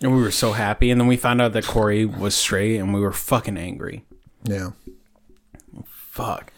and 0.03 0.14
we 0.14 0.20
were 0.22 0.31
so 0.31 0.53
happy. 0.53 0.91
And 0.91 1.01
then 1.01 1.09
we 1.09 1.16
found 1.16 1.41
out 1.41 1.53
that 1.55 1.64
Corey 1.64 2.05
was 2.05 2.35
straight, 2.35 2.76
and 2.79 2.93
we 2.95 3.01
were 3.01 3.12
fucking 3.12 3.57
angry. 3.57 4.05
Yeah. 4.45 4.70
Fuck. 5.87 6.53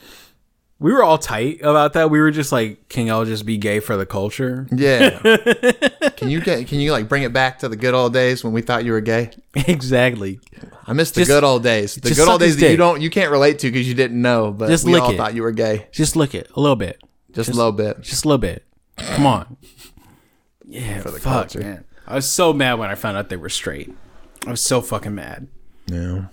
We 0.80 0.92
were 0.94 1.04
all 1.04 1.18
tight 1.18 1.60
about 1.60 1.92
that. 1.92 2.10
We 2.10 2.18
were 2.20 2.30
just 2.30 2.52
like, 2.52 2.88
"Can 2.88 3.06
y'all 3.06 3.24
just 3.26 3.44
be 3.44 3.58
gay 3.58 3.80
for 3.80 3.96
the 3.98 4.06
culture?" 4.06 4.66
Yeah. 4.72 5.18
can 6.16 6.30
you 6.30 6.40
get 6.40 6.66
can 6.66 6.80
you 6.80 6.90
like 6.90 7.06
bring 7.06 7.22
it 7.22 7.32
back 7.34 7.58
to 7.60 7.68
the 7.68 7.76
good 7.76 7.92
old 7.94 8.14
days 8.14 8.42
when 8.42 8.54
we 8.54 8.62
thought 8.62 8.84
you 8.84 8.92
were 8.92 9.02
gay? 9.02 9.30
exactly. 9.54 10.40
I 10.86 10.94
miss 10.94 11.10
the 11.10 11.20
Just- 11.20 11.30
good 11.30 11.44
old 11.44 11.62
days. 11.62 11.94
The 11.96 12.14
good 12.14 12.26
old 12.26 12.40
days 12.40 12.56
that 12.56 12.70
you 12.70 12.78
don't 12.78 13.00
you 13.02 13.10
can't 13.10 13.30
relate 13.30 13.58
to 13.60 13.70
because 13.70 13.86
you 13.86 13.94
didn't 13.94 14.20
know, 14.20 14.50
but 14.52 14.68
Just 14.68 14.86
we 14.86 14.92
lick 14.94 15.02
all 15.02 15.10
it. 15.10 15.16
thought 15.18 15.34
you 15.34 15.42
were 15.42 15.52
gay. 15.52 15.86
Just 15.92 16.16
lick 16.16 16.34
it 16.34 16.50
a 16.56 16.60
little 16.60 16.76
bit. 16.76 17.00
Just, 17.32 17.50
a 17.50 17.52
little 17.52 17.72
bit. 17.72 18.00
Just 18.00 18.24
a 18.24 18.28
little 18.28 18.38
bit. 18.38 18.64
Come 18.96 19.24
on. 19.26 19.56
Yeah, 20.66 21.00
for 21.00 21.10
the 21.10 21.20
fuck, 21.20 21.32
culture. 21.50 21.60
man. 21.60 21.84
I 22.06 22.14
was 22.16 22.26
so 22.28 22.52
mad 22.52 22.74
when 22.78 22.90
I 22.90 22.94
found 22.94 23.16
out 23.16 23.28
they 23.28 23.36
were 23.36 23.48
straight. 23.48 23.92
I 24.46 24.50
was 24.50 24.60
so 24.62 24.80
fucking 24.80 25.14
mad. 25.14 25.46
Yeah. 25.86 26.24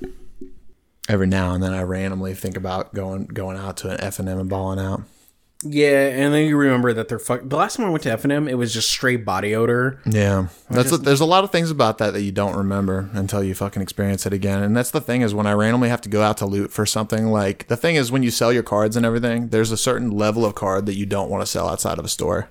Every 1.07 1.27
now 1.27 1.53
and 1.53 1.63
then 1.63 1.73
I 1.73 1.83
randomly 1.83 2.33
think 2.33 2.57
about 2.57 2.93
going 2.93 3.25
going 3.25 3.57
out 3.57 3.77
to 3.77 3.89
an 3.91 4.01
F 4.01 4.19
and 4.19 4.27
M 4.27 4.39
and 4.39 4.49
balling 4.49 4.79
out. 4.79 5.03
Yeah, 5.63 6.09
and 6.09 6.33
then 6.33 6.45
you 6.45 6.55
remember 6.55 6.93
that 6.93 7.07
they're 7.07 7.17
fuck. 7.17 7.41
The 7.43 7.55
last 7.55 7.77
time 7.77 7.87
I 7.87 7.89
went 7.89 8.03
to 8.03 8.11
F 8.11 8.23
and 8.23 8.31
M, 8.31 8.47
it 8.47 8.53
was 8.55 8.71
just 8.71 8.89
straight 8.89 9.25
body 9.25 9.55
odor. 9.55 9.99
Yeah, 10.05 10.49
that's 10.69 10.91
a, 10.91 10.97
there's 10.97 11.19
a 11.19 11.25
lot 11.25 11.43
of 11.43 11.51
things 11.51 11.71
about 11.71 11.97
that 11.97 12.13
that 12.13 12.21
you 12.21 12.31
don't 12.31 12.55
remember 12.55 13.09
until 13.13 13.43
you 13.43 13.55
fucking 13.55 13.81
experience 13.81 14.27
it 14.27 14.33
again. 14.33 14.61
And 14.61 14.77
that's 14.77 14.91
the 14.91 15.01
thing 15.01 15.21
is 15.21 15.33
when 15.33 15.47
I 15.47 15.53
randomly 15.53 15.89
have 15.89 16.01
to 16.01 16.09
go 16.09 16.21
out 16.21 16.37
to 16.37 16.45
loot 16.45 16.71
for 16.71 16.85
something. 16.85 17.27
Like 17.27 17.67
the 17.67 17.77
thing 17.77 17.95
is 17.95 18.11
when 18.11 18.21
you 18.21 18.29
sell 18.29 18.53
your 18.53 18.61
cards 18.61 18.95
and 18.95 19.05
everything, 19.05 19.47
there's 19.47 19.71
a 19.71 19.77
certain 19.77 20.11
level 20.11 20.45
of 20.45 20.53
card 20.53 20.85
that 20.85 20.95
you 20.95 21.07
don't 21.07 21.29
want 21.29 21.41
to 21.41 21.47
sell 21.47 21.67
outside 21.67 21.97
of 21.97 22.05
a 22.05 22.09
store. 22.09 22.49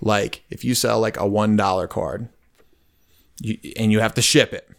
Like 0.00 0.44
if 0.48 0.64
you 0.64 0.76
sell 0.76 1.00
like 1.00 1.16
a 1.16 1.26
one 1.26 1.56
dollar 1.56 1.88
card, 1.88 2.28
you, 3.40 3.58
and 3.76 3.90
you 3.90 3.98
have 3.98 4.14
to 4.14 4.22
ship 4.22 4.52
it, 4.52 4.70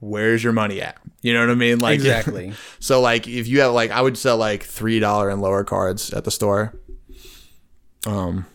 where's 0.00 0.42
your 0.42 0.54
money 0.54 0.80
at? 0.80 0.96
You 1.22 1.32
know 1.32 1.40
what 1.40 1.50
I 1.50 1.54
mean? 1.54 1.78
Like 1.78 1.94
Exactly. 1.94 2.52
so 2.80 3.00
like 3.00 3.26
if 3.26 3.48
you 3.48 3.60
have 3.60 3.72
like 3.72 3.90
I 3.90 4.02
would 4.02 4.18
sell 4.18 4.36
like 4.36 4.64
three 4.64 4.98
dollar 4.98 5.30
and 5.30 5.40
lower 5.40 5.64
cards 5.64 6.12
at 6.12 6.24
the 6.24 6.30
store. 6.30 6.74
Um 8.06 8.46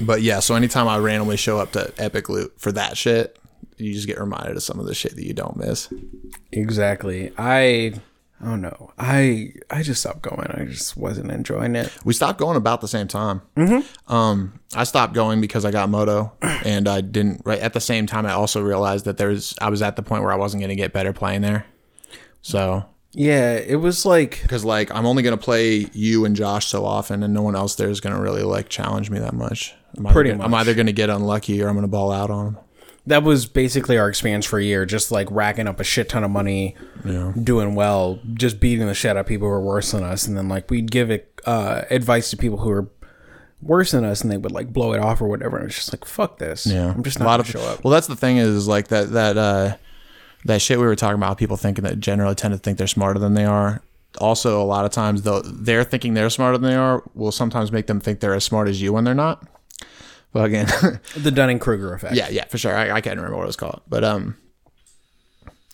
but 0.00 0.22
yeah, 0.22 0.40
so 0.40 0.54
anytime 0.54 0.88
I 0.88 0.98
randomly 0.98 1.36
show 1.36 1.58
up 1.58 1.72
to 1.72 1.92
Epic 1.98 2.28
Loot 2.28 2.54
for 2.58 2.72
that 2.72 2.96
shit, 2.96 3.36
you 3.76 3.92
just 3.92 4.06
get 4.06 4.18
reminded 4.18 4.56
of 4.56 4.62
some 4.62 4.80
of 4.80 4.86
the 4.86 4.94
shit 4.94 5.14
that 5.16 5.26
you 5.26 5.34
don't 5.34 5.56
miss. 5.56 5.92
Exactly. 6.52 7.32
I. 7.36 7.94
Oh 8.42 8.56
no. 8.56 8.90
I 8.98 9.52
I 9.70 9.82
just 9.82 10.00
stopped 10.00 10.22
going. 10.22 10.46
I 10.50 10.64
just 10.64 10.96
wasn't 10.96 11.30
enjoying 11.30 11.76
it. 11.76 11.92
We 12.04 12.12
stopped 12.14 12.38
going 12.38 12.56
about 12.56 12.80
the 12.80 12.88
same 12.88 13.06
time. 13.08 13.42
Mm-hmm. 13.56 14.12
Um, 14.12 14.60
I 14.74 14.84
stopped 14.84 15.12
going 15.14 15.40
because 15.40 15.64
I 15.64 15.70
got 15.70 15.88
moto, 15.90 16.32
and 16.42 16.88
I 16.88 17.00
didn't. 17.02 17.42
Right 17.44 17.58
at 17.60 17.74
the 17.74 17.80
same 17.80 18.06
time, 18.06 18.24
I 18.26 18.32
also 18.32 18.62
realized 18.62 19.04
that 19.04 19.18
there's. 19.18 19.54
I 19.60 19.68
was 19.68 19.82
at 19.82 19.96
the 19.96 20.02
point 20.02 20.22
where 20.22 20.32
I 20.32 20.36
wasn't 20.36 20.60
going 20.62 20.70
to 20.70 20.76
get 20.76 20.92
better 20.92 21.12
playing 21.12 21.42
there. 21.42 21.66
So 22.42 22.84
Yeah, 23.12 23.54
it 23.56 23.76
was 23.76 24.06
like 24.06 24.40
because 24.42 24.64
like 24.64 24.90
I'm 24.94 25.04
only 25.04 25.22
gonna 25.22 25.36
play 25.36 25.86
you 25.92 26.24
and 26.24 26.34
Josh 26.34 26.66
so 26.66 26.84
often, 26.86 27.22
and 27.22 27.34
no 27.34 27.42
one 27.42 27.56
else 27.56 27.74
there 27.74 27.90
is 27.90 28.00
gonna 28.00 28.20
really 28.20 28.42
like 28.42 28.68
challenge 28.68 29.10
me 29.10 29.18
that 29.18 29.34
much. 29.34 29.74
I'm 29.98 30.04
Pretty 30.06 30.30
gonna- 30.30 30.44
I'm 30.44 30.52
much. 30.52 30.60
either 30.62 30.74
gonna 30.74 30.92
get 30.92 31.10
unlucky 31.10 31.60
or 31.62 31.68
I'm 31.68 31.74
gonna 31.74 31.88
ball 31.88 32.12
out 32.12 32.30
on 32.30 32.44
them. 32.54 32.58
That 33.10 33.22
was 33.22 33.46
basically 33.46 33.98
our 33.98 34.08
experience 34.08 34.46
for 34.46 34.58
a 34.58 34.64
year. 34.64 34.86
Just 34.86 35.10
like 35.12 35.28
racking 35.30 35.68
up 35.68 35.78
a 35.80 35.84
shit 35.84 36.08
ton 36.08 36.24
of 36.24 36.30
money, 36.30 36.74
doing 37.42 37.74
well, 37.74 38.18
just 38.34 38.60
beating 38.60 38.86
the 38.86 38.94
shit 38.94 39.10
out 39.10 39.16
of 39.18 39.26
people 39.26 39.46
who 39.46 39.52
were 39.52 39.60
worse 39.60 39.90
than 39.92 40.02
us, 40.02 40.26
and 40.26 40.36
then 40.36 40.48
like 40.48 40.70
we'd 40.70 40.90
give 40.90 41.10
it 41.10 41.40
uh, 41.44 41.82
advice 41.90 42.30
to 42.30 42.36
people 42.36 42.58
who 42.58 42.70
were 42.70 42.88
worse 43.62 43.90
than 43.90 44.04
us, 44.04 44.22
and 44.22 44.30
they 44.30 44.36
would 44.36 44.52
like 44.52 44.72
blow 44.72 44.92
it 44.92 45.00
off 45.00 45.20
or 45.20 45.28
whatever. 45.28 45.58
And 45.58 45.66
it's 45.66 45.76
just 45.76 45.92
like 45.92 46.04
fuck 46.04 46.38
this. 46.38 46.66
Yeah, 46.66 46.92
I'm 46.92 47.02
just 47.02 47.16
a 47.16 47.20
not 47.20 47.26
lot 47.26 47.32
gonna 47.36 47.40
of 47.42 47.48
show 47.48 47.60
up. 47.60 47.84
Well, 47.84 47.92
that's 47.92 48.06
the 48.06 48.16
thing 48.16 48.38
is, 48.38 48.48
is 48.48 48.68
like 48.68 48.88
that 48.88 49.10
that 49.10 49.36
uh 49.36 49.76
that 50.46 50.62
shit 50.62 50.78
we 50.78 50.86
were 50.86 50.96
talking 50.96 51.16
about. 51.16 51.38
People 51.38 51.56
thinking 51.56 51.84
that 51.84 52.00
generally 52.00 52.34
tend 52.34 52.52
to 52.54 52.58
think 52.58 52.78
they're 52.78 52.86
smarter 52.86 53.18
than 53.18 53.34
they 53.34 53.44
are. 53.44 53.82
Also, 54.20 54.60
a 54.60 54.64
lot 54.64 54.84
of 54.84 54.90
times 54.90 55.22
though 55.22 55.40
they're 55.42 55.84
thinking 55.84 56.14
they're 56.14 56.30
smarter 56.30 56.58
than 56.58 56.70
they 56.70 56.76
are 56.76 57.02
will 57.14 57.32
sometimes 57.32 57.70
make 57.70 57.86
them 57.86 58.00
think 58.00 58.20
they're 58.20 58.34
as 58.34 58.44
smart 58.44 58.68
as 58.68 58.80
you 58.80 58.92
when 58.92 59.04
they're 59.04 59.14
not. 59.14 59.46
Again, 60.34 60.66
The 61.16 61.30
Dunning 61.30 61.58
Kruger 61.58 61.92
effect. 61.94 62.14
yeah, 62.14 62.28
yeah, 62.28 62.44
for 62.46 62.56
sure. 62.58 62.76
I, 62.76 62.92
I 62.92 63.00
can't 63.00 63.16
remember 63.16 63.36
what 63.36 63.44
it 63.44 63.46
was 63.48 63.56
called, 63.56 63.80
but 63.88 64.04
um, 64.04 64.36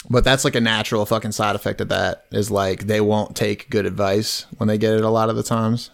but 0.08 0.24
that's 0.24 0.44
like 0.44 0.54
a 0.54 0.60
natural 0.60 1.04
fucking 1.04 1.32
side 1.32 1.56
effect 1.56 1.80
of 1.80 1.88
that 1.88 2.24
is 2.30 2.50
like 2.50 2.86
they 2.86 3.00
won't 3.00 3.36
take 3.36 3.68
good 3.70 3.84
advice 3.86 4.46
when 4.56 4.66
they 4.68 4.78
get 4.78 4.94
it 4.94 5.04
a 5.04 5.10
lot 5.10 5.28
of 5.28 5.36
the 5.36 5.42
times. 5.42 5.90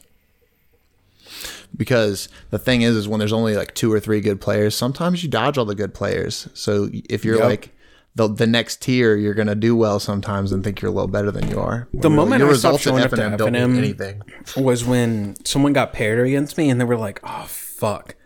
Because 1.74 2.28
the 2.50 2.58
thing 2.58 2.82
is, 2.82 2.94
is 2.96 3.08
when 3.08 3.18
there's 3.18 3.32
only 3.32 3.56
like 3.56 3.74
two 3.74 3.90
or 3.92 3.98
three 3.98 4.20
good 4.20 4.40
players, 4.40 4.74
sometimes 4.74 5.22
you 5.22 5.30
dodge 5.30 5.56
all 5.56 5.64
the 5.64 5.74
good 5.74 5.94
players. 5.94 6.48
So 6.52 6.88
if 6.92 7.24
you're 7.24 7.36
Yep. 7.38 7.44
like 7.44 7.70
the 8.14 8.28
the 8.28 8.46
next 8.46 8.82
tier, 8.82 9.16
you're 9.16 9.32
gonna 9.32 9.54
do 9.54 9.74
well 9.74 9.98
sometimes 9.98 10.52
and 10.52 10.62
think 10.62 10.82
you're 10.82 10.90
a 10.90 10.94
little 10.94 11.08
better 11.08 11.30
than 11.30 11.48
you 11.48 11.58
are. 11.58 11.88
The 11.94 12.08
When 12.10 12.16
moment 12.16 12.40
your 12.40 12.50
I 12.50 12.52
stopped 12.54 12.84
results 12.84 12.86
at 12.86 12.90
showing 12.90 13.02
up 13.04 13.10
to 13.12 13.36
don't 13.38 13.52
mean 13.72 13.78
anything. 13.78 14.22
was 14.58 14.84
when 14.84 15.34
someone 15.46 15.72
got 15.72 15.94
paired 15.94 16.26
against 16.26 16.58
me, 16.58 16.68
and 16.68 16.78
they 16.78 16.84
were 16.84 16.98
like, 16.98 17.20
"Oh 17.24 17.46
fuck," 17.48 18.16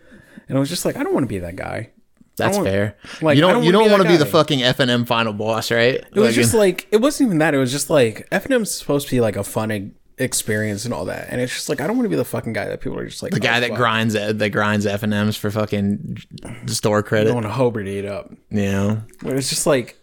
and 0.48 0.56
I 0.56 0.60
was 0.60 0.68
just 0.68 0.84
like, 0.84 0.96
"I 0.96 1.02
don't 1.02 1.14
want 1.14 1.24
to 1.24 1.28
be 1.28 1.38
that 1.38 1.56
guy." 1.56 1.90
That's 2.36 2.58
fair. 2.58 2.98
like, 3.22 3.36
you 3.36 3.40
don't, 3.40 3.54
don't 3.54 3.62
you 3.64 3.72
don't 3.72 3.90
want 3.90 4.02
to 4.02 4.08
be 4.08 4.18
the 4.18 4.26
fucking 4.26 4.62
F 4.62 4.78
and 4.78 4.90
M 4.90 5.06
final 5.06 5.32
boss, 5.32 5.70
right? 5.70 5.94
It 5.94 6.14
was 6.14 6.34
just 6.34 6.54
like 6.64 6.86
it 6.90 7.00
wasn't 7.00 7.28
even 7.28 7.38
that. 7.38 7.54
It 7.54 7.58
was 7.58 7.72
just 7.72 7.88
like 7.88 8.28
F 8.30 8.44
and 8.44 8.54
M's 8.54 8.70
supposed 8.70 9.08
to 9.08 9.10
be 9.10 9.20
like 9.20 9.36
a 9.36 9.44
fun 9.44 9.94
experience 10.18 10.84
and 10.84 10.92
all 10.92 11.06
that, 11.06 11.28
and 11.30 11.40
it's 11.40 11.52
just 11.52 11.68
like 11.68 11.80
I 11.80 11.86
don't 11.86 11.96
want 11.96 12.04
to 12.04 12.10
be 12.10 12.16
the 12.16 12.24
fucking 12.24 12.52
guy 12.52 12.66
that 12.66 12.80
people 12.80 12.98
are 12.98 13.06
just 13.06 13.22
like 13.22 13.32
the 13.32 13.40
guy 13.40 13.58
oh, 13.58 13.60
that 13.60 13.74
grinds 13.74 14.14
that 14.14 14.50
grinds 14.50 14.84
F 14.84 15.02
and 15.02 15.14
M's 15.14 15.36
for 15.36 15.50
fucking 15.50 16.18
store 16.66 17.02
credit. 17.02 17.32
going 17.32 17.42
to 17.42 17.48
Hobart 17.48 17.88
eat 17.88 18.04
up. 18.04 18.30
You 18.50 18.62
know, 18.62 19.02
But 19.22 19.34
it's 19.34 19.48
just 19.48 19.66
like 19.66 19.98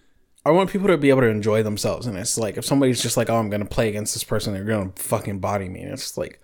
I 0.46 0.52
want 0.52 0.72
people 0.72 0.88
to 0.88 0.98
be 0.98 1.10
able 1.10 1.22
to 1.22 1.28
enjoy 1.28 1.64
themselves, 1.64 2.08
and 2.08 2.18
it's 2.18 2.38
like 2.38 2.58
if 2.58 2.66
somebody's 2.66 3.02
just 3.02 3.16
like, 3.16 3.30
"Oh, 3.30 3.38
I'm 3.38 3.50
gonna 3.50 3.66
play 3.66 3.90
against 3.90 4.14
this 4.14 4.24
person," 4.24 4.54
they're 4.54 4.64
gonna 4.64 4.92
fucking 4.96 5.40
body 5.40 5.70
me, 5.70 5.82
and 5.82 5.94
it's 5.94 6.02
just 6.02 6.18
like, 6.18 6.42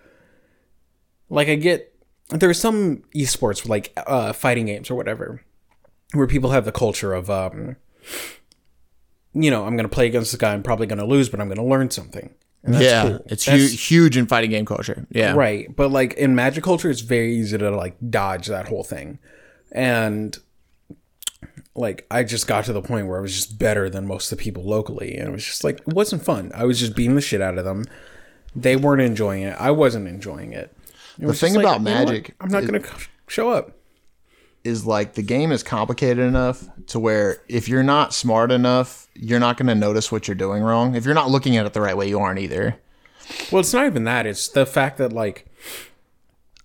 like 1.28 1.48
I 1.48 1.56
get 1.56 1.89
there's 2.30 2.58
some 2.58 3.02
esports 3.14 3.68
like 3.68 3.92
uh, 3.96 4.32
fighting 4.32 4.66
games 4.66 4.90
or 4.90 4.94
whatever 4.94 5.42
where 6.12 6.26
people 6.26 6.50
have 6.50 6.64
the 6.64 6.72
culture 6.72 7.12
of 7.12 7.30
um, 7.30 7.76
you 9.32 9.50
know, 9.50 9.64
I'm 9.64 9.76
gonna 9.76 9.88
play 9.88 10.06
against 10.06 10.32
this 10.32 10.38
guy, 10.38 10.52
I'm 10.52 10.62
probably 10.62 10.86
gonna 10.86 11.04
lose, 11.04 11.28
but 11.28 11.40
I'm 11.40 11.48
gonna 11.48 11.64
learn 11.64 11.90
something. 11.90 12.34
And 12.62 12.74
that's 12.74 12.84
yeah, 12.84 13.02
cool. 13.02 13.24
it's 13.26 13.44
huge, 13.44 13.86
huge 13.86 14.16
in 14.16 14.26
fighting 14.26 14.50
game 14.50 14.66
culture. 14.66 15.06
Yeah, 15.10 15.34
Right. 15.34 15.74
But 15.74 15.90
like 15.90 16.14
in 16.14 16.34
magic 16.34 16.62
culture, 16.62 16.90
it's 16.90 17.00
very 17.00 17.34
easy 17.34 17.56
to 17.56 17.70
like 17.70 17.96
dodge 18.10 18.48
that 18.48 18.68
whole 18.68 18.84
thing. 18.84 19.18
And 19.72 20.36
like 21.74 22.06
I 22.10 22.22
just 22.24 22.46
got 22.46 22.64
to 22.66 22.72
the 22.72 22.82
point 22.82 23.06
where 23.06 23.18
I 23.18 23.22
was 23.22 23.34
just 23.34 23.58
better 23.58 23.88
than 23.88 24.06
most 24.06 24.30
of 24.30 24.36
the 24.36 24.44
people 24.44 24.64
locally. 24.64 25.16
And 25.16 25.28
it 25.28 25.32
was 25.32 25.44
just 25.44 25.64
like 25.64 25.80
it 25.80 25.94
wasn't 25.94 26.22
fun. 26.22 26.52
I 26.54 26.64
was 26.64 26.78
just 26.78 26.94
beating 26.94 27.14
the 27.14 27.22
shit 27.22 27.40
out 27.40 27.56
of 27.56 27.64
them. 27.64 27.84
They 28.54 28.76
weren't 28.76 29.02
enjoying 29.02 29.44
it. 29.44 29.56
I 29.58 29.70
wasn't 29.70 30.08
enjoying 30.08 30.52
it. 30.52 30.76
The 31.28 31.34
thing 31.34 31.54
like, 31.54 31.64
about 31.64 31.78
you 31.80 31.84
know 31.84 31.90
magic 31.90 32.34
I'm 32.40 32.48
not 32.48 32.62
is- 32.64 32.70
gonna 32.70 32.84
show 33.28 33.50
up. 33.50 33.72
is 34.64 34.84
like 34.86 35.14
the 35.14 35.22
game 35.22 35.52
is 35.52 35.62
complicated 35.62 36.24
enough 36.24 36.64
to 36.88 36.98
where 36.98 37.42
if 37.48 37.68
you're 37.68 37.82
not 37.82 38.12
smart 38.14 38.50
enough, 38.52 39.08
you're 39.14 39.40
not 39.40 39.56
going 39.56 39.68
to 39.68 39.74
notice 39.74 40.10
what 40.12 40.26
you're 40.28 40.34
doing 40.34 40.62
wrong. 40.62 40.94
If 40.94 41.04
you're 41.04 41.14
not 41.14 41.30
looking 41.30 41.56
at 41.56 41.66
it 41.66 41.72
the 41.72 41.80
right 41.80 41.96
way, 41.96 42.08
you 42.08 42.18
aren't 42.20 42.38
either. 42.40 42.76
Well, 43.52 43.60
it's 43.60 43.72
not 43.72 43.86
even 43.86 44.04
that. 44.04 44.26
It's 44.26 44.48
the 44.48 44.66
fact 44.66 44.98
that 44.98 45.12
like 45.12 45.46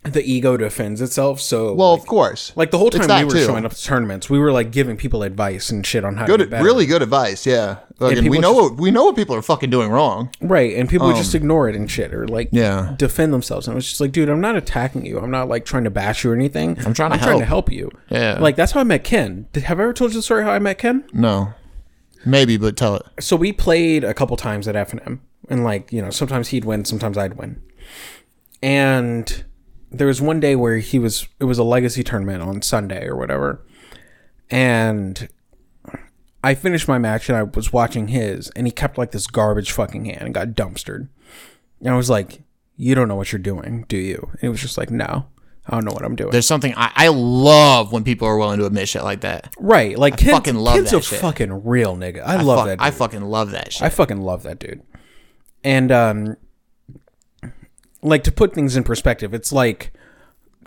the 0.05 0.23
ego 0.23 0.55
defends 0.55 1.01
itself. 1.01 1.41
So 1.41 1.73
Well, 1.73 1.93
like, 1.93 2.01
of 2.01 2.07
course. 2.07 2.51
like 2.55 2.71
the 2.71 2.77
whole 2.77 2.89
time 2.91 3.07
we 3.19 3.25
were 3.25 3.31
too. 3.31 3.45
showing 3.45 3.65
up 3.65 3.73
to 3.73 3.83
tournaments, 3.83 4.29
we 4.29 4.37
were 4.39 4.51
like 4.51 4.71
giving 4.71 4.97
people 4.97 5.23
advice 5.23 5.69
and 5.71 5.85
shit 5.85 6.05
on 6.05 6.15
how 6.17 6.25
to 6.27 6.37
good, 6.37 6.49
better. 6.49 6.63
really 6.63 6.85
good 6.85 7.01
advice. 7.01 7.45
Yeah, 7.47 7.77
Fucking- 7.99 8.29
we 8.29 8.37
know 8.39 8.53
just- 8.53 8.71
what 8.73 8.79
we 8.79 8.91
know 8.91 9.05
what 9.05 9.15
people 9.15 9.35
are 9.35 9.41
fucking 9.41 9.69
doing 9.71 9.89
wrong. 9.89 10.29
Right, 10.41 10.75
and 10.75 10.87
people 10.87 11.07
would 11.07 11.15
just 11.15 11.33
ignore 11.33 11.67
it 11.69 11.75
and 11.75 11.89
shit, 11.89 12.13
or 12.13 12.27
like 12.27 12.47
Um, 12.53 12.59
Yeah. 12.59 12.93
defend 12.97 13.33
themselves. 13.33 13.67
And 13.67 13.73
it 13.73 13.77
was 13.77 13.87
just 13.87 13.99
like, 13.99 14.11
dude, 14.11 14.29
I'm 14.29 14.41
not 14.41 14.55
attacking 14.55 15.05
you. 15.05 15.17
I'm 15.19 15.31
not 15.31 15.49
like 15.49 15.65
trying 15.65 15.85
to 15.85 15.89
bash 15.89 16.23
you 16.23 16.31
or 16.31 16.35
anything. 16.35 16.77
I'm 16.85 16.93
trying 16.93 17.09
to 17.11 17.15
I'm 17.17 17.19
trying 17.23 17.39
to 17.39 17.45
help. 17.45 17.69
help 17.69 17.71
you. 17.71 17.89
Yeah. 18.09 18.37
like 18.39 18.55
that's 18.55 18.73
how 18.73 18.81
I 18.81 18.83
met 18.83 19.03
Ken. 19.03 19.47
Did, 19.53 19.63
have 19.63 19.79
I 19.79 19.83
ever 19.83 19.93
told 19.93 20.11
you 20.11 20.19
the 20.19 20.23
story 20.23 20.43
how 20.43 20.51
I 20.51 20.59
met 20.59 20.77
Ken? 20.77 21.03
No, 21.13 21.53
maybe, 22.25 22.57
but 22.57 22.77
tell 22.77 22.95
it. 22.95 23.03
So 23.19 23.35
we 23.35 23.51
played 23.51 24.03
a 24.03 24.13
couple 24.13 24.37
times 24.37 24.67
at 24.67 24.75
F 24.75 24.91
and 24.91 25.01
M, 25.05 25.21
and 25.49 25.63
like 25.63 25.91
you 25.91 26.01
know, 26.01 26.11
sometimes 26.11 26.49
he'd 26.49 26.63
win, 26.65 26.85
sometimes 26.85 27.17
I'd 27.17 27.35
win. 27.37 27.61
And 28.63 29.43
there 29.97 30.07
was 30.07 30.21
one 30.21 30.39
day 30.39 30.55
where 30.55 30.77
he 30.77 30.99
was 30.99 31.27
it 31.39 31.45
was 31.45 31.57
a 31.57 31.63
legacy 31.63 32.03
tournament 32.03 32.41
on 32.43 32.61
Sunday 32.61 33.05
or 33.07 33.15
whatever, 33.15 33.65
and 34.49 35.27
I 36.43 36.53
finished 36.55 36.87
my 36.87 36.97
match 36.97 37.29
and 37.29 37.37
I 37.37 37.43
was 37.43 37.73
watching 37.73 38.09
his, 38.09 38.49
and 38.51 38.67
he 38.67 38.71
kept 38.71 38.97
like 38.97 39.11
this 39.11 39.27
garbage 39.27 39.71
fucking 39.71 40.05
hand 40.05 40.21
and 40.21 40.33
got 40.33 40.49
dumpstered. 40.49 41.09
And 41.79 41.89
I 41.89 41.97
was 41.97 42.09
like, 42.09 42.41
"You 42.77 42.95
don't 42.95 43.07
know 43.07 43.15
what 43.15 43.31
you're 43.31 43.39
doing, 43.39 43.85
do 43.87 43.97
you?" 43.97 44.29
And 44.31 44.41
he 44.41 44.47
was 44.49 44.61
just 44.61 44.77
like, 44.77 44.91
"No, 44.91 45.25
I 45.67 45.71
don't 45.71 45.85
know 45.85 45.91
what 45.91 46.05
I'm 46.05 46.15
doing." 46.15 46.31
There's 46.31 46.47
something 46.47 46.73
I, 46.77 46.91
I 46.95 47.07
love 47.09 47.91
when 47.91 48.03
people 48.03 48.27
are 48.27 48.37
willing 48.37 48.59
to 48.59 48.65
admit 48.65 48.87
shit 48.87 49.03
like 49.03 49.21
that. 49.21 49.53
right? 49.59 49.97
Like, 49.97 50.17
Ken, 50.17 50.31
fucking 50.33 50.55
love 50.55 50.75
Ken's 50.75 50.91
that 50.91 50.97
a 50.97 51.01
shit. 51.01 51.19
fucking 51.19 51.65
real 51.65 51.95
nigga. 51.95 52.21
I, 52.23 52.41
love 52.41 52.59
Fuck, 52.59 52.67
that. 52.67 52.81
I 52.81 52.91
fucking 52.91 53.21
love 53.23 53.51
that 53.51 53.73
shit. 53.73 53.81
I 53.81 53.89
fucking 53.89 54.21
love 54.21 54.43
that 54.43 54.59
dude. 54.59 54.81
And 55.63 55.91
um 55.91 56.37
like 58.05 58.23
to 58.23 58.31
put 58.31 58.53
things 58.53 58.75
in 58.77 58.83
perspective, 58.83 59.33
it's 59.33 59.51
like 59.51 59.91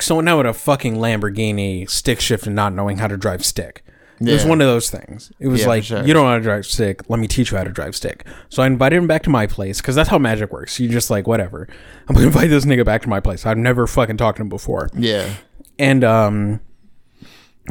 someone 0.00 0.28
out 0.28 0.38
with 0.38 0.46
a 0.46 0.52
fucking 0.52 0.96
Lamborghini 0.96 1.88
stick 1.88 2.20
shift 2.20 2.46
and 2.46 2.54
not 2.54 2.72
knowing 2.72 2.98
how 2.98 3.06
to 3.08 3.16
drive 3.16 3.44
stick. 3.44 3.84
It 4.20 4.32
was 4.32 4.44
one 4.44 4.60
of 4.60 4.66
those 4.66 4.90
things. 4.90 5.30
It 5.38 5.46
was 5.46 5.60
Yeah, 5.60 5.68
like 5.68 5.84
sure. 5.84 6.04
you 6.04 6.12
don't 6.12 6.24
know 6.24 6.30
how 6.30 6.36
to 6.38 6.42
drive 6.42 6.66
stick. 6.66 7.08
Let 7.08 7.20
me 7.20 7.28
teach 7.28 7.52
you 7.52 7.56
how 7.56 7.62
to 7.62 7.70
drive 7.70 7.94
stick. 7.94 8.26
So 8.48 8.64
I 8.64 8.66
invited 8.66 8.96
him 8.96 9.06
back 9.06 9.22
to 9.24 9.30
my 9.30 9.46
place 9.46 9.80
because 9.80 9.94
that's 9.94 10.08
how 10.08 10.18
magic 10.18 10.50
works. 10.52 10.80
You 10.80 10.88
just 10.88 11.08
like 11.08 11.28
whatever. 11.28 11.68
I'm 12.08 12.16
gonna 12.16 12.26
invite 12.32 12.50
this 12.50 12.64
nigga 12.64 12.84
back 12.84 13.02
to 13.02 13.08
my 13.08 13.20
place. 13.20 13.46
I've 13.46 13.58
never 13.58 13.86
fucking 13.86 14.16
talked 14.16 14.38
to 14.38 14.42
him 14.42 14.48
before 14.48 14.90
yeah, 14.96 15.34
and 15.78 16.02
um 16.02 16.60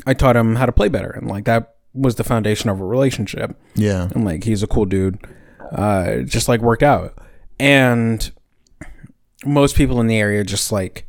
i 0.06 0.14
taught 0.14 0.36
him 0.38 0.56
how 0.58 0.66
to 0.68 0.72
play 0.72 0.88
better 0.88 1.10
and 1.10 1.28
like 1.28 1.46
that 1.46 1.76
was 1.94 2.16
the 2.16 2.24
foundation 2.24 2.70
of 2.70 2.80
a 2.80 2.86
relationship 2.86 3.58
yeah, 3.76 4.08
and 4.16 4.24
like 4.24 4.44
he's 4.44 4.62
a 4.64 4.68
cool 4.68 4.86
dude 4.86 5.18
uh 5.72 6.18
just 6.20 6.48
like 6.48 6.62
worked 6.62 6.84
out 6.84 7.18
and 7.60 8.32
most 9.46 9.76
people 9.76 10.00
in 10.02 10.08
the 10.08 10.18
area 10.18 10.44
just 10.44 10.72
like 10.72 11.06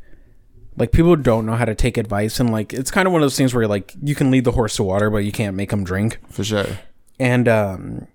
like 0.77 0.93
people 0.93 1.17
don't 1.17 1.45
know 1.47 1.55
how 1.57 1.65
to 1.65 1.75
take 1.75 1.97
advice 1.97 2.39
and 2.39 2.51
like 2.53 2.73
it's 2.73 2.91
kind 2.91 3.07
of 3.07 3.13
one 3.13 3.21
of 3.23 3.25
those 3.25 3.37
things 3.37 3.53
where 3.55 3.67
like 3.67 3.95
you 4.03 4.15
can 4.15 4.31
lead 4.31 4.45
the 4.45 4.53
horse 4.53 4.77
to 4.77 4.83
water 4.85 5.11
but 5.11 5.19
you 5.19 5.33
can't 5.33 5.57
make 5.57 5.73
him 5.73 5.83
drink. 5.85 6.19
For 6.31 6.45
sure. 6.45 6.67
and 7.19 7.49
um 7.49 8.07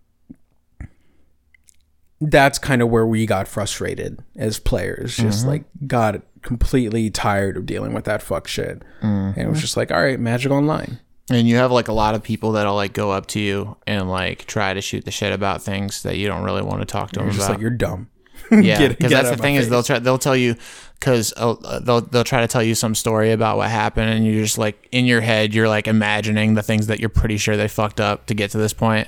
that's 2.22 2.57
kind 2.57 2.82
of 2.82 2.89
where 2.89 3.05
we 3.05 3.26
got 3.26 3.47
frustrated 3.49 4.18
as 4.38 4.57
players 4.59 5.18
just 5.18 5.45
like 5.45 5.66
got 5.86 6.22
completely 6.41 7.09
tired 7.09 7.57
of 7.57 7.66
dealing 7.66 7.93
with 7.93 8.05
that 8.05 8.22
fuck 8.22 8.47
shit. 8.47 8.82
And 9.01 9.38
it 9.38 9.49
was 9.49 9.59
just 9.59 9.76
like 9.76 9.91
all 9.91 10.01
right 10.01 10.20
magic 10.20 10.51
online. 10.51 10.99
And 11.30 11.47
you 11.47 11.55
have 11.57 11.72
like 11.72 11.88
a 11.89 11.93
lot 11.93 12.16
of 12.16 12.24
people 12.24 12.53
that'll 12.53 12.76
like 12.76 12.93
go 12.93 13.11
up 13.11 13.26
to 13.28 13.39
you 13.41 13.76
and 13.88 14.09
like 14.09 14.45
try 14.45 14.74
to 14.74 14.80
shoot 14.82 15.03
the 15.03 15.11
shit 15.11 15.34
about 15.34 15.61
things 15.61 16.03
that 16.03 16.18
you 16.18 16.28
don't 16.28 16.43
really 16.43 16.61
want 16.61 16.80
to 16.80 16.86
talk 16.86 17.11
to 17.14 17.20
them 17.20 17.30
just 17.30 17.39
about. 17.39 17.51
like 17.51 17.59
you're 17.61 17.70
dumb 17.72 18.09
yeah, 18.62 18.88
because 18.88 19.12
that's 19.12 19.30
the 19.30 19.38
thing 19.38 19.56
is 19.56 19.66
face. 19.66 19.70
they'll 19.70 19.84
try 19.84 20.00
they'll 20.00 20.18
tell 20.18 20.36
you 20.36 20.56
because 21.00 21.34
uh, 21.38 21.80
they'll 21.80 22.02
they'll 22.02 22.24
try 22.24 22.41
to 22.41 22.48
tell 22.48 22.64
you 22.64 22.76
some 22.76 22.96
story 22.96 23.32
about 23.32 23.58
what 23.58 23.70
happened 23.70 24.10
and 24.10 24.26
you're 24.26 24.44
just 24.44 24.58
like 24.58 24.88
in 24.91 25.06
your 25.06 25.22
head 25.22 25.54
you're 25.54 25.68
like 25.68 25.88
imagining 25.88 26.54
the 26.54 26.64
things 26.64 26.88
that 26.88 27.00
you're 27.00 27.10
pretty 27.10 27.38
sure 27.38 27.58
they 27.58 27.68
fucked 27.68 28.00
up 28.00 28.26
to 28.28 28.34
get 28.34 28.52
to 28.52 28.58
this 28.58 28.74
point. 28.74 29.08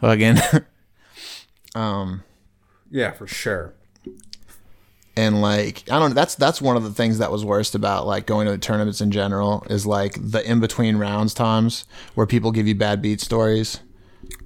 Well, 0.00 0.12
again, 0.12 0.40
um, 1.74 2.22
yeah 2.90 3.12
for 3.12 3.26
sure 3.26 3.74
and 5.16 5.40
like 5.40 5.82
I 5.90 5.98
don't 5.98 6.10
know, 6.10 6.14
that's 6.14 6.34
that's 6.34 6.60
one 6.60 6.76
of 6.76 6.84
the 6.84 6.92
things 6.92 7.18
that 7.18 7.32
was 7.32 7.44
worst 7.44 7.74
about 7.74 8.06
like 8.06 8.26
going 8.26 8.46
to 8.46 8.52
the 8.52 8.58
tournaments 8.58 9.00
in 9.00 9.10
general 9.10 9.66
is 9.70 9.86
like 9.86 10.18
the 10.20 10.48
in 10.48 10.60
between 10.60 10.96
rounds 10.96 11.32
times 11.32 11.86
where 12.14 12.26
people 12.26 12.52
give 12.52 12.68
you 12.68 12.74
bad 12.74 13.00
beat 13.00 13.20
stories. 13.20 13.80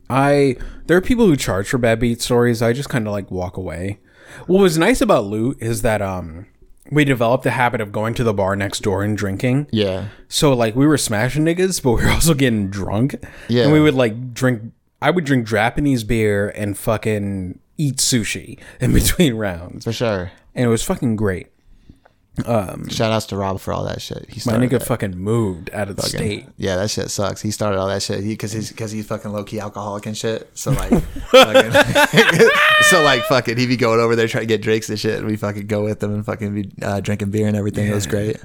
i 0.09 0.57
there 0.87 0.97
are 0.97 1.01
people 1.01 1.27
who 1.27 1.37
charge 1.37 1.69
for 1.69 1.79
bad 1.79 1.99
beat 1.99 2.23
stories 2.23 2.63
i 2.63 2.73
just 2.73 2.89
kind 2.89 3.07
of 3.07 3.13
like 3.13 3.31
walk 3.31 3.57
away 3.57 3.99
what 4.47 4.61
was 4.61 4.79
nice 4.79 5.01
about 5.01 5.25
loot 5.27 5.57
is 5.61 5.83
that 5.83 6.01
um 6.03 6.47
we 6.91 7.05
developed 7.05 7.45
the 7.45 7.53
habit 7.53 7.81
of 7.81 7.93
going 7.93 8.15
to 8.15 8.25
the 8.25 8.35
bar 8.35 8.57
next 8.57 8.81
door 8.81 9.03
and 9.05 9.17
drinking 9.17 9.69
Yeah, 9.71 10.09
So 10.29 10.53
like 10.55 10.75
we 10.75 10.87
were 10.87 10.99
smashing 10.99 11.45
niggas, 11.45 11.81
but 11.83 11.93
we 11.93 12.05
were 12.05 12.11
also 12.11 12.35
getting 12.35 12.69
drunk. 12.69 13.15
Yeah. 13.49 13.65
And 13.65 13.73
we 13.73 13.81
would 13.81 13.95
like 13.95 14.35
drink 14.35 14.73
I 15.01 15.11
would 15.11 15.25
drink 15.25 15.47
Japanese 15.47 16.05
beer 16.05 16.49
and 16.51 16.77
fucking 16.77 17.59
eat 17.79 17.97
sushi 17.97 18.59
in 18.81 18.93
between 19.01 19.35
rounds. 19.35 19.85
for 19.85 19.93
sure. 19.93 20.33
And 20.55 20.67
it 20.67 20.69
was 20.69 20.83
fucking 20.83 21.17
great. 21.17 21.47
Shout 22.89 23.13
outs 23.13 23.27
to 23.27 23.37
Rob 23.37 23.61
for 23.61 23.73
all 23.73 23.85
that 23.85 24.01
shit. 24.03 24.27
He 24.31 24.41
My 24.49 24.57
nigga 24.57 24.79
that. 24.79 24.85
fucking 24.87 25.17
moved 25.17 25.71
out 25.73 25.89
of 25.89 25.97
the 25.97 26.03
state. 26.03 26.47
Yeah, 26.57 26.77
that 26.77 26.91
shit 26.91 27.11
sucks. 27.11 27.41
He 27.43 27.51
started 27.51 27.79
all 27.79 27.89
that 27.89 28.03
shit. 28.03 28.21
He 28.23 28.31
because 28.31 28.53
he's 28.53 28.71
because 28.71 28.91
he's 28.91 29.07
fucking 29.07 29.33
low 29.33 29.45
key 29.45 29.61
alcoholic 29.61 30.07
and 30.07 30.17
shit. 30.17 30.51
So 30.55 30.71
like, 30.73 30.91
fucking, 31.03 31.73
so 32.83 33.03
like 33.03 33.23
fucking 33.25 33.57
he 33.57 33.67
be 33.67 33.77
going 33.77 34.01
over 34.01 34.17
there 34.17 34.29
trying 34.29 34.43
to 34.43 34.47
get 34.47 34.63
drinks 34.63 34.89
and 34.89 34.99
shit, 34.99 35.19
and 35.19 35.27
we 35.27 35.37
fucking 35.37 35.67
go 35.67 35.85
with 35.85 36.03
him 36.03 36.15
and 36.15 36.25
fucking 36.25 36.55
be 36.55 36.73
uh, 36.83 37.01
drinking 37.01 37.31
beer 37.31 37.47
and 37.47 37.57
everything. 37.57 37.87
It 37.89 37.95
was 37.95 38.07
great. 38.07 38.37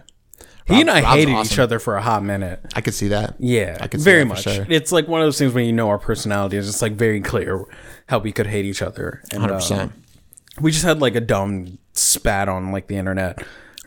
he 0.66 0.82
and 0.82 0.90
I 0.90 1.02
Rob's 1.02 1.16
hated 1.16 1.34
awesome. 1.34 1.54
each 1.54 1.60
other 1.60 1.80
for 1.80 1.96
a 1.96 2.02
hot 2.02 2.24
minute. 2.24 2.60
I 2.76 2.82
could 2.82 2.94
see 2.94 3.10
that. 3.10 3.36
Yeah, 3.40 3.78
I 3.82 3.88
could 3.88 4.00
see 4.02 4.06
very 4.06 4.26
much. 4.26 4.44
sure. 4.44 4.66
It's 4.70 4.92
like 4.92 5.08
one 5.08 5.22
of 5.22 5.28
those 5.28 5.38
things 5.38 5.54
when 5.54 5.66
you 5.66 5.74
know 5.74 5.90
our 5.90 6.00
personalities. 6.00 6.68
It's 6.68 6.82
like 6.82 6.94
very 6.94 7.22
clear 7.22 7.66
how 8.08 8.20
we 8.20 8.32
could 8.32 8.48
hate 8.48 8.66
each 8.66 8.82
other. 8.82 9.22
And, 9.32 9.42
Hundred 9.42 9.54
uh, 9.54 9.58
percent. 9.58 9.92
we 10.60 10.72
just 10.72 10.84
had 10.86 11.00
like 11.02 11.16
a 11.16 11.22
dumb 11.22 11.78
spat 11.94 12.50
on 12.50 12.72
like 12.72 12.88
the 12.88 12.96
internet. 12.98 13.42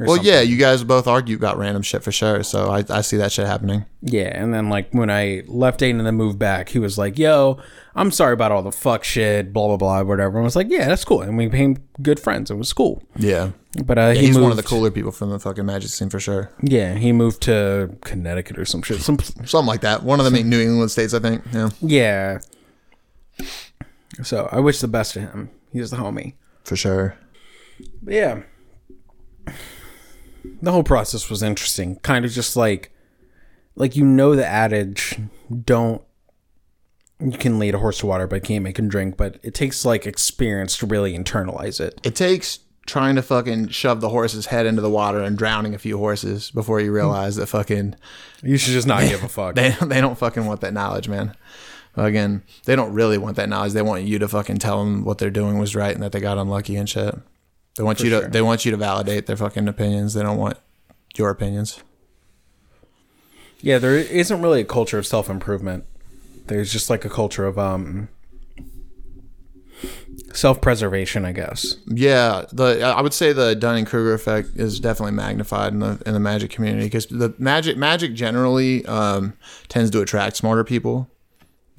Well, 0.07 0.17
something. 0.17 0.33
yeah, 0.33 0.41
you 0.41 0.57
guys 0.57 0.85
both 0.85 1.07
argue 1.07 1.37
about 1.37 1.59
random 1.59 1.83
shit 1.83 2.03
for 2.05 2.13
sure. 2.13 2.43
So 2.43 2.71
I, 2.71 2.85
I 2.89 3.01
see 3.01 3.17
that 3.17 3.33
shit 3.33 3.47
happening. 3.47 3.85
Yeah, 4.03 4.31
and 4.41 4.55
then 4.55 4.69
like 4.69 4.93
when 4.93 5.11
I 5.11 5.43
left 5.47 5.81
Aiden 5.81 5.99
and 5.99 6.07
then 6.07 6.15
moved 6.15 6.39
back, 6.39 6.69
he 6.69 6.79
was 6.79 6.97
like, 6.99 7.19
"Yo, 7.19 7.59
I'm 7.97 8.11
sorry 8.13 8.33
about 8.33 8.53
all 8.53 8.63
the 8.63 8.71
fuck 8.73 9.03
shit, 9.05 9.53
blah 9.53 9.67
blah 9.67 9.77
blah, 9.77 10.03
whatever." 10.03 10.37
And 10.39 10.39
I 10.39 10.45
was 10.45 10.55
like, 10.57 10.69
"Yeah, 10.71 10.87
that's 10.87 11.05
cool," 11.05 11.23
and 11.23 11.37
we 11.37 11.47
became 11.49 11.79
good 12.01 12.21
friends. 12.21 12.51
It 12.51 12.55
was 12.55 12.73
cool. 12.73 13.03
Yeah, 13.17 13.51
But 13.85 13.99
uh, 13.99 14.11
he 14.11 14.27
he's 14.27 14.37
moved, 14.37 14.43
one 14.43 14.51
of 14.53 14.57
the 14.57 14.63
cooler 14.63 14.91
people 14.93 15.11
from 15.11 15.31
the 15.31 15.39
fucking 15.41 15.67
magic 15.67 15.91
scene 15.91 16.11
for 16.11 16.21
sure. 16.21 16.51
Yeah, 16.63 16.95
he 16.95 17.11
moved 17.13 17.43
to 17.43 17.97
Connecticut 18.03 18.57
or 18.59 18.65
some 18.65 18.83
shit. 18.83 19.01
Some 19.01 19.19
Something 19.19 19.67
like 19.67 19.81
that. 19.81 20.05
One 20.05 20.21
of 20.21 20.25
the 20.25 20.31
main 20.31 20.49
New 20.49 20.61
England 20.61 20.91
states, 20.93 21.13
I 21.13 21.19
think. 21.19 21.43
Yeah, 21.53 21.71
yeah. 21.81 22.39
So 24.23 24.49
I 24.53 24.61
wish 24.61 24.81
the 24.81 24.89
best 24.89 25.15
to 25.15 25.21
him. 25.21 25.51
He's 25.73 25.91
the 25.91 25.97
homie. 25.97 26.35
for 26.65 26.77
sure. 26.77 27.17
But 28.03 28.15
yeah, 28.15 28.43
the 30.63 30.73
whole 30.73 30.83
process 30.83 31.29
was 31.31 31.43
interesting. 31.43 31.97
Kind 31.97 32.25
of 32.25 32.31
just 32.31 32.57
like, 32.57 32.91
like 33.75 33.97
you 33.97 34.05
know 34.05 34.35
the 34.37 34.47
adage, 34.47 35.19
don't. 35.65 36.03
You 37.21 37.37
can 37.37 37.59
lead 37.59 37.75
a 37.75 37.79
horse 37.79 37.99
to 37.99 38.07
water, 38.07 38.29
but 38.29 38.37
you 38.37 38.43
can't 38.43 38.63
make 38.65 38.79
him 38.79 38.89
drink. 38.89 39.17
But 39.17 39.41
it 39.43 39.53
takes 39.55 39.85
like 39.85 40.07
experience 40.07 40.77
to 40.79 40.87
really 40.87 41.19
internalize 41.19 41.81
it. 41.81 42.01
It 42.05 42.15
takes 42.15 42.61
trying 42.87 43.17
to 43.17 43.23
fucking 43.23 43.69
shove 43.69 44.01
the 44.01 44.09
horse's 44.09 44.47
head 44.47 44.65
into 44.65 44.81
the 44.81 44.89
water 44.89 45.21
and 45.21 45.37
drowning 45.37 45.75
a 45.75 45.79
few 45.79 45.99
horses 45.99 46.51
before 46.53 46.81
you 46.81 46.91
realize 46.91 47.37
that 47.37 47.47
fucking 47.47 47.95
You 48.43 48.57
should 48.57 48.73
just 48.73 48.87
not 48.87 49.03
give 49.03 49.23
a 49.23 49.29
fuck. 49.39 49.57
they 49.57 49.77
they 49.83 50.01
don't 50.01 50.17
fucking 50.17 50.47
want 50.47 50.61
that 50.63 50.73
knowledge, 50.73 51.09
man. 51.09 51.35
Again, 51.97 52.45
they 52.65 52.77
don't 52.77 52.93
really 52.93 53.19
want 53.19 53.37
that 53.37 53.49
knowledge. 53.49 53.73
They 53.73 53.83
want 53.83 54.05
you 54.05 54.19
to 54.21 54.29
fucking 54.29 54.59
tell 54.59 54.79
them 54.85 55.05
what 55.05 55.19
they're 55.19 55.31
doing 55.31 55.59
was 55.59 55.75
right 55.75 55.93
and 55.93 56.03
that 56.03 56.13
they 56.13 56.21
got 56.21 56.39
unlucky 56.39 56.77
and 56.77 56.89
shit. 56.89 57.17
They 57.79 57.85
want 57.85 58.01
you 58.01 58.11
to 58.11 58.21
sure. 58.23 58.29
they 58.29 58.43
want 58.43 58.65
you 58.65 58.73
to 58.73 58.77
validate 58.77 59.27
their 59.27 59.37
fucking 59.37 59.69
opinions. 59.69 60.15
They 60.15 60.23
don't 60.23 60.37
want 60.37 60.59
your 61.17 61.31
opinions. 61.31 61.81
yeah, 63.61 63.79
there 63.79 63.97
isn't 63.97 64.43
really 64.43 64.63
a 64.63 64.65
culture 64.65 64.99
of 64.99 65.07
self 65.07 65.31
improvement. 65.31 65.85
There's 66.49 66.73
just 66.73 66.91
like 66.91 67.05
a 67.05 67.09
culture 67.09 67.47
of 67.47 67.57
um 67.57 68.09
self 70.33 70.61
preservation, 70.61 71.25
I 71.25 71.31
guess. 71.31 71.77
Yeah, 71.87 72.47
the 72.53 72.83
I 72.83 73.01
would 73.01 73.15
say 73.15 73.33
the 73.33 73.55
Dunning 73.55 73.85
Kruger 73.85 74.13
effect 74.13 74.57
is 74.57 74.81
definitely 74.81 75.13
magnified 75.13 75.73
in 75.73 75.79
the 75.79 76.03
in 76.05 76.15
the 76.15 76.21
magic 76.21 76.51
community 76.51 76.87
because 76.87 77.07
the 77.07 77.33
magic 77.39 77.77
magic 77.77 78.13
generally 78.13 78.85
um, 78.87 79.35
tends 79.69 79.93
to 79.93 80.01
attract 80.01 80.37
smarter 80.37 80.65
people 80.65 81.09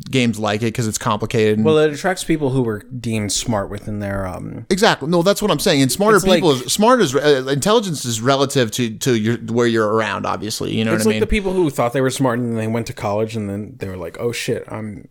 games 0.09 0.39
like 0.39 0.61
it 0.61 0.65
because 0.67 0.87
it's 0.87 0.97
complicated. 0.97 1.57
And, 1.57 1.65
Well, 1.65 1.77
it 1.77 1.91
attracts 1.93 2.23
people 2.23 2.51
who 2.51 2.61
were 2.61 2.79
deemed 2.83 3.31
smart 3.31 3.69
within 3.69 3.99
their 3.99 4.25
um. 4.27 4.65
exactly. 4.69 5.09
No, 5.09 5.21
that's 5.23 5.41
what 5.41 5.51
I'm 5.51 5.59
saying. 5.59 5.81
And 5.81 5.91
smarter 5.91 6.17
It's 6.17 6.25
like- 6.25 6.37
people, 6.37 6.51
is, 6.51 6.71
smart 6.71 7.01
is 7.01 7.13
uh, 7.15 7.45
intelligence 7.49 8.05
is 8.05 8.21
relative 8.21 8.71
to 8.71 8.97
to 8.99 9.15
your 9.15 9.37
where 9.37 9.67
you're 9.67 9.87
around. 9.93 10.25
Obviously, 10.25 10.75
you 10.75 10.85
know 10.85 10.93
It's 10.93 11.05
what 11.05 11.11
I 11.11 11.13
like 11.13 11.15
mean. 11.15 11.19
the 11.21 11.27
people 11.27 11.53
who 11.53 11.69
thought 11.69 11.93
they 11.93 12.01
were 12.01 12.09
smart 12.09 12.39
and 12.39 12.49
then 12.49 12.55
they 12.57 12.67
went 12.67 12.87
to 12.87 12.93
college 12.93 13.35
and 13.35 13.49
then 13.49 13.75
they 13.79 13.87
were 13.89 13.97
like, 13.97 14.17
"Oh 14.19 14.31
shit, 14.31 14.63
I'm 14.69 15.07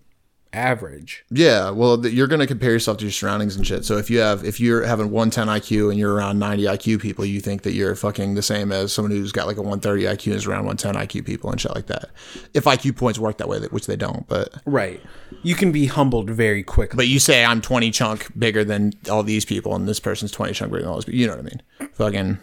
average." 0.53 1.25
Yeah, 1.31 1.71
well, 1.71 2.07
you're 2.07 2.27
going 2.27 2.41
to 2.41 2.47
compare 2.47 2.71
yourself 2.71 2.99
to 2.99 3.05
your 3.05 3.13
surroundings 3.13 3.57
and 3.57 3.67
shit. 3.67 3.85
So 3.85 3.97
if 3.97 4.11
you 4.11 4.19
have 4.21 4.45
if 4.45 4.61
you're 4.61 4.85
having 4.85 5.11
110 5.11 5.49
IQ 5.49 5.91
and 5.91 5.99
you're 5.99 6.15
around 6.15 6.39
90 6.39 6.65
IQ 6.65 7.01
people, 7.01 7.25
you 7.25 7.41
think 7.41 7.63
that 7.63 7.73
you're 7.73 7.95
fucking 7.95 8.35
the 8.35 8.43
same 8.43 8.73
as 8.73 8.93
someone 8.93 9.11
who's 9.13 9.33
got 9.33 9.47
like 9.47 9.57
a 9.57 9.63
130 9.63 10.05
IQ 10.05 10.27
and 10.27 10.37
is 10.37 10.47
around 10.47 10.67
110 10.67 10.95
IQ 10.95 11.25
people 11.27 11.51
and 11.51 11.61
shit 11.61 11.75
like 11.75 11.87
that. 11.87 12.11
If 12.55 12.65
IQ 12.65 12.97
points 12.97 13.19
work 13.19 13.39
that 13.39 13.49
way, 13.49 13.59
which 13.71 13.87
they 13.87 13.97
don't, 13.97 14.27
but 14.29 14.55
Right. 14.65 15.03
You 15.43 15.55
can 15.55 15.73
be 15.73 15.87
humbled 15.87 16.31
very 16.31 16.63
quickly. 16.63 16.97
but 16.97 17.09
you 17.09 17.19
say 17.19 17.45
I'm 17.45 17.61
20 17.61 17.91
chunk 17.91 18.27
bigger 18.39 18.65
than 18.65 18.93
all 19.11 19.23
these 19.23 19.45
people, 19.45 19.75
and 19.75 19.87
this 19.89 20.01
person's 20.01 20.33
20 20.33 20.53
chunk 20.53 20.73
bigger 20.73 20.83
than 20.83 20.91
all 20.91 20.97
these 20.97 21.05
people. 21.05 21.21
You 21.21 21.27
know 21.27 21.37
what 21.37 21.41
I 21.41 21.43
mean? 21.43 21.91
Fucking. 21.95 22.39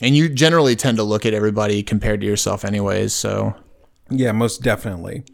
And 0.00 0.16
you 0.16 0.28
generally 0.28 0.74
tend 0.74 0.96
to 0.96 1.04
look 1.04 1.24
at 1.26 1.34
everybody 1.34 1.82
compared 1.82 2.20
to 2.22 2.26
yourself, 2.26 2.64
anyways. 2.64 3.12
So 3.12 3.54
Yeah, 4.10 4.32
most 4.32 4.62
definitely. 4.62 5.24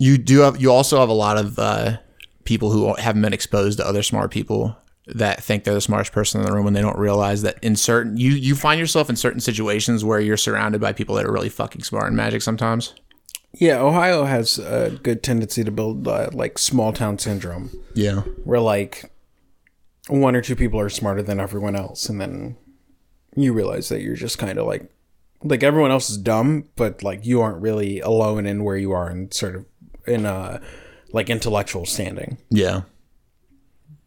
You 0.00 0.16
do 0.16 0.40
have 0.40 0.60
you 0.60 0.72
also 0.72 0.98
have 0.98 1.10
a 1.10 1.12
lot 1.12 1.36
of 1.36 1.58
uh, 1.58 1.98
people 2.44 2.72
who 2.72 2.92
haven't 2.94 3.22
been 3.22 3.34
exposed 3.34 3.78
to 3.78 3.86
other 3.86 4.02
smart 4.02 4.30
people 4.30 4.74
that 5.06 5.42
think 5.42 5.64
they're 5.64 5.74
the 5.74 5.80
smartest 5.80 6.10
person 6.10 6.40
in 6.40 6.46
the 6.46 6.52
room 6.52 6.64
when 6.64 6.72
they 6.72 6.80
don't 6.80 6.98
realize 6.98 7.42
that 7.42 7.62
in 7.62 7.76
certain 7.76 8.16
you 8.16 8.32
you 8.32 8.56
find 8.56 8.80
yourself 8.80 9.10
in 9.10 9.14
certain 9.14 9.40
situations 9.40 10.02
where 10.04 10.18
you're 10.18 10.38
surrounded 10.38 10.80
by 10.80 10.92
people 10.92 11.14
that 11.14 11.26
are 11.26 11.32
really 11.32 11.50
fucking 11.50 11.82
smart 11.82 12.08
in 12.08 12.16
magic 12.16 12.42
sometimes. 12.42 12.94
Yeah, 13.52 13.80
Ohio 13.80 14.24
has 14.24 14.58
a 14.58 14.98
good 15.02 15.22
tendency 15.22 15.64
to 15.64 15.70
build 15.70 16.08
uh, 16.08 16.30
like 16.32 16.56
small 16.56 16.92
town 16.92 17.18
syndrome, 17.18 17.70
yeah. 17.94 18.20
Where 18.44 18.60
like 18.60 19.12
one 20.08 20.34
or 20.34 20.40
two 20.40 20.56
people 20.56 20.80
are 20.80 20.88
smarter 20.88 21.22
than 21.22 21.40
everyone 21.40 21.76
else, 21.76 22.08
and 22.08 22.20
then 22.20 22.56
you 23.36 23.52
realize 23.52 23.90
that 23.90 24.00
you're 24.00 24.14
just 24.14 24.38
kind 24.38 24.58
of 24.58 24.66
like 24.66 24.90
like 25.42 25.62
everyone 25.62 25.90
else 25.90 26.08
is 26.08 26.16
dumb, 26.16 26.68
but 26.76 27.02
like 27.02 27.26
you 27.26 27.42
aren't 27.42 27.60
really 27.60 28.00
alone 28.00 28.46
in 28.46 28.64
where 28.64 28.76
you 28.76 28.92
are 28.92 29.10
and 29.10 29.34
sort 29.34 29.56
of 29.56 29.66
in 30.06 30.26
uh 30.26 30.60
like 31.12 31.28
intellectual 31.30 31.86
standing. 31.86 32.38
yeah 32.50 32.82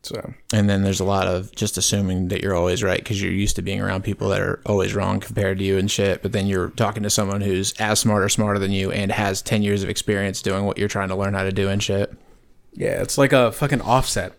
So 0.04 0.34
and 0.54 0.70
then 0.70 0.84
there's 0.84 1.00
a 1.02 1.06
lot 1.06 1.28
of 1.28 1.54
just 1.54 1.78
assuming 1.78 2.30
that 2.30 2.41
you're 2.41 2.56
always 2.56 2.82
right 2.84 3.00
because 3.00 3.22
you're 3.22 3.32
used 3.32 3.56
to 3.58 3.62
being 3.62 3.82
around 3.82 4.04
people 4.04 4.30
that 4.30 4.39
are 4.41 4.62
always 4.66 4.94
wrong 4.96 5.20
compared 5.20 5.58
to 5.60 5.64
you 5.64 5.78
and 5.78 5.91
shit 5.91 6.22
but 6.22 6.32
then 6.32 6.48
you're 6.48 6.70
talking 6.72 7.04
to 7.04 7.10
someone 7.10 7.41
who's 7.41 7.74
as 7.74 8.00
smart 8.00 8.24
or 8.24 8.30
smarter 8.30 8.60
than 8.60 8.72
you 8.72 8.91
and 8.91 9.12
has 9.12 9.41
10 9.41 9.64
years 9.64 9.84
of 9.84 9.89
experience 9.89 10.41
doing 10.41 10.66
what 10.66 10.78
you're 10.78 10.88
trying 10.88 11.10
to 11.10 11.16
learn 11.16 11.34
how 11.34 11.44
to 11.44 11.52
do 11.52 11.68
and 11.70 11.84
shit 11.84 12.14
yeah, 12.76 13.02
it's 13.04 13.20
like 13.20 13.34
a 13.34 13.52
fucking 13.52 13.82
offset. 13.82 14.34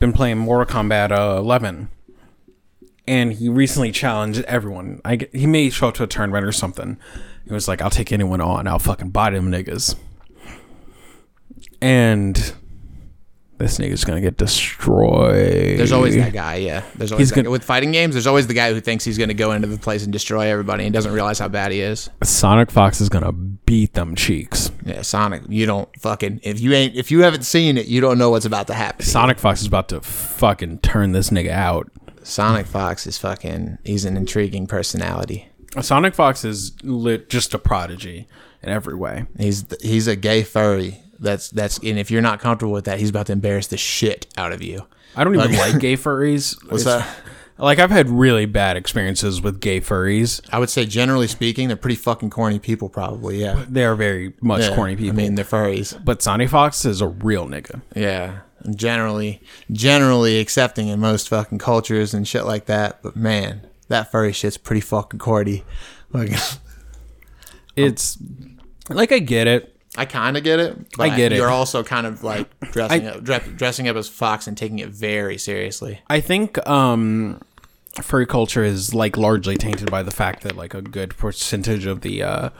Been 0.00 0.14
playing 0.14 0.38
Mortal 0.38 0.64
Kombat 0.74 1.10
uh, 1.12 1.36
11, 1.38 1.90
and 3.06 3.32
he 3.34 3.48
recently 3.50 3.92
challenged 3.92 4.40
everyone. 4.44 5.02
I 5.04 5.28
he 5.32 5.46
may 5.46 5.68
show 5.68 5.88
up 5.88 5.94
to 5.96 6.02
a 6.04 6.06
tournament 6.06 6.46
or 6.46 6.52
something. 6.52 6.96
He 7.46 7.52
was 7.52 7.68
like, 7.68 7.82
"I'll 7.82 7.90
take 7.90 8.10
anyone 8.10 8.40
on. 8.40 8.66
I'll 8.66 8.78
fucking 8.78 9.10
body 9.10 9.36
them 9.36 9.50
niggas." 9.52 9.96
And 11.84 12.34
this 13.58 13.76
nigga's 13.78 14.04
gonna 14.04 14.22
get 14.22 14.36
destroyed. 14.38 15.78
There's 15.78 15.92
always 15.92 16.16
that 16.16 16.32
guy, 16.32 16.56
yeah. 16.56 16.82
There's 16.96 17.12
always 17.12 17.24
He's 17.24 17.30
that 17.30 17.36
gonna- 17.36 17.44
guy. 17.48 17.50
with 17.50 17.62
fighting 17.62 17.92
games. 17.92 18.14
There's 18.14 18.26
always 18.26 18.46
the 18.46 18.54
guy 18.54 18.72
who 18.72 18.80
thinks 18.80 19.04
he's 19.04 19.18
to 19.18 19.34
go 19.34 19.52
into 19.52 19.68
the 19.68 19.76
place 19.78 20.02
and 20.02 20.12
destroy 20.12 20.46
everybody 20.50 20.84
and 20.84 20.92
doesn't 20.94 21.12
realize 21.12 21.38
how 21.38 21.48
bad 21.48 21.72
he 21.72 21.80
is. 21.80 22.08
Sonic 22.22 22.70
Fox 22.70 23.00
is 23.02 23.08
gonna 23.10 23.32
beat 23.32 23.92
them 23.94 24.14
cheeks. 24.14 24.70
Yeah, 24.86 25.02
Sonic, 25.02 25.42
you 25.48 25.66
don't 25.66 25.88
fucking 26.00 26.40
if 26.42 26.58
you 26.60 26.72
ain't 26.72 26.96
if 26.96 27.10
you 27.10 27.20
haven't 27.20 27.44
seen 27.44 27.76
it, 27.76 27.86
you 27.86 28.00
don't 28.00 28.16
know 28.16 28.30
what's 28.30 28.46
about 28.46 28.66
to 28.68 28.74
happen. 28.74 29.04
Sonic 29.04 29.38
Fox 29.38 29.60
is 29.60 29.66
about 29.66 29.88
to 29.90 30.00
fucking 30.00 30.78
turn 30.78 31.12
this 31.12 31.28
nigga 31.30 31.50
out. 31.50 31.90
Sonic 32.22 32.64
Fox 32.66 33.06
is 33.06 33.18
fucking. 33.18 33.76
He's 33.84 34.06
an 34.06 34.16
intriguing 34.16 34.66
personality. 34.66 35.48
Sonic 35.80 36.14
Fox 36.14 36.44
is 36.44 36.72
lit, 36.82 37.28
just 37.30 37.54
a 37.54 37.58
prodigy 37.58 38.26
in 38.62 38.68
every 38.68 38.94
way. 38.94 39.26
He's 39.38 39.64
he's 39.82 40.06
a 40.06 40.16
gay 40.16 40.42
furry. 40.42 41.00
That's 41.18 41.50
that's 41.50 41.78
and 41.78 41.98
if 41.98 42.10
you're 42.10 42.22
not 42.22 42.40
comfortable 42.40 42.72
with 42.72 42.84
that, 42.84 42.98
he's 42.98 43.10
about 43.10 43.26
to 43.26 43.32
embarrass 43.32 43.66
the 43.68 43.76
shit 43.76 44.26
out 44.36 44.52
of 44.52 44.62
you. 44.62 44.86
I 45.16 45.24
don't 45.24 45.34
even 45.34 45.52
like 45.52 45.78
gay 45.80 45.96
furries. 45.96 46.56
What's 46.70 46.82
It's- 46.86 47.04
that? 47.06 47.16
Like 47.56 47.78
I've 47.78 47.92
had 47.92 48.10
really 48.10 48.46
bad 48.46 48.76
experiences 48.76 49.40
with 49.40 49.60
gay 49.60 49.80
furries. 49.80 50.40
I 50.52 50.58
would 50.58 50.70
say 50.70 50.86
generally 50.86 51.28
speaking, 51.28 51.68
they're 51.68 51.76
pretty 51.76 51.94
fucking 51.94 52.30
corny 52.30 52.58
people. 52.58 52.88
Probably, 52.88 53.40
yeah. 53.40 53.64
They 53.68 53.84
are 53.84 53.94
very 53.94 54.32
much 54.40 54.62
Yeah, 54.62 54.74
corny 54.74 54.96
people. 54.96 55.12
I 55.12 55.22
mean, 55.22 55.36
they're 55.36 55.44
furries. 55.44 55.96
but 56.04 56.20
Sonic 56.20 56.48
Fox 56.48 56.84
is 56.84 57.00
a 57.00 57.06
real 57.06 57.46
nigga. 57.46 57.80
Yeah, 57.94 58.38
generally, 58.74 59.40
generally 59.70 60.40
accepting 60.40 60.88
in 60.88 60.98
most 60.98 61.28
fucking 61.28 61.58
cultures 61.58 62.12
and 62.12 62.26
shit 62.26 62.44
like 62.44 62.66
that. 62.66 63.00
But 63.04 63.14
man, 63.14 63.60
that 63.94 64.10
furry 64.10 64.32
shit's 64.32 64.58
pretty 64.58 64.80
fucking 64.80 65.18
cordy. 65.18 65.64
Like, 66.12 66.32
It's 67.76 68.18
like 68.88 69.10
I 69.12 69.18
get 69.18 69.46
it. 69.46 69.70
I 69.96 70.04
kind 70.04 70.36
of 70.36 70.44
get 70.44 70.60
it. 70.60 70.76
But 70.96 71.10
I 71.10 71.16
get 71.16 71.32
it. 71.32 71.36
You're 71.36 71.50
also 71.50 71.82
kind 71.82 72.06
of 72.06 72.22
like 72.22 72.48
dressing 72.72 73.06
up, 73.06 73.22
dre- 73.22 73.40
dressing 73.56 73.88
up 73.88 73.96
as 73.96 74.08
Fox 74.08 74.46
and 74.46 74.56
taking 74.56 74.78
it 74.80 74.88
very 74.90 75.38
seriously. 75.38 76.00
I 76.08 76.20
think 76.20 76.64
um 76.68 77.40
furry 78.00 78.26
culture 78.26 78.64
is 78.64 78.92
like 78.94 79.16
largely 79.16 79.56
tainted 79.56 79.90
by 79.90 80.02
the 80.02 80.10
fact 80.10 80.42
that 80.42 80.56
like 80.56 80.74
a 80.74 80.82
good 80.82 81.16
percentage 81.16 81.86
of 81.86 82.00
the 82.00 82.22
uh 82.22 82.50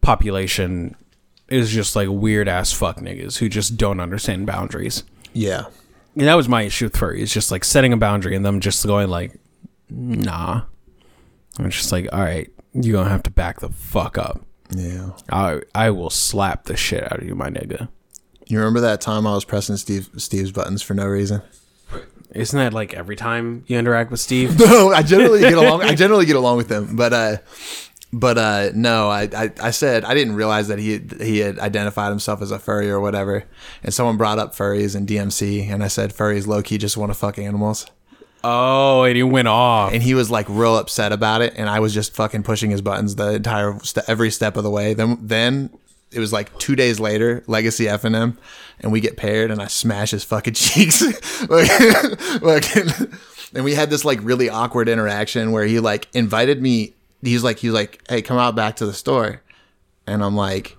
population 0.00 0.96
is 1.48 1.70
just 1.72 1.94
like 1.96 2.08
weird 2.10 2.48
ass 2.48 2.72
fuck 2.72 2.98
niggas 2.98 3.38
who 3.38 3.48
just 3.48 3.76
don't 3.76 4.00
understand 4.00 4.46
boundaries. 4.46 5.04
Yeah, 5.32 5.64
And 6.16 6.26
that 6.26 6.34
was 6.34 6.48
my 6.48 6.62
issue 6.62 6.86
with 6.86 6.96
furry. 6.96 7.22
It's 7.22 7.32
just 7.32 7.50
like 7.50 7.64
setting 7.64 7.92
a 7.92 7.96
boundary 7.96 8.36
and 8.36 8.44
them 8.46 8.60
just 8.60 8.86
going 8.86 9.08
like, 9.08 9.32
nah. 9.90 10.62
And 11.58 11.66
it's 11.66 11.76
just 11.76 11.92
like, 11.92 12.08
all 12.12 12.20
right, 12.20 12.50
you're 12.72 12.92
gonna 12.92 13.10
have 13.10 13.22
to 13.24 13.30
back 13.30 13.60
the 13.60 13.68
fuck 13.68 14.18
up. 14.18 14.42
yeah. 14.70 15.10
I 15.30 15.60
I 15.74 15.90
will 15.90 16.10
slap 16.10 16.64
the 16.64 16.76
shit 16.76 17.04
out 17.04 17.20
of 17.20 17.26
you, 17.26 17.34
my 17.34 17.50
nigga. 17.50 17.88
You 18.46 18.58
remember 18.58 18.80
that 18.80 19.00
time 19.00 19.26
I 19.26 19.34
was 19.34 19.44
pressing 19.44 19.76
Steve 19.76 20.10
Steve's 20.16 20.52
buttons 20.52 20.82
for 20.82 20.94
no 20.94 21.06
reason? 21.06 21.42
Isn't 22.34 22.58
that 22.58 22.74
like 22.74 22.94
every 22.94 23.14
time 23.16 23.64
you 23.68 23.78
interact 23.78 24.10
with 24.10 24.20
Steve? 24.20 24.58
no, 24.58 24.92
I 24.92 25.02
generally 25.02 25.40
get 25.40 25.56
along. 25.56 25.82
I 25.82 25.94
generally 25.94 26.26
get 26.26 26.36
along 26.36 26.56
with 26.56 26.70
him, 26.70 26.96
but 26.96 27.12
uh, 27.12 27.36
but 28.12 28.36
uh, 28.36 28.70
no, 28.74 29.08
I, 29.08 29.28
I 29.34 29.50
I 29.62 29.70
said 29.70 30.04
I 30.04 30.14
didn't 30.14 30.34
realize 30.34 30.68
that 30.68 30.78
he 30.80 31.00
he 31.20 31.38
had 31.38 31.58
identified 31.60 32.10
himself 32.10 32.42
as 32.42 32.50
a 32.50 32.58
furry 32.58 32.90
or 32.90 33.00
whatever, 33.00 33.44
and 33.82 33.94
someone 33.94 34.16
brought 34.16 34.38
up 34.40 34.54
furries 34.54 34.96
and 34.96 35.08
DMC, 35.08 35.70
and 35.70 35.84
I 35.84 35.88
said 35.88 36.12
furries 36.12 36.46
low 36.46 36.60
key 36.62 36.76
just 36.76 36.96
want 36.96 37.10
to 37.10 37.18
fuck 37.18 37.38
animals, 37.38 37.86
oh, 38.44 39.02
and 39.04 39.16
he 39.16 39.22
went 39.24 39.48
off. 39.48 39.92
and 39.92 40.02
he 40.02 40.14
was 40.14 40.30
like 40.30 40.46
real 40.48 40.76
upset 40.76 41.10
about 41.12 41.42
it, 41.42 41.54
and 41.56 41.68
I 41.68 41.80
was 41.80 41.92
just 41.92 42.14
fucking 42.14 42.42
pushing 42.44 42.70
his 42.70 42.80
buttons 42.82 43.16
the 43.16 43.32
entire 43.34 43.78
st- 43.82 44.08
every 44.08 44.30
step 44.30 44.56
of 44.56 44.62
the 44.62 44.70
way. 44.70 44.94
Then 44.94 45.18
then. 45.20 45.70
It 46.12 46.20
was 46.20 46.32
like 46.32 46.56
two 46.60 46.76
days 46.76 47.00
later, 47.00 47.42
Legacy 47.48 47.88
F 47.88 48.04
and 48.04 48.14
M, 48.14 48.38
and 48.78 48.92
we 48.92 49.00
get 49.00 49.16
paired, 49.16 49.50
and 49.50 49.60
I 49.60 49.66
smash 49.66 50.12
his 50.12 50.22
fucking 50.22 50.54
cheeks. 50.54 51.02
like, 51.50 52.76
and 53.52 53.64
we 53.64 53.74
had 53.74 53.90
this 53.90 54.04
like 54.04 54.20
really 54.22 54.48
awkward 54.48 54.88
interaction 54.88 55.50
where 55.50 55.64
he 55.64 55.80
like 55.80 56.06
invited 56.14 56.62
me 56.62 56.94
he's 57.22 57.42
like 57.42 57.58
he's 57.58 57.72
like 57.72 58.00
hey 58.08 58.22
come 58.22 58.38
out 58.38 58.54
back 58.54 58.76
to 58.76 58.86
the 58.86 58.92
store 58.92 59.40
and 60.06 60.22
i'm 60.22 60.36
like 60.36 60.76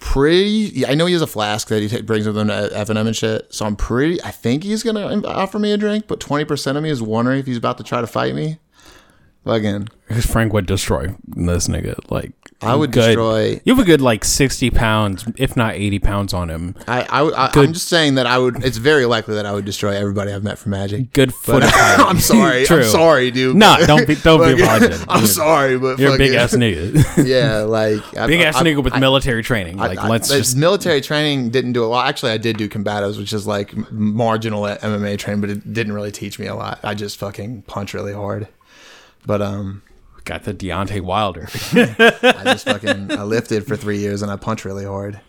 pretty 0.00 0.84
i 0.86 0.94
know 0.94 1.06
he 1.06 1.12
has 1.12 1.22
a 1.22 1.26
flask 1.26 1.68
that 1.68 1.82
he 1.82 2.02
brings 2.02 2.26
with 2.26 2.36
him 2.36 2.48
to 2.48 2.70
f&m 2.72 2.96
and 2.96 3.14
shit 3.14 3.52
so 3.52 3.66
i'm 3.66 3.76
pretty 3.76 4.20
i 4.22 4.30
think 4.30 4.64
he's 4.64 4.82
gonna 4.82 5.06
um, 5.06 5.24
offer 5.26 5.58
me 5.58 5.72
a 5.72 5.76
drink 5.76 6.06
but 6.08 6.18
20% 6.18 6.76
of 6.76 6.82
me 6.82 6.88
is 6.88 7.02
wondering 7.02 7.38
if 7.38 7.46
he's 7.46 7.58
about 7.58 7.76
to 7.78 7.84
try 7.84 8.00
to 8.00 8.06
fight 8.06 8.34
me 8.34 8.58
again 9.46 9.88
Because 10.08 10.26
Frank 10.26 10.52
would 10.52 10.66
destroy 10.66 11.14
this 11.26 11.66
nigga. 11.68 11.98
Like 12.10 12.32
I 12.62 12.74
would 12.74 12.92
good- 12.92 13.06
destroy- 13.16 13.60
You 13.64 13.74
have 13.74 13.78
a 13.82 13.86
good 13.86 14.02
like 14.02 14.22
sixty 14.22 14.68
pounds, 14.70 15.24
if 15.36 15.56
not 15.56 15.74
eighty 15.76 15.98
pounds 15.98 16.34
on 16.34 16.50
him. 16.50 16.74
I, 16.86 17.02
I, 17.04 17.22
I 17.46 17.50
i'm 17.54 17.72
just 17.72 17.88
saying 17.88 18.16
that 18.16 18.26
i 18.26 18.36
would 18.38 18.62
it's 18.62 18.76
very 18.76 19.06
likely 19.06 19.34
that 19.36 19.46
i 19.46 19.52
would 19.52 19.64
destroy 19.64 19.92
everybody 19.96 20.30
i've 20.32 20.42
met 20.44 20.58
for 20.58 20.68
magic 20.68 21.12
Good 21.14 21.32
foot. 21.32 21.62
i'm 21.66 22.18
sorry 22.32 22.64
True. 22.66 22.78
i'm 22.78 22.84
sorry 22.84 23.30
dude 23.30 23.56
Nah, 23.56 23.78
don't 23.86 24.06
be 24.06 24.14
don't 24.16 24.40
be 24.40 24.60
Fucking- 24.62 24.64
apologetic. 24.64 25.06
i'm 25.08 25.26
sorry 25.26 25.78
but 25.78 25.98
You're 25.98 26.14
a 26.16 26.18
big 26.18 26.32
fucking- 26.34 26.38
ass 26.38 26.54
nigga. 26.54 27.26
yeah 27.26 27.60
like 27.60 28.02
I- 28.18 28.26
big 28.26 28.42
ass 28.42 28.56
I- 28.56 28.62
nigga 28.64 28.84
with 28.84 28.94
military 28.98 29.42
training. 29.42 29.78
Like 29.78 30.02
let's 30.04 30.28
just 30.28 30.54
military 30.56 31.00
training 31.00 31.48
didn't 31.50 31.72
do 31.72 31.84
it 31.84 31.88
well. 31.88 32.00
Actually, 32.00 32.32
I 32.32 32.36
did 32.38 32.58
do 32.58 32.68
combatives, 32.68 33.16
which 33.18 33.32
is 33.32 33.46
like 33.46 33.74
marginal 33.90 34.66
at 34.66 34.80
MMA 34.82 35.18
training, 35.18 35.40
but 35.40 35.48
it 35.50 35.72
didn't 35.72 35.92
really 35.94 36.10
teach 36.12 36.38
me 36.38 36.46
a 36.46 36.54
lot. 36.54 36.78
I 36.84 36.94
just 36.94 37.16
fucking 37.18 37.62
punch 37.62 37.94
really 37.94 38.12
hard. 38.12 38.48
But 39.26 39.42
um, 39.42 39.82
got 40.24 40.44
the 40.44 40.54
Deontay 40.54 41.00
Wilder. 41.00 41.48
I 41.72 42.42
just 42.44 42.64
fucking 42.64 43.12
I 43.18 43.24
lifted 43.24 43.66
for 43.66 43.76
three 43.76 43.98
years 43.98 44.22
and 44.22 44.30
I 44.30 44.36
punch 44.36 44.64
really 44.64 44.84
hard. 44.84 45.20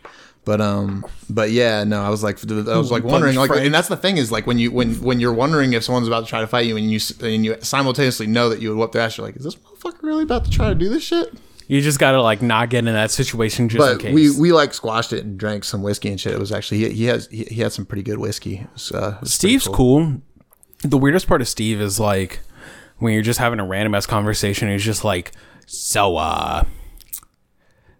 But 0.43 0.59
um, 0.59 1.05
but 1.29 1.51
yeah, 1.51 1.83
no, 1.83 2.01
I 2.01 2.09
was 2.09 2.23
like, 2.23 2.39
I 2.49 2.77
was 2.77 2.91
like 2.91 3.03
wondering, 3.03 3.35
like, 3.35 3.51
and 3.51 3.73
that's 3.73 3.89
the 3.89 3.97
thing 3.97 4.17
is 4.17 4.31
like 4.31 4.47
when 4.47 4.57
you 4.57 4.71
when 4.71 4.95
when 4.95 5.19
you're 5.19 5.33
wondering 5.33 5.73
if 5.73 5.83
someone's 5.83 6.07
about 6.07 6.23
to 6.23 6.29
try 6.29 6.41
to 6.41 6.47
fight 6.47 6.65
you 6.65 6.77
and 6.77 6.89
you 6.89 6.99
and 7.21 7.45
you 7.45 7.55
simultaneously 7.61 8.25
know 8.25 8.49
that 8.49 8.59
you 8.59 8.69
would 8.69 8.77
whoop 8.77 8.91
their 8.91 9.03
ass, 9.03 9.17
you're 9.17 9.27
like, 9.27 9.35
is 9.35 9.43
this 9.43 9.55
motherfucker 9.55 10.01
really 10.01 10.23
about 10.23 10.45
to 10.45 10.51
try 10.51 10.69
to 10.69 10.75
do 10.75 10.89
this 10.89 11.03
shit? 11.03 11.31
You 11.67 11.79
just 11.79 11.99
gotta 11.99 12.21
like 12.21 12.41
not 12.41 12.71
get 12.71 12.79
in 12.79 12.93
that 12.93 13.11
situation 13.11 13.69
just 13.69 13.87
in 13.87 13.97
case. 13.99 14.13
we 14.15 14.31
we 14.39 14.51
like 14.51 14.73
squashed 14.73 15.13
it 15.13 15.23
and 15.23 15.37
drank 15.37 15.63
some 15.63 15.83
whiskey 15.83 16.09
and 16.09 16.19
shit. 16.19 16.33
It 16.33 16.39
was 16.39 16.51
actually 16.51 16.79
he, 16.79 16.89
he 16.89 17.05
has 17.05 17.27
he, 17.27 17.43
he 17.43 17.61
had 17.61 17.71
some 17.71 17.85
pretty 17.85 18.03
good 18.03 18.17
whiskey. 18.17 18.67
Was, 18.73 18.91
uh, 18.91 18.97
it 18.97 19.01
was 19.01 19.13
pretty 19.19 19.29
Steve's 19.29 19.67
cool. 19.67 20.21
The 20.81 20.97
weirdest 20.97 21.27
part 21.27 21.41
of 21.41 21.47
Steve 21.47 21.79
is 21.79 21.99
like 21.99 22.39
when 23.01 23.13
you're 23.13 23.23
just 23.23 23.39
having 23.39 23.59
a 23.59 23.65
random 23.65 23.95
ass 23.95 24.05
conversation. 24.05 24.69
He's 24.69 24.85
just 24.85 25.03
like, 25.03 25.31
"So, 25.65 26.17
uh, 26.17 26.63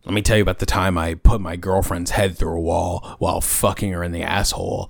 let 0.05 0.13
me 0.13 0.21
tell 0.21 0.37
you 0.37 0.43
about 0.43 0.59
the 0.59 0.65
time 0.65 0.97
I 0.97 1.15
put 1.15 1.41
my 1.41 1.55
girlfriend's 1.55 2.11
head 2.11 2.37
through 2.37 2.55
a 2.55 2.61
wall 2.61 3.15
while 3.19 3.41
fucking 3.41 3.91
her 3.91 4.03
in 4.03 4.11
the 4.11 4.21
asshole." 4.21 4.89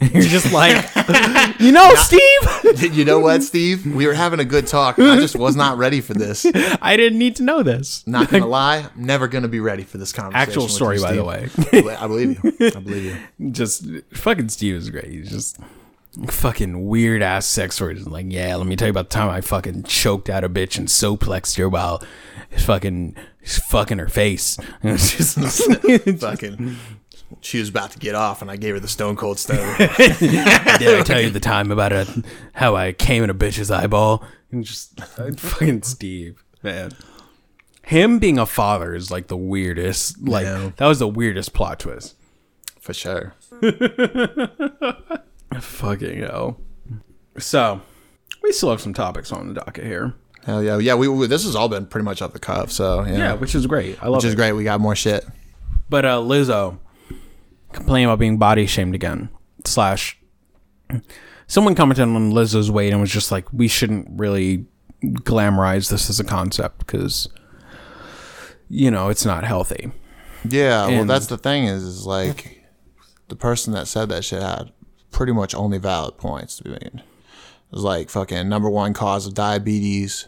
You're 0.00 0.22
just 0.22 0.50
like, 0.50 0.82
you 1.60 1.72
know, 1.72 1.94
Steve, 1.96 2.94
you 2.94 3.04
know 3.04 3.18
what, 3.18 3.42
Steve? 3.42 3.84
We 3.84 4.06
were 4.06 4.14
having 4.14 4.40
a 4.40 4.46
good 4.46 4.66
talk. 4.66 4.98
I 4.98 5.16
just 5.16 5.36
was 5.36 5.56
not 5.56 5.76
ready 5.76 6.00
for 6.00 6.14
this. 6.14 6.46
I 6.80 6.96
didn't 6.96 7.18
need 7.18 7.36
to 7.36 7.42
know 7.42 7.62
this. 7.62 8.02
Not 8.06 8.30
gonna 8.30 8.46
lie, 8.46 8.88
I'm 8.96 9.04
never 9.04 9.28
gonna 9.28 9.46
be 9.46 9.60
ready 9.60 9.82
for 9.82 9.98
this 9.98 10.10
conversation. 10.10 10.48
Actual 10.48 10.68
story, 10.68 10.96
you, 10.96 11.02
by 11.02 11.12
the 11.12 11.24
way. 11.24 11.50
I 11.96 12.06
believe 12.06 12.42
you. 12.42 12.54
I 12.74 12.80
believe 12.80 13.20
you. 13.38 13.50
just 13.50 13.84
fucking 14.14 14.48
Steve 14.48 14.76
is 14.76 14.88
great. 14.88 15.08
He's 15.08 15.28
just 15.28 15.58
fucking 16.26 16.86
weird 16.86 17.22
ass 17.22 17.46
sex 17.46 17.76
stories. 17.76 18.06
Like, 18.06 18.26
yeah, 18.28 18.56
let 18.56 18.66
me 18.66 18.76
tell 18.76 18.88
you 18.88 18.90
about 18.92 19.10
the 19.10 19.14
time 19.14 19.28
I 19.30 19.40
fucking 19.40 19.84
choked 19.84 20.28
out 20.28 20.44
a 20.44 20.48
bitch 20.48 20.78
and 20.78 20.88
suplexed 20.88 21.56
her 21.58 21.68
while 21.68 22.02
fucking 22.58 23.16
fucking 23.44 23.98
her 23.98 24.08
face. 24.08 24.56
Just 24.84 25.38
Fucking. 26.20 26.76
She 27.42 27.60
was 27.60 27.68
about 27.68 27.92
to 27.92 27.98
get 28.00 28.16
off, 28.16 28.42
and 28.42 28.50
I 28.50 28.56
gave 28.56 28.74
her 28.74 28.80
the 28.80 28.88
stone 28.88 29.14
cold 29.14 29.38
stone. 29.38 29.76
did 29.78 29.90
I 30.98 31.02
tell 31.04 31.20
you 31.20 31.30
the 31.30 31.38
time 31.40 31.70
about 31.70 31.92
it, 31.92 32.08
how 32.54 32.74
I 32.74 32.92
came 32.92 33.22
in 33.22 33.30
a 33.30 33.34
bitch's 33.34 33.70
eyeball? 33.70 34.24
And 34.50 34.64
just 34.64 35.00
fucking 35.00 35.84
Steve, 35.84 36.42
man. 36.64 36.90
Him 37.84 38.18
being 38.18 38.36
a 38.36 38.46
father 38.46 38.94
is 38.96 39.12
like 39.12 39.28
the 39.28 39.36
weirdest. 39.36 40.20
Like 40.20 40.44
Yeah. 40.44 40.72
that 40.76 40.86
was 40.88 40.98
the 40.98 41.06
weirdest 41.08 41.52
plot 41.54 41.78
twist. 41.78 42.16
For 42.80 42.92
sure. 42.92 43.32
Fucking 45.58 46.20
hell. 46.20 46.60
So, 47.38 47.80
we 48.42 48.52
still 48.52 48.70
have 48.70 48.80
some 48.80 48.94
topics 48.94 49.32
on 49.32 49.48
the 49.48 49.54
docket 49.54 49.84
here. 49.84 50.14
Hell 50.44 50.62
yeah, 50.62 50.78
yeah. 50.78 50.94
We, 50.94 51.08
we 51.08 51.26
this 51.26 51.44
has 51.44 51.54
all 51.54 51.68
been 51.68 51.86
pretty 51.86 52.04
much 52.04 52.22
off 52.22 52.32
the 52.32 52.38
cuff, 52.38 52.70
so 52.70 53.04
yeah, 53.04 53.16
Yeah, 53.16 53.32
which 53.34 53.54
is 53.54 53.66
great. 53.66 54.02
I 54.02 54.06
love 54.06 54.14
it. 54.14 54.16
which 54.18 54.24
is 54.30 54.34
great. 54.34 54.52
We 54.52 54.64
got 54.64 54.80
more 54.80 54.96
shit. 54.96 55.24
But 55.88 56.04
uh, 56.04 56.18
Lizzo 56.18 56.78
complaining 57.72 58.06
about 58.06 58.18
being 58.18 58.38
body 58.38 58.66
shamed 58.66 58.94
again. 58.94 59.28
Slash, 59.64 60.18
someone 61.46 61.74
commented 61.74 62.02
on 62.04 62.32
Lizzo's 62.32 62.70
weight 62.70 62.92
and 62.92 63.00
was 63.00 63.10
just 63.10 63.30
like, 63.30 63.52
we 63.52 63.68
shouldn't 63.68 64.08
really 64.18 64.66
glamorize 65.04 65.90
this 65.90 66.08
as 66.08 66.18
a 66.20 66.24
concept 66.24 66.78
because, 66.78 67.28
you 68.68 68.90
know, 68.90 69.08
it's 69.08 69.24
not 69.24 69.44
healthy. 69.44 69.92
Yeah, 70.48 70.86
well, 70.88 71.04
that's 71.04 71.26
the 71.26 71.36
thing 71.36 71.64
is, 71.64 71.82
is 71.82 72.06
like 72.06 72.64
the 73.28 73.36
person 73.36 73.74
that 73.74 73.86
said 73.88 74.08
that 74.08 74.24
shit 74.24 74.42
had 74.42 74.72
pretty 75.10 75.32
much 75.32 75.54
only 75.54 75.78
valid 75.78 76.16
points 76.18 76.56
to 76.56 76.64
be 76.64 76.70
made. 76.70 76.92
It 76.94 77.02
was 77.72 77.82
like 77.84 78.10
fucking 78.10 78.48
number 78.48 78.68
one 78.68 78.92
cause 78.94 79.26
of 79.26 79.34
diabetes, 79.34 80.26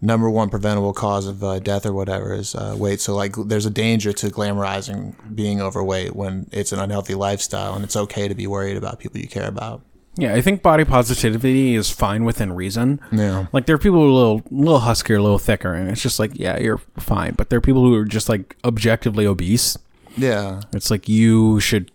number 0.00 0.30
one 0.30 0.50
preventable 0.50 0.92
cause 0.92 1.26
of 1.26 1.42
uh, 1.42 1.58
death 1.58 1.84
or 1.86 1.92
whatever 1.92 2.32
is 2.34 2.54
uh, 2.54 2.74
weight. 2.78 3.00
So 3.00 3.14
like, 3.14 3.34
there's 3.36 3.66
a 3.66 3.70
danger 3.70 4.12
to 4.12 4.26
glamorizing 4.28 5.14
being 5.34 5.60
overweight 5.60 6.14
when 6.14 6.48
it's 6.52 6.72
an 6.72 6.78
unhealthy 6.78 7.14
lifestyle, 7.14 7.74
and 7.74 7.82
it's 7.84 7.96
okay 7.96 8.28
to 8.28 8.34
be 8.34 8.46
worried 8.46 8.76
about 8.76 8.98
people 9.00 9.20
you 9.20 9.28
care 9.28 9.48
about. 9.48 9.82
Yeah, 10.18 10.34
I 10.34 10.40
think 10.40 10.62
body 10.62 10.84
positivity 10.84 11.74
is 11.74 11.90
fine 11.90 12.24
within 12.24 12.52
reason. 12.52 13.00
Yeah. 13.12 13.46
Like 13.52 13.66
there 13.66 13.74
are 13.74 13.78
people 13.78 13.98
who 13.98 14.06
are 14.06 14.10
a 14.10 14.14
little, 14.14 14.42
little 14.50 14.80
huskier, 14.80 15.18
a 15.18 15.22
little 15.22 15.38
thicker, 15.38 15.74
and 15.74 15.90
it's 15.90 16.00
just 16.00 16.18
like, 16.18 16.32
yeah, 16.34 16.58
you're 16.58 16.78
fine. 16.98 17.34
But 17.34 17.50
there 17.50 17.58
are 17.58 17.60
people 17.60 17.82
who 17.82 17.94
are 17.94 18.04
just 18.06 18.28
like 18.28 18.56
objectively 18.64 19.26
obese. 19.26 19.76
Yeah, 20.16 20.62
It's 20.72 20.90
like 20.90 21.10
you 21.10 21.60
should, 21.60 21.90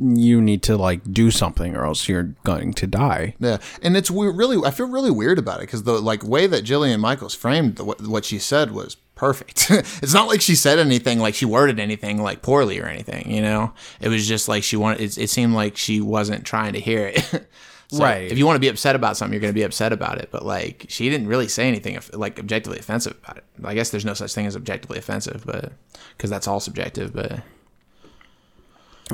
you 0.00 0.40
need 0.40 0.62
to 0.64 0.76
like 0.76 1.12
do 1.12 1.30
something, 1.30 1.76
or 1.76 1.84
else 1.84 2.08
you're 2.08 2.34
going 2.44 2.72
to 2.74 2.86
die. 2.86 3.34
Yeah, 3.38 3.58
and 3.82 3.96
it's 3.96 4.10
we 4.10 4.26
really 4.26 4.58
I 4.66 4.70
feel 4.70 4.88
really 4.88 5.10
weird 5.10 5.38
about 5.38 5.58
it 5.58 5.62
because 5.62 5.82
the 5.82 6.00
like 6.00 6.22
way 6.24 6.46
that 6.46 6.64
Jillian 6.64 7.00
Michaels 7.00 7.34
framed 7.34 7.76
the, 7.76 7.84
what, 7.84 8.00
what 8.06 8.24
she 8.24 8.38
said 8.38 8.72
was 8.72 8.96
perfect. 9.14 9.66
it's 9.70 10.14
not 10.14 10.28
like 10.28 10.40
she 10.40 10.54
said 10.54 10.78
anything 10.78 11.18
like 11.18 11.34
she 11.34 11.44
worded 11.44 11.78
anything 11.78 12.22
like 12.22 12.42
poorly 12.42 12.80
or 12.80 12.86
anything. 12.86 13.30
You 13.30 13.42
know, 13.42 13.72
it 14.00 14.08
was 14.08 14.26
just 14.26 14.48
like 14.48 14.62
she 14.62 14.76
wanted. 14.76 15.00
It, 15.00 15.18
it 15.18 15.30
seemed 15.30 15.54
like 15.54 15.76
she 15.76 16.00
wasn't 16.00 16.44
trying 16.44 16.72
to 16.72 16.80
hear 16.80 17.08
it. 17.08 17.48
So 17.92 18.04
Right. 18.04 18.30
If 18.30 18.38
you 18.38 18.46
want 18.46 18.54
to 18.54 18.60
be 18.60 18.68
upset 18.68 18.94
about 18.94 19.16
something, 19.16 19.32
you're 19.32 19.40
going 19.40 19.52
to 19.52 19.58
be 19.58 19.64
upset 19.64 19.92
about 19.92 20.18
it. 20.18 20.28
But 20.30 20.46
like 20.46 20.86
she 20.88 21.10
didn't 21.10 21.26
really 21.26 21.48
say 21.48 21.66
anything 21.66 21.98
like 22.12 22.38
objectively 22.38 22.78
offensive 22.78 23.18
about 23.22 23.38
it. 23.38 23.44
I 23.64 23.74
guess 23.74 23.90
there's 23.90 24.04
no 24.04 24.14
such 24.14 24.32
thing 24.32 24.46
as 24.46 24.54
objectively 24.54 24.98
offensive, 24.98 25.42
but 25.44 25.72
because 26.16 26.30
that's 26.30 26.46
all 26.46 26.60
subjective. 26.60 27.12
But 27.12 27.40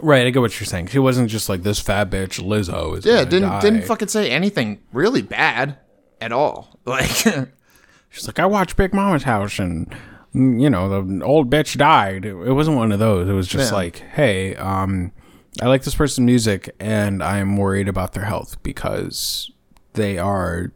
Right, 0.02 0.26
I 0.26 0.30
get 0.30 0.40
what 0.40 0.58
you're 0.60 0.66
saying. 0.66 0.88
She 0.88 0.98
wasn't 0.98 1.30
just 1.30 1.48
like 1.48 1.62
this 1.62 1.78
fat 1.80 2.10
bitch 2.10 2.40
Lizzo. 2.42 2.96
Is 2.98 3.04
yeah, 3.06 3.24
didn't 3.24 3.48
die. 3.48 3.60
didn't 3.60 3.82
fucking 3.82 4.08
say 4.08 4.30
anything 4.30 4.80
really 4.92 5.22
bad 5.22 5.78
at 6.20 6.32
all. 6.32 6.78
Like. 6.86 7.08
She's 8.10 8.26
like, 8.28 8.38
I 8.38 8.46
watched 8.46 8.76
Big 8.76 8.94
Mama's 8.94 9.24
house, 9.24 9.58
and 9.58 9.92
you 10.32 10.70
know 10.70 11.02
the 11.02 11.24
old 11.24 11.50
bitch 11.50 11.76
died. 11.76 12.24
It, 12.24 12.30
it 12.30 12.52
wasn't 12.52 12.76
one 12.76 12.92
of 12.92 12.98
those. 12.98 13.28
It 13.28 13.32
was 13.32 13.48
just 13.48 13.72
Yeah. 13.72 13.76
like, 13.76 13.96
hey, 13.98 14.54
um, 14.56 15.12
I 15.60 15.66
like 15.66 15.82
this 15.82 15.94
person's 15.96 16.24
music, 16.24 16.74
and 16.78 17.22
I'm 17.22 17.56
worried 17.56 17.88
about 17.88 18.12
their 18.12 18.24
health 18.24 18.62
because 18.62 19.50
they 19.94 20.16
are 20.16 20.72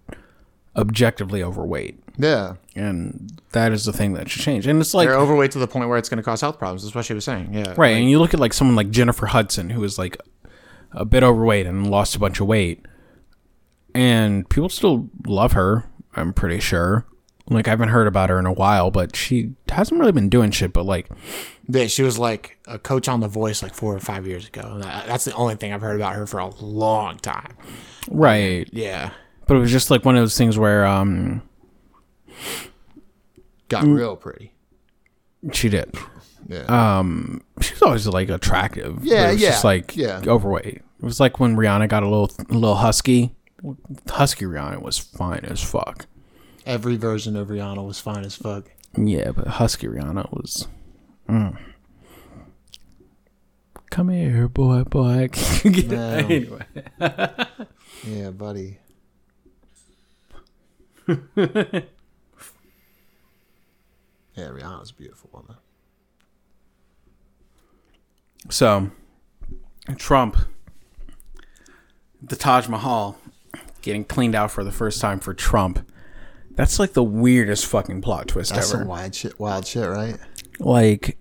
objectively 0.77 1.43
overweight, 1.43 1.99
Yeah. 2.23 2.55
and 2.75 3.41
that 3.53 3.73
is 3.73 3.85
the 3.85 3.93
thing 3.93 4.13
that 4.15 4.29
should 4.29 4.43
change. 4.43 4.67
And 4.67 4.81
it's 4.81 4.95
like, 4.95 5.09
They're 5.09 5.19
overweight 5.19 5.51
to 5.53 5.59
the 5.59 5.67
point 5.67 5.89
where 5.89 5.99
it's 5.99 6.09
going 6.09 6.19
to 6.19 6.23
cause 6.23 6.41
health 6.41 6.59
problems. 6.59 6.83
That's 6.85 6.95
what 6.95 7.05
she 7.05 7.15
was 7.15 7.25
saying. 7.25 7.55
Yeah. 7.55 7.75
right? 7.77 7.97
and 7.97 8.09
you 8.11 8.19
look 8.19 8.35
at 8.35 8.41
like 8.41 8.53
someone 8.53 8.77
like 8.77 8.91
Jennifer 8.91 9.27
Hudson, 9.27 9.71
who 9.71 9.83
is 9.85 9.99
like 9.99 10.17
a 10.93 11.05
bit 11.05 11.23
overweight 11.23 11.67
and 11.67 11.91
lost 11.91 12.15
a 12.17 12.19
bunch 12.19 12.41
of 12.41 12.47
weight, 12.47 12.85
and 13.95 14.49
people 14.49 14.69
still 14.69 15.09
love 15.27 15.53
her. 15.53 15.85
I'm 16.15 16.33
pretty 16.33 16.61
sure. 16.61 17.07
Like 17.49 17.67
I 17.67 17.71
haven't 17.71 17.89
heard 17.89 18.07
about 18.07 18.31
her 18.31 18.39
in 18.39 18.47
a 18.47 18.53
while, 18.53 18.91
but 18.93 19.17
she 19.17 19.55
hasn't 19.71 19.99
really 19.99 20.13
been 20.13 20.29
doing 20.29 20.53
shit. 20.53 20.73
But 20.73 20.85
like, 20.87 21.09
Yeah, 21.69 21.87
she 21.89 22.03
was 22.05 22.17
like 22.19 22.59
a 22.67 22.79
coach 22.79 23.09
on 23.09 23.19
The 23.21 23.27
Voice 23.29 23.63
like 23.63 23.75
four 23.75 23.95
or 23.95 23.99
five 24.01 24.27
years 24.27 24.47
ago. 24.47 24.79
That's 24.81 25.25
the 25.25 25.35
only 25.35 25.57
thing 25.57 25.73
I've 25.73 25.81
heard 25.81 25.97
about 25.97 26.15
her 26.15 26.27
for 26.27 26.39
a 26.39 26.49
long 26.63 27.19
time. 27.19 27.57
right? 28.09 28.69
Yeah. 28.73 29.11
But 29.49 29.57
it 29.57 29.61
was 29.61 29.73
just 29.73 29.91
like 29.91 30.05
one 30.05 30.15
of 30.17 30.23
those 30.23 30.39
things 30.39 30.57
where 30.57 30.87
um 30.87 31.43
Got 33.69 33.85
real 33.85 34.17
pretty. 34.17 34.53
she 35.53 35.69
did. 35.69 35.95
Yeah. 36.49 37.03
She 37.61 37.73
was 37.75 37.83
always 37.83 38.07
like 38.09 38.29
attractive. 38.31 39.05
Yeah, 39.05 39.31
yeah, 39.31 39.51
Just 39.51 39.65
like 39.65 39.97
yeah. 39.97 40.21
overweight. 40.27 40.67
It 41.03 41.05
was 41.05 41.21
like 41.21 41.39
when 41.39 41.57
Rihanna 41.57 41.89
got 41.89 42.03
a 42.03 42.09
little 42.09 42.31
a 42.49 42.53
little 42.55 42.77
husky. 42.77 43.33
Husky 44.09 44.45
Rihanna 44.47 44.83
was 44.83 44.99
fine 44.99 45.45
as 45.45 45.63
fuck. 45.63 46.07
Every 46.67 46.97
version 46.97 47.37
of 47.37 47.49
Rihanna 47.49 47.87
was 47.87 48.01
fine 48.01 48.25
as 48.25 48.35
fuck. 48.35 48.71
Yeah, 48.97 49.31
but 49.33 49.47
Husky 49.47 49.87
Rihanna 49.87 50.33
was. 50.33 50.67
mm. 51.29 51.57
Come 53.91 54.09
here, 54.11 54.49
boy, 54.49 54.85
boy. 54.85 55.29
No. 55.65 56.01
anyway, 56.17 56.63
Yeah, 58.05 58.31
buddy. 58.31 58.79
yeah, 64.35 64.45
Rihanna's 64.47 64.91
a 64.91 64.95
beautiful 64.95 65.31
woman. 65.33 65.57
so 68.49 68.91
Trump, 69.97 70.37
the 72.23 72.37
Taj 72.37 72.69
Mahal, 72.69 73.19
getting 73.83 74.05
cleaned 74.05 74.35
out 74.35 74.51
for 74.51 74.65
the 74.65 74.73
first 74.73 75.01
time 75.01 75.21
for 75.21 75.35
Trump. 75.35 75.87
That's 76.53 76.79
like 76.79 76.93
the 76.93 77.03
weirdest 77.03 77.67
fucking 77.67 78.03
plot 78.03 78.29
twist 78.29 78.53
That's 78.55 78.71
ever. 78.73 78.81
some 78.83 78.89
wild 78.89 79.15
shit, 79.15 79.39
wild 79.39 79.67
shit, 79.67 79.89
right? 79.89 80.17
Like, 80.59 81.17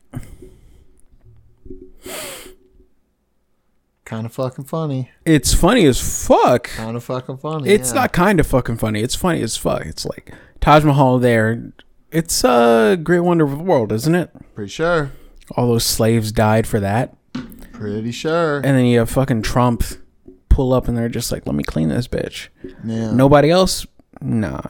Kind 4.06 4.26
of 4.26 4.34
fucking 4.34 4.66
funny. 4.66 5.12
it's 5.24 5.54
funny 5.54 5.86
as 5.86 6.00
fuck. 6.28 6.64
Kind 6.70 6.98
of 6.98 7.04
fucking 7.04 7.38
funny. 7.38 7.70
It's 7.70 7.90
yeah. 7.90 8.02
not 8.02 8.12
kind 8.12 8.40
of 8.40 8.48
fucking 8.48 8.78
funny. 8.78 9.04
It's 9.04 9.14
funny 9.14 9.42
as 9.44 9.56
fuck. 9.56 9.86
It's 9.86 10.04
like 10.04 10.34
Taj 10.60 10.84
Mahal 10.84 11.20
there. 11.20 11.72
It's 12.12 12.44
a 12.44 12.98
great 13.02 13.20
wonder 13.20 13.46
of 13.46 13.52
the 13.52 13.64
world, 13.64 13.92
isn't 13.92 14.16
it? 14.16 14.32
pretty 14.56 14.70
sure. 14.72 15.12
All 15.56 15.68
those 15.68 15.86
slaves 15.86 16.32
died 16.32 16.68
for 16.68 16.80
that. 16.80 17.16
Pretty 17.72 18.12
sure. 18.12 18.58
And 18.58 18.78
then 18.78 18.86
you 18.86 19.00
have 19.00 19.10
fucking 19.10 19.42
Trump 19.44 19.84
pull 20.50 20.74
up 20.74 20.88
and 20.88 20.98
they're 20.98 21.10
just 21.10 21.32
like, 21.32 21.46
let 21.46 21.56
me 21.56 21.64
clean 21.64 21.90
this 21.90 22.08
bitch. 22.08 22.50
yeah. 22.84 23.12
Nobody 23.12 23.50
else? 23.50 23.86
Nah. 24.22 24.62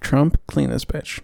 Trump, 0.00 0.38
clean 0.46 0.70
this 0.70 0.84
bitch. 0.84 1.20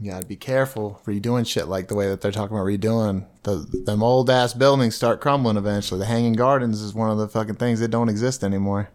You 0.00 0.10
gotta 0.10 0.26
be 0.26 0.36
careful 0.36 1.00
redoing 1.06 1.46
shit 1.46 1.68
like 1.68 1.88
the 1.88 1.94
way 1.94 2.08
that 2.08 2.20
they're 2.20 2.32
talking 2.32 2.56
about 2.56 2.66
redoing. 2.66 3.26
The 3.44 3.66
them 3.84 4.02
old 4.02 4.28
ass 4.28 4.52
buildings 4.54 4.94
start 4.94 5.20
crumbling 5.20 5.56
eventually. 5.56 6.00
The 6.00 6.06
Hanging 6.06 6.32
Gardens 6.32 6.80
is 6.80 6.94
one 6.94 7.10
of 7.10 7.18
the 7.18 7.28
fucking 7.28 7.56
things 7.56 7.80
that 7.80 7.88
don't 7.88 8.08
exist 8.08 8.42
anymore. 8.42 8.90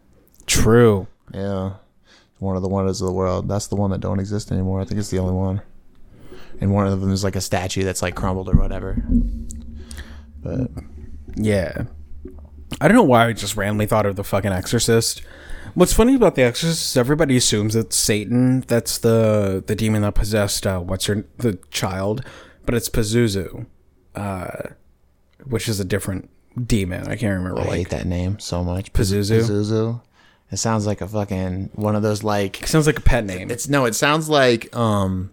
True. 0.45 1.07
Yeah, 1.33 1.75
one 2.39 2.55
of 2.55 2.61
the 2.61 2.69
wonders 2.69 3.01
of 3.01 3.07
the 3.07 3.13
world. 3.13 3.47
That's 3.47 3.67
the 3.67 3.75
one 3.75 3.91
that 3.91 3.99
don't 4.01 4.19
exist 4.19 4.51
anymore. 4.51 4.81
I 4.81 4.85
think 4.85 4.99
it's 4.99 5.09
the 5.09 5.19
only 5.19 5.33
one. 5.33 5.61
and 6.61 6.73
one 6.73 6.87
of 6.87 6.99
them 6.99 7.11
is 7.11 7.23
like 7.23 7.35
a 7.37 7.41
statue 7.41 7.83
that's 7.83 8.01
like 8.01 8.15
crumbled 8.15 8.49
or 8.49 8.55
whatever. 8.55 9.01
But 10.41 10.71
Yeah. 11.35 11.83
I 12.81 12.87
don't 12.87 12.95
know 12.95 13.03
why 13.03 13.27
I 13.27 13.33
just 13.33 13.55
randomly 13.57 13.85
thought 13.87 14.05
of 14.05 14.15
the 14.15 14.23
fucking 14.23 14.51
Exorcist. 14.51 15.21
What's 15.73 15.93
funny 15.93 16.15
about 16.15 16.35
the 16.35 16.43
Exorcist 16.43 16.91
is 16.91 16.97
everybody 16.97 17.35
assumes 17.37 17.75
it's 17.75 17.95
Satan. 17.95 18.61
That's 18.67 18.97
the 18.97 19.63
the 19.65 19.75
demon 19.75 20.01
that 20.03 20.15
possessed 20.15 20.65
uh, 20.67 20.79
what's 20.79 21.05
her 21.05 21.25
the 21.37 21.59
child, 21.71 22.23
but 22.65 22.75
it's 22.75 22.89
Pazuzu, 22.89 23.65
uh, 24.15 24.49
which 25.45 25.67
is 25.69 25.79
a 25.79 25.85
different 25.85 26.29
demon. 26.65 27.03
I 27.07 27.15
can't 27.15 27.37
remember. 27.37 27.61
I 27.61 27.65
like 27.65 27.77
hate 27.77 27.89
that 27.89 28.05
name 28.07 28.39
so 28.39 28.63
much. 28.63 28.93
Pazuzu? 28.93 29.41
Pazuzu. 29.41 30.01
It 30.51 30.57
sounds 30.57 30.87
like 30.87 31.01
a 31.01 31.07
fucking 31.07 31.69
one 31.73 31.95
of 31.95 32.01
those 32.01 32.23
like 32.23 32.63
It 32.63 32.69
sounds 32.69 32.87
like 32.87 32.97
a 32.97 33.01
pet 33.01 33.25
name. 33.25 33.51
it's 33.51 33.67
no, 33.69 33.85
it 33.85 33.95
sounds 33.95 34.29
like 34.29 34.75
um 34.75 35.31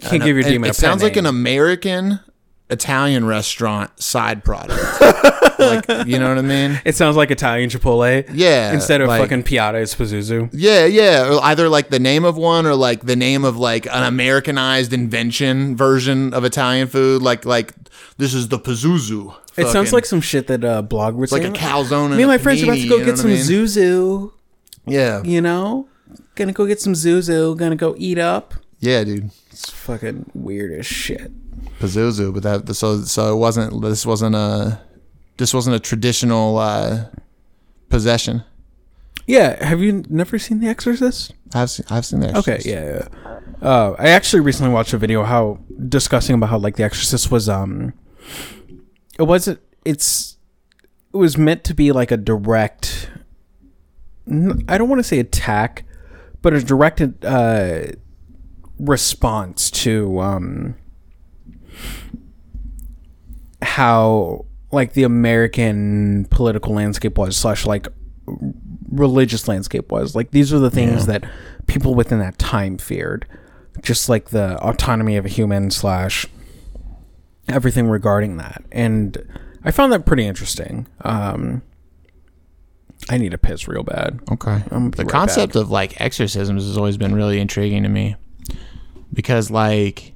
Can't 0.00 0.22
give 0.22 0.34
your 0.36 0.42
demon 0.42 0.68
it 0.68 0.70
a 0.70 0.72
pet 0.72 0.76
sounds 0.76 1.02
like 1.02 1.16
an. 1.16 1.26
American 1.26 2.20
Italian 2.68 3.24
restaurant 3.26 3.90
side 4.02 4.42
product. 4.44 4.82
like 5.60 5.88
you 6.06 6.18
know 6.18 6.28
what 6.28 6.38
I 6.38 6.42
mean? 6.42 6.80
It 6.84 6.96
sounds 6.96 7.16
like 7.16 7.30
Italian 7.30 7.70
Chipotle. 7.70 8.28
Yeah. 8.32 8.72
Instead 8.72 9.00
of 9.00 9.08
like- 9.08 9.20
fucking 9.22 9.44
Piata, 9.44 9.80
it's 9.80 9.94
Pazuzu. 9.94 10.50
Yeah, 10.52 10.84
yeah. 10.86 11.32
Or 11.32 11.44
either 11.44 11.68
like 11.68 11.90
the 11.90 12.00
name 12.00 12.24
of 12.24 12.36
one 12.36 12.66
or 12.66 12.74
like 12.74 13.02
the 13.02 13.14
name 13.16 13.44
of 13.44 13.56
like 13.56 13.86
an 13.86 14.02
Americanized 14.02 14.92
invention 14.92 15.76
version 15.76 16.34
of 16.34 16.44
Italian 16.44 16.88
food. 16.88 17.22
Like 17.22 17.44
like 17.44 17.72
this 18.18 18.34
is 18.34 18.48
the 18.48 18.58
Pazuzu. 18.58 19.34
It 19.56 19.68
sounds 19.68 19.92
like 19.92 20.04
some 20.04 20.20
shit 20.20 20.48
that 20.48 20.64
uh, 20.64 20.82
blog 20.82 21.14
would 21.14 21.30
say. 21.30 21.38
like 21.40 21.48
a 21.48 21.52
calzone. 21.58 22.14
Me 22.16 22.22
and 22.24 22.26
my 22.30 22.36
friends 22.36 22.62
are 22.62 22.64
about 22.66 22.76
to 22.76 22.88
go 22.88 23.02
get 23.04 23.16
some 23.16 23.30
I 23.30 23.34
mean? 23.34 23.42
Zuzu. 23.42 24.32
Yeah, 24.86 25.22
You 25.24 25.40
know, 25.40 25.88
gonna 26.34 26.52
go 26.52 26.66
get 26.66 26.80
some 26.80 26.92
Zuzu. 26.94 27.56
Gonna 27.56 27.76
go 27.76 27.94
eat 27.98 28.18
up. 28.18 28.54
yeah, 28.80 29.02
dude. 29.04 29.30
It's 29.50 29.70
fucking 29.70 30.30
weird 30.34 30.72
as 30.78 30.86
shit. 30.86 31.32
Pazuzu, 31.80 32.32
but 32.32 32.42
that 32.42 32.74
so 32.74 33.02
so 33.02 33.32
it 33.34 33.38
wasn't. 33.38 33.82
This 33.82 34.06
wasn't 34.06 34.34
a. 34.36 34.80
This 35.38 35.52
wasn't 35.52 35.76
a 35.76 35.80
traditional 35.80 36.56
uh, 36.58 37.06
possession. 37.88 38.42
Yeah, 39.26 39.62
have 39.64 39.82
you 39.82 40.04
never 40.08 40.38
seen 40.38 40.60
The 40.60 40.68
Exorcist? 40.68 41.34
I've 41.52 41.68
seen. 41.70 41.86
I've 41.90 42.06
seen 42.06 42.20
that. 42.20 42.36
Okay, 42.36 42.60
yeah. 42.64 43.02
yeah. 43.14 43.40
Uh, 43.60 43.96
I 43.98 44.08
actually 44.10 44.40
recently 44.40 44.72
watched 44.72 44.92
a 44.92 44.98
video 44.98 45.24
how 45.24 45.58
discussing 45.88 46.34
about 46.36 46.50
how 46.50 46.58
like 46.58 46.76
The 46.76 46.84
Exorcist 46.84 47.30
was 47.30 47.48
um, 47.48 47.92
it 49.18 49.24
wasn't. 49.24 49.60
It's 49.84 50.36
it 51.12 51.16
was 51.16 51.36
meant 51.36 51.64
to 51.64 51.74
be 51.74 51.92
like 51.92 52.10
a 52.10 52.16
direct. 52.16 53.10
I 54.28 54.78
don't 54.78 54.88
want 54.88 54.98
to 54.98 55.04
say 55.04 55.18
attack, 55.18 55.84
but 56.42 56.52
a 56.52 56.62
directed 56.62 57.24
uh, 57.24 57.92
response 58.78 59.70
to 59.70 60.20
um, 60.20 60.76
how 63.62 64.46
like 64.72 64.94
the 64.94 65.04
American 65.04 66.26
political 66.30 66.74
landscape 66.74 67.16
was 67.16 67.36
slash 67.36 67.66
like 67.66 67.86
religious 68.90 69.46
landscape 69.48 69.90
was. 69.92 70.14
Like 70.14 70.32
these 70.32 70.52
are 70.52 70.58
the 70.58 70.70
things 70.70 71.06
that 71.06 71.24
people 71.66 71.94
within 71.94 72.18
that 72.18 72.38
time 72.38 72.78
feared, 72.78 73.26
just 73.82 74.08
like 74.08 74.30
the 74.30 74.58
autonomy 74.58 75.16
of 75.16 75.24
a 75.24 75.28
human 75.28 75.70
slash 75.70 76.26
everything 77.48 77.88
regarding 77.88 78.38
that. 78.38 78.64
And 78.72 79.16
I 79.64 79.70
found 79.70 79.92
that 79.92 80.04
pretty 80.04 80.26
interesting. 80.26 80.88
Um, 81.02 81.62
I 83.08 83.18
need 83.18 83.34
a 83.34 83.38
piss 83.38 83.68
real 83.68 83.82
bad. 83.84 84.20
Okay. 84.32 84.62
The 84.68 84.92
right 84.98 85.08
concept 85.08 85.54
of 85.56 85.70
like 85.70 86.00
exorcisms 86.00 86.64
has 86.66 86.76
always 86.76 86.96
been 86.96 87.14
really 87.14 87.38
intriguing 87.38 87.84
to 87.84 87.88
me 87.88 88.16
because 89.12 89.50
like 89.50 90.14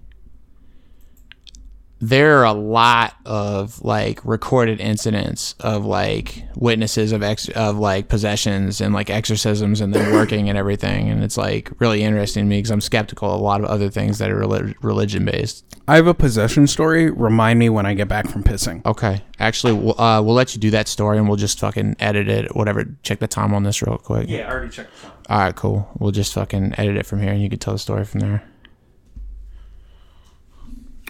there 2.01 2.39
are 2.39 2.45
a 2.45 2.53
lot 2.53 3.15
of 3.27 3.83
like 3.83 4.25
recorded 4.25 4.81
incidents 4.81 5.55
of 5.61 5.85
like 5.85 6.45
witnesses 6.57 7.13
of 7.13 7.23
ex 7.23 7.49
of 7.51 7.77
like 7.77 8.09
possessions 8.09 8.81
and 8.81 8.95
like 8.95 9.11
exorcisms 9.11 9.81
and 9.81 9.95
them 9.95 10.13
working 10.13 10.49
and 10.49 10.57
everything 10.57 11.09
and 11.11 11.23
it's 11.23 11.37
like 11.37 11.71
really 11.79 12.03
interesting 12.03 12.45
to 12.45 12.49
me 12.49 12.59
because 12.59 12.71
I'm 12.71 12.81
skeptical 12.81 13.33
of 13.33 13.41
a 13.41 13.45
lot 13.45 13.61
of 13.61 13.67
other 13.67 13.91
things 13.91 14.19
that 14.19 14.31
are 14.31 14.39
relig- 14.39 14.83
religion 14.83 15.25
based. 15.25 15.65
I 15.87 15.97
have 15.97 16.07
a 16.07 16.15
possession 16.15 16.67
story. 16.69 17.11
Remind 17.11 17.59
me 17.59 17.69
when 17.69 17.85
I 17.85 17.95
get 17.95 18.07
back 18.07 18.29
from 18.29 18.45
pissing. 18.45 18.85
Okay, 18.87 19.23
actually, 19.41 19.73
we'll, 19.73 20.01
uh, 20.01 20.23
we'll 20.23 20.35
let 20.37 20.55
you 20.55 20.61
do 20.61 20.71
that 20.71 20.87
story 20.87 21.19
and 21.19 21.27
we'll 21.27 21.37
just 21.37 21.59
fucking 21.59 21.97
edit 21.99 22.29
it. 22.29 22.55
Whatever. 22.55 22.85
Check 23.03 23.19
the 23.19 23.27
time 23.27 23.53
on 23.53 23.65
this 23.65 23.83
real 23.83 23.99
quick. 23.99 24.29
Yeah, 24.29 24.49
I 24.49 24.53
already 24.53 24.71
checked. 24.71 24.95
The 24.95 25.03
time. 25.09 25.13
All 25.29 25.39
right, 25.39 25.57
cool. 25.57 25.91
We'll 25.99 26.13
just 26.13 26.33
fucking 26.33 26.75
edit 26.79 26.97
it 26.97 27.07
from 27.07 27.21
here, 27.21 27.33
and 27.33 27.43
you 27.43 27.51
can 27.51 27.59
tell 27.59 27.75
the 27.75 27.79
story 27.79 28.05
from 28.05 28.21
there. 28.21 28.45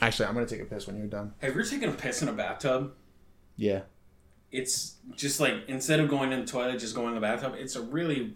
Actually, 0.01 0.27
I'm 0.27 0.35
gonna 0.35 0.47
take 0.47 0.63
a 0.63 0.65
piss 0.65 0.87
when 0.87 0.97
you're 0.97 1.07
done. 1.07 1.35
Have 1.41 1.55
you 1.55 1.61
ever 1.61 1.69
taken 1.69 1.91
a 1.91 1.93
piss 1.93 2.23
in 2.23 2.29
a 2.29 2.33
bathtub? 2.33 2.93
Yeah. 3.57 3.81
It's 4.51 4.97
just 5.15 5.41
like 5.41 5.55
instead 5.69 6.01
of 6.01 6.09
going 6.09 6.33
in 6.33 6.41
the 6.41 6.47
toilet, 6.47 6.79
just 6.79 6.95
going 6.95 7.09
in 7.09 7.15
the 7.15 7.21
bathtub. 7.21 7.55
It's 7.57 7.77
a 7.77 7.83
really 7.83 8.35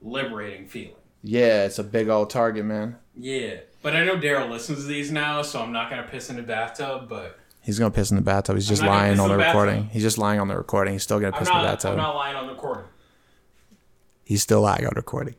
liberating 0.00 0.66
feeling. 0.66 0.94
Yeah, 1.22 1.64
it's 1.64 1.78
a 1.78 1.84
big 1.84 2.08
old 2.08 2.30
target, 2.30 2.64
man. 2.64 2.96
Yeah, 3.16 3.56
but 3.82 3.96
I 3.96 4.04
know 4.04 4.16
Daryl 4.16 4.48
listens 4.48 4.80
to 4.82 4.84
these 4.86 5.10
now, 5.10 5.42
so 5.42 5.60
I'm 5.60 5.72
not 5.72 5.90
gonna 5.90 6.06
piss 6.08 6.30
in 6.30 6.36
the 6.36 6.42
bathtub. 6.42 7.08
But 7.08 7.38
He's 7.60 7.78
gonna 7.80 7.90
piss 7.90 8.10
in 8.10 8.16
the 8.16 8.22
bathtub. 8.22 8.54
He's 8.54 8.68
just 8.68 8.82
lying 8.82 9.18
on 9.18 9.28
the 9.28 9.36
the 9.36 9.44
recording. 9.44 9.88
He's 9.88 10.02
just 10.02 10.18
lying 10.18 10.38
on 10.38 10.46
the 10.46 10.56
recording. 10.56 10.92
He's 10.94 11.02
still 11.02 11.18
gonna 11.18 11.36
piss 11.36 11.48
in 11.48 11.56
the 11.56 11.64
bathtub. 11.64 11.92
I'm 11.92 11.96
not 11.96 12.14
lying 12.14 12.36
on 12.36 12.46
the 12.46 12.52
recording. 12.52 12.84
He's 14.22 14.42
still 14.42 14.60
lying 14.60 14.86
on 14.86 14.92
recording. 14.94 15.34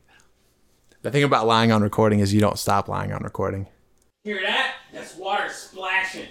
The 1.04 1.12
thing 1.12 1.24
about 1.24 1.48
lying 1.48 1.72
on 1.72 1.82
recording 1.82 2.20
is 2.20 2.34
you 2.34 2.42
don't 2.42 2.60
stop 2.60 2.90
lying 2.90 3.14
on 3.14 3.24
recording. 3.24 3.68
Hear 4.24 4.42
that? 4.42 4.76
That's 4.94 5.16
water 5.16 5.50
splashing. 5.50 6.28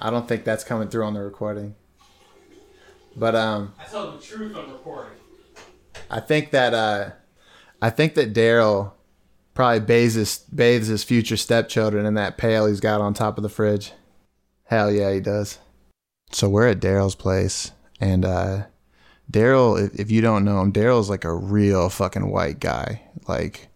I 0.00 0.10
don't 0.10 0.26
think 0.28 0.44
that's 0.44 0.64
coming 0.64 0.88
through 0.88 1.04
on 1.04 1.14
the 1.14 1.20
recording. 1.20 1.74
But 3.16 3.34
um, 3.34 3.74
I 3.78 3.84
tell 3.84 4.12
the 4.12 4.18
truth 4.18 4.56
on 4.56 4.70
recording. 4.72 5.12
I 6.10 6.20
think 6.20 6.50
that 6.50 6.74
uh, 6.74 7.10
I 7.80 7.90
think 7.90 8.14
that 8.14 8.32
Daryl 8.32 8.92
probably 9.54 9.80
bathes 9.80 10.14
his, 10.14 10.38
bathes 10.38 10.88
his 10.88 11.04
future 11.04 11.36
stepchildren 11.36 12.06
in 12.06 12.14
that 12.14 12.38
pail 12.38 12.66
he's 12.66 12.80
got 12.80 13.00
on 13.00 13.14
top 13.14 13.36
of 13.36 13.42
the 13.42 13.48
fridge. 13.48 13.92
Hell 14.64 14.90
yeah, 14.90 15.12
he 15.12 15.20
does. 15.20 15.58
So 16.30 16.48
we're 16.48 16.68
at 16.68 16.80
Daryl's 16.80 17.14
place, 17.14 17.72
and 18.00 18.24
uh, 18.24 18.64
Daryl, 19.30 19.84
if, 19.84 19.98
if 20.00 20.10
you 20.10 20.20
don't 20.22 20.44
know 20.44 20.60
him, 20.62 20.72
Daryl's 20.72 21.10
like 21.10 21.24
a 21.24 21.34
real 21.34 21.90
fucking 21.90 22.30
white 22.30 22.58
guy, 22.58 23.02
like 23.28 23.68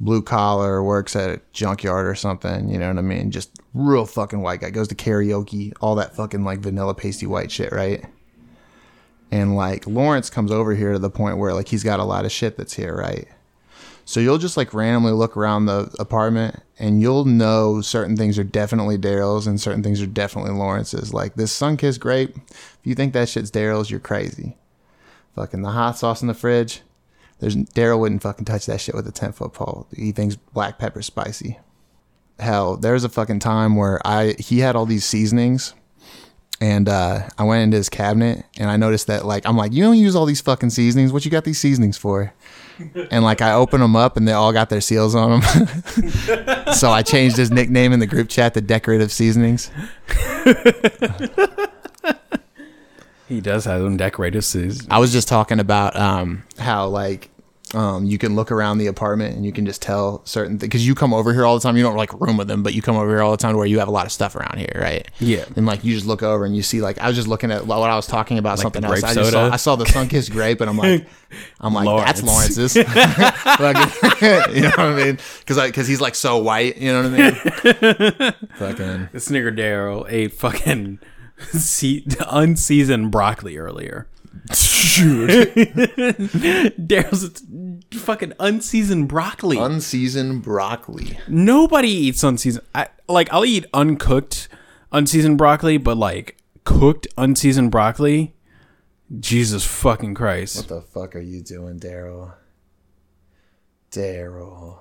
blue 0.00 0.22
collar, 0.22 0.82
works 0.82 1.16
at 1.16 1.30
a 1.30 1.40
junkyard 1.52 2.06
or 2.06 2.14
something. 2.14 2.68
You 2.68 2.78
know 2.78 2.88
what 2.88 2.98
I 2.98 3.02
mean? 3.02 3.30
Just 3.30 3.60
real 3.74 4.06
fucking 4.06 4.42
white 4.42 4.60
guy. 4.60 4.70
Goes 4.70 4.88
to 4.88 4.94
karaoke, 4.94 5.72
all 5.80 5.94
that 5.96 6.14
fucking 6.14 6.44
like 6.44 6.60
vanilla 6.60 6.94
pasty 6.94 7.26
white 7.26 7.50
shit, 7.50 7.72
right? 7.72 8.04
And 9.30 9.56
like 9.56 9.86
Lawrence 9.86 10.30
comes 10.30 10.50
over 10.50 10.74
here 10.74 10.92
to 10.92 10.98
the 10.98 11.10
point 11.10 11.38
where 11.38 11.52
like 11.52 11.68
he's 11.68 11.82
got 11.82 12.00
a 12.00 12.04
lot 12.04 12.24
of 12.24 12.32
shit 12.32 12.56
that's 12.56 12.74
here, 12.74 12.94
right? 12.94 13.26
So 14.04 14.20
you'll 14.20 14.38
just 14.38 14.56
like 14.56 14.72
randomly 14.72 15.10
look 15.12 15.36
around 15.36 15.66
the 15.66 15.92
apartment 15.98 16.62
and 16.78 17.02
you'll 17.02 17.24
know 17.24 17.80
certain 17.80 18.16
things 18.16 18.38
are 18.38 18.44
definitely 18.44 18.96
Daryl's 18.96 19.48
and 19.48 19.60
certain 19.60 19.82
things 19.82 20.00
are 20.00 20.06
definitely 20.06 20.52
Lawrence's. 20.52 21.12
Like 21.12 21.34
this 21.34 21.58
Sunkist 21.58 21.98
grape, 21.98 22.36
if 22.36 22.78
you 22.84 22.94
think 22.94 23.12
that 23.14 23.28
shit's 23.28 23.50
Daryl's, 23.50 23.90
you're 23.90 23.98
crazy. 23.98 24.56
Fucking 25.34 25.62
the 25.62 25.72
hot 25.72 25.98
sauce 25.98 26.22
in 26.22 26.28
the 26.28 26.34
fridge. 26.34 26.82
There's 27.38 27.56
Daryl 27.56 27.98
wouldn't 28.00 28.22
fucking 28.22 28.44
touch 28.44 28.66
that 28.66 28.80
shit 28.80 28.94
with 28.94 29.06
a 29.06 29.12
ten 29.12 29.32
foot 29.32 29.52
pole. 29.52 29.86
He 29.94 30.12
thinks 30.12 30.36
black 30.36 30.78
pepper 30.78 31.02
spicy. 31.02 31.58
Hell, 32.38 32.76
there 32.76 32.92
was 32.92 33.04
a 33.04 33.08
fucking 33.08 33.40
time 33.40 33.76
where 33.76 34.00
I 34.06 34.34
he 34.38 34.60
had 34.60 34.76
all 34.76 34.86
these 34.86 35.04
seasonings 35.04 35.74
and 36.60 36.88
uh, 36.88 37.28
I 37.36 37.44
went 37.44 37.64
into 37.64 37.76
his 37.76 37.88
cabinet 37.88 38.44
and 38.58 38.70
I 38.70 38.76
noticed 38.76 39.08
that 39.08 39.26
like 39.26 39.46
I'm 39.46 39.56
like, 39.56 39.72
you 39.72 39.82
don't 39.82 39.98
use 39.98 40.16
all 40.16 40.24
these 40.24 40.40
fucking 40.40 40.70
seasonings. 40.70 41.12
What 41.12 41.24
you 41.24 41.30
got 41.30 41.44
these 41.44 41.58
seasonings 41.58 41.96
for? 41.96 42.32
And 43.10 43.24
like 43.24 43.40
I 43.40 43.54
open 43.54 43.80
them 43.80 43.96
up 43.96 44.18
and 44.18 44.28
they 44.28 44.34
all 44.34 44.52
got 44.52 44.68
their 44.68 44.82
seals 44.82 45.14
on 45.14 45.40
them. 45.40 45.66
so 46.74 46.90
I 46.90 47.02
changed 47.02 47.38
his 47.38 47.50
nickname 47.50 47.94
in 47.94 48.00
the 48.00 48.06
group 48.06 48.28
chat 48.28 48.52
to 48.52 48.60
Decorative 48.60 49.10
Seasonings. 49.10 49.70
He 53.28 53.40
does 53.40 53.64
have 53.64 53.82
them 53.82 53.96
decorated 53.96 54.42
seas. 54.42 54.86
I 54.90 54.98
was 54.98 55.12
just 55.12 55.28
talking 55.28 55.58
about 55.60 55.96
um, 55.96 56.44
how 56.58 56.86
like 56.86 57.30
um, 57.74 58.04
you 58.04 58.16
can 58.16 58.36
look 58.36 58.52
around 58.52 58.78
the 58.78 58.86
apartment 58.86 59.34
and 59.34 59.44
you 59.44 59.52
can 59.52 59.66
just 59.66 59.82
tell 59.82 60.24
certain 60.24 60.58
things 60.58 60.68
because 60.68 60.86
you 60.86 60.94
come 60.94 61.12
over 61.12 61.34
here 61.34 61.44
all 61.44 61.54
the 61.56 61.60
time. 61.60 61.76
You 61.76 61.82
don't 61.82 61.96
like 61.96 62.12
room 62.20 62.36
with 62.36 62.46
them, 62.46 62.62
but 62.62 62.74
you 62.74 62.82
come 62.82 62.96
over 62.96 63.08
here 63.08 63.22
all 63.22 63.32
the 63.32 63.36
time 63.36 63.56
where 63.56 63.66
you 63.66 63.80
have 63.80 63.88
a 63.88 63.90
lot 63.90 64.06
of 64.06 64.12
stuff 64.12 64.36
around 64.36 64.58
here, 64.58 64.72
right? 64.76 65.06
Yeah. 65.18 65.44
And 65.56 65.66
like 65.66 65.82
you 65.82 65.92
just 65.92 66.06
look 66.06 66.22
over 66.22 66.44
and 66.44 66.54
you 66.54 66.62
see 66.62 66.80
like 66.80 66.98
I 66.98 67.08
was 67.08 67.16
just 67.16 67.26
looking 67.26 67.50
at 67.50 67.66
what 67.66 67.90
I 67.90 67.96
was 67.96 68.06
talking 68.06 68.38
about 68.38 68.60
something 68.60 68.84
else. 68.84 69.02
I 69.02 69.14
just 69.14 69.32
saw? 69.32 69.50
I 69.50 69.56
saw 69.56 69.74
the 69.74 69.84
Sunkist 69.84 70.30
grape 70.30 70.60
and 70.60 70.70
I'm 70.70 70.78
like 70.78 71.08
I'm 71.60 71.74
like 71.74 72.06
that's 72.06 72.22
Lawrence's. 72.22 72.76
Like, 73.58 73.76
you 74.54 74.62
know 74.62 74.68
what 74.68 74.78
I 74.78 74.94
mean? 74.94 75.18
Because 75.40 75.60
because 75.66 75.88
he's 75.88 76.00
like 76.00 76.14
so 76.14 76.38
white. 76.38 76.76
You 76.76 76.92
know 76.92 77.02
what 77.02 77.12
I 77.12 77.16
mean? 77.16 77.34
Fucking 78.56 79.08
nigger 79.12 79.56
Daryl 79.56 80.06
ate 80.08 80.32
fucking 80.32 81.00
se- 81.52 82.04
unseasoned 82.28 83.10
broccoli 83.10 83.58
earlier. 83.58 84.08
Shoot. 84.52 85.30
Daryl's 86.78 87.42
fucking 87.98 88.32
unseasoned 88.38 89.08
broccoli. 89.08 89.58
Unseasoned 89.58 90.42
broccoli. 90.42 91.18
Nobody 91.28 91.88
eats 91.88 92.22
unseasoned. 92.22 92.64
I, 92.74 92.88
like 93.08 93.32
I'll 93.32 93.44
eat 93.44 93.66
uncooked 93.74 94.48
unseasoned 94.92 95.38
broccoli, 95.38 95.78
but 95.78 95.96
like 95.96 96.36
cooked 96.64 97.06
unseasoned 97.18 97.70
broccoli. 97.70 98.34
Jesus 99.20 99.64
fucking 99.64 100.14
Christ! 100.14 100.56
What 100.56 100.68
the 100.68 100.80
fuck 100.80 101.14
are 101.14 101.20
you 101.20 101.40
doing, 101.40 101.78
Daryl? 101.78 102.34
Daryl. 103.92 104.80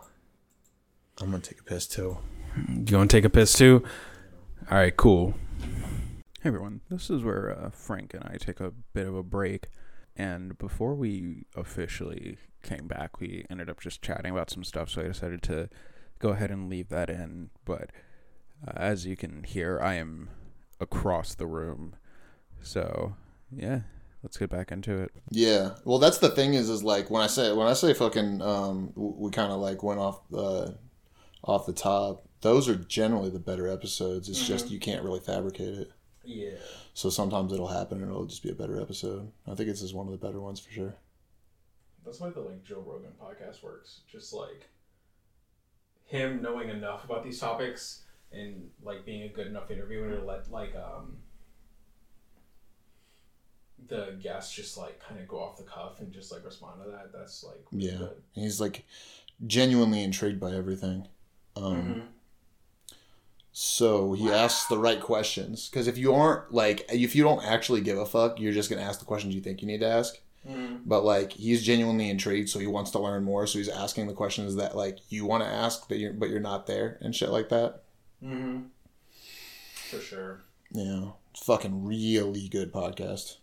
I'm 1.22 1.32
gonna 1.32 1.42
take 1.42 1.60
a 1.60 1.64
piss 1.64 1.88
too. 1.88 2.18
You 2.70 2.84
gonna 2.84 3.08
take 3.08 3.24
a 3.26 3.30
piss 3.30 3.54
too? 3.54 3.84
All 4.70 4.78
right, 4.78 4.96
cool. 4.96 5.36
Hey 6.46 6.50
everyone, 6.50 6.82
this 6.92 7.10
is 7.10 7.24
where 7.24 7.58
uh, 7.60 7.72
Frank 7.72 8.14
and 8.14 8.24
I 8.24 8.38
take 8.38 8.60
a 8.60 8.72
bit 8.94 9.08
of 9.08 9.16
a 9.16 9.24
break. 9.24 9.70
And 10.16 10.56
before 10.60 10.94
we 10.94 11.46
officially 11.56 12.38
came 12.62 12.88
back, 12.88 13.20
we 13.20 13.48
ended 13.50 13.68
up 13.68 13.80
just 13.80 14.04
chatting 14.04 14.32
about 14.32 14.52
some 14.52 14.64
stuff, 14.64 14.92
so 14.92 15.02
I 15.02 15.06
decided 15.06 15.42
to 15.42 15.70
go 16.20 16.30
ahead 16.30 16.52
and 16.52 16.70
leave 16.70 16.90
that 16.90 17.10
in. 17.10 17.50
But 17.66 17.90
uh, 18.64 18.74
as 18.76 19.08
you 19.08 19.18
can 19.18 19.44
hear, 19.44 19.80
I 19.82 19.96
am 19.96 20.30
across 20.80 21.34
the 21.34 21.48
room. 21.48 21.96
So, 22.62 23.16
yeah, 23.52 23.80
let's 24.22 24.38
get 24.38 24.52
back 24.52 24.72
into 24.72 25.02
it. 25.02 25.14
Yeah. 25.32 25.72
Well, 25.84 25.98
that's 25.98 26.20
the 26.20 26.30
thing 26.30 26.54
is, 26.54 26.70
is 26.70 26.84
like 26.84 27.10
when 27.10 27.24
I 27.24 27.28
say 27.28 27.54
when 27.54 27.66
I 27.66 27.74
say 27.74 27.96
fucking, 27.96 28.44
um, 28.44 28.92
we 28.94 29.32
kind 29.32 29.52
of 29.52 29.62
like 29.62 29.82
went 29.82 30.00
off 30.00 30.20
uh, 30.32 30.74
off 31.44 31.66
the 31.66 31.74
top. 31.74 32.28
Those 32.42 32.70
are 32.70 32.76
generally 32.76 33.32
the 33.32 33.40
better 33.40 33.68
episodes. 33.68 34.30
It's 34.30 34.48
just 34.48 34.70
you 34.70 34.80
can't 34.80 35.02
really 35.04 35.22
fabricate 35.22 35.74
it. 35.74 35.92
Yeah. 36.26 36.58
So 36.94 37.10
sometimes 37.10 37.54
it'll 37.54 37.68
happen 37.68 38.02
and 38.02 38.10
it'll 38.10 38.26
just 38.26 38.44
be 38.44 38.50
a 38.52 38.56
better 38.56 38.82
episode. 38.82 39.32
I 39.48 39.56
think 39.56 39.70
this 39.70 39.82
is 39.82 39.94
one 39.94 40.08
of 40.08 40.12
the 40.12 40.26
better 40.26 40.40
ones 40.40 40.60
for 40.60 40.72
sure. 40.72 40.96
That's 42.06 42.20
why 42.20 42.30
the 42.30 42.40
like 42.42 42.64
Joe 42.64 42.84
Rogan 42.86 43.12
podcast 43.22 43.64
works. 43.64 44.02
Just 44.12 44.34
like 44.34 44.68
him 46.06 46.42
knowing 46.42 46.70
enough 46.70 47.04
about 47.04 47.24
these 47.24 47.40
topics 47.40 48.04
and 48.32 48.70
like 48.84 49.06
being 49.06 49.24
a 49.24 49.30
good 49.30 49.48
enough 49.48 49.72
interviewer 49.72 50.16
to 50.16 50.24
let 50.24 50.52
like 50.52 50.76
um 50.76 51.18
the 53.88 54.18
guests 54.22 54.54
just 54.54 54.78
like 54.78 55.00
kind 55.00 55.20
of 55.20 55.28
go 55.28 55.40
off 55.40 55.58
the 55.58 55.64
cuff 55.64 56.00
and 56.00 56.12
just 56.12 56.32
like 56.32 56.44
respond 56.46 56.82
to 56.84 56.90
that. 56.92 57.12
That's 57.14 57.44
like 57.44 57.64
Yeah. 57.72 57.98
good. 57.98 58.22
He's 58.34 58.60
like 58.62 58.86
genuinely 59.46 60.04
intrigued 60.04 60.40
by 60.40 60.54
everything. 60.54 61.08
Um, 61.56 62.04
So 63.58 64.12
he 64.12 64.30
asks 64.30 64.66
the 64.66 64.78
right 64.78 65.00
questions 65.00 65.70
because 65.70 65.88
if 65.88 65.98
you 65.98 66.14
aren't 66.14 66.52
like 66.54 66.86
if 66.92 67.16
you 67.16 67.24
don't 67.24 67.42
actually 67.42 67.80
give 67.80 67.98
a 67.98 68.06
fuck, 68.06 68.38
you're 68.38 68.52
just 68.52 68.70
gonna 68.70 68.82
ask 68.82 69.00
the 69.00 69.06
questions 69.06 69.34
you 69.34 69.40
think 69.40 69.62
you 69.62 69.68
need 69.68 69.80
to 69.80 69.88
ask. 69.88 70.20
But 70.86 71.06
like 71.06 71.32
he's 71.32 71.64
genuinely 71.64 72.10
intrigued, 72.10 72.50
so 72.50 72.60
he 72.60 72.68
wants 72.68 72.92
to 72.92 73.00
learn 73.00 73.24
more. 73.24 73.48
So 73.48 73.58
he's 73.58 73.70
asking 73.70 74.08
the 74.08 74.14
questions 74.14 74.58
that 74.58 74.76
like 74.76 75.00
you 75.08 75.26
want 75.26 75.42
to 75.46 75.50
ask, 75.50 75.88
that 75.88 76.00
you're 76.00 76.12
but 76.12 76.30
you're 76.30 76.42
not 76.42 76.68
there 76.68 76.98
and 77.00 77.16
shit 77.16 77.30
like 77.30 77.48
that. 77.48 77.84
Mm-hmm. 78.22 78.64
For 79.90 80.00
sure. 80.02 80.42
Yeah, 80.74 81.12
it's 81.32 81.46
fucking 81.46 81.86
really 81.86 82.50
good 82.50 82.74
podcast. 82.74 83.38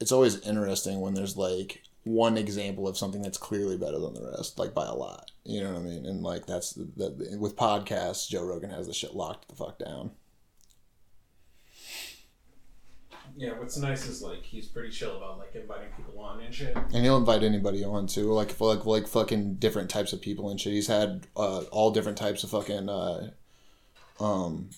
It's 0.00 0.10
always 0.10 0.40
interesting 0.40 1.00
when 1.00 1.12
there's 1.12 1.36
like 1.36 1.82
one 2.04 2.36
example 2.36 2.88
of 2.88 2.98
something 2.98 3.22
that's 3.22 3.38
clearly 3.38 3.76
better 3.76 3.98
than 3.98 4.14
the 4.14 4.32
rest, 4.36 4.58
like 4.58 4.74
by 4.74 4.86
a 4.86 4.94
lot. 4.94 5.30
You 5.44 5.62
know 5.62 5.72
what 5.72 5.80
I 5.80 5.82
mean? 5.82 6.06
And 6.06 6.22
like 6.22 6.46
that's 6.46 6.72
that 6.72 7.36
with 7.38 7.56
podcasts, 7.56 8.28
Joe 8.28 8.44
Rogan 8.44 8.70
has 8.70 8.86
the 8.86 8.94
shit 8.94 9.14
locked 9.14 9.48
the 9.48 9.56
fuck 9.56 9.78
down. 9.78 10.12
Yeah, 13.36 13.58
what's 13.58 13.78
nice 13.78 14.06
is 14.06 14.20
like 14.20 14.42
he's 14.42 14.66
pretty 14.66 14.90
chill 14.90 15.16
about 15.16 15.38
like 15.38 15.54
inviting 15.54 15.88
people 15.96 16.20
on 16.20 16.40
and 16.40 16.54
shit. 16.54 16.76
And 16.76 17.04
he'll 17.04 17.16
invite 17.16 17.42
anybody 17.42 17.82
on 17.82 18.06
too, 18.06 18.32
like 18.32 18.58
like 18.60 18.84
like 18.84 19.06
fucking 19.06 19.54
different 19.54 19.88
types 19.88 20.12
of 20.12 20.20
people 20.20 20.50
and 20.50 20.60
shit. 20.60 20.72
He's 20.72 20.88
had 20.88 21.26
uh, 21.36 21.62
all 21.70 21.90
different 21.92 22.18
types 22.18 22.44
of 22.44 22.50
fucking 22.50 22.88
uh, 22.88 23.30
um, 24.20 24.70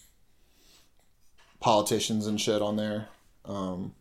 politicians 1.60 2.26
and 2.26 2.40
shit 2.40 2.62
on 2.62 2.76
there, 2.76 3.08
um, 3.44 3.94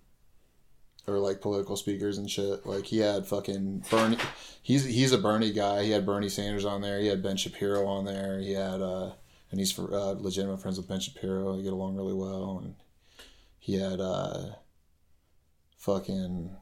or 1.08 1.20
like 1.20 1.41
political 1.41 1.76
speakers 1.76 2.18
and 2.18 2.30
shit. 2.30 2.66
Like 2.66 2.86
he 2.86 2.99
had 2.99 3.26
fucking 3.26 3.86
Bernie. 3.89 4.18
He's 4.62 4.86
he's 4.86 5.12
a 5.12 5.18
Bernie 5.18 5.51
guy. 5.51 5.84
He 5.84 5.91
had 5.91 6.06
Bernie 6.06 6.30
Sanders 6.30 6.66
on 6.66 6.82
there. 6.82 6.99
He 6.99 7.08
had 7.08 7.24
Ben 7.24 7.38
Shapiro 7.38 7.86
on 7.86 8.06
there. 8.06 8.39
He 8.39 8.54
had 8.54 8.82
uh, 8.82 9.12
and 9.51 9.60
he's 9.60 9.72
for, 9.72 9.93
uh, 9.93 10.14
legitimate 10.14 10.62
friends 10.62 10.78
with 10.78 10.88
Ben 10.88 10.99
Shapiro. 10.99 11.56
They 11.56 11.64
get 11.64 11.74
along 11.74 11.95
really 11.95 12.14
well. 12.14 12.62
And 12.64 12.76
he 13.60 13.76
had 13.76 13.99
uh, 13.99 14.56
fucking 15.78 16.56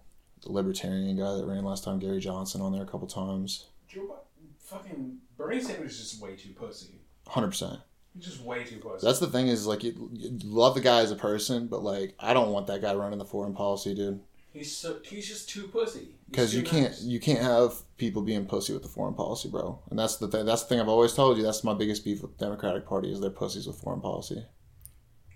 the 0.44 0.52
libertarian 0.52 1.18
guy 1.18 1.36
that 1.36 1.46
ran 1.46 1.64
last 1.64 1.84
time, 1.84 2.00
Gary 2.00 2.20
Johnson, 2.20 2.60
on 2.62 2.74
there 2.74 2.84
a 2.84 2.88
couple 2.88 3.08
times. 3.08 3.68
Joe 3.88 4.20
fucking 4.60 5.20
Bernie 5.38 5.62
Sanders 5.62 5.94
is 5.94 6.12
just 6.12 6.22
way 6.22 6.36
too 6.36 6.54
pussy. 6.54 7.02
Hundred 7.28 7.48
percent. 7.48 7.80
He's 8.14 8.26
just 8.26 8.42
way 8.42 8.66
too 8.66 8.80
pussy. 8.80 9.06
That's 9.06 9.20
the 9.20 9.28
thing 9.28 9.48
is 9.48 9.66
like 9.66 9.84
you, 9.84 10.10
you 10.12 10.38
love 10.44 10.76
the 10.76 10.82
guy 10.82 11.00
as 11.00 11.12
a 11.12 11.16
person, 11.16 11.68
but 11.68 11.84
like 11.84 12.16
I 12.20 12.34
don't 12.34 12.52
want 12.52 12.68
that 12.68 12.82
guy 12.82 12.94
running 12.94 13.20
the 13.20 13.26
foreign 13.26 13.54
policy, 13.54 13.96
dude. 13.96 14.20
He's 14.54 14.76
so 14.76 14.97
he's 15.04 15.28
just 15.28 15.49
too 15.49 15.68
pussy. 15.68 16.16
Because 16.30 16.54
you 16.54 16.62
can't 16.62 16.91
nice. 16.91 17.04
you 17.04 17.20
can't 17.20 17.39
have 17.41 17.74
people 17.97 18.22
being 18.22 18.45
pussy 18.45 18.74
with 18.74 18.84
the 18.84 18.89
foreign 18.89 19.14
policy, 19.14 19.47
bro. 19.49 19.80
And 19.89 19.97
that's 19.97 20.18
the 20.18 20.28
thing. 20.28 20.45
That's 20.45 20.64
the 20.64 20.70
thing 20.70 20.80
I've 20.82 20.89
always 20.89 21.14
told 21.14 21.38
you. 21.38 21.43
That's 21.43 21.64
my 21.64 21.74
biggest 21.74 22.04
beef 22.04 22.22
with 22.22 22.38
the 22.38 22.45
Democratic 22.45 22.86
Party 22.86 23.12
is 23.12 23.22
they're 23.22 23.30
pussies 23.30 23.66
with 23.66 23.78
foreign 23.80 24.02
policy. 24.02 24.45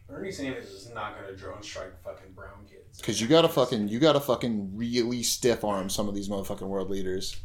Bernie 0.10 0.32
Sanders 0.32 0.70
is 0.70 0.94
not 0.94 1.20
gonna 1.20 1.36
drone 1.36 1.64
strike 1.64 1.98
fucking 2.04 2.34
brown 2.34 2.66
kids. 2.70 3.00
Because 3.00 3.22
you 3.22 3.28
gotta 3.28 3.50
fucking 3.50 3.88
you 3.88 4.00
gotta 4.00 4.20
fucking 4.20 4.76
really 4.76 5.24
stiff 5.24 5.64
arm 5.64 5.90
some 5.90 6.10
of 6.10 6.16
these 6.16 6.28
motherfucking 6.28 6.68
world 6.68 6.90
leaders. 6.90 7.38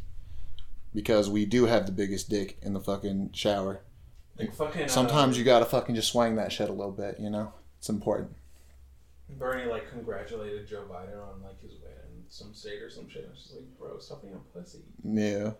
Because 0.93 1.29
we 1.29 1.45
do 1.45 1.67
have 1.67 1.85
the 1.85 1.93
biggest 1.93 2.29
dick 2.29 2.57
in 2.61 2.73
the 2.73 2.81
fucking 2.81 3.29
shower. 3.33 3.81
like 4.37 4.53
fucking. 4.53 4.83
Uh, 4.83 4.87
Sometimes 4.87 5.37
you 5.37 5.45
gotta 5.45 5.65
fucking 5.65 5.95
just 5.95 6.11
swing 6.11 6.35
that 6.35 6.51
shit 6.51 6.69
a 6.69 6.73
little 6.73 6.91
bit, 6.91 7.17
you 7.17 7.29
know? 7.29 7.53
It's 7.79 7.89
important. 7.89 8.35
Bernie 9.37 9.69
like 9.69 9.89
congratulated 9.89 10.67
Joe 10.67 10.83
Biden 10.89 11.15
on 11.21 11.41
like 11.43 11.61
his 11.61 11.73
win 11.81 11.91
in 12.17 12.23
some 12.29 12.53
state 12.53 12.81
or 12.81 12.89
some 12.89 13.09
shit. 13.09 13.27
It's 13.31 13.43
just 13.43 13.55
like, 13.55 13.77
bro, 13.79 13.97
stop 13.99 14.21
being 14.21 14.33
a 14.35 14.57
pussy. 14.57 14.79
Yeah. 15.03 15.51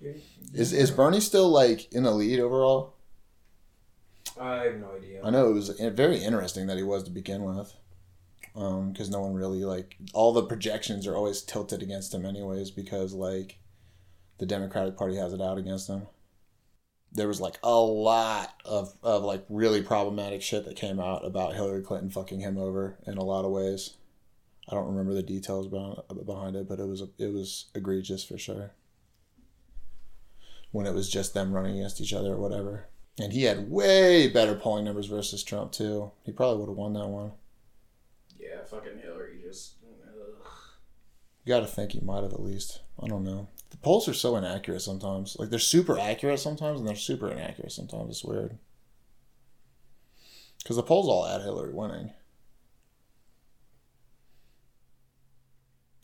You're- 0.00 0.20
Is 0.54 0.72
is 0.72 0.90
Bernie 0.90 1.20
still 1.20 1.48
like 1.50 1.92
in 1.92 2.04
the 2.04 2.10
lead 2.12 2.40
overall? 2.40 2.94
I 4.40 4.62
have 4.64 4.76
no 4.76 4.92
idea. 4.96 5.20
I 5.22 5.30
know 5.30 5.50
it 5.50 5.54
was 5.54 5.68
very 5.80 6.18
interesting 6.18 6.66
that 6.68 6.76
he 6.78 6.82
was 6.82 7.02
to 7.04 7.10
begin 7.10 7.42
with. 7.44 7.74
Um, 8.56 8.90
because 8.90 9.08
no 9.10 9.20
one 9.20 9.34
really 9.34 9.64
like 9.64 9.96
all 10.12 10.32
the 10.32 10.42
projections 10.42 11.06
are 11.06 11.14
always 11.16 11.40
tilted 11.42 11.82
against 11.82 12.12
him 12.12 12.26
anyways 12.26 12.72
because 12.72 13.12
like 13.12 13.58
the 14.38 14.46
Democratic 14.46 14.96
Party 14.96 15.14
has 15.16 15.32
it 15.32 15.40
out 15.40 15.56
against 15.58 15.88
him. 15.88 16.06
There 17.12 17.28
was 17.28 17.40
like 17.40 17.58
a 17.62 17.74
lot 17.74 18.54
of, 18.64 18.94
of 19.02 19.24
like 19.24 19.44
really 19.48 19.82
problematic 19.82 20.42
shit 20.42 20.64
that 20.64 20.76
came 20.76 21.00
out 21.00 21.24
about 21.24 21.54
Hillary 21.54 21.82
Clinton 21.82 22.10
fucking 22.10 22.40
him 22.40 22.56
over 22.56 22.98
in 23.06 23.18
a 23.18 23.24
lot 23.24 23.44
of 23.44 23.50
ways. 23.50 23.96
I 24.68 24.74
don't 24.74 24.86
remember 24.86 25.14
the 25.14 25.22
details 25.22 25.66
behind, 25.66 25.96
behind 26.24 26.54
it, 26.54 26.68
but 26.68 26.78
it 26.78 26.86
was 26.86 27.02
it 27.18 27.32
was 27.32 27.66
egregious 27.74 28.22
for 28.22 28.38
sure. 28.38 28.72
When 30.70 30.86
it 30.86 30.94
was 30.94 31.10
just 31.10 31.34
them 31.34 31.52
running 31.52 31.78
against 31.78 32.00
each 32.00 32.12
other 32.12 32.34
or 32.34 32.38
whatever. 32.38 32.86
And 33.18 33.32
he 33.32 33.42
had 33.42 33.70
way 33.70 34.28
better 34.28 34.54
polling 34.54 34.84
numbers 34.84 35.06
versus 35.06 35.42
Trump 35.42 35.72
too. 35.72 36.12
He 36.24 36.30
probably 36.30 36.60
would 36.60 36.68
have 36.68 36.76
won 36.76 36.92
that 36.92 37.08
one. 37.08 37.32
Yeah, 38.38 38.62
fucking 38.64 39.00
Hillary 39.02 39.40
just. 39.42 39.74
Ugh. 39.84 40.46
You 41.44 41.54
gotta 41.54 41.66
think 41.66 41.92
he 41.92 42.00
might 42.00 42.22
have 42.22 42.32
at 42.32 42.42
least. 42.42 42.80
I 43.02 43.08
don't 43.08 43.24
know. 43.24 43.48
The 43.70 43.76
polls 43.76 44.08
are 44.08 44.14
so 44.14 44.36
inaccurate 44.36 44.80
sometimes. 44.80 45.36
Like 45.38 45.50
they're 45.50 45.58
super 45.58 45.98
accurate 45.98 46.40
sometimes, 46.40 46.80
and 46.80 46.88
they're 46.88 46.96
super 46.96 47.30
inaccurate 47.30 47.72
sometimes. 47.72 48.10
It's 48.10 48.24
weird. 48.24 48.58
Because 50.58 50.76
the 50.76 50.82
polls 50.82 51.08
all 51.08 51.24
had 51.24 51.42
Hillary 51.42 51.72
winning. 51.72 52.12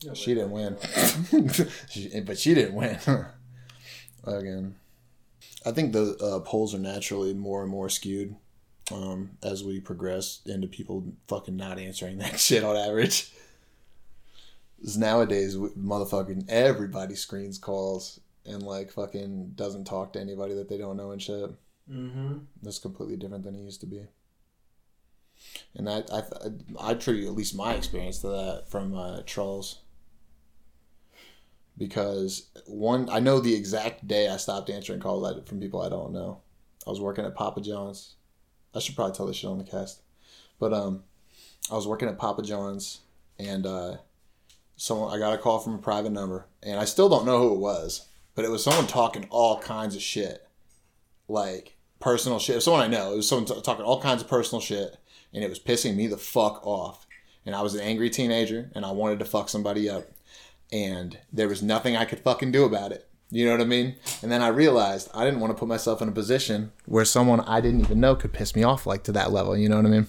No, 0.04 0.14
She 0.14 0.34
didn't 0.34 0.50
win. 0.50 0.76
she, 1.90 2.20
but 2.20 2.38
she 2.38 2.54
didn't 2.54 2.74
win. 2.74 2.98
Again. 4.24 4.76
I 5.64 5.72
think 5.72 5.92
the 5.92 6.16
uh, 6.22 6.40
polls 6.40 6.74
are 6.74 6.78
naturally 6.78 7.34
more 7.34 7.62
and 7.62 7.70
more 7.70 7.88
skewed 7.88 8.36
um, 8.92 9.30
as 9.42 9.64
we 9.64 9.80
progress 9.80 10.40
into 10.46 10.68
people 10.68 11.04
fucking 11.28 11.56
not 11.56 11.78
answering 11.78 12.18
that 12.18 12.38
shit 12.40 12.62
on 12.62 12.76
average. 12.76 13.32
Nowadays, 14.94 15.56
motherfucking 15.56 16.44
everybody 16.48 17.14
screens 17.14 17.58
calls 17.58 18.20
and 18.44 18.62
like 18.62 18.92
fucking 18.92 19.52
doesn't 19.56 19.86
talk 19.86 20.12
to 20.12 20.20
anybody 20.20 20.54
that 20.54 20.68
they 20.68 20.78
don't 20.78 20.96
know 20.96 21.10
and 21.10 21.20
shit. 21.20 21.50
Mhm. 21.90 22.46
That's 22.62 22.78
completely 22.78 23.16
different 23.16 23.44
than 23.44 23.56
it 23.56 23.62
used 23.62 23.80
to 23.80 23.86
be. 23.86 24.06
And 25.74 25.88
I 25.88 26.02
I 26.12 26.22
I 26.78 26.92
attribute 26.92 27.26
at 27.26 27.34
least 27.34 27.54
my 27.54 27.74
experience 27.74 28.20
to 28.20 28.28
that 28.28 28.64
from 28.68 28.94
uh, 28.94 29.22
trolls. 29.26 29.80
Because 31.78 32.46
one, 32.66 33.08
I 33.10 33.18
know 33.20 33.38
the 33.38 33.54
exact 33.54 34.06
day 34.06 34.28
I 34.28 34.38
stopped 34.38 34.70
answering 34.70 35.00
calls 35.00 35.46
from 35.46 35.60
people 35.60 35.82
I 35.82 35.90
don't 35.90 36.12
know. 36.12 36.40
I 36.86 36.90
was 36.90 37.00
working 37.00 37.24
at 37.26 37.34
Papa 37.34 37.60
John's. 37.60 38.14
I 38.74 38.78
should 38.78 38.94
probably 38.94 39.14
tell 39.14 39.26
this 39.26 39.36
shit 39.36 39.50
on 39.50 39.58
the 39.58 39.64
cast, 39.64 40.00
but 40.58 40.72
um, 40.72 41.02
I 41.70 41.74
was 41.74 41.86
working 41.86 42.08
at 42.08 42.18
Papa 42.18 42.42
John's, 42.42 43.00
and 43.38 43.66
uh, 43.66 43.96
someone 44.76 45.12
I 45.12 45.18
got 45.18 45.34
a 45.34 45.38
call 45.38 45.58
from 45.58 45.74
a 45.74 45.78
private 45.78 46.12
number, 46.12 46.46
and 46.62 46.78
I 46.78 46.84
still 46.84 47.08
don't 47.08 47.26
know 47.26 47.38
who 47.38 47.54
it 47.54 47.60
was, 47.60 48.06
but 48.34 48.44
it 48.44 48.50
was 48.50 48.62
someone 48.62 48.86
talking 48.86 49.26
all 49.30 49.58
kinds 49.60 49.96
of 49.96 50.02
shit, 50.02 50.46
like 51.28 51.76
personal 51.98 52.38
shit. 52.38 52.62
Someone 52.62 52.82
I 52.82 52.88
know. 52.88 53.12
It 53.12 53.16
was 53.16 53.28
someone 53.28 53.46
t- 53.46 53.60
talking 53.62 53.84
all 53.84 54.00
kinds 54.00 54.22
of 54.22 54.28
personal 54.28 54.60
shit, 54.60 54.96
and 55.32 55.42
it 55.42 55.48
was 55.50 55.58
pissing 55.58 55.96
me 55.96 56.06
the 56.06 56.16
fuck 56.16 56.64
off. 56.66 57.06
And 57.44 57.54
I 57.54 57.62
was 57.62 57.74
an 57.74 57.80
angry 57.80 58.10
teenager, 58.10 58.70
and 58.74 58.84
I 58.84 58.90
wanted 58.90 59.18
to 59.20 59.24
fuck 59.24 59.48
somebody 59.48 59.88
up, 59.88 60.04
and 60.72 61.18
there 61.32 61.48
was 61.48 61.62
nothing 61.62 61.96
I 61.96 62.04
could 62.04 62.20
fucking 62.20 62.52
do 62.52 62.64
about 62.64 62.92
it. 62.92 63.08
You 63.30 63.44
know 63.44 63.52
what 63.52 63.60
I 63.60 63.64
mean? 63.64 63.96
And 64.22 64.30
then 64.30 64.40
I 64.40 64.48
realized 64.48 65.10
I 65.12 65.24
didn't 65.24 65.40
want 65.40 65.52
to 65.52 65.58
put 65.58 65.68
myself 65.68 66.00
in 66.00 66.08
a 66.08 66.12
position 66.12 66.70
where 66.84 67.04
someone 67.04 67.40
I 67.40 67.60
didn't 67.60 67.80
even 67.80 67.98
know 67.98 68.14
could 68.14 68.32
piss 68.32 68.54
me 68.54 68.62
off 68.62 68.86
like 68.86 69.02
to 69.04 69.12
that 69.12 69.32
level. 69.32 69.56
You 69.56 69.68
know 69.68 69.76
what 69.76 69.86
I 69.86 69.90
mean? 69.90 70.06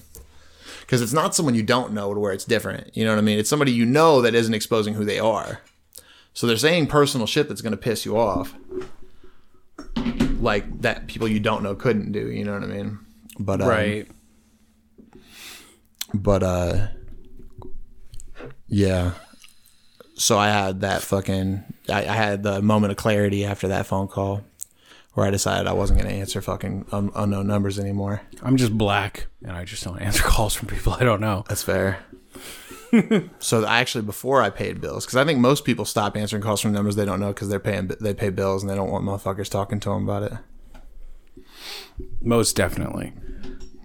Because 0.80 1.02
it's 1.02 1.12
not 1.12 1.34
someone 1.34 1.54
you 1.54 1.62
don't 1.62 1.92
know 1.92 2.12
to 2.14 2.20
where 2.20 2.32
it's 2.32 2.44
different. 2.44 2.96
You 2.96 3.04
know 3.04 3.12
what 3.12 3.18
I 3.18 3.22
mean? 3.22 3.38
It's 3.38 3.50
somebody 3.50 3.72
you 3.72 3.84
know 3.86 4.22
that 4.22 4.34
isn't 4.34 4.54
exposing 4.54 4.94
who 4.94 5.04
they 5.04 5.18
are. 5.18 5.60
So 6.34 6.46
they're 6.46 6.56
saying 6.56 6.86
personal 6.86 7.26
shit 7.26 7.48
that's 7.48 7.60
going 7.62 7.72
to 7.72 7.76
piss 7.76 8.04
you 8.06 8.16
off, 8.16 8.54
like 10.40 10.82
that 10.82 11.06
people 11.08 11.26
you 11.28 11.40
don't 11.40 11.62
know 11.62 11.74
couldn't 11.74 12.12
do. 12.12 12.30
You 12.30 12.44
know 12.44 12.52
what 12.54 12.62
I 12.62 12.66
mean? 12.66 12.98
But 13.40 13.60
um, 13.60 13.68
Right. 13.68 14.08
but 16.14 16.42
uh 16.42 16.88
yeah 18.66 19.12
so 20.14 20.38
i 20.38 20.48
had 20.48 20.80
that 20.80 21.02
fucking 21.02 21.62
I, 21.88 21.98
I 22.06 22.14
had 22.14 22.42
the 22.42 22.62
moment 22.62 22.90
of 22.92 22.96
clarity 22.96 23.44
after 23.44 23.68
that 23.68 23.86
phone 23.86 24.08
call 24.08 24.42
where 25.18 25.26
i 25.26 25.30
decided 25.32 25.66
i 25.66 25.72
wasn't 25.72 25.98
going 25.98 26.08
to 26.08 26.16
answer 26.16 26.40
fucking 26.40 26.86
un- 26.92 27.10
unknown 27.16 27.44
numbers 27.48 27.76
anymore 27.76 28.22
I'm 28.40 28.56
just 28.56 28.78
black, 28.78 29.26
and 29.42 29.50
I 29.50 29.64
just 29.64 29.82
don't 29.82 29.98
answer 30.08 30.22
calls 30.22 30.54
from 30.54 30.68
people 30.68 30.92
I 30.92 31.00
don't 31.02 31.20
know. 31.20 31.44
that's 31.48 31.64
fair 31.64 31.98
so 33.40 33.64
I 33.64 33.80
actually 33.80 34.02
before 34.04 34.40
i 34.42 34.48
paid 34.48 34.80
bills 34.80 35.04
because 35.04 35.16
i 35.16 35.24
think 35.24 35.40
most 35.40 35.64
people 35.64 35.84
stop 35.84 36.16
answering 36.16 36.40
calls 36.42 36.60
from 36.60 36.70
numbers 36.72 36.94
they 36.94 37.04
don't 37.04 37.18
know 37.18 37.32
because 37.32 37.48
they're 37.48 37.58
paying 37.58 37.88
they 38.00 38.14
pay 38.14 38.30
bills 38.30 38.62
and 38.62 38.70
they 38.70 38.76
don't 38.76 38.90
want 38.90 39.04
motherfuckers 39.04 39.50
talking 39.50 39.80
to 39.80 39.88
them 39.88 40.04
about 40.08 40.22
it 40.22 40.32
Most 42.22 42.54
definitely. 42.54 43.12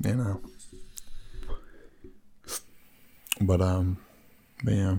you 0.05 0.15
know 0.15 0.39
but 3.41 3.59
um 3.59 3.97
but 4.63 4.73
yeah 4.75 4.95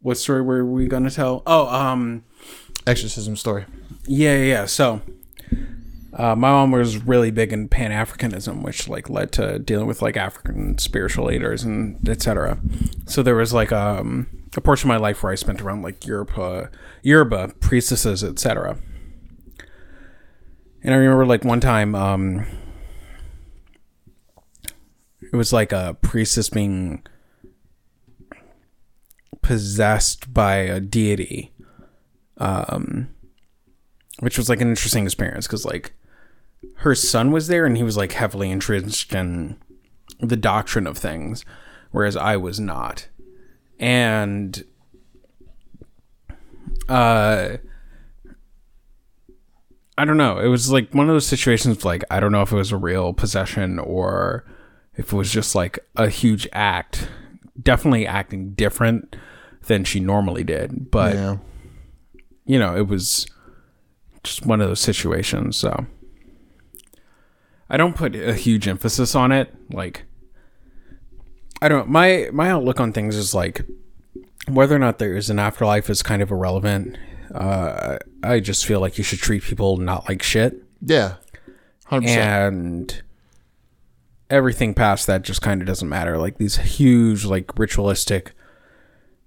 What 0.00 0.16
story 0.18 0.40
were 0.42 0.64
we 0.64 0.86
gonna 0.86 1.10
tell? 1.10 1.42
Oh, 1.46 1.66
um, 1.66 2.22
exorcism 2.86 3.36
story 3.36 3.64
yeah, 4.06 4.36
yeah. 4.36 4.66
So, 4.66 5.02
uh, 6.12 6.34
my 6.36 6.50
mom 6.50 6.70
was 6.70 6.98
really 6.98 7.30
big 7.30 7.52
in 7.52 7.68
Pan 7.68 7.90
Africanism, 7.90 8.62
which 8.62 8.88
like 8.88 9.10
led 9.10 9.32
to 9.32 9.58
dealing 9.58 9.86
with 9.86 10.00
like 10.00 10.16
African 10.16 10.78
spiritual 10.78 11.26
leaders 11.26 11.64
and 11.64 12.08
etc. 12.08 12.58
So 13.06 13.22
there 13.22 13.36
was 13.36 13.52
like 13.52 13.72
um 13.72 14.28
a 14.56 14.60
portion 14.60 14.88
of 14.88 14.94
my 14.94 15.00
life 15.00 15.22
where 15.22 15.32
I 15.32 15.34
spent 15.34 15.60
around 15.60 15.82
like 15.82 16.06
Europe, 16.06 16.38
uh, 16.38 16.66
Yoruba 17.02 17.54
priestesses, 17.60 18.24
etc. 18.24 18.78
And 20.82 20.94
I 20.94 20.96
remember 20.96 21.26
like 21.26 21.44
one 21.44 21.60
time, 21.60 21.94
um, 21.94 22.46
it 25.20 25.36
was 25.36 25.52
like 25.52 25.72
a 25.72 25.96
priestess 26.00 26.48
being 26.48 27.04
possessed 29.42 30.32
by 30.32 30.56
a 30.56 30.80
deity, 30.80 31.52
um, 32.38 33.08
which 34.20 34.38
was 34.38 34.48
like 34.48 34.60
an 34.60 34.68
interesting 34.68 35.04
experience 35.04 35.46
because 35.46 35.64
like 35.64 35.92
her 36.76 36.94
son 36.94 37.30
was 37.30 37.48
there 37.48 37.66
and 37.66 37.76
he 37.76 37.82
was 37.82 37.96
like 37.96 38.12
heavily 38.12 38.50
entrenched 38.50 39.14
in 39.14 39.56
the 40.20 40.36
doctrine 40.36 40.86
of 40.86 40.96
things, 40.96 41.44
whereas 41.90 42.16
I 42.16 42.36
was 42.36 42.60
not, 42.60 43.08
and 43.78 44.64
uh. 46.88 47.56
I 49.98 50.04
don't 50.04 50.18
know. 50.18 50.38
It 50.40 50.48
was 50.48 50.70
like 50.70 50.92
one 50.92 51.08
of 51.08 51.14
those 51.14 51.26
situations 51.26 51.82
like 51.82 52.04
I 52.10 52.20
don't 52.20 52.30
know 52.30 52.42
if 52.42 52.52
it 52.52 52.56
was 52.56 52.70
a 52.70 52.76
real 52.76 53.14
possession 53.14 53.78
or 53.78 54.44
if 54.94 55.10
it 55.10 55.16
was 55.16 55.32
just 55.32 55.54
like 55.54 55.78
a 55.96 56.10
huge 56.10 56.46
act. 56.52 57.08
Definitely 57.62 58.06
acting 58.06 58.50
different 58.52 59.16
than 59.68 59.84
she 59.84 59.98
normally 60.00 60.44
did, 60.44 60.90
but 60.90 61.14
yeah 61.14 61.36
you 62.46 62.58
know, 62.58 62.76
it 62.76 62.88
was 62.88 63.26
just 64.22 64.46
one 64.46 64.60
of 64.60 64.68
those 64.68 64.80
situations. 64.80 65.56
So 65.56 65.86
I 67.68 67.76
don't 67.76 67.96
put 67.96 68.14
a 68.14 68.34
huge 68.34 68.68
emphasis 68.68 69.14
on 69.14 69.32
it. 69.32 69.54
Like, 69.70 70.04
I 71.60 71.68
don't. 71.68 71.88
My 71.88 72.28
my 72.32 72.50
outlook 72.50 72.80
on 72.80 72.92
things 72.92 73.16
is 73.16 73.34
like 73.34 73.62
whether 74.48 74.74
or 74.74 74.78
not 74.78 74.98
there 74.98 75.16
is 75.16 75.30
an 75.30 75.38
afterlife 75.38 75.90
is 75.90 76.02
kind 76.02 76.22
of 76.22 76.30
irrelevant. 76.30 76.96
Uh, 77.34 77.98
I 78.22 78.40
just 78.40 78.64
feel 78.64 78.80
like 78.80 78.98
you 78.98 79.04
should 79.04 79.18
treat 79.18 79.42
people 79.42 79.76
not 79.76 80.08
like 80.08 80.22
shit, 80.22 80.62
yeah 80.80 81.16
100% 81.90 82.06
and 82.06 83.02
everything 84.30 84.74
past 84.74 85.06
that 85.06 85.22
just 85.22 85.42
kind 85.42 85.60
of 85.60 85.66
doesn't 85.66 85.88
matter. 85.88 86.18
Like 86.18 86.38
these 86.38 86.56
huge, 86.56 87.24
like 87.24 87.58
ritualistic 87.58 88.32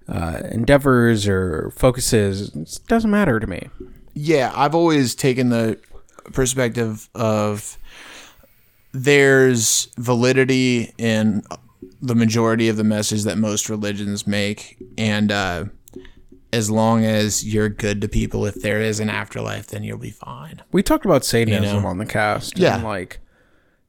uh, 0.10 0.42
endeavors 0.52 1.28
or 1.28 1.72
focuses, 1.72 2.50
it 2.56 2.88
doesn't 2.88 3.12
matter 3.12 3.40
to 3.40 3.48
me. 3.48 3.70
yeah, 4.14 4.52
I've 4.56 4.76
always 4.76 5.16
taken 5.16 5.50
the 5.50 5.80
perspective 6.34 7.10
of 7.16 7.78
there's 8.92 9.88
validity 9.98 10.94
in 10.98 11.44
the 12.02 12.16
majority 12.16 12.70
of 12.70 12.78
the 12.78 12.84
message 12.84 13.24
that 13.24 13.38
most 13.38 13.70
religions 13.70 14.26
make, 14.26 14.78
and 14.98 15.32
uh, 15.32 15.66
as 16.52 16.72
long 16.72 17.06
as 17.06 17.46
you're 17.46 17.70
good 17.70 18.02
to 18.02 18.08
people, 18.08 18.46
if 18.46 18.56
there 18.56 18.82
is 18.82 19.00
an 19.00 19.10
afterlife, 19.10 19.68
then 19.68 19.84
you'll 19.84 19.98
be 19.98 20.12
fine. 20.12 20.62
We 20.72 20.82
talked 20.82 21.06
about 21.06 21.24
Satanism 21.24 21.84
know? 21.84 21.88
on 21.88 21.98
the 21.98 22.06
cast. 22.06 22.58
Yeah. 22.58 22.76
And 22.76 22.84
like 22.84 23.20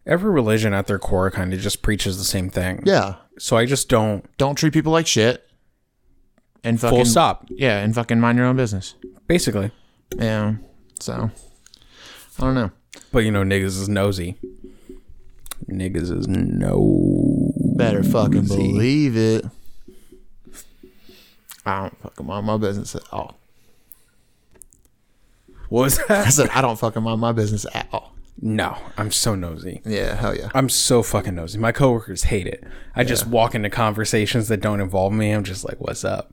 every 0.07 0.31
religion 0.31 0.75
at 0.75 0.87
their 0.87 0.99
core 0.99 1.31
kind 1.31 1.53
of 1.55 1.61
just 1.61 1.83
preaches 1.83 2.19
the 2.19 2.25
same 2.25 2.51
thing. 2.51 2.83
Yeah, 2.85 3.17
So 3.39 3.57
I 3.57 3.65
just 3.65 3.89
don't 3.89 4.25
don't 4.37 4.57
treat 4.57 4.73
people 4.73 4.93
like 4.93 5.07
shit, 5.07 5.49
and 6.65 6.81
fucking 6.81 6.97
full 6.97 7.05
stop. 7.05 7.47
Yeah, 7.51 7.79
and 7.83 7.95
fucking 7.95 8.21
mind 8.21 8.39
your 8.39 8.47
own 8.47 8.57
business. 8.57 8.95
Basically. 9.27 9.71
Yeah, 10.17 10.55
so 11.01 11.31
I 12.39 12.41
don't 12.43 12.55
know. 12.55 12.71
But 13.13 13.21
you 13.21 13.31
know, 13.31 13.43
niggas 13.43 13.81
is 13.81 13.89
nosy. 13.89 14.37
Niggas 15.69 16.17
is 16.17 16.27
no 16.29 17.53
Better 17.77 18.03
fucking 18.03 18.47
believe 18.47 19.17
it. 19.17 19.45
I 21.65 21.83
don't 21.83 21.99
fucking 22.01 22.27
mind 22.27 22.47
my 22.47 22.57
business 22.57 22.95
at 22.95 23.03
all. 23.13 23.37
What 25.69 25.83
was 25.83 25.99
I 26.01 26.07
that? 26.09 26.33
said 26.33 26.49
I 26.51 26.61
don't 26.63 26.79
fucking 26.79 27.03
mind 27.03 27.21
my 27.21 27.33
business 27.33 27.67
at 27.75 27.87
all. 27.93 28.15
no, 28.41 28.77
I'm 28.97 29.13
so 29.13 29.35
nosy. 29.35 29.81
Yeah, 29.85 30.15
hell 30.17 30.37
yeah. 30.37 30.49
I'm 30.55 30.69
so 30.69 31.03
fucking 31.03 31.35
nosy. 31.35 31.59
My 31.59 31.73
coworkers 31.73 32.25
hate 32.25 32.47
it. 32.47 32.65
I 32.97 33.05
just 33.05 33.27
walk 33.27 33.55
into 33.55 33.71
conversations 33.71 34.49
that 34.49 34.61
don't 34.61 34.81
involve 34.81 35.13
me. 35.13 35.31
I'm 35.31 35.45
just 35.45 35.65
like, 35.65 35.77
"What's 35.81 36.05
up?" 36.05 36.33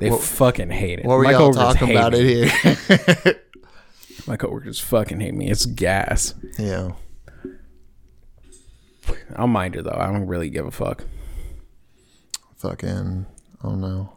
They 0.00 0.10
fucking 0.10 0.70
hate 0.70 0.98
it. 1.00 1.04
What 1.04 1.18
were 1.18 1.24
My 1.24 1.32
y'all 1.32 1.52
talking 1.52 1.90
about 1.90 2.14
it 2.14 2.24
here? 2.24 3.40
My 4.26 4.36
coworkers 4.36 4.80
fucking 4.80 5.20
hate 5.20 5.34
me. 5.34 5.50
It's 5.50 5.66
gas. 5.66 6.34
yeah. 6.58 6.92
I'll 9.36 9.46
mind 9.46 9.76
it 9.76 9.84
though. 9.84 9.96
I 9.98 10.06
don't 10.06 10.26
really 10.26 10.50
give 10.50 10.66
a 10.66 10.70
fuck. 10.70 11.04
Fucking 12.56 13.26
I 13.62 13.68
don't 13.68 13.80
know. 13.80 14.16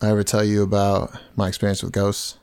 I 0.00 0.10
ever 0.10 0.22
tell 0.22 0.44
you 0.44 0.62
about 0.62 1.12
my 1.36 1.48
experience 1.48 1.82
with 1.82 1.92
ghosts? 1.92 2.38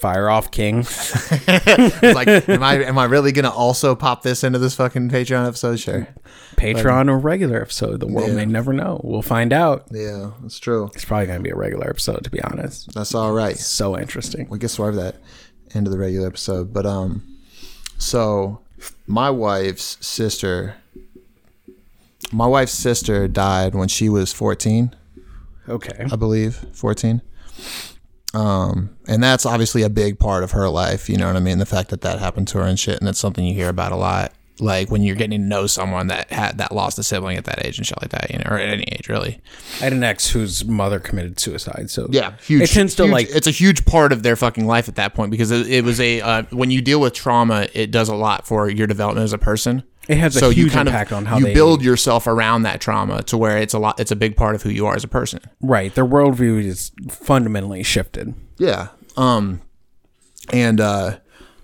Fire 0.00 0.28
off, 0.30 0.50
King. 0.52 0.78
like, 1.48 2.28
am 2.48 2.62
I 2.62 2.84
am 2.84 2.98
I 2.98 3.04
really 3.04 3.32
gonna 3.32 3.50
also 3.50 3.94
pop 3.96 4.22
this 4.22 4.44
into 4.44 4.58
this 4.60 4.74
fucking 4.76 5.10
Patreon 5.10 5.46
episode? 5.46 5.80
Sure. 5.80 6.06
Patreon 6.56 7.08
or 7.10 7.18
regular 7.18 7.60
episode. 7.60 7.98
The 8.00 8.06
world 8.06 8.28
Yeah. 8.28 8.34
may 8.36 8.46
never 8.46 8.72
know. 8.72 9.00
We'll 9.02 9.22
find 9.22 9.52
out. 9.52 9.86
Yeah, 9.90 10.30
that's 10.40 10.58
true. 10.60 10.90
It's 10.94 11.04
probably 11.04 11.26
gonna 11.26 11.40
be 11.40 11.50
a 11.50 11.56
regular 11.56 11.88
episode, 11.90 12.22
to 12.24 12.30
be 12.30 12.40
honest. 12.42 12.92
That's 12.94 13.14
all 13.14 13.32
right. 13.32 13.56
So 13.56 13.98
interesting. 13.98 14.48
we 14.48 14.58
can 14.58 14.68
swerve 14.68 14.94
that 14.96 15.16
into 15.74 15.90
the 15.90 15.98
regular 15.98 16.28
episode. 16.28 16.72
But 16.72 16.86
um, 16.86 17.22
so 17.98 18.60
my 19.08 19.30
wife's 19.30 19.98
sister, 20.06 20.76
my 22.32 22.46
wife's 22.46 22.72
sister 22.72 23.26
died 23.26 23.74
when 23.74 23.88
she 23.88 24.08
was 24.08 24.32
fourteen, 24.32 24.94
Okay. 25.68 26.06
I 26.10 26.16
believe, 26.16 26.54
fourteen. 26.72 27.20
Um, 28.34 28.90
and 29.06 29.22
that's 29.22 29.46
obviously 29.46 29.82
a 29.82 29.90
big 29.90 30.18
part 30.18 30.44
of 30.44 30.50
her 30.52 30.68
life. 30.68 31.08
You 31.08 31.16
know 31.16 31.26
what 31.26 31.36
I 31.36 31.40
mean? 31.40 31.58
The 31.58 31.66
fact 31.66 31.88
that 31.90 32.02
that 32.02 32.18
happened 32.18 32.48
to 32.48 32.58
her 32.58 32.64
and 32.64 32.78
shit, 32.78 33.00
and 33.00 33.08
it's 33.08 33.18
something 33.18 33.44
you 33.44 33.54
hear 33.54 33.68
about 33.68 33.92
a 33.92 33.96
lot. 33.96 34.32
like 34.60 34.90
when 34.90 35.02
you're 35.04 35.14
getting 35.14 35.40
to 35.40 35.46
know 35.46 35.68
someone 35.68 36.08
that 36.08 36.28
had 36.32 36.58
that 36.58 36.72
lost 36.72 36.98
a 36.98 37.02
sibling 37.04 37.38
at 37.38 37.44
that 37.44 37.64
age 37.64 37.78
and 37.78 37.86
shit 37.86 37.96
like 38.02 38.10
that, 38.10 38.28
you 38.32 38.38
know, 38.38 38.44
or 38.50 38.58
at 38.58 38.68
any 38.68 38.82
age 38.90 39.08
really. 39.08 39.40
I 39.80 39.84
had 39.84 39.92
an 39.92 40.02
ex 40.02 40.30
whose 40.30 40.64
mother 40.64 40.98
committed 40.98 41.38
suicide, 41.38 41.90
so 41.90 42.08
Yeah, 42.10 42.32
huge. 42.44 42.62
It 42.62 42.70
tends 42.70 42.96
to 42.96 43.04
huge- 43.04 43.12
like 43.12 43.28
it's 43.30 43.46
a 43.46 43.52
huge 43.52 43.84
part 43.86 44.12
of 44.12 44.24
their 44.24 44.34
fucking 44.34 44.66
life 44.66 44.88
at 44.88 44.96
that 44.96 45.14
point 45.14 45.30
because 45.30 45.52
it, 45.52 45.68
it 45.70 45.84
was 45.84 46.00
a 46.00 46.20
uh, 46.20 46.42
when 46.50 46.72
you 46.72 46.82
deal 46.82 47.00
with 47.00 47.12
trauma, 47.14 47.68
it 47.72 47.92
does 47.92 48.08
a 48.08 48.16
lot 48.16 48.48
for 48.48 48.68
your 48.68 48.88
development 48.88 49.22
as 49.24 49.32
a 49.32 49.38
person. 49.38 49.84
It 50.08 50.16
has 50.18 50.34
a 50.36 50.40
so 50.40 50.48
you 50.48 50.64
huge 50.64 50.72
kind 50.72 50.88
impact 50.88 51.12
of 51.12 51.18
on 51.18 51.24
how 51.26 51.38
you 51.38 51.44
they 51.44 51.54
build 51.54 51.82
yourself 51.82 52.26
around 52.26 52.62
that 52.62 52.80
trauma 52.80 53.22
to 53.24 53.36
where 53.36 53.58
it's 53.58 53.74
a 53.74 53.78
lot. 53.78 54.00
It's 54.00 54.10
a 54.10 54.16
big 54.16 54.36
part 54.36 54.54
of 54.54 54.62
who 54.62 54.70
you 54.70 54.86
are 54.86 54.94
as 54.96 55.04
a 55.04 55.08
person. 55.08 55.40
right. 55.60 55.94
Their 55.94 56.06
worldview 56.06 56.64
is 56.64 56.92
fundamentally 57.10 57.82
shifted. 57.82 58.34
Yeah. 58.56 58.88
Um 59.16 59.60
and 60.52 60.80
uh 60.80 61.18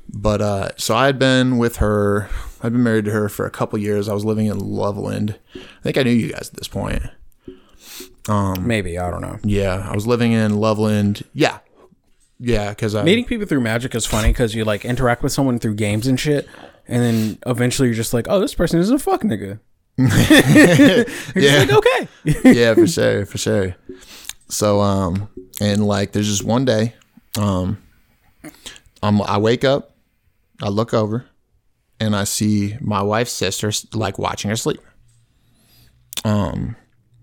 but 0.08 0.40
uh 0.42 0.68
so 0.76 0.94
I 0.94 1.06
had 1.06 1.18
been 1.18 1.58
with 1.58 1.76
her 1.76 2.28
I'd 2.62 2.72
been 2.72 2.82
married 2.82 3.04
to 3.06 3.10
her 3.10 3.28
for 3.28 3.44
a 3.46 3.50
couple 3.50 3.78
years. 3.78 4.08
I 4.08 4.14
was 4.14 4.24
living 4.24 4.46
in 4.46 4.58
Loveland. 4.58 5.38
I 5.54 5.82
think 5.82 5.98
I 5.98 6.02
knew 6.02 6.10
you 6.12 6.32
guys 6.32 6.48
at 6.48 6.56
this 6.56 6.68
point. 6.68 7.02
Um, 8.26 8.66
Maybe 8.66 8.98
I 8.98 9.10
don't 9.10 9.20
know. 9.20 9.38
Yeah, 9.42 9.86
I 9.90 9.94
was 9.94 10.06
living 10.06 10.32
in 10.32 10.56
Loveland. 10.56 11.24
Yeah. 11.34 11.58
Yeah, 12.40 12.72
cuz 12.74 12.94
Meeting 12.94 13.26
people 13.26 13.46
through 13.46 13.60
Magic 13.60 13.94
is 13.94 14.06
funny 14.06 14.28
because 14.28 14.54
you 14.54 14.64
like 14.64 14.84
interact 14.84 15.22
with 15.22 15.32
someone 15.32 15.58
through 15.58 15.74
games 15.74 16.06
and 16.06 16.18
shit, 16.18 16.48
and 16.88 17.02
then 17.02 17.38
eventually 17.46 17.88
you're 17.88 17.94
just 17.96 18.14
like, 18.14 18.26
oh, 18.28 18.40
this 18.40 18.54
person 18.54 18.80
is 18.80 18.90
a 18.90 18.98
fuck 18.98 19.22
nigga. 19.22 19.60
Yeah. 21.36 21.58
like, 21.58 21.72
okay. 21.72 22.08
yeah, 22.52 22.74
for 22.74 22.86
sure, 22.86 23.26
for 23.26 23.38
sure. 23.38 23.76
So, 24.48 24.80
um, 24.80 25.28
and 25.60 25.86
like, 25.86 26.12
there's 26.12 26.28
just 26.28 26.44
one 26.44 26.64
day, 26.64 26.94
um, 27.38 27.78
I'm, 29.02 29.22
I 29.22 29.38
wake 29.38 29.64
up, 29.64 29.96
I 30.62 30.68
look 30.68 30.94
over, 30.94 31.26
and 32.00 32.14
I 32.14 32.24
see 32.24 32.76
my 32.80 33.02
wife's 33.02 33.32
sister 33.32 33.70
like 33.92 34.18
watching 34.18 34.50
her 34.50 34.56
sleep. 34.56 34.80
Um, 36.24 36.76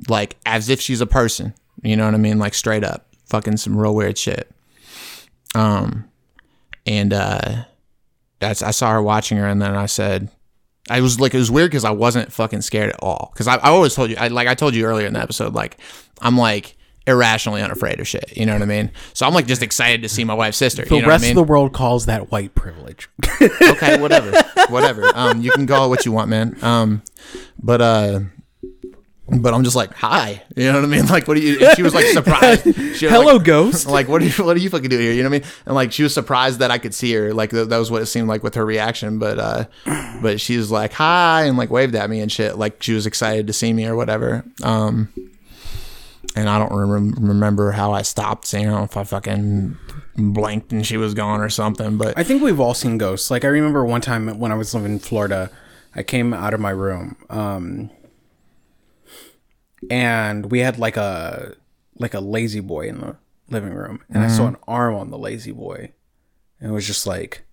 like 0.07 0.37
as 0.45 0.69
if 0.69 0.79
she's 0.81 1.01
a 1.01 1.05
person, 1.07 1.53
you 1.83 1.95
know 1.95 2.05
what 2.05 2.13
I 2.13 2.17
mean? 2.17 2.39
Like 2.39 2.53
straight 2.53 2.83
up, 2.83 3.07
fucking 3.25 3.57
some 3.57 3.77
real 3.77 3.95
weird 3.95 4.17
shit. 4.17 4.49
Um, 5.55 6.09
and 6.85 7.13
uh, 7.13 7.65
that's 8.41 8.61
I 8.61 8.71
saw 8.71 8.91
her 8.91 9.01
watching 9.01 9.37
her, 9.37 9.47
and 9.47 9.61
then 9.61 9.75
I 9.75 9.85
said, 9.85 10.29
I 10.89 10.99
was 10.99 11.19
like, 11.19 11.33
it 11.33 11.37
was 11.37 11.49
weird 11.49 11.71
because 11.71 11.85
I 11.85 11.91
wasn't 11.91 12.33
fucking 12.33 12.61
scared 12.61 12.89
at 12.89 13.01
all. 13.01 13.29
Because 13.33 13.47
I, 13.47 13.55
I 13.55 13.69
always 13.69 13.95
told 13.95 14.09
you, 14.09 14.17
I, 14.19 14.27
like 14.27 14.47
I 14.47 14.55
told 14.55 14.75
you 14.75 14.85
earlier 14.85 15.07
in 15.07 15.13
the 15.13 15.21
episode, 15.21 15.53
like 15.53 15.77
I'm 16.21 16.37
like 16.37 16.75
irrationally 17.07 17.61
unafraid 17.61 17.99
of 17.99 18.07
shit. 18.07 18.35
You 18.35 18.45
know 18.45 18.53
what 18.53 18.61
I 18.61 18.65
mean? 18.65 18.91
So 19.13 19.25
I'm 19.25 19.33
like 19.33 19.47
just 19.47 19.61
excited 19.61 20.01
to 20.01 20.09
see 20.09 20.23
my 20.23 20.33
wife's 20.33 20.57
sister. 20.57 20.83
The 20.83 20.95
you 20.95 21.01
know 21.01 21.07
rest 21.07 21.21
what 21.21 21.27
I 21.27 21.29
mean? 21.29 21.37
of 21.37 21.47
the 21.47 21.51
world 21.51 21.73
calls 21.73 22.07
that 22.07 22.31
white 22.31 22.53
privilege. 22.55 23.09
okay, 23.41 24.01
whatever, 24.01 24.31
whatever. 24.69 25.09
Um, 25.15 25.41
you 25.41 25.51
can 25.51 25.67
call 25.67 25.85
it 25.85 25.89
what 25.89 26.05
you 26.05 26.11
want, 26.11 26.29
man. 26.29 26.57
Um, 26.63 27.03
but 27.61 27.81
uh, 27.81 28.19
but 29.27 29.53
I'm 29.53 29.63
just 29.63 29.75
like, 29.75 29.93
hi. 29.93 30.43
You 30.55 30.65
know 30.71 30.75
what 30.81 30.83
I 30.83 30.87
mean? 30.87 31.07
Like, 31.11 31.27
what 31.27 31.35
do 31.35 31.41
you? 31.41 31.73
She 31.75 31.83
was 31.83 31.93
like 31.93 32.05
surprised. 32.13 32.63
She 32.63 33.05
was 33.05 33.13
Hello, 33.13 33.35
like, 33.37 33.45
ghost. 33.45 33.87
Like, 33.89 34.07
what 34.07 34.19
do 34.19 34.27
you? 34.27 34.43
What 34.43 34.55
do 34.55 34.61
you 34.61 34.69
fucking 34.69 34.89
do 34.89 34.97
here? 34.99 35.11
You 35.13 35.23
know 35.23 35.29
what 35.29 35.35
I 35.35 35.39
mean? 35.45 35.51
And 35.65 35.75
like, 35.75 35.91
she 35.91 36.03
was 36.03 36.13
surprised 36.13 36.59
that 36.59 36.71
I 36.71 36.77
could 36.77 36.93
see 36.93 37.13
her. 37.13 37.33
Like, 37.33 37.51
th- 37.51 37.67
that 37.69 37.77
was 37.77 37.89
what 37.91 38.01
it 38.01 38.07
seemed 38.07 38.27
like 38.27 38.43
with 38.43 38.55
her 38.55 38.65
reaction. 38.65 39.19
But 39.19 39.39
uh, 39.39 39.65
but 40.21 40.39
she 40.41 40.57
was 40.57 40.71
like, 40.71 40.93
hi, 40.93 41.43
and 41.43 41.57
like 41.57 41.69
waved 41.69 41.95
at 41.95 42.09
me 42.09 42.19
and 42.21 42.31
shit. 42.31 42.57
Like 42.57 42.81
she 42.83 42.93
was 42.93 43.05
excited 43.05 43.47
to 43.47 43.53
see 43.53 43.71
me 43.73 43.85
or 43.85 43.95
whatever. 43.95 44.43
Um. 44.63 45.09
And 46.33 46.47
I 46.47 46.59
don't 46.59 46.71
rem- 46.73 47.15
remember 47.19 47.71
how 47.71 47.91
I 47.91 48.03
stopped 48.03 48.47
seeing 48.47 48.63
her. 48.65 48.69
I 48.69 48.73
don't 48.73 48.81
know 48.81 48.85
if 48.85 48.95
I 48.95 49.03
fucking 49.03 49.77
blinked 50.15 50.71
and 50.71 50.85
she 50.85 50.95
was 50.95 51.13
gone 51.13 51.41
or 51.41 51.49
something. 51.49 51.97
But 51.97 52.17
I 52.17 52.23
think 52.23 52.41
we've 52.41 52.59
all 52.59 52.73
seen 52.73 52.97
ghosts. 52.97 53.29
Like 53.29 53.43
I 53.43 53.49
remember 53.49 53.83
one 53.83 53.99
time 53.99 54.39
when 54.39 54.49
I 54.51 54.55
was 54.55 54.73
living 54.73 54.93
in 54.93 54.99
Florida, 54.99 55.49
I 55.93 56.03
came 56.03 56.33
out 56.33 56.53
of 56.53 56.61
my 56.61 56.69
room, 56.69 57.17
um, 57.29 57.89
and 59.89 60.51
we 60.51 60.59
had 60.59 60.77
like 60.77 60.97
a 60.97 61.55
like 61.97 62.13
a 62.13 62.19
La-Z-Boy 62.19 62.87
in 62.87 62.99
the 62.99 63.15
living 63.49 63.73
room, 63.73 64.01
and 64.09 64.23
I 64.23 64.27
saw 64.27 64.43
mm-hmm. 64.43 64.55
an 64.55 64.61
arm 64.67 64.95
on 64.95 65.09
the 65.09 65.17
La-Z-Boy, 65.17 65.91
and 66.59 66.71
it 66.71 66.73
was 66.73 66.87
just 66.87 67.05
like, 67.05 67.43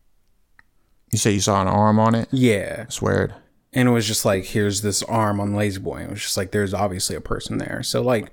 you 1.13 1.19
say 1.19 1.33
you 1.33 1.41
saw 1.41 1.61
an 1.61 1.69
arm 1.69 1.99
on 1.99 2.15
it. 2.15 2.29
yeah, 2.31 2.77
That's 2.77 3.03
weird. 3.03 3.35
and 3.73 3.89
it 3.89 3.93
was 3.93 4.07
just 4.07 4.25
like, 4.25 4.45
here's 4.45 4.83
this 4.83 5.03
arm 5.05 5.41
on 5.41 5.55
La-Z-Boy, 5.55 5.97
and 5.97 6.07
it 6.07 6.11
was 6.11 6.23
just 6.23 6.37
like, 6.37 6.53
there's 6.53 6.73
obviously 6.73 7.17
a 7.17 7.21
person 7.21 7.59
there. 7.59 7.83
So 7.83 8.01
like, 8.03 8.31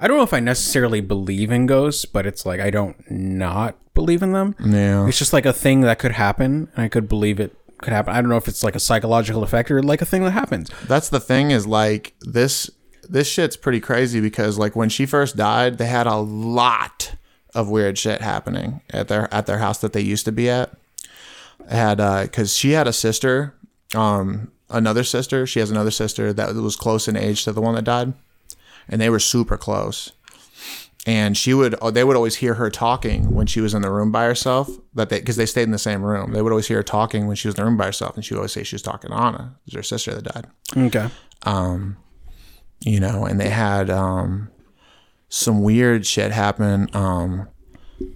I 0.00 0.08
don't 0.08 0.16
know 0.16 0.22
if 0.22 0.34
I 0.34 0.40
necessarily 0.40 1.00
believe 1.00 1.50
in 1.50 1.66
ghosts, 1.66 2.04
but 2.04 2.26
it's 2.26 2.46
like 2.46 2.60
I 2.60 2.70
don't 2.70 3.10
not 3.10 3.76
believe 3.94 4.22
in 4.22 4.32
them. 4.32 4.54
Yeah. 4.64 5.06
It's 5.06 5.18
just 5.18 5.32
like 5.32 5.46
a 5.46 5.52
thing 5.52 5.82
that 5.82 5.98
could 5.98 6.12
happen, 6.12 6.70
and 6.74 6.84
I 6.84 6.88
could 6.88 7.08
believe 7.08 7.40
it 7.40 7.54
could 7.78 7.92
happen. 7.92 8.14
I 8.14 8.20
don't 8.20 8.30
know 8.30 8.36
if 8.36 8.48
it's 8.48 8.62
like 8.62 8.74
a 8.74 8.80
psychological 8.80 9.42
effect 9.42 9.70
or 9.70 9.82
like 9.82 10.02
a 10.02 10.06
thing 10.06 10.24
that 10.24 10.32
happens. 10.32 10.70
That's 10.86 11.08
the 11.08 11.20
thing 11.20 11.50
is 11.50 11.66
like 11.66 12.14
this 12.20 12.70
this 13.08 13.28
shit's 13.28 13.56
pretty 13.56 13.80
crazy 13.80 14.20
because 14.20 14.58
like 14.58 14.76
when 14.76 14.88
she 14.88 15.06
first 15.06 15.36
died, 15.36 15.78
they 15.78 15.86
had 15.86 16.06
a 16.06 16.16
lot 16.16 17.14
of 17.54 17.68
weird 17.68 17.98
shit 17.98 18.20
happening 18.20 18.80
at 18.90 19.08
their 19.08 19.32
at 19.32 19.46
their 19.46 19.58
house 19.58 19.78
that 19.78 19.92
they 19.92 20.00
used 20.00 20.24
to 20.26 20.32
be 20.32 20.48
at. 20.50 20.70
Had 21.68 22.00
uh 22.00 22.26
cuz 22.28 22.54
she 22.54 22.72
had 22.72 22.86
a 22.86 22.92
sister, 22.92 23.54
um 23.94 24.50
another 24.70 25.04
sister, 25.04 25.46
she 25.46 25.60
has 25.60 25.70
another 25.70 25.90
sister 25.90 26.32
that 26.32 26.54
was 26.54 26.76
close 26.76 27.08
in 27.08 27.16
age 27.16 27.44
to 27.44 27.52
the 27.52 27.60
one 27.60 27.74
that 27.74 27.84
died. 27.84 28.12
And 28.88 29.00
they 29.00 29.10
were 29.10 29.18
super 29.20 29.56
close. 29.56 30.12
And 31.06 31.36
she 31.38 31.54
would 31.54 31.74
they 31.92 32.04
would 32.04 32.16
always 32.16 32.36
hear 32.36 32.54
her 32.54 32.68
talking 32.70 33.34
when 33.34 33.46
she 33.46 33.60
was 33.60 33.72
in 33.72 33.80
the 33.82 33.90
room 33.90 34.12
by 34.12 34.24
herself 34.24 34.68
that 34.94 35.08
they 35.08 35.20
because 35.20 35.36
they 35.36 35.46
stayed 35.46 35.62
in 35.62 35.70
the 35.70 35.78
same 35.78 36.02
room. 36.02 36.32
They 36.32 36.42
would 36.42 36.52
always 36.52 36.68
hear 36.68 36.78
her 36.78 36.82
talking 36.82 37.26
when 37.26 37.36
she 37.36 37.48
was 37.48 37.54
in 37.54 37.60
the 37.62 37.64
room 37.64 37.78
by 37.78 37.86
herself 37.86 38.14
and 38.16 38.24
she 38.24 38.34
would 38.34 38.40
always 38.40 38.52
say 38.52 38.62
she 38.62 38.74
was 38.74 38.82
talking 38.82 39.10
to 39.10 39.16
Anna, 39.16 39.54
who's 39.64 39.74
her 39.74 39.82
sister 39.82 40.14
that 40.14 40.24
died 40.24 40.46
Okay. 40.76 41.08
You 42.80 43.00
know, 43.00 43.24
and 43.24 43.40
they 43.40 43.50
had 43.50 43.90
um, 43.90 44.50
some 45.28 45.62
weird 45.62 46.06
shit 46.06 46.32
happen. 46.32 46.88
Um, 46.94 47.48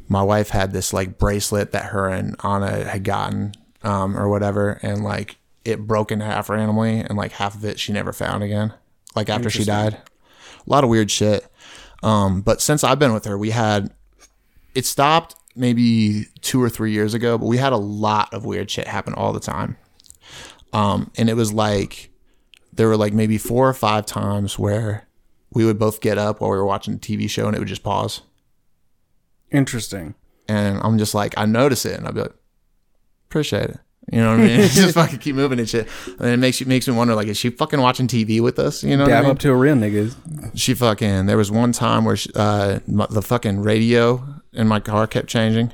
my 0.08 0.22
wife 0.22 0.50
had 0.50 0.72
this 0.72 0.92
like 0.92 1.18
bracelet 1.18 1.72
that 1.72 1.86
her 1.86 2.08
and 2.08 2.36
Anna 2.44 2.84
had 2.84 3.04
gotten 3.04 3.52
um, 3.82 4.16
or 4.16 4.28
whatever, 4.28 4.78
and 4.82 5.02
like 5.02 5.36
it 5.64 5.86
broke 5.86 6.12
in 6.12 6.20
half 6.20 6.48
randomly, 6.48 7.00
and 7.00 7.16
like 7.16 7.32
half 7.32 7.54
of 7.54 7.64
it 7.64 7.78
she 7.80 7.92
never 7.92 8.12
found 8.12 8.42
again. 8.42 8.72
Like 9.14 9.28
after 9.28 9.50
she 9.50 9.64
died, 9.64 9.94
a 9.94 10.70
lot 10.70 10.84
of 10.84 10.90
weird 10.90 11.10
shit. 11.10 11.46
Um, 12.02 12.40
but 12.40 12.60
since 12.60 12.82
I've 12.82 12.98
been 12.98 13.12
with 13.12 13.24
her, 13.24 13.36
we 13.36 13.50
had 13.50 13.92
it 14.74 14.86
stopped 14.86 15.34
maybe 15.54 16.26
two 16.40 16.62
or 16.62 16.70
three 16.70 16.92
years 16.92 17.14
ago, 17.14 17.36
but 17.36 17.46
we 17.46 17.58
had 17.58 17.72
a 17.72 17.78
lot 17.78 18.32
of 18.32 18.44
weird 18.44 18.70
shit 18.70 18.86
happen 18.86 19.14
all 19.14 19.32
the 19.32 19.40
time. 19.40 19.76
Um, 20.72 21.10
and 21.18 21.28
it 21.28 21.34
was 21.34 21.52
like 21.52 22.10
there 22.72 22.88
were 22.88 22.96
like 22.96 23.12
maybe 23.12 23.38
four 23.38 23.68
or 23.68 23.74
five 23.74 24.06
times 24.06 24.58
where 24.58 25.06
we 25.52 25.64
would 25.64 25.78
both 25.78 26.00
get 26.00 26.18
up 26.18 26.40
while 26.40 26.50
we 26.50 26.56
were 26.56 26.64
watching 26.64 26.94
a 26.94 26.98
TV 26.98 27.28
show 27.28 27.46
and 27.46 27.54
it 27.54 27.58
would 27.58 27.68
just 27.68 27.82
pause. 27.82 28.22
Interesting. 29.50 30.14
And 30.48 30.78
I'm 30.82 30.98
just 30.98 31.14
like, 31.14 31.34
I 31.36 31.46
notice 31.46 31.84
it 31.84 31.96
and 31.98 32.06
I'll 32.06 32.12
be 32.12 32.22
like, 32.22 32.34
appreciate 33.28 33.70
it. 33.70 33.78
You 34.10 34.18
know 34.20 34.30
what 34.32 34.40
I 34.40 34.46
mean? 34.46 34.60
just 34.68 34.94
fucking 34.94 35.20
keep 35.20 35.36
moving 35.36 35.58
and 35.60 35.68
shit. 35.68 35.86
And 36.18 36.30
it 36.30 36.36
makes 36.38 36.60
you 36.60 36.66
makes 36.66 36.88
me 36.88 36.94
wonder, 36.94 37.14
like, 37.14 37.28
is 37.28 37.36
she 37.36 37.50
fucking 37.50 37.80
watching 37.80 38.08
TV 38.08 38.40
with 38.40 38.58
us? 38.58 38.82
You 38.82 38.96
know 38.96 39.04
what 39.04 39.12
I 39.12 39.16
Dab 39.16 39.22
mean? 39.24 39.30
up 39.32 39.38
to 39.40 39.50
a 39.50 39.54
real 39.54 39.76
nigga. 39.76 40.12
She 40.54 40.74
fucking. 40.74 41.26
There 41.26 41.36
was 41.36 41.50
one 41.52 41.70
time 41.70 42.04
where 42.04 42.16
she, 42.16 42.30
uh, 42.34 42.80
my, 42.88 43.06
the 43.08 43.22
fucking 43.22 43.60
radio 43.62 44.24
in 44.52 44.66
my 44.66 44.80
car 44.80 45.06
kept 45.06 45.28
changing. 45.28 45.72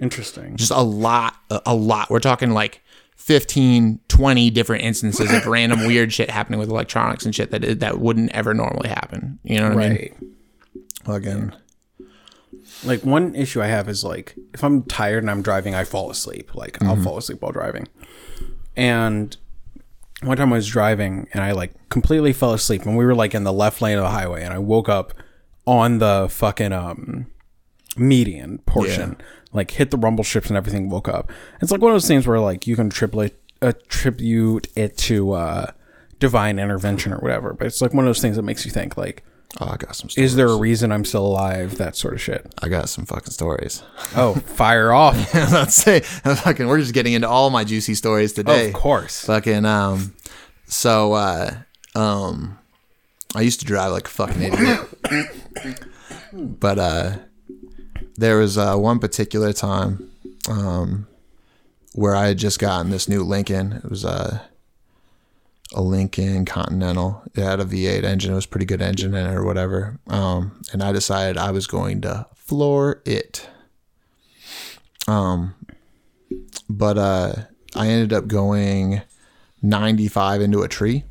Interesting. 0.00 0.56
Just 0.56 0.70
a 0.70 0.80
lot, 0.80 1.36
a, 1.50 1.60
a 1.66 1.74
lot. 1.74 2.08
We're 2.08 2.20
talking 2.20 2.52
like 2.52 2.80
15, 3.18 4.00
20 4.08 4.50
different 4.50 4.84
instances 4.84 5.30
of 5.30 5.46
random 5.46 5.86
weird 5.86 6.12
shit 6.12 6.30
happening 6.30 6.58
with 6.58 6.70
electronics 6.70 7.24
and 7.26 7.34
shit 7.34 7.50
that 7.50 7.80
that 7.80 7.98
wouldn't 7.98 8.30
ever 8.32 8.54
normally 8.54 8.88
happen. 8.88 9.38
You 9.42 9.58
know 9.58 9.68
what 9.68 9.84
I 9.84 9.88
mean? 9.88 9.90
Right. 9.90 10.16
Fucking. 11.04 11.52
Like 12.84 13.04
one 13.04 13.34
issue 13.34 13.60
I 13.60 13.66
have 13.66 13.88
is 13.88 14.04
like 14.04 14.34
if 14.54 14.62
I'm 14.62 14.82
tired 14.84 15.22
and 15.22 15.30
I'm 15.30 15.42
driving, 15.42 15.74
I 15.74 15.84
fall 15.84 16.10
asleep. 16.10 16.54
Like 16.54 16.80
I'll 16.82 16.96
fall 17.02 17.18
asleep 17.18 17.42
while 17.42 17.52
driving. 17.52 17.88
And 18.76 19.36
one 20.22 20.36
time 20.36 20.52
I 20.52 20.56
was 20.56 20.68
driving 20.68 21.28
and 21.34 21.42
I 21.42 21.52
like 21.52 21.72
completely 21.90 22.32
fell 22.32 22.52
asleep 22.52 22.86
and 22.86 22.96
we 22.96 23.04
were 23.04 23.14
like 23.14 23.34
in 23.34 23.44
the 23.44 23.52
left 23.52 23.82
lane 23.82 23.98
of 23.98 24.04
the 24.04 24.10
highway 24.10 24.44
and 24.44 24.54
I 24.54 24.58
woke 24.58 24.88
up 24.88 25.12
on 25.66 25.98
the 25.98 26.28
fucking 26.30 26.72
um 26.72 27.26
median 27.96 28.58
portion. 28.58 29.16
Like 29.52 29.70
hit 29.70 29.90
the 29.90 29.96
rumble 29.96 30.24
strips 30.24 30.48
and 30.48 30.56
everything 30.56 30.90
woke 30.90 31.08
up. 31.08 31.30
It's 31.60 31.70
like 31.72 31.80
one 31.80 31.90
of 31.90 31.94
those 31.94 32.08
things 32.08 32.26
where 32.26 32.40
like 32.40 32.66
you 32.66 32.76
can 32.76 32.90
triplet 32.90 33.40
attribute 33.60 34.68
it 34.76 34.96
to 34.96 35.32
uh 35.32 35.72
divine 36.20 36.58
intervention 36.58 37.12
or 37.12 37.18
whatever. 37.18 37.52
But 37.54 37.66
it's 37.66 37.80
like 37.80 37.94
one 37.94 38.04
of 38.04 38.08
those 38.08 38.20
things 38.20 38.36
that 38.36 38.42
makes 38.42 38.64
you 38.64 38.70
think 38.70 38.96
like 38.96 39.24
Oh, 39.60 39.66
I 39.66 39.76
got 39.76 39.96
some. 39.96 40.10
Stories. 40.10 40.30
is 40.32 40.36
there 40.36 40.48
a 40.48 40.56
reason 40.56 40.92
I'm 40.92 41.04
still 41.04 41.26
alive? 41.26 41.78
That 41.78 41.96
sort 41.96 42.14
of 42.14 42.20
shit. 42.20 42.52
I 42.62 42.68
got 42.68 42.88
some 42.88 43.06
fucking 43.06 43.32
stories. 43.32 43.82
Oh, 44.14 44.34
fire 44.34 44.92
off. 44.92 45.16
Let's 45.34 45.74
say, 45.74 46.00
fucking, 46.00 46.68
we're 46.68 46.78
just 46.78 46.92
getting 46.92 47.14
into 47.14 47.28
all 47.28 47.48
my 47.50 47.64
juicy 47.64 47.94
stories 47.94 48.34
today. 48.34 48.68
Of 48.68 48.74
course. 48.74 49.24
Fucking, 49.24 49.64
um, 49.64 50.14
so, 50.66 51.14
uh, 51.14 51.54
um, 51.94 52.58
I 53.34 53.40
used 53.40 53.60
to 53.60 53.66
drive 53.66 53.90
like 53.90 54.06
a 54.06 54.10
fucking 54.10 54.42
idiot, 54.42 54.80
but 56.32 56.78
uh, 56.78 57.16
there 58.16 58.38
was 58.38 58.56
uh, 58.58 58.76
one 58.76 58.98
particular 58.98 59.52
time, 59.52 60.10
um, 60.48 61.06
where 61.94 62.14
I 62.14 62.28
had 62.28 62.38
just 62.38 62.58
gotten 62.58 62.90
this 62.90 63.08
new 63.08 63.22
Lincoln. 63.22 63.72
It 63.84 63.90
was 63.90 64.04
uh, 64.04 64.40
a 65.74 65.82
Lincoln 65.82 66.44
Continental. 66.44 67.22
It 67.34 67.42
had 67.42 67.60
a 67.60 67.64
V8 67.64 68.04
engine. 68.04 68.32
It 68.32 68.36
was 68.36 68.44
a 68.44 68.48
pretty 68.48 68.66
good 68.66 68.82
engine 68.82 69.14
in 69.14 69.26
it 69.26 69.34
or 69.34 69.44
whatever. 69.44 69.98
Um, 70.08 70.60
and 70.72 70.82
I 70.82 70.92
decided 70.92 71.36
I 71.36 71.50
was 71.50 71.66
going 71.66 72.00
to 72.02 72.26
floor 72.34 73.02
it. 73.04 73.48
Um, 75.06 75.54
but 76.68 76.98
uh, 76.98 77.32
I 77.74 77.88
ended 77.88 78.12
up 78.12 78.26
going 78.28 79.02
95 79.62 80.40
into 80.40 80.62
a 80.62 80.68
tree 80.68 81.04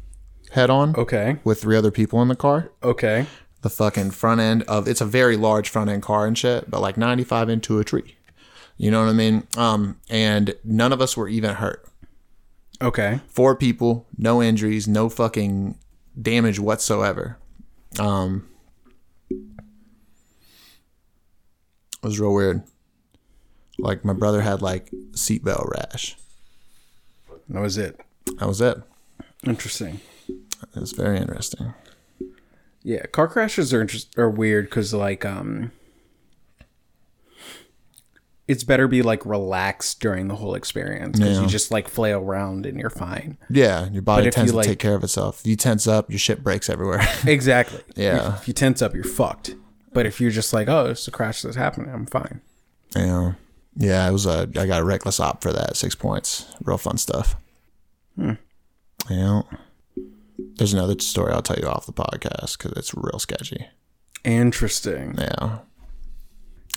head 0.51 0.69
on 0.69 0.95
Okay. 0.95 1.37
with 1.43 1.61
three 1.61 1.75
other 1.75 1.91
people 1.91 2.21
in 2.21 2.27
the 2.27 2.35
car. 2.35 2.71
Okay. 2.81 3.25
The 3.61 3.69
fucking 3.69 4.11
front 4.11 4.39
end 4.39 4.63
of 4.63 4.87
it's 4.87 5.01
a 5.01 5.05
very 5.05 5.35
large 5.35 5.69
front 5.69 5.89
end 5.89 6.03
car 6.03 6.25
and 6.27 6.37
shit, 6.37 6.69
but 6.69 6.81
like 6.81 6.97
95 6.97 7.49
into 7.49 7.79
a 7.79 7.83
tree. 7.83 8.15
You 8.77 8.91
know 8.91 9.03
what 9.03 9.09
I 9.09 9.13
mean? 9.13 9.47
Um, 9.57 9.99
and 10.09 10.53
none 10.63 10.93
of 10.93 11.01
us 11.01 11.17
were 11.17 11.27
even 11.27 11.55
hurt. 11.55 11.83
Okay. 12.81 13.21
Four 13.27 13.55
people, 13.55 14.05
no 14.17 14.41
injuries, 14.41 14.87
no 14.87 15.09
fucking 15.09 15.77
damage 16.19 16.59
whatsoever. 16.59 17.37
Um, 17.99 18.47
it 19.31 19.37
was 22.03 22.19
real 22.19 22.33
weird. 22.33 22.63
Like 23.79 24.05
my 24.05 24.13
brother 24.13 24.41
had 24.41 24.61
like 24.61 24.91
seatbelt 25.11 25.69
rash. 25.69 26.15
That 27.49 27.61
was 27.61 27.77
it. 27.77 27.99
That 28.37 28.47
was 28.47 28.61
it. 28.61 28.77
Interesting. 29.45 30.01
It 30.29 30.79
was 30.79 30.91
very 30.91 31.17
interesting. 31.17 31.73
Yeah, 32.87 33.05
car 33.07 33.27
crashes 33.27 33.73
are 33.73 33.81
interest- 33.81 34.17
are 34.17 34.29
weird 34.29 34.65
because 34.69 34.93
like 34.93 35.25
um, 35.25 35.73
it's 38.47 38.63
better 38.63 38.87
be 38.87 39.01
like 39.01 39.25
relaxed 39.25 39.99
during 39.99 40.29
the 40.29 40.35
whole 40.35 40.55
experience 40.55 41.19
because 41.19 41.35
Yeah. 41.35 41.43
you 41.43 41.49
just 41.49 41.69
like 41.69 41.89
flail 41.89 42.21
around 42.21 42.65
and 42.65 42.79
you're 42.79 42.89
fine. 42.89 43.37
Yeah, 43.49 43.89
your 43.89 44.01
body 44.03 44.27
if 44.27 44.33
tends 44.35 44.49
you, 44.49 44.51
to 44.53 44.57
like- 44.57 44.67
take 44.67 44.79
care 44.79 44.95
of 44.95 45.03
itself. 45.03 45.41
If 45.41 45.47
you 45.47 45.57
tense 45.57 45.85
up, 45.85 46.09
your 46.09 46.19
shit 46.19 46.43
breaks 46.43 46.69
everywhere. 46.69 47.05
Exactly. 47.25 47.81
Yeah. 47.97 48.37
If 48.37 48.47
you 48.47 48.53
tense 48.53 48.81
up, 48.81 48.93
you're 48.93 49.03
fucked. 49.03 49.55
But 49.91 50.05
if 50.05 50.21
you're 50.21 50.31
just 50.31 50.53
like, 50.53 50.69
oh, 50.69 50.85
it's 50.91 51.07
a 51.09 51.11
crash 51.11 51.41
that's 51.41 51.57
happening, 51.57 51.89
I'm 51.93 52.05
fine. 52.05 52.39
Yeah. 52.95 53.33
Yeah, 53.75 54.07
it 54.07 54.11
was 54.13 54.25
a 54.25 54.47
I 54.55 54.65
got 54.65 54.79
a 54.81 54.85
reckless 54.85 55.19
op 55.19 55.41
for 55.41 55.51
that. 55.51 55.75
Six 55.75 55.93
points. 55.93 56.45
Real 56.63 56.77
fun 56.77 56.97
stuff. 56.97 57.35
Hmm. 58.15 58.33
Yeah. 59.09 59.41
There's 60.37 60.73
another 60.73 60.99
story 60.99 61.33
I'll 61.33 61.41
tell 61.41 61.57
you 61.59 61.67
off 61.67 61.85
the 61.85 61.93
podcast 61.93 62.57
because 62.57 62.73
it's 62.73 62.93
real 62.93 63.19
sketchy. 63.19 63.67
Interesting. 64.23 65.15
Yeah. 65.17 65.59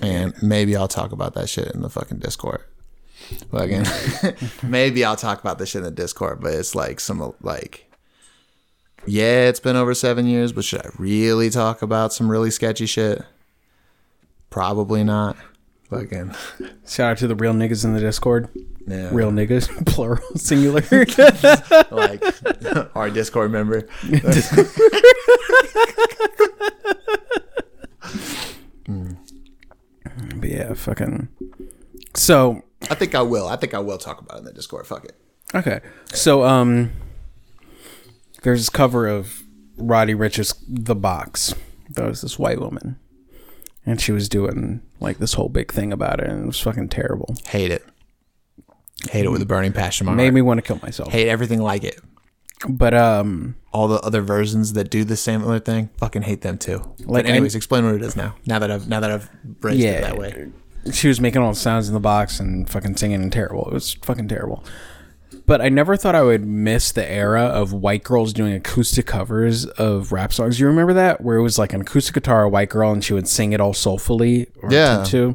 And 0.03 0.35
maybe 0.43 0.77
I'll 0.77 0.89
talk 0.89 1.13
about 1.13 1.35
that 1.35 1.49
shit 1.49 1.73
in 1.73 1.83
the 1.83 1.91
fucking 1.91 2.19
Discord. 2.19 2.63
Fucking 3.51 3.85
maybe 4.63 5.05
I'll 5.05 5.17
talk 5.17 5.41
about 5.41 5.59
this 5.59 5.71
shit 5.71 5.81
in 5.81 5.85
the 5.85 5.91
Discord, 5.91 6.41
but 6.41 6.55
it's 6.55 6.75
like 6.75 7.01
some 7.01 7.35
like 7.43 7.91
yeah, 9.07 9.49
it's 9.49 9.61
been 9.61 9.77
over 9.77 9.95
seven 9.95 10.27
years, 10.27 10.53
but 10.53 10.65
should 10.65 10.85
I 10.85 10.91
really 10.99 11.51
talk 11.51 11.83
about 11.83 12.13
some 12.13 12.31
really 12.31 12.51
sketchy 12.51 12.87
shit? 12.87 13.23
Probably 14.51 15.05
not. 15.05 15.37
Fucking 15.91 16.35
Shout 16.87 17.11
out 17.13 17.19
to 17.19 17.27
the 17.27 17.35
real 17.35 17.53
niggas 17.53 17.85
in 17.85 17.93
the 17.95 18.01
Discord. 18.01 18.49
yeah. 18.87 19.11
Real 19.13 19.31
niggas, 19.33 19.69
plural, 19.93 20.23
singular. 20.37 20.83
like 21.91 22.23
our 22.97 23.11
Discord 23.11 23.51
member. 23.51 23.89
but 30.37 30.49
yeah, 30.49 30.75
fucking. 30.75 31.29
So 32.15 32.63
I 32.91 32.95
think 32.95 33.15
I 33.15 33.23
will. 33.23 33.47
I 33.49 33.57
think 33.57 33.75
I 33.75 33.79
will 33.79 33.99
talk 33.99 34.21
about 34.21 34.37
it 34.37 34.39
in 34.41 34.45
the 34.45 34.53
Discord. 34.53 34.87
Fuck 34.87 35.05
it. 35.05 35.17
Okay. 35.55 35.81
So 36.13 36.45
um 36.45 36.93
there's 38.43 38.61
this 38.61 38.69
cover 38.71 39.07
of 39.07 39.43
Roddy 39.77 40.15
Ricch's 40.15 40.55
The 40.69 40.95
Box. 40.95 41.55
That 41.91 42.07
was 42.07 42.23
this 42.23 42.39
white 42.39 42.61
woman. 42.61 42.99
And 43.91 44.01
she 44.01 44.13
was 44.13 44.29
doing 44.29 44.83
like 45.01 45.19
this 45.19 45.33
whole 45.35 45.49
big 45.49 45.73
thing 45.73 45.93
about 45.93 46.21
it 46.21 46.29
and 46.29 46.45
it 46.45 46.47
was 46.47 46.61
fucking 46.61 46.91
terrible. 46.91 47.35
Hate 47.49 47.73
it. 47.73 47.85
Hate 49.11 49.25
it 49.25 49.31
with 49.31 49.43
a 49.43 49.47
burning 49.47 49.73
passion. 49.73 50.07
in 50.07 50.13
My 50.13 50.17
Made 50.17 50.25
heart. 50.27 50.35
me 50.35 50.43
want 50.43 50.59
to 50.59 50.63
kill 50.63 50.79
myself. 50.83 51.11
hate 51.11 51.29
everything 51.29 51.61
like 51.61 51.83
it. 51.83 51.99
But 52.69 52.95
um 52.95 53.57
All 53.73 53.89
the 53.89 53.99
other 54.03 54.21
versions 54.23 54.75
that 54.75 54.91
do 54.91 55.03
the 55.03 55.17
same 55.17 55.43
other 55.43 55.59
thing, 55.61 55.89
fucking 55.97 56.23
hate 56.23 56.43
them 56.43 56.57
too. 56.59 56.79
Like, 57.01 57.25
Like, 57.25 57.27
anyways, 57.27 57.55
explain 57.57 57.85
what 57.85 57.95
it 57.97 58.03
is 58.03 58.15
now. 58.15 58.37
Now 58.47 58.59
that 58.61 58.71
I've 58.71 58.87
now 58.89 59.01
that 59.01 59.11
I've 59.11 59.29
raised 59.61 59.81
yeah, 59.81 59.91
it 59.93 60.01
that 60.03 60.19
way. 60.19 60.49
she 60.93 61.09
was 61.09 61.21
making 61.21 61.43
all 61.43 61.51
the 61.51 61.59
sounds 61.59 61.89
in 61.89 61.95
the 61.95 62.01
box 62.01 62.39
and 62.39 62.69
fucking 62.71 62.97
singing 62.97 63.23
and 63.23 63.33
terrible. 63.33 63.67
It 63.67 63.73
was 63.73 63.95
fucking 63.95 64.29
terrible. 64.29 64.63
But 65.51 65.61
I 65.61 65.69
never 65.69 65.97
thought 65.97 66.15
I 66.15 66.23
would 66.23 66.47
miss 66.47 66.93
the 66.93 67.05
era 67.05 67.43
of 67.43 67.73
white 67.73 68.05
girls 68.05 68.33
doing 68.33 68.53
acoustic 68.55 69.05
covers 69.07 69.67
of 69.67 70.13
rap 70.13 70.33
songs. 70.33 70.61
You 70.61 70.69
remember 70.69 70.93
that 70.93 71.23
where 71.23 71.39
it 71.39 71.43
was 71.43 71.59
like 71.59 71.73
an 71.73 71.81
acoustic 71.81 72.15
guitar, 72.15 72.45
a 72.45 72.49
white 72.49 72.69
girl, 72.69 72.93
and 72.93 73.03
she 73.03 73.15
would 73.15 73.27
sing 73.27 73.53
it 73.53 73.61
all 73.61 73.75
soulfully 73.75 74.47
or 74.63 74.73
Yeah. 74.73 75.03
too. 75.03 75.35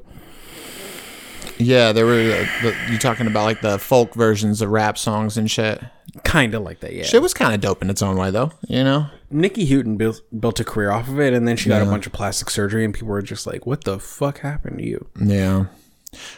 Yeah, 1.57 1.91
there 1.91 2.05
were 2.05 2.13
uh, 2.13 2.47
the, 2.63 2.73
you 2.89 2.97
talking 2.97 3.27
about 3.27 3.43
like 3.43 3.59
the 3.59 3.77
folk 3.77 4.13
versions 4.13 4.61
of 4.61 4.69
rap 4.69 4.97
songs 4.97 5.35
and 5.35 5.51
shit. 5.51 5.83
Kind 6.23 6.53
of 6.55 6.63
like 6.63 6.79
that, 6.79 6.93
yeah. 6.93 7.03
Shit 7.03 7.21
was 7.21 7.33
kind 7.33 7.53
of 7.53 7.59
dope 7.59 7.81
in 7.81 7.89
its 7.89 8.01
own 8.01 8.15
way, 8.15 8.31
though. 8.31 8.53
You 8.69 8.85
know. 8.85 9.07
Nikki 9.29 9.65
Houghton 9.65 9.97
built 9.97 10.21
built 10.39 10.61
a 10.61 10.63
career 10.63 10.91
off 10.91 11.09
of 11.09 11.19
it, 11.19 11.33
and 11.33 11.45
then 11.45 11.57
she 11.57 11.67
got 11.67 11.81
a 11.81 11.85
bunch 11.85 12.07
of 12.07 12.13
plastic 12.13 12.49
surgery, 12.49 12.85
and 12.85 12.93
people 12.93 13.09
were 13.09 13.21
just 13.21 13.45
like, 13.45 13.65
"What 13.65 13.83
the 13.83 13.99
fuck 13.99 14.39
happened 14.39 14.77
to 14.77 14.85
you?" 14.85 15.07
Yeah. 15.21 15.65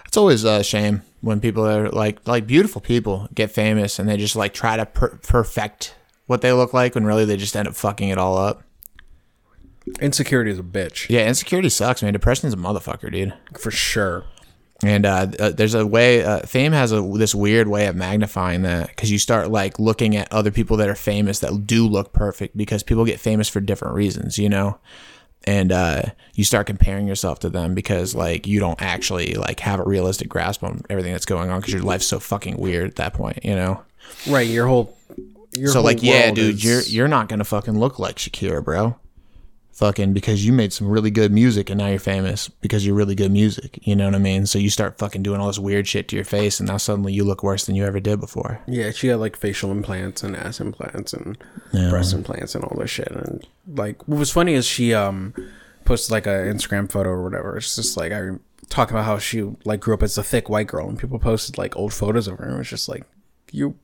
It's 0.06 0.18
always 0.18 0.44
a 0.44 0.64
shame 0.64 1.02
when 1.22 1.40
people 1.40 1.66
are 1.68 1.90
like 1.90 2.26
like 2.28 2.46
beautiful 2.48 2.82
people 2.82 3.28
get 3.34 3.52
famous 3.52 4.00
and 4.00 4.08
they 4.08 4.18
just 4.18 4.36
like 4.36 4.54
try 4.54 4.78
to 4.78 4.86
per- 4.86 5.18
perfect 5.18 5.96
what 6.28 6.42
they 6.42 6.52
look 6.54 6.74
like 6.74 6.96
when 6.96 7.06
really 7.06 7.26
they 7.26 7.38
just 7.38 7.56
end 7.56 7.68
up 7.68 7.76
fucking 7.76 8.10
it 8.10 8.18
all 8.18 8.38
up. 8.38 8.64
Insecurity 10.02 10.52
is 10.52 10.60
a 10.60 10.64
bitch 10.64 11.08
Yeah, 11.10 11.28
insecurity 11.28 11.70
sucks, 11.70 12.04
man. 12.04 12.14
Depression 12.14 12.48
is 12.48 12.54
a 12.54 12.58
motherfucker, 12.58 13.12
dude. 13.12 13.34
for 13.58 13.72
sure. 13.72 14.26
And 14.84 15.06
uh, 15.08 15.28
uh, 15.40 15.50
there's 15.50 15.74
a 15.74 15.88
way, 15.88 16.24
uh, 16.24 16.42
fame 16.42 16.72
has 16.72 16.92
a 16.92 17.02
this 17.02 17.34
weird 17.34 17.68
way 17.68 17.88
of 17.88 17.96
magnifying 17.96 18.62
that 18.62 18.90
because 18.90 19.10
you 19.10 19.18
start 19.18 19.50
like 19.50 19.80
looking 19.80 20.16
at 20.16 20.32
other 20.32 20.52
people 20.52 20.78
that 20.78 20.88
are 20.88 20.94
famous 20.96 21.40
that 21.40 21.66
do 21.66 21.88
look 21.88 22.14
perfect 22.14 22.56
because 22.56 22.84
people 22.84 23.04
get 23.04 23.20
famous 23.20 23.48
for 23.48 23.60
different 23.60 23.96
reasons, 23.96 24.38
you 24.38 24.50
know. 24.50 24.78
And 25.48 25.72
uh, 25.72 26.02
you 26.34 26.44
start 26.44 26.68
comparing 26.68 27.08
yourself 27.08 27.40
to 27.40 27.50
them 27.50 27.74
because 27.74 28.14
like 28.14 28.46
you 28.46 28.60
don't 28.60 28.80
actually 28.82 29.34
like 29.36 29.60
have 29.62 29.80
a 29.80 29.84
realistic 29.84 30.28
grasp 30.30 30.64
on 30.64 30.82
everything 30.90 31.14
that's 31.14 31.26
going 31.26 31.50
on 31.50 31.62
because 31.62 31.74
your 31.74 31.82
life's 31.84 32.06
so 32.06 32.20
fucking 32.20 32.58
weird 32.58 32.90
at 32.90 32.96
that 32.98 33.14
point, 33.14 33.40
you 33.44 33.56
know. 33.56 33.82
Right, 34.28 34.48
your 34.48 34.68
whole. 34.68 34.96
Your 35.54 35.70
so 35.70 35.76
whole 35.76 35.84
like, 35.86 36.04
yeah, 36.04 36.30
dude, 36.32 36.56
is- 36.56 36.64
you're 36.64 36.82
you're 36.82 37.08
not 37.08 37.30
gonna 37.30 37.46
fucking 37.46 37.80
look 37.80 37.98
like 37.98 38.18
Shakira, 38.18 38.64
bro. 38.64 38.98
Fucking 39.78 40.14
because 40.14 40.44
you 40.44 40.54
made 40.54 40.74
some 40.74 40.88
really 40.88 41.12
good 41.12 41.32
music 41.32 41.70
and 41.70 41.78
now 41.78 41.86
you're 41.86 42.00
famous 42.00 42.50
because 42.50 42.84
you're 42.84 42.96
really 42.96 43.14
good 43.14 43.32
music. 43.32 43.78
You 43.84 43.96
know 43.96 44.06
what 44.06 44.16
I 44.16 44.18
mean? 44.18 44.48
So 44.48 44.58
you 44.58 44.72
start 44.72 44.98
fucking 44.98 45.22
doing 45.22 45.40
all 45.40 45.46
this 45.46 45.60
weird 45.60 45.88
shit 45.88 46.08
to 46.08 46.16
your 46.16 46.26
face, 46.26 46.60
and 46.60 46.68
now 46.68 46.78
suddenly 46.78 47.14
you 47.14 47.24
look 47.24 47.44
worse 47.44 47.68
than 47.68 47.76
you 47.76 47.86
ever 47.86 48.00
did 48.00 48.20
before. 48.20 48.60
Yeah, 48.66 48.90
she 48.90 49.10
had 49.10 49.20
like 49.20 49.38
facial 49.38 49.72
implants 49.72 50.24
and 50.24 50.36
ass 50.36 50.60
implants 50.60 51.14
and 51.14 51.38
breast 51.92 52.12
implants 52.14 52.56
and 52.56 52.64
all 52.64 52.76
this 52.76 52.90
shit. 52.90 53.12
And 53.12 53.46
like, 53.68 54.08
what 54.08 54.18
was 54.18 54.32
funny 54.32 54.56
is 54.56 54.66
she 54.66 54.96
um 54.96 55.36
posted 55.86 56.12
like 56.12 56.26
a 56.26 56.50
Instagram 56.52 56.92
photo 56.92 57.12
or 57.12 57.22
whatever. 57.24 57.56
It's 57.56 57.76
just 57.76 57.98
like 57.98 58.12
I 58.12 58.32
talk 58.70 58.90
about 58.90 59.06
how 59.06 59.20
she 59.20 59.44
like 59.64 59.80
grew 59.82 59.94
up 59.94 60.02
as 60.02 60.18
a 60.18 60.24
thick 60.24 60.50
white 60.50 60.66
girl, 60.66 60.90
and 60.90 60.98
people 60.98 61.20
posted 61.20 61.60
like 61.60 61.78
old 61.78 61.94
photos 61.94 62.28
of 62.28 62.40
her, 62.40 62.46
and 62.46 62.56
it 62.56 62.58
was 62.58 62.68
just 62.68 62.90
like 62.90 63.04
you, 63.52 63.78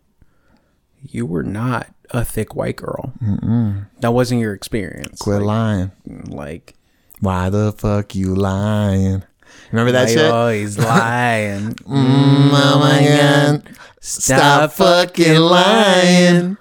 you 1.03 1.28
were 1.28 1.44
not 1.44 1.94
a 2.11 2.23
thick 2.25 2.55
white 2.55 2.75
girl. 2.77 3.13
Mm-mm. 3.23 3.88
That 3.99 4.13
wasn't 4.13 4.41
your 4.41 4.53
experience. 4.53 5.19
Quit 5.19 5.41
like, 5.41 5.45
lying. 5.45 5.91
like 6.27 6.73
Why 7.19 7.49
the 7.49 7.71
fuck 7.71 8.15
you 8.15 8.35
lying? 8.35 9.23
Remember 9.71 9.91
that 9.91 10.09
shit? 10.09 10.31
always 10.31 10.77
lying. 10.80 11.73
Mm, 11.73 12.49
oh 12.53 12.80
my 12.80 13.07
god! 13.07 13.75
Stop 13.99 14.71
fucking 14.73 15.39
lying. 15.39 16.57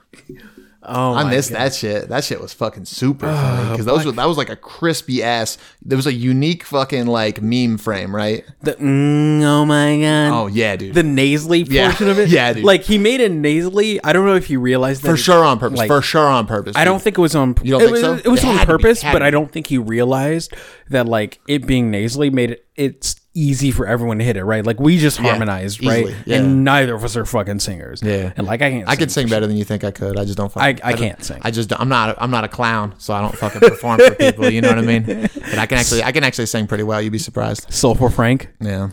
Oh, 0.85 1.15
I 1.15 1.31
missed 1.31 1.51
God. 1.51 1.59
that 1.59 1.75
shit. 1.75 2.09
That 2.09 2.25
shit 2.25 2.41
was 2.41 2.53
fucking 2.53 2.87
super 2.87 3.27
funny 3.27 3.71
because 3.71 3.87
those 3.87 4.05
were, 4.05 4.13
that 4.13 4.25
was 4.27 4.37
like 4.37 4.49
a 4.51 4.57
crispy 4.57 5.23
ass. 5.23 5.57
There 5.81 5.97
was 5.97 6.07
a 6.09 6.13
unique 6.13 6.65
fucking 6.65 7.07
like 7.07 7.41
meme 7.41 7.79
frame, 7.79 8.15
right? 8.15 8.45
The, 8.63 8.73
mm, 8.75 9.43
oh 9.43 9.65
my 9.65 10.01
god. 10.01 10.33
Oh 10.33 10.47
yeah, 10.49 10.75
dude. 10.77 10.95
the 10.95 11.03
nasally 11.05 11.63
Yeah. 11.63 11.89
portion 11.91 12.09
of 12.09 12.19
it. 12.19 12.29
Yeah, 12.33 12.53
dude. 12.53 12.65
Like 12.65 12.83
he 12.83 12.99
made 12.99 13.21
it 13.21 13.31
nasally. 13.31 14.03
I 14.03 14.13
don't 14.13 14.27
know 14.27 14.35
if 14.35 14.51
you 14.51 14.59
realized 14.59 15.03
that 15.03 15.11
for 15.11 15.17
sure 15.17 15.45
on 15.45 15.59
purpose. 15.59 15.79
like- 15.79 15.89
for 15.89 16.03
sure 16.03 16.27
on 16.27 16.47
purpose. 16.47 16.77
I 16.77 16.85
don't 16.85 17.01
think 17.01 17.17
it 17.17 17.21
was 17.21 17.37
on. 17.37 17.55
You 17.63 17.73
don't 17.73 17.83
it 17.83 17.85
think 17.85 17.93
was, 17.93 18.01
so? 18.03 18.15
It 18.15 18.29
was 18.29 18.43
It 18.43 18.47
on 18.49 18.55
to 18.55 18.61
be, 18.61 18.67
purpose, 18.67 19.03
but 19.03 19.23
I 19.23 19.31
don't 19.31 19.53
think 19.53 19.69
he 19.69 19.79
realized 19.79 20.53
that 20.91 21.07
like 21.07 21.41
it 21.47 21.67
being 21.67 21.91
nasally 21.91 22.31
made 22.31 22.51
it 22.53 22.67
it's 22.75 23.17
easy 23.35 23.71
for 23.71 23.87
everyone 23.87 24.19
to 24.19 24.25
hit 24.25 24.37
it 24.37 24.45
right. 24.45 24.65
Like 24.65 24.79
we 24.79 24.99
just 24.99 25.17
harmonized 25.19 25.83
easily, 25.83 26.05
right, 26.13 26.15
yeah. 26.27 26.37
and 26.39 26.65
neither 26.65 26.95
of 26.95 27.03
us 27.05 27.17
are 27.17 27.25
fucking 27.25 27.61
singers. 27.61 28.03
Yeah. 28.03 28.33
and 28.37 28.47
like 28.47 28.61
I 28.63 28.71
can't. 28.71 28.89
I 28.89 28.97
could 28.97 29.11
sing 29.11 29.29
better 29.29 29.47
than 29.47 29.57
you 29.57 29.65
think 29.65 29.85
I 29.85 29.91
could. 29.91 30.19
I 30.19 30.25
just 30.25 30.37
don't. 30.37 30.55
I- 30.57 30.73
Fucking, 30.75 30.85
I 30.85 30.91
don't- 30.91 30.99
can't 31.01 31.25
sing. 31.25 31.41
I 31.43 31.51
just. 31.51 31.73
I'm 31.81 31.89
not. 31.89 32.17
I'm 32.21 32.31
not 32.31 32.45
a 32.45 32.49
clown, 32.49 32.95
so 32.99 33.15
I 33.15 33.21
don't 33.21 33.37
fucking 33.37 33.61
perform 33.61 34.01
for 34.01 34.15
people. 34.15 34.49
You 34.51 34.61
know 34.61 34.69
what 34.69 34.79
I 34.79 34.83
mean? 34.83 35.03
But 35.05 35.59
I 35.59 35.67
can 35.67 35.79
actually. 35.79 36.03
I 36.03 36.13
can 36.13 36.25
actually 36.25 36.47
sing 36.47 36.67
pretty 36.67 36.85
well. 36.85 37.01
You'd 37.01 37.13
be 37.13 37.19
surprised. 37.19 37.73
Soulful 37.73 38.11
Frank. 38.11 38.49
Yeah. 38.61 38.91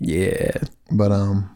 Yeah. 0.00 0.52
But 0.90 1.12
um. 1.12 1.50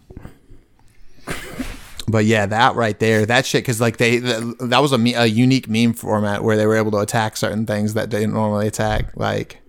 But 2.10 2.24
yeah, 2.24 2.46
that 2.46 2.74
right 2.74 2.98
there, 2.98 3.26
that 3.26 3.44
shit, 3.44 3.62
because 3.64 3.82
like 3.82 3.98
they, 3.98 4.16
that, 4.16 4.56
that 4.70 4.78
was 4.80 4.92
a, 4.92 4.98
me- 4.98 5.12
a 5.14 5.26
unique 5.26 5.68
meme 5.68 5.92
format 5.92 6.42
where 6.42 6.56
they 6.56 6.66
were 6.66 6.76
able 6.76 6.90
to 6.92 6.98
attack 7.00 7.36
certain 7.36 7.66
things 7.66 7.92
that 7.94 8.08
they 8.10 8.20
didn't 8.20 8.32
normally 8.32 8.66
attack. 8.66 9.14
Like 9.14 9.60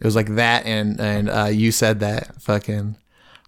it 0.00 0.04
was 0.06 0.16
like 0.16 0.34
that, 0.36 0.66
and 0.66 1.00
and 1.00 1.28
uh, 1.30 1.44
you 1.50 1.72
said 1.72 2.00
that 2.00 2.40
fucking, 2.42 2.96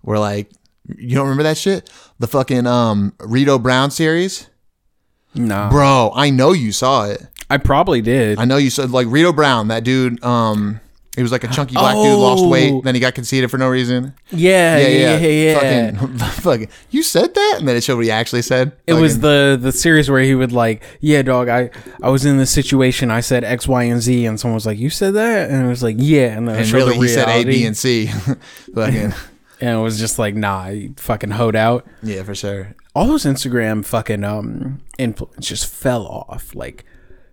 we're 0.02 0.18
like, 0.18 0.50
you 0.86 1.14
don't 1.14 1.24
remember 1.24 1.42
that 1.44 1.56
shit? 1.58 1.90
The 2.18 2.26
fucking 2.26 2.66
um 2.66 3.12
Rito 3.20 3.58
Brown 3.58 3.90
series, 3.90 4.48
No, 5.34 5.68
bro. 5.70 6.12
I 6.14 6.30
know 6.30 6.52
you 6.52 6.72
saw 6.72 7.06
it. 7.06 7.22
I 7.50 7.58
probably 7.58 8.00
did. 8.02 8.38
I 8.38 8.44
know 8.44 8.56
you 8.56 8.70
said 8.70 8.90
like 8.90 9.06
Rito 9.08 9.32
Brown, 9.32 9.68
that 9.68 9.84
dude. 9.84 10.22
Um, 10.24 10.80
he 11.16 11.22
was 11.22 11.32
like 11.32 11.42
a 11.42 11.48
chunky 11.48 11.74
black 11.74 11.94
dude, 11.96 12.16
lost 12.18 12.44
Oh. 12.44 12.48
weight, 12.48 12.84
then 12.84 12.94
he 12.94 13.00
got 13.00 13.14
conceited 13.14 13.50
for 13.50 13.58
no 13.58 13.68
reason. 13.68 14.14
yeah, 14.30 14.78
yeah, 14.78 14.86
yeah, 14.88 15.16
yeah. 15.18 15.28
yeah. 15.28 15.90
Fucking, 15.98 16.18
fucking, 16.42 16.68
you 16.90 17.02
said 17.02 17.34
that, 17.34 17.54
and 17.58 17.66
then 17.66 17.74
it 17.76 17.82
showed 17.82 17.96
what 17.96 18.04
he 18.04 18.10
actually 18.10 18.42
said. 18.42 18.72
It 18.86 18.92
was 18.94 19.20
the 19.20 19.58
the 19.60 19.72
series 19.72 20.08
where 20.10 20.20
he 20.22 20.34
would 20.34 20.52
like, 20.52 20.82
yeah, 21.00 21.22
dog. 21.22 21.48
I 21.48 21.70
I 22.02 22.10
was 22.10 22.24
in 22.24 22.36
this 22.36 22.50
situation. 22.50 23.10
I 23.10 23.20
said 23.20 23.42
X, 23.42 23.66
Y, 23.66 23.82
and 23.84 24.00
Z, 24.00 24.26
and 24.26 24.38
someone 24.38 24.54
was 24.54 24.66
like, 24.66 24.78
"You 24.78 24.90
said 24.90 25.14
that," 25.14 25.50
and 25.50 25.64
it 25.66 25.68
was 25.68 25.82
like, 25.82 25.96
"Yeah," 25.98 26.36
and 26.36 26.46
then 26.46 26.56
and 26.60 26.70
really 26.72 26.96
he 26.96 27.08
said 27.08 27.28
A, 27.28 27.44
B, 27.44 27.64
and 27.66 27.76
C. 27.76 28.06
fucking, 28.74 29.14
and 29.60 29.78
it 29.78 29.82
was 29.82 29.98
just 29.98 30.18
like, 30.18 30.34
nah, 30.34 30.68
he 30.68 30.92
fucking 30.96 31.30
hoed 31.30 31.56
out. 31.56 31.86
yeah, 32.02 32.22
for 32.22 32.34
sure. 32.34 32.74
All 32.94 33.06
those 33.06 33.24
Instagram 33.24 33.84
fucking 33.84 34.24
um 34.24 34.80
influence 34.98 35.46
just 35.48 35.66
fell 35.66 36.06
off. 36.06 36.54
Like 36.54 36.84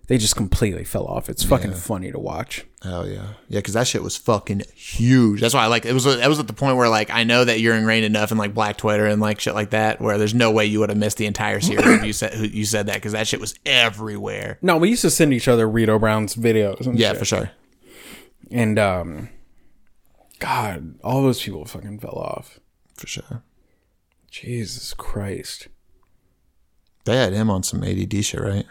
they 0.06 0.18
just 0.18 0.36
completely 0.36 0.84
fell 0.84 1.06
off. 1.06 1.28
It's 1.30 1.42
fucking 1.42 1.72
funny 1.72 2.12
to 2.12 2.18
watch. 2.18 2.66
Hell 2.82 3.06
yeah, 3.08 3.28
yeah, 3.48 3.58
because 3.60 3.72
that 3.74 3.86
shit 3.86 4.02
was 4.02 4.16
fucking 4.16 4.62
huge. 4.74 5.40
That's 5.40 5.54
why 5.54 5.64
I 5.64 5.66
like 5.68 5.86
it 5.86 5.94
was. 5.94 6.04
It 6.04 6.28
was 6.28 6.38
at 6.38 6.46
the 6.46 6.52
point 6.52 6.76
where 6.76 6.88
like 6.88 7.08
I 7.10 7.24
know 7.24 7.44
that 7.44 7.60
you're 7.60 7.74
ingrained 7.74 8.04
enough 8.04 8.30
in 8.30 8.36
like 8.38 8.52
Black 8.52 8.76
Twitter 8.76 9.06
and 9.06 9.20
like 9.20 9.40
shit 9.40 9.54
like 9.54 9.70
that, 9.70 10.00
where 10.00 10.18
there's 10.18 10.34
no 10.34 10.50
way 10.50 10.66
you 10.66 10.80
would 10.80 10.90
have 10.90 10.98
missed 10.98 11.16
the 11.16 11.24
entire 11.26 11.60
series 11.60 11.86
if 11.86 12.04
you 12.04 12.12
said 12.12 12.34
you 12.52 12.64
said 12.66 12.86
that 12.86 12.96
because 12.96 13.12
that 13.12 13.26
shit 13.26 13.40
was 13.40 13.54
everywhere. 13.64 14.58
No, 14.60 14.76
we 14.76 14.90
used 14.90 15.02
to 15.02 15.10
send 15.10 15.32
each 15.32 15.48
other 15.48 15.68
Rito 15.68 15.98
Brown's 15.98 16.36
videos. 16.36 16.86
And 16.86 16.98
Yeah, 16.98 17.10
shit. 17.10 17.18
for 17.18 17.24
sure. 17.24 17.50
And 18.50 18.78
um, 18.78 19.30
God, 20.38 20.96
all 21.02 21.22
those 21.22 21.42
people 21.42 21.64
fucking 21.64 22.00
fell 22.00 22.18
off. 22.18 22.60
For 22.94 23.06
sure. 23.06 23.42
Jesus 24.30 24.92
Christ. 24.94 25.68
They 27.04 27.16
had 27.16 27.32
him 27.32 27.50
on 27.50 27.62
some 27.62 27.82
ADD 27.82 28.24
shit, 28.24 28.40
right? 28.40 28.66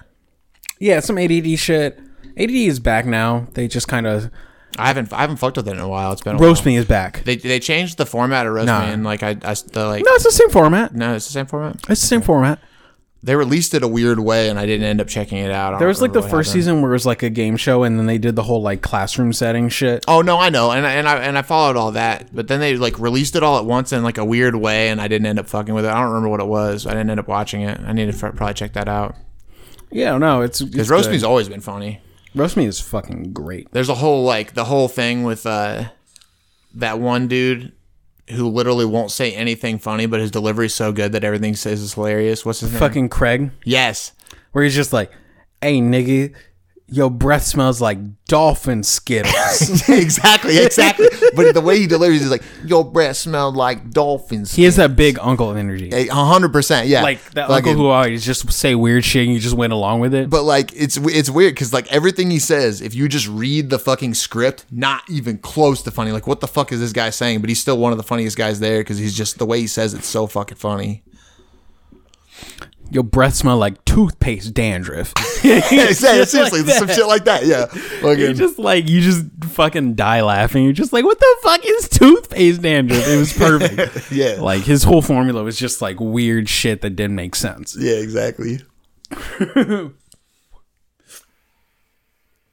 Yeah, 0.80 1.00
some 1.00 1.18
ADD 1.18 1.58
shit. 1.60 2.00
ADD 2.38 2.52
is 2.52 2.80
back 2.80 3.06
now. 3.06 3.48
They 3.54 3.68
just 3.68 3.88
kind 3.88 4.08
of 4.08 4.30
I 4.78 4.88
haven't 4.88 5.14
I 5.14 5.22
haven't 5.22 5.38
fucked 5.38 5.58
with 5.58 5.68
it 5.68 5.72
in 5.74 5.80
a 5.80 5.88
while. 5.88 6.12
It's 6.14 6.22
been 6.22 6.36
a 6.36 6.40
roast 6.40 6.62
while. 6.66 6.74
me 6.74 6.78
is 6.78 6.86
back. 6.86 7.24
They 7.24 7.36
they 7.36 7.60
changed 7.60 7.98
the 7.98 8.06
format 8.06 8.48
of 8.48 8.54
roast 8.54 8.66
Nah. 8.68 8.86
me 8.86 8.92
and 8.92 9.04
like 9.04 9.22
I 9.24 9.30
I 9.44 9.54
the, 9.72 9.86
like 9.86 10.04
No, 10.06 10.12
it's 10.16 10.24
the 10.24 10.32
same 10.32 10.50
format. 10.50 10.96
no, 10.96 11.14
it's 11.16 11.28
the 11.28 11.34
same 11.34 11.46
format. 11.46 11.76
It's 11.90 12.02
the 12.02 12.08
same 12.08 12.22
format. 12.22 12.60
They 13.26 13.38
released 13.38 13.74
it 13.74 13.84
a 13.84 13.88
weird 13.88 14.20
way, 14.20 14.50
and 14.50 14.60
I 14.60 14.66
didn't 14.66 14.86
end 14.86 15.00
up 15.00 15.08
checking 15.08 15.38
it 15.38 15.50
out. 15.50 15.74
I 15.76 15.80
There 15.80 15.88
was 15.88 16.02
like 16.02 16.12
the 16.12 16.20
remember 16.20 16.36
what 16.36 16.40
first 16.40 16.50
happened. 16.50 16.64
season 16.64 16.82
where 16.82 16.92
it 16.92 16.96
was 16.96 17.06
like 17.06 17.24
a 17.24 17.30
game 17.30 17.56
show, 17.56 17.84
and 17.84 17.98
then 17.98 18.06
they 18.06 18.18
did 18.18 18.36
the 18.36 18.44
whole 18.44 18.62
like 18.62 18.82
classroom 18.82 19.32
setting 19.32 19.70
shit. 19.70 20.04
Oh 20.10 20.22
no, 20.22 20.38
I 20.40 20.50
know, 20.50 20.72
and 20.72 20.86
I, 20.86 20.92
and 20.96 21.08
I 21.08 21.16
and 21.20 21.38
I 21.38 21.42
followed 21.42 21.78
all 21.78 21.92
that, 21.92 22.36
but 22.36 22.50
then 22.50 22.60
they 22.60 22.76
like 22.76 23.00
released 23.00 23.38
it 23.38 23.44
all 23.44 23.58
at 23.60 23.64
once 23.66 23.94
in 23.94 24.04
like 24.04 24.18
a 24.18 24.26
weird 24.26 24.56
way, 24.58 24.90
and 24.90 25.00
I 25.00 25.08
didn't 25.08 25.28
end 25.28 25.40
up 25.40 25.48
fucking 25.48 25.74
with 25.74 25.86
it. 25.86 25.90
I 25.90 25.94
don't 26.02 26.08
remember 26.10 26.28
what 26.28 26.42
it 26.42 26.48
was. 26.48 26.86
I 26.86 26.90
didn't 26.92 27.12
end 27.12 27.20
up 27.22 27.30
watching 27.30 27.62
it. 27.62 27.80
I 27.86 27.94
need 27.94 28.12
to 28.12 28.28
f- 28.28 28.36
probably 28.36 28.56
check 28.56 28.74
that 28.74 28.90
out 28.90 29.16
Yeah, 29.94 30.18
no, 30.18 30.42
it's 30.42 30.62
because 30.62 30.90
roast 30.90 31.10
me's 31.10 31.24
always 31.24 31.48
been 31.48 31.62
funny. 31.62 32.02
roast 32.36 32.58
me 32.58 32.66
is 32.66 32.80
fucking 32.80 33.32
great. 33.34 33.72
There's 33.72 33.90
a 33.90 33.96
whole 33.96 34.24
like 34.24 34.54
the 34.54 34.66
whole 34.66 34.88
thing 34.88 35.24
with 35.24 35.46
uh 35.46 35.86
that 36.76 37.00
one 37.00 37.28
dude 37.28 37.72
who 38.32 38.48
literally 38.50 38.86
won't 38.86 39.12
say 39.12 39.34
anything 39.34 39.78
funny, 39.78 40.06
but 40.06 40.20
his 40.20 40.32
delivery's 40.32 40.74
so 40.74 40.92
good 40.92 41.12
that 41.12 41.24
everything 41.24 41.52
he 41.52 41.56
says 41.56 41.82
is 41.82 41.94
hilarious. 41.94 42.46
What's 42.46 42.62
his 42.62 42.72
name? 42.72 42.80
Fucking 42.80 43.10
Craig, 43.10 43.52
yes. 43.64 44.14
where 44.54 44.64
he's 44.64 44.74
just 44.76 44.94
like, 44.94 45.12
"Hey, 45.62 45.80
nigga, 45.80 46.34
your 46.94 47.10
breath 47.10 47.44
smells 47.44 47.82
like 47.82 47.98
dolphin 48.26 48.84
skittles." 48.84 49.90
exactly, 49.90 50.58
exactly. 50.60 51.08
but 51.36 51.54
the 51.54 51.62
way 51.62 51.80
he 51.80 51.88
delivers 51.88 52.22
is 52.22 52.30
like, 52.30 52.44
your 52.66 52.84
breath 52.90 53.18
smelled 53.18 53.56
like 53.56 53.90
dolphins. 53.92 54.54
he 54.56 54.64
has 54.64 54.76
that 54.76 54.96
big 54.96 55.18
uncle 55.20 55.56
energy, 55.56 55.90
A 55.92 56.08
hundred 56.14 56.54
percent, 56.54 56.88
yeah. 56.88 57.02
like 57.02 57.22
that 57.32 57.48
Fucking- 57.48 57.70
uncle 57.70 57.74
who 57.74 57.88
always 57.88 58.26
just 58.26 58.52
say 58.52 58.76
weird 58.76 59.04
shit, 59.04 59.24
and 59.26 59.34
you 59.34 59.40
just 59.40 59.56
went 59.56 59.74
along 59.74 60.00
with 60.00 60.14
it. 60.14 60.30
But 60.30 60.44
like, 60.44 60.72
it's 60.76 60.98
it's 60.98 61.30
weird 61.30 61.56
because 61.56 61.74
like 61.74 61.92
everything 61.92 62.30
he 62.30 62.40
says, 62.40 62.82
if 62.82 62.94
you 62.94 63.08
just 63.08 63.28
read 63.28 63.70
the 63.70 63.80
fucking 63.80 64.14
script, 64.14 64.66
not 64.72 65.02
even 65.10 65.38
close 65.40 65.82
to 65.84 65.92
funny. 65.92 66.12
Like, 66.12 66.28
what 66.28 66.40
the 66.42 66.48
fuck 66.48 66.72
is 66.72 66.80
this 66.80 66.94
guy 66.94 67.10
saying? 67.10 67.42
But 67.42 67.50
he's 67.50 67.60
still 67.60 67.78
one 67.78 67.92
of 67.92 67.98
the 67.98 68.04
funniest 68.04 68.38
guys 68.38 68.60
there 68.60 68.82
because 68.82 68.98
he's 69.00 69.16
just 69.16 69.38
the 69.40 69.46
way 69.46 69.60
he 69.60 69.68
says 69.68 69.94
it's 69.94 70.08
so 70.08 70.28
fucking 70.28 70.58
funny. 70.58 71.04
Your 72.94 73.04
breath 73.04 73.36
smell 73.36 73.58
like 73.58 73.84
toothpaste 73.86 74.54
dandruff. 74.54 75.14
yeah, 75.44 75.60
seriously, 75.92 76.62
like 76.62 76.72
some 76.72 76.88
shit 76.88 77.06
like 77.08 77.26
that. 77.26 77.46
Yeah, 77.46 77.66
You 77.74 77.80
fucking, 78.02 78.36
just 78.36 78.60
like 78.60 78.88
you 78.88 79.02
just 79.02 79.26
fucking 79.44 79.96
die 79.96 80.22
laughing. 80.22 80.64
You're 80.64 80.74
just 80.74 80.94
like, 80.94 81.04
what 81.04 81.20
the 81.20 81.36
fuck 81.44 81.66
is 81.66 81.90
toothpaste 81.90 82.62
dandruff? 82.62 83.06
It 83.08 83.18
was 83.18 83.34
perfect. 83.34 84.12
Yeah. 84.12 84.38
like 84.40 84.64
his 84.64 84.84
whole 84.84 85.02
formula 85.02 85.44
was 85.44 85.58
just 85.58 85.82
like 85.82 86.00
weird 86.00 86.48
shit 86.48 86.82
that 86.82 86.92
didn't 86.92 87.16
make 87.16 87.36
sense. 87.36 87.76
yeah, 87.78 87.96
exactly. 87.96 88.62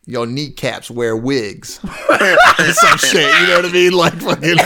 Your 0.06 0.26
kneecaps 0.26 0.90
wear 0.90 1.16
wigs. 1.16 1.74
some 1.78 2.98
shit, 2.98 3.40
you 3.40 3.46
know 3.46 3.56
what 3.56 3.66
I 3.66 3.72
mean? 3.72 3.92
Like 3.92 4.14
fucking. 4.14 4.58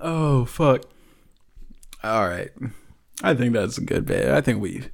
Oh 0.00 0.44
fuck. 0.44 0.82
All 2.02 2.26
right, 2.26 2.50
I 3.22 3.34
think 3.34 3.52
that's 3.52 3.78
a 3.78 3.84
good 3.84 4.06
bit. 4.06 4.30
I 4.30 4.40
think 4.40 4.60
we 4.60 4.84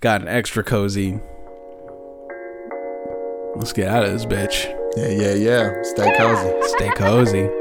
got 0.00 0.20
an 0.20 0.28
extra 0.28 0.62
cozy. 0.62 1.18
Let's 3.56 3.72
get 3.72 3.88
out 3.88 4.04
of 4.04 4.12
this 4.12 4.26
bitch. 4.26 4.64
yeah, 4.96 5.08
yeah, 5.08 5.34
yeah. 5.34 5.82
Stay 5.82 6.16
cozy. 6.16 6.68
Stay 6.76 6.90
cozy. 6.90 7.59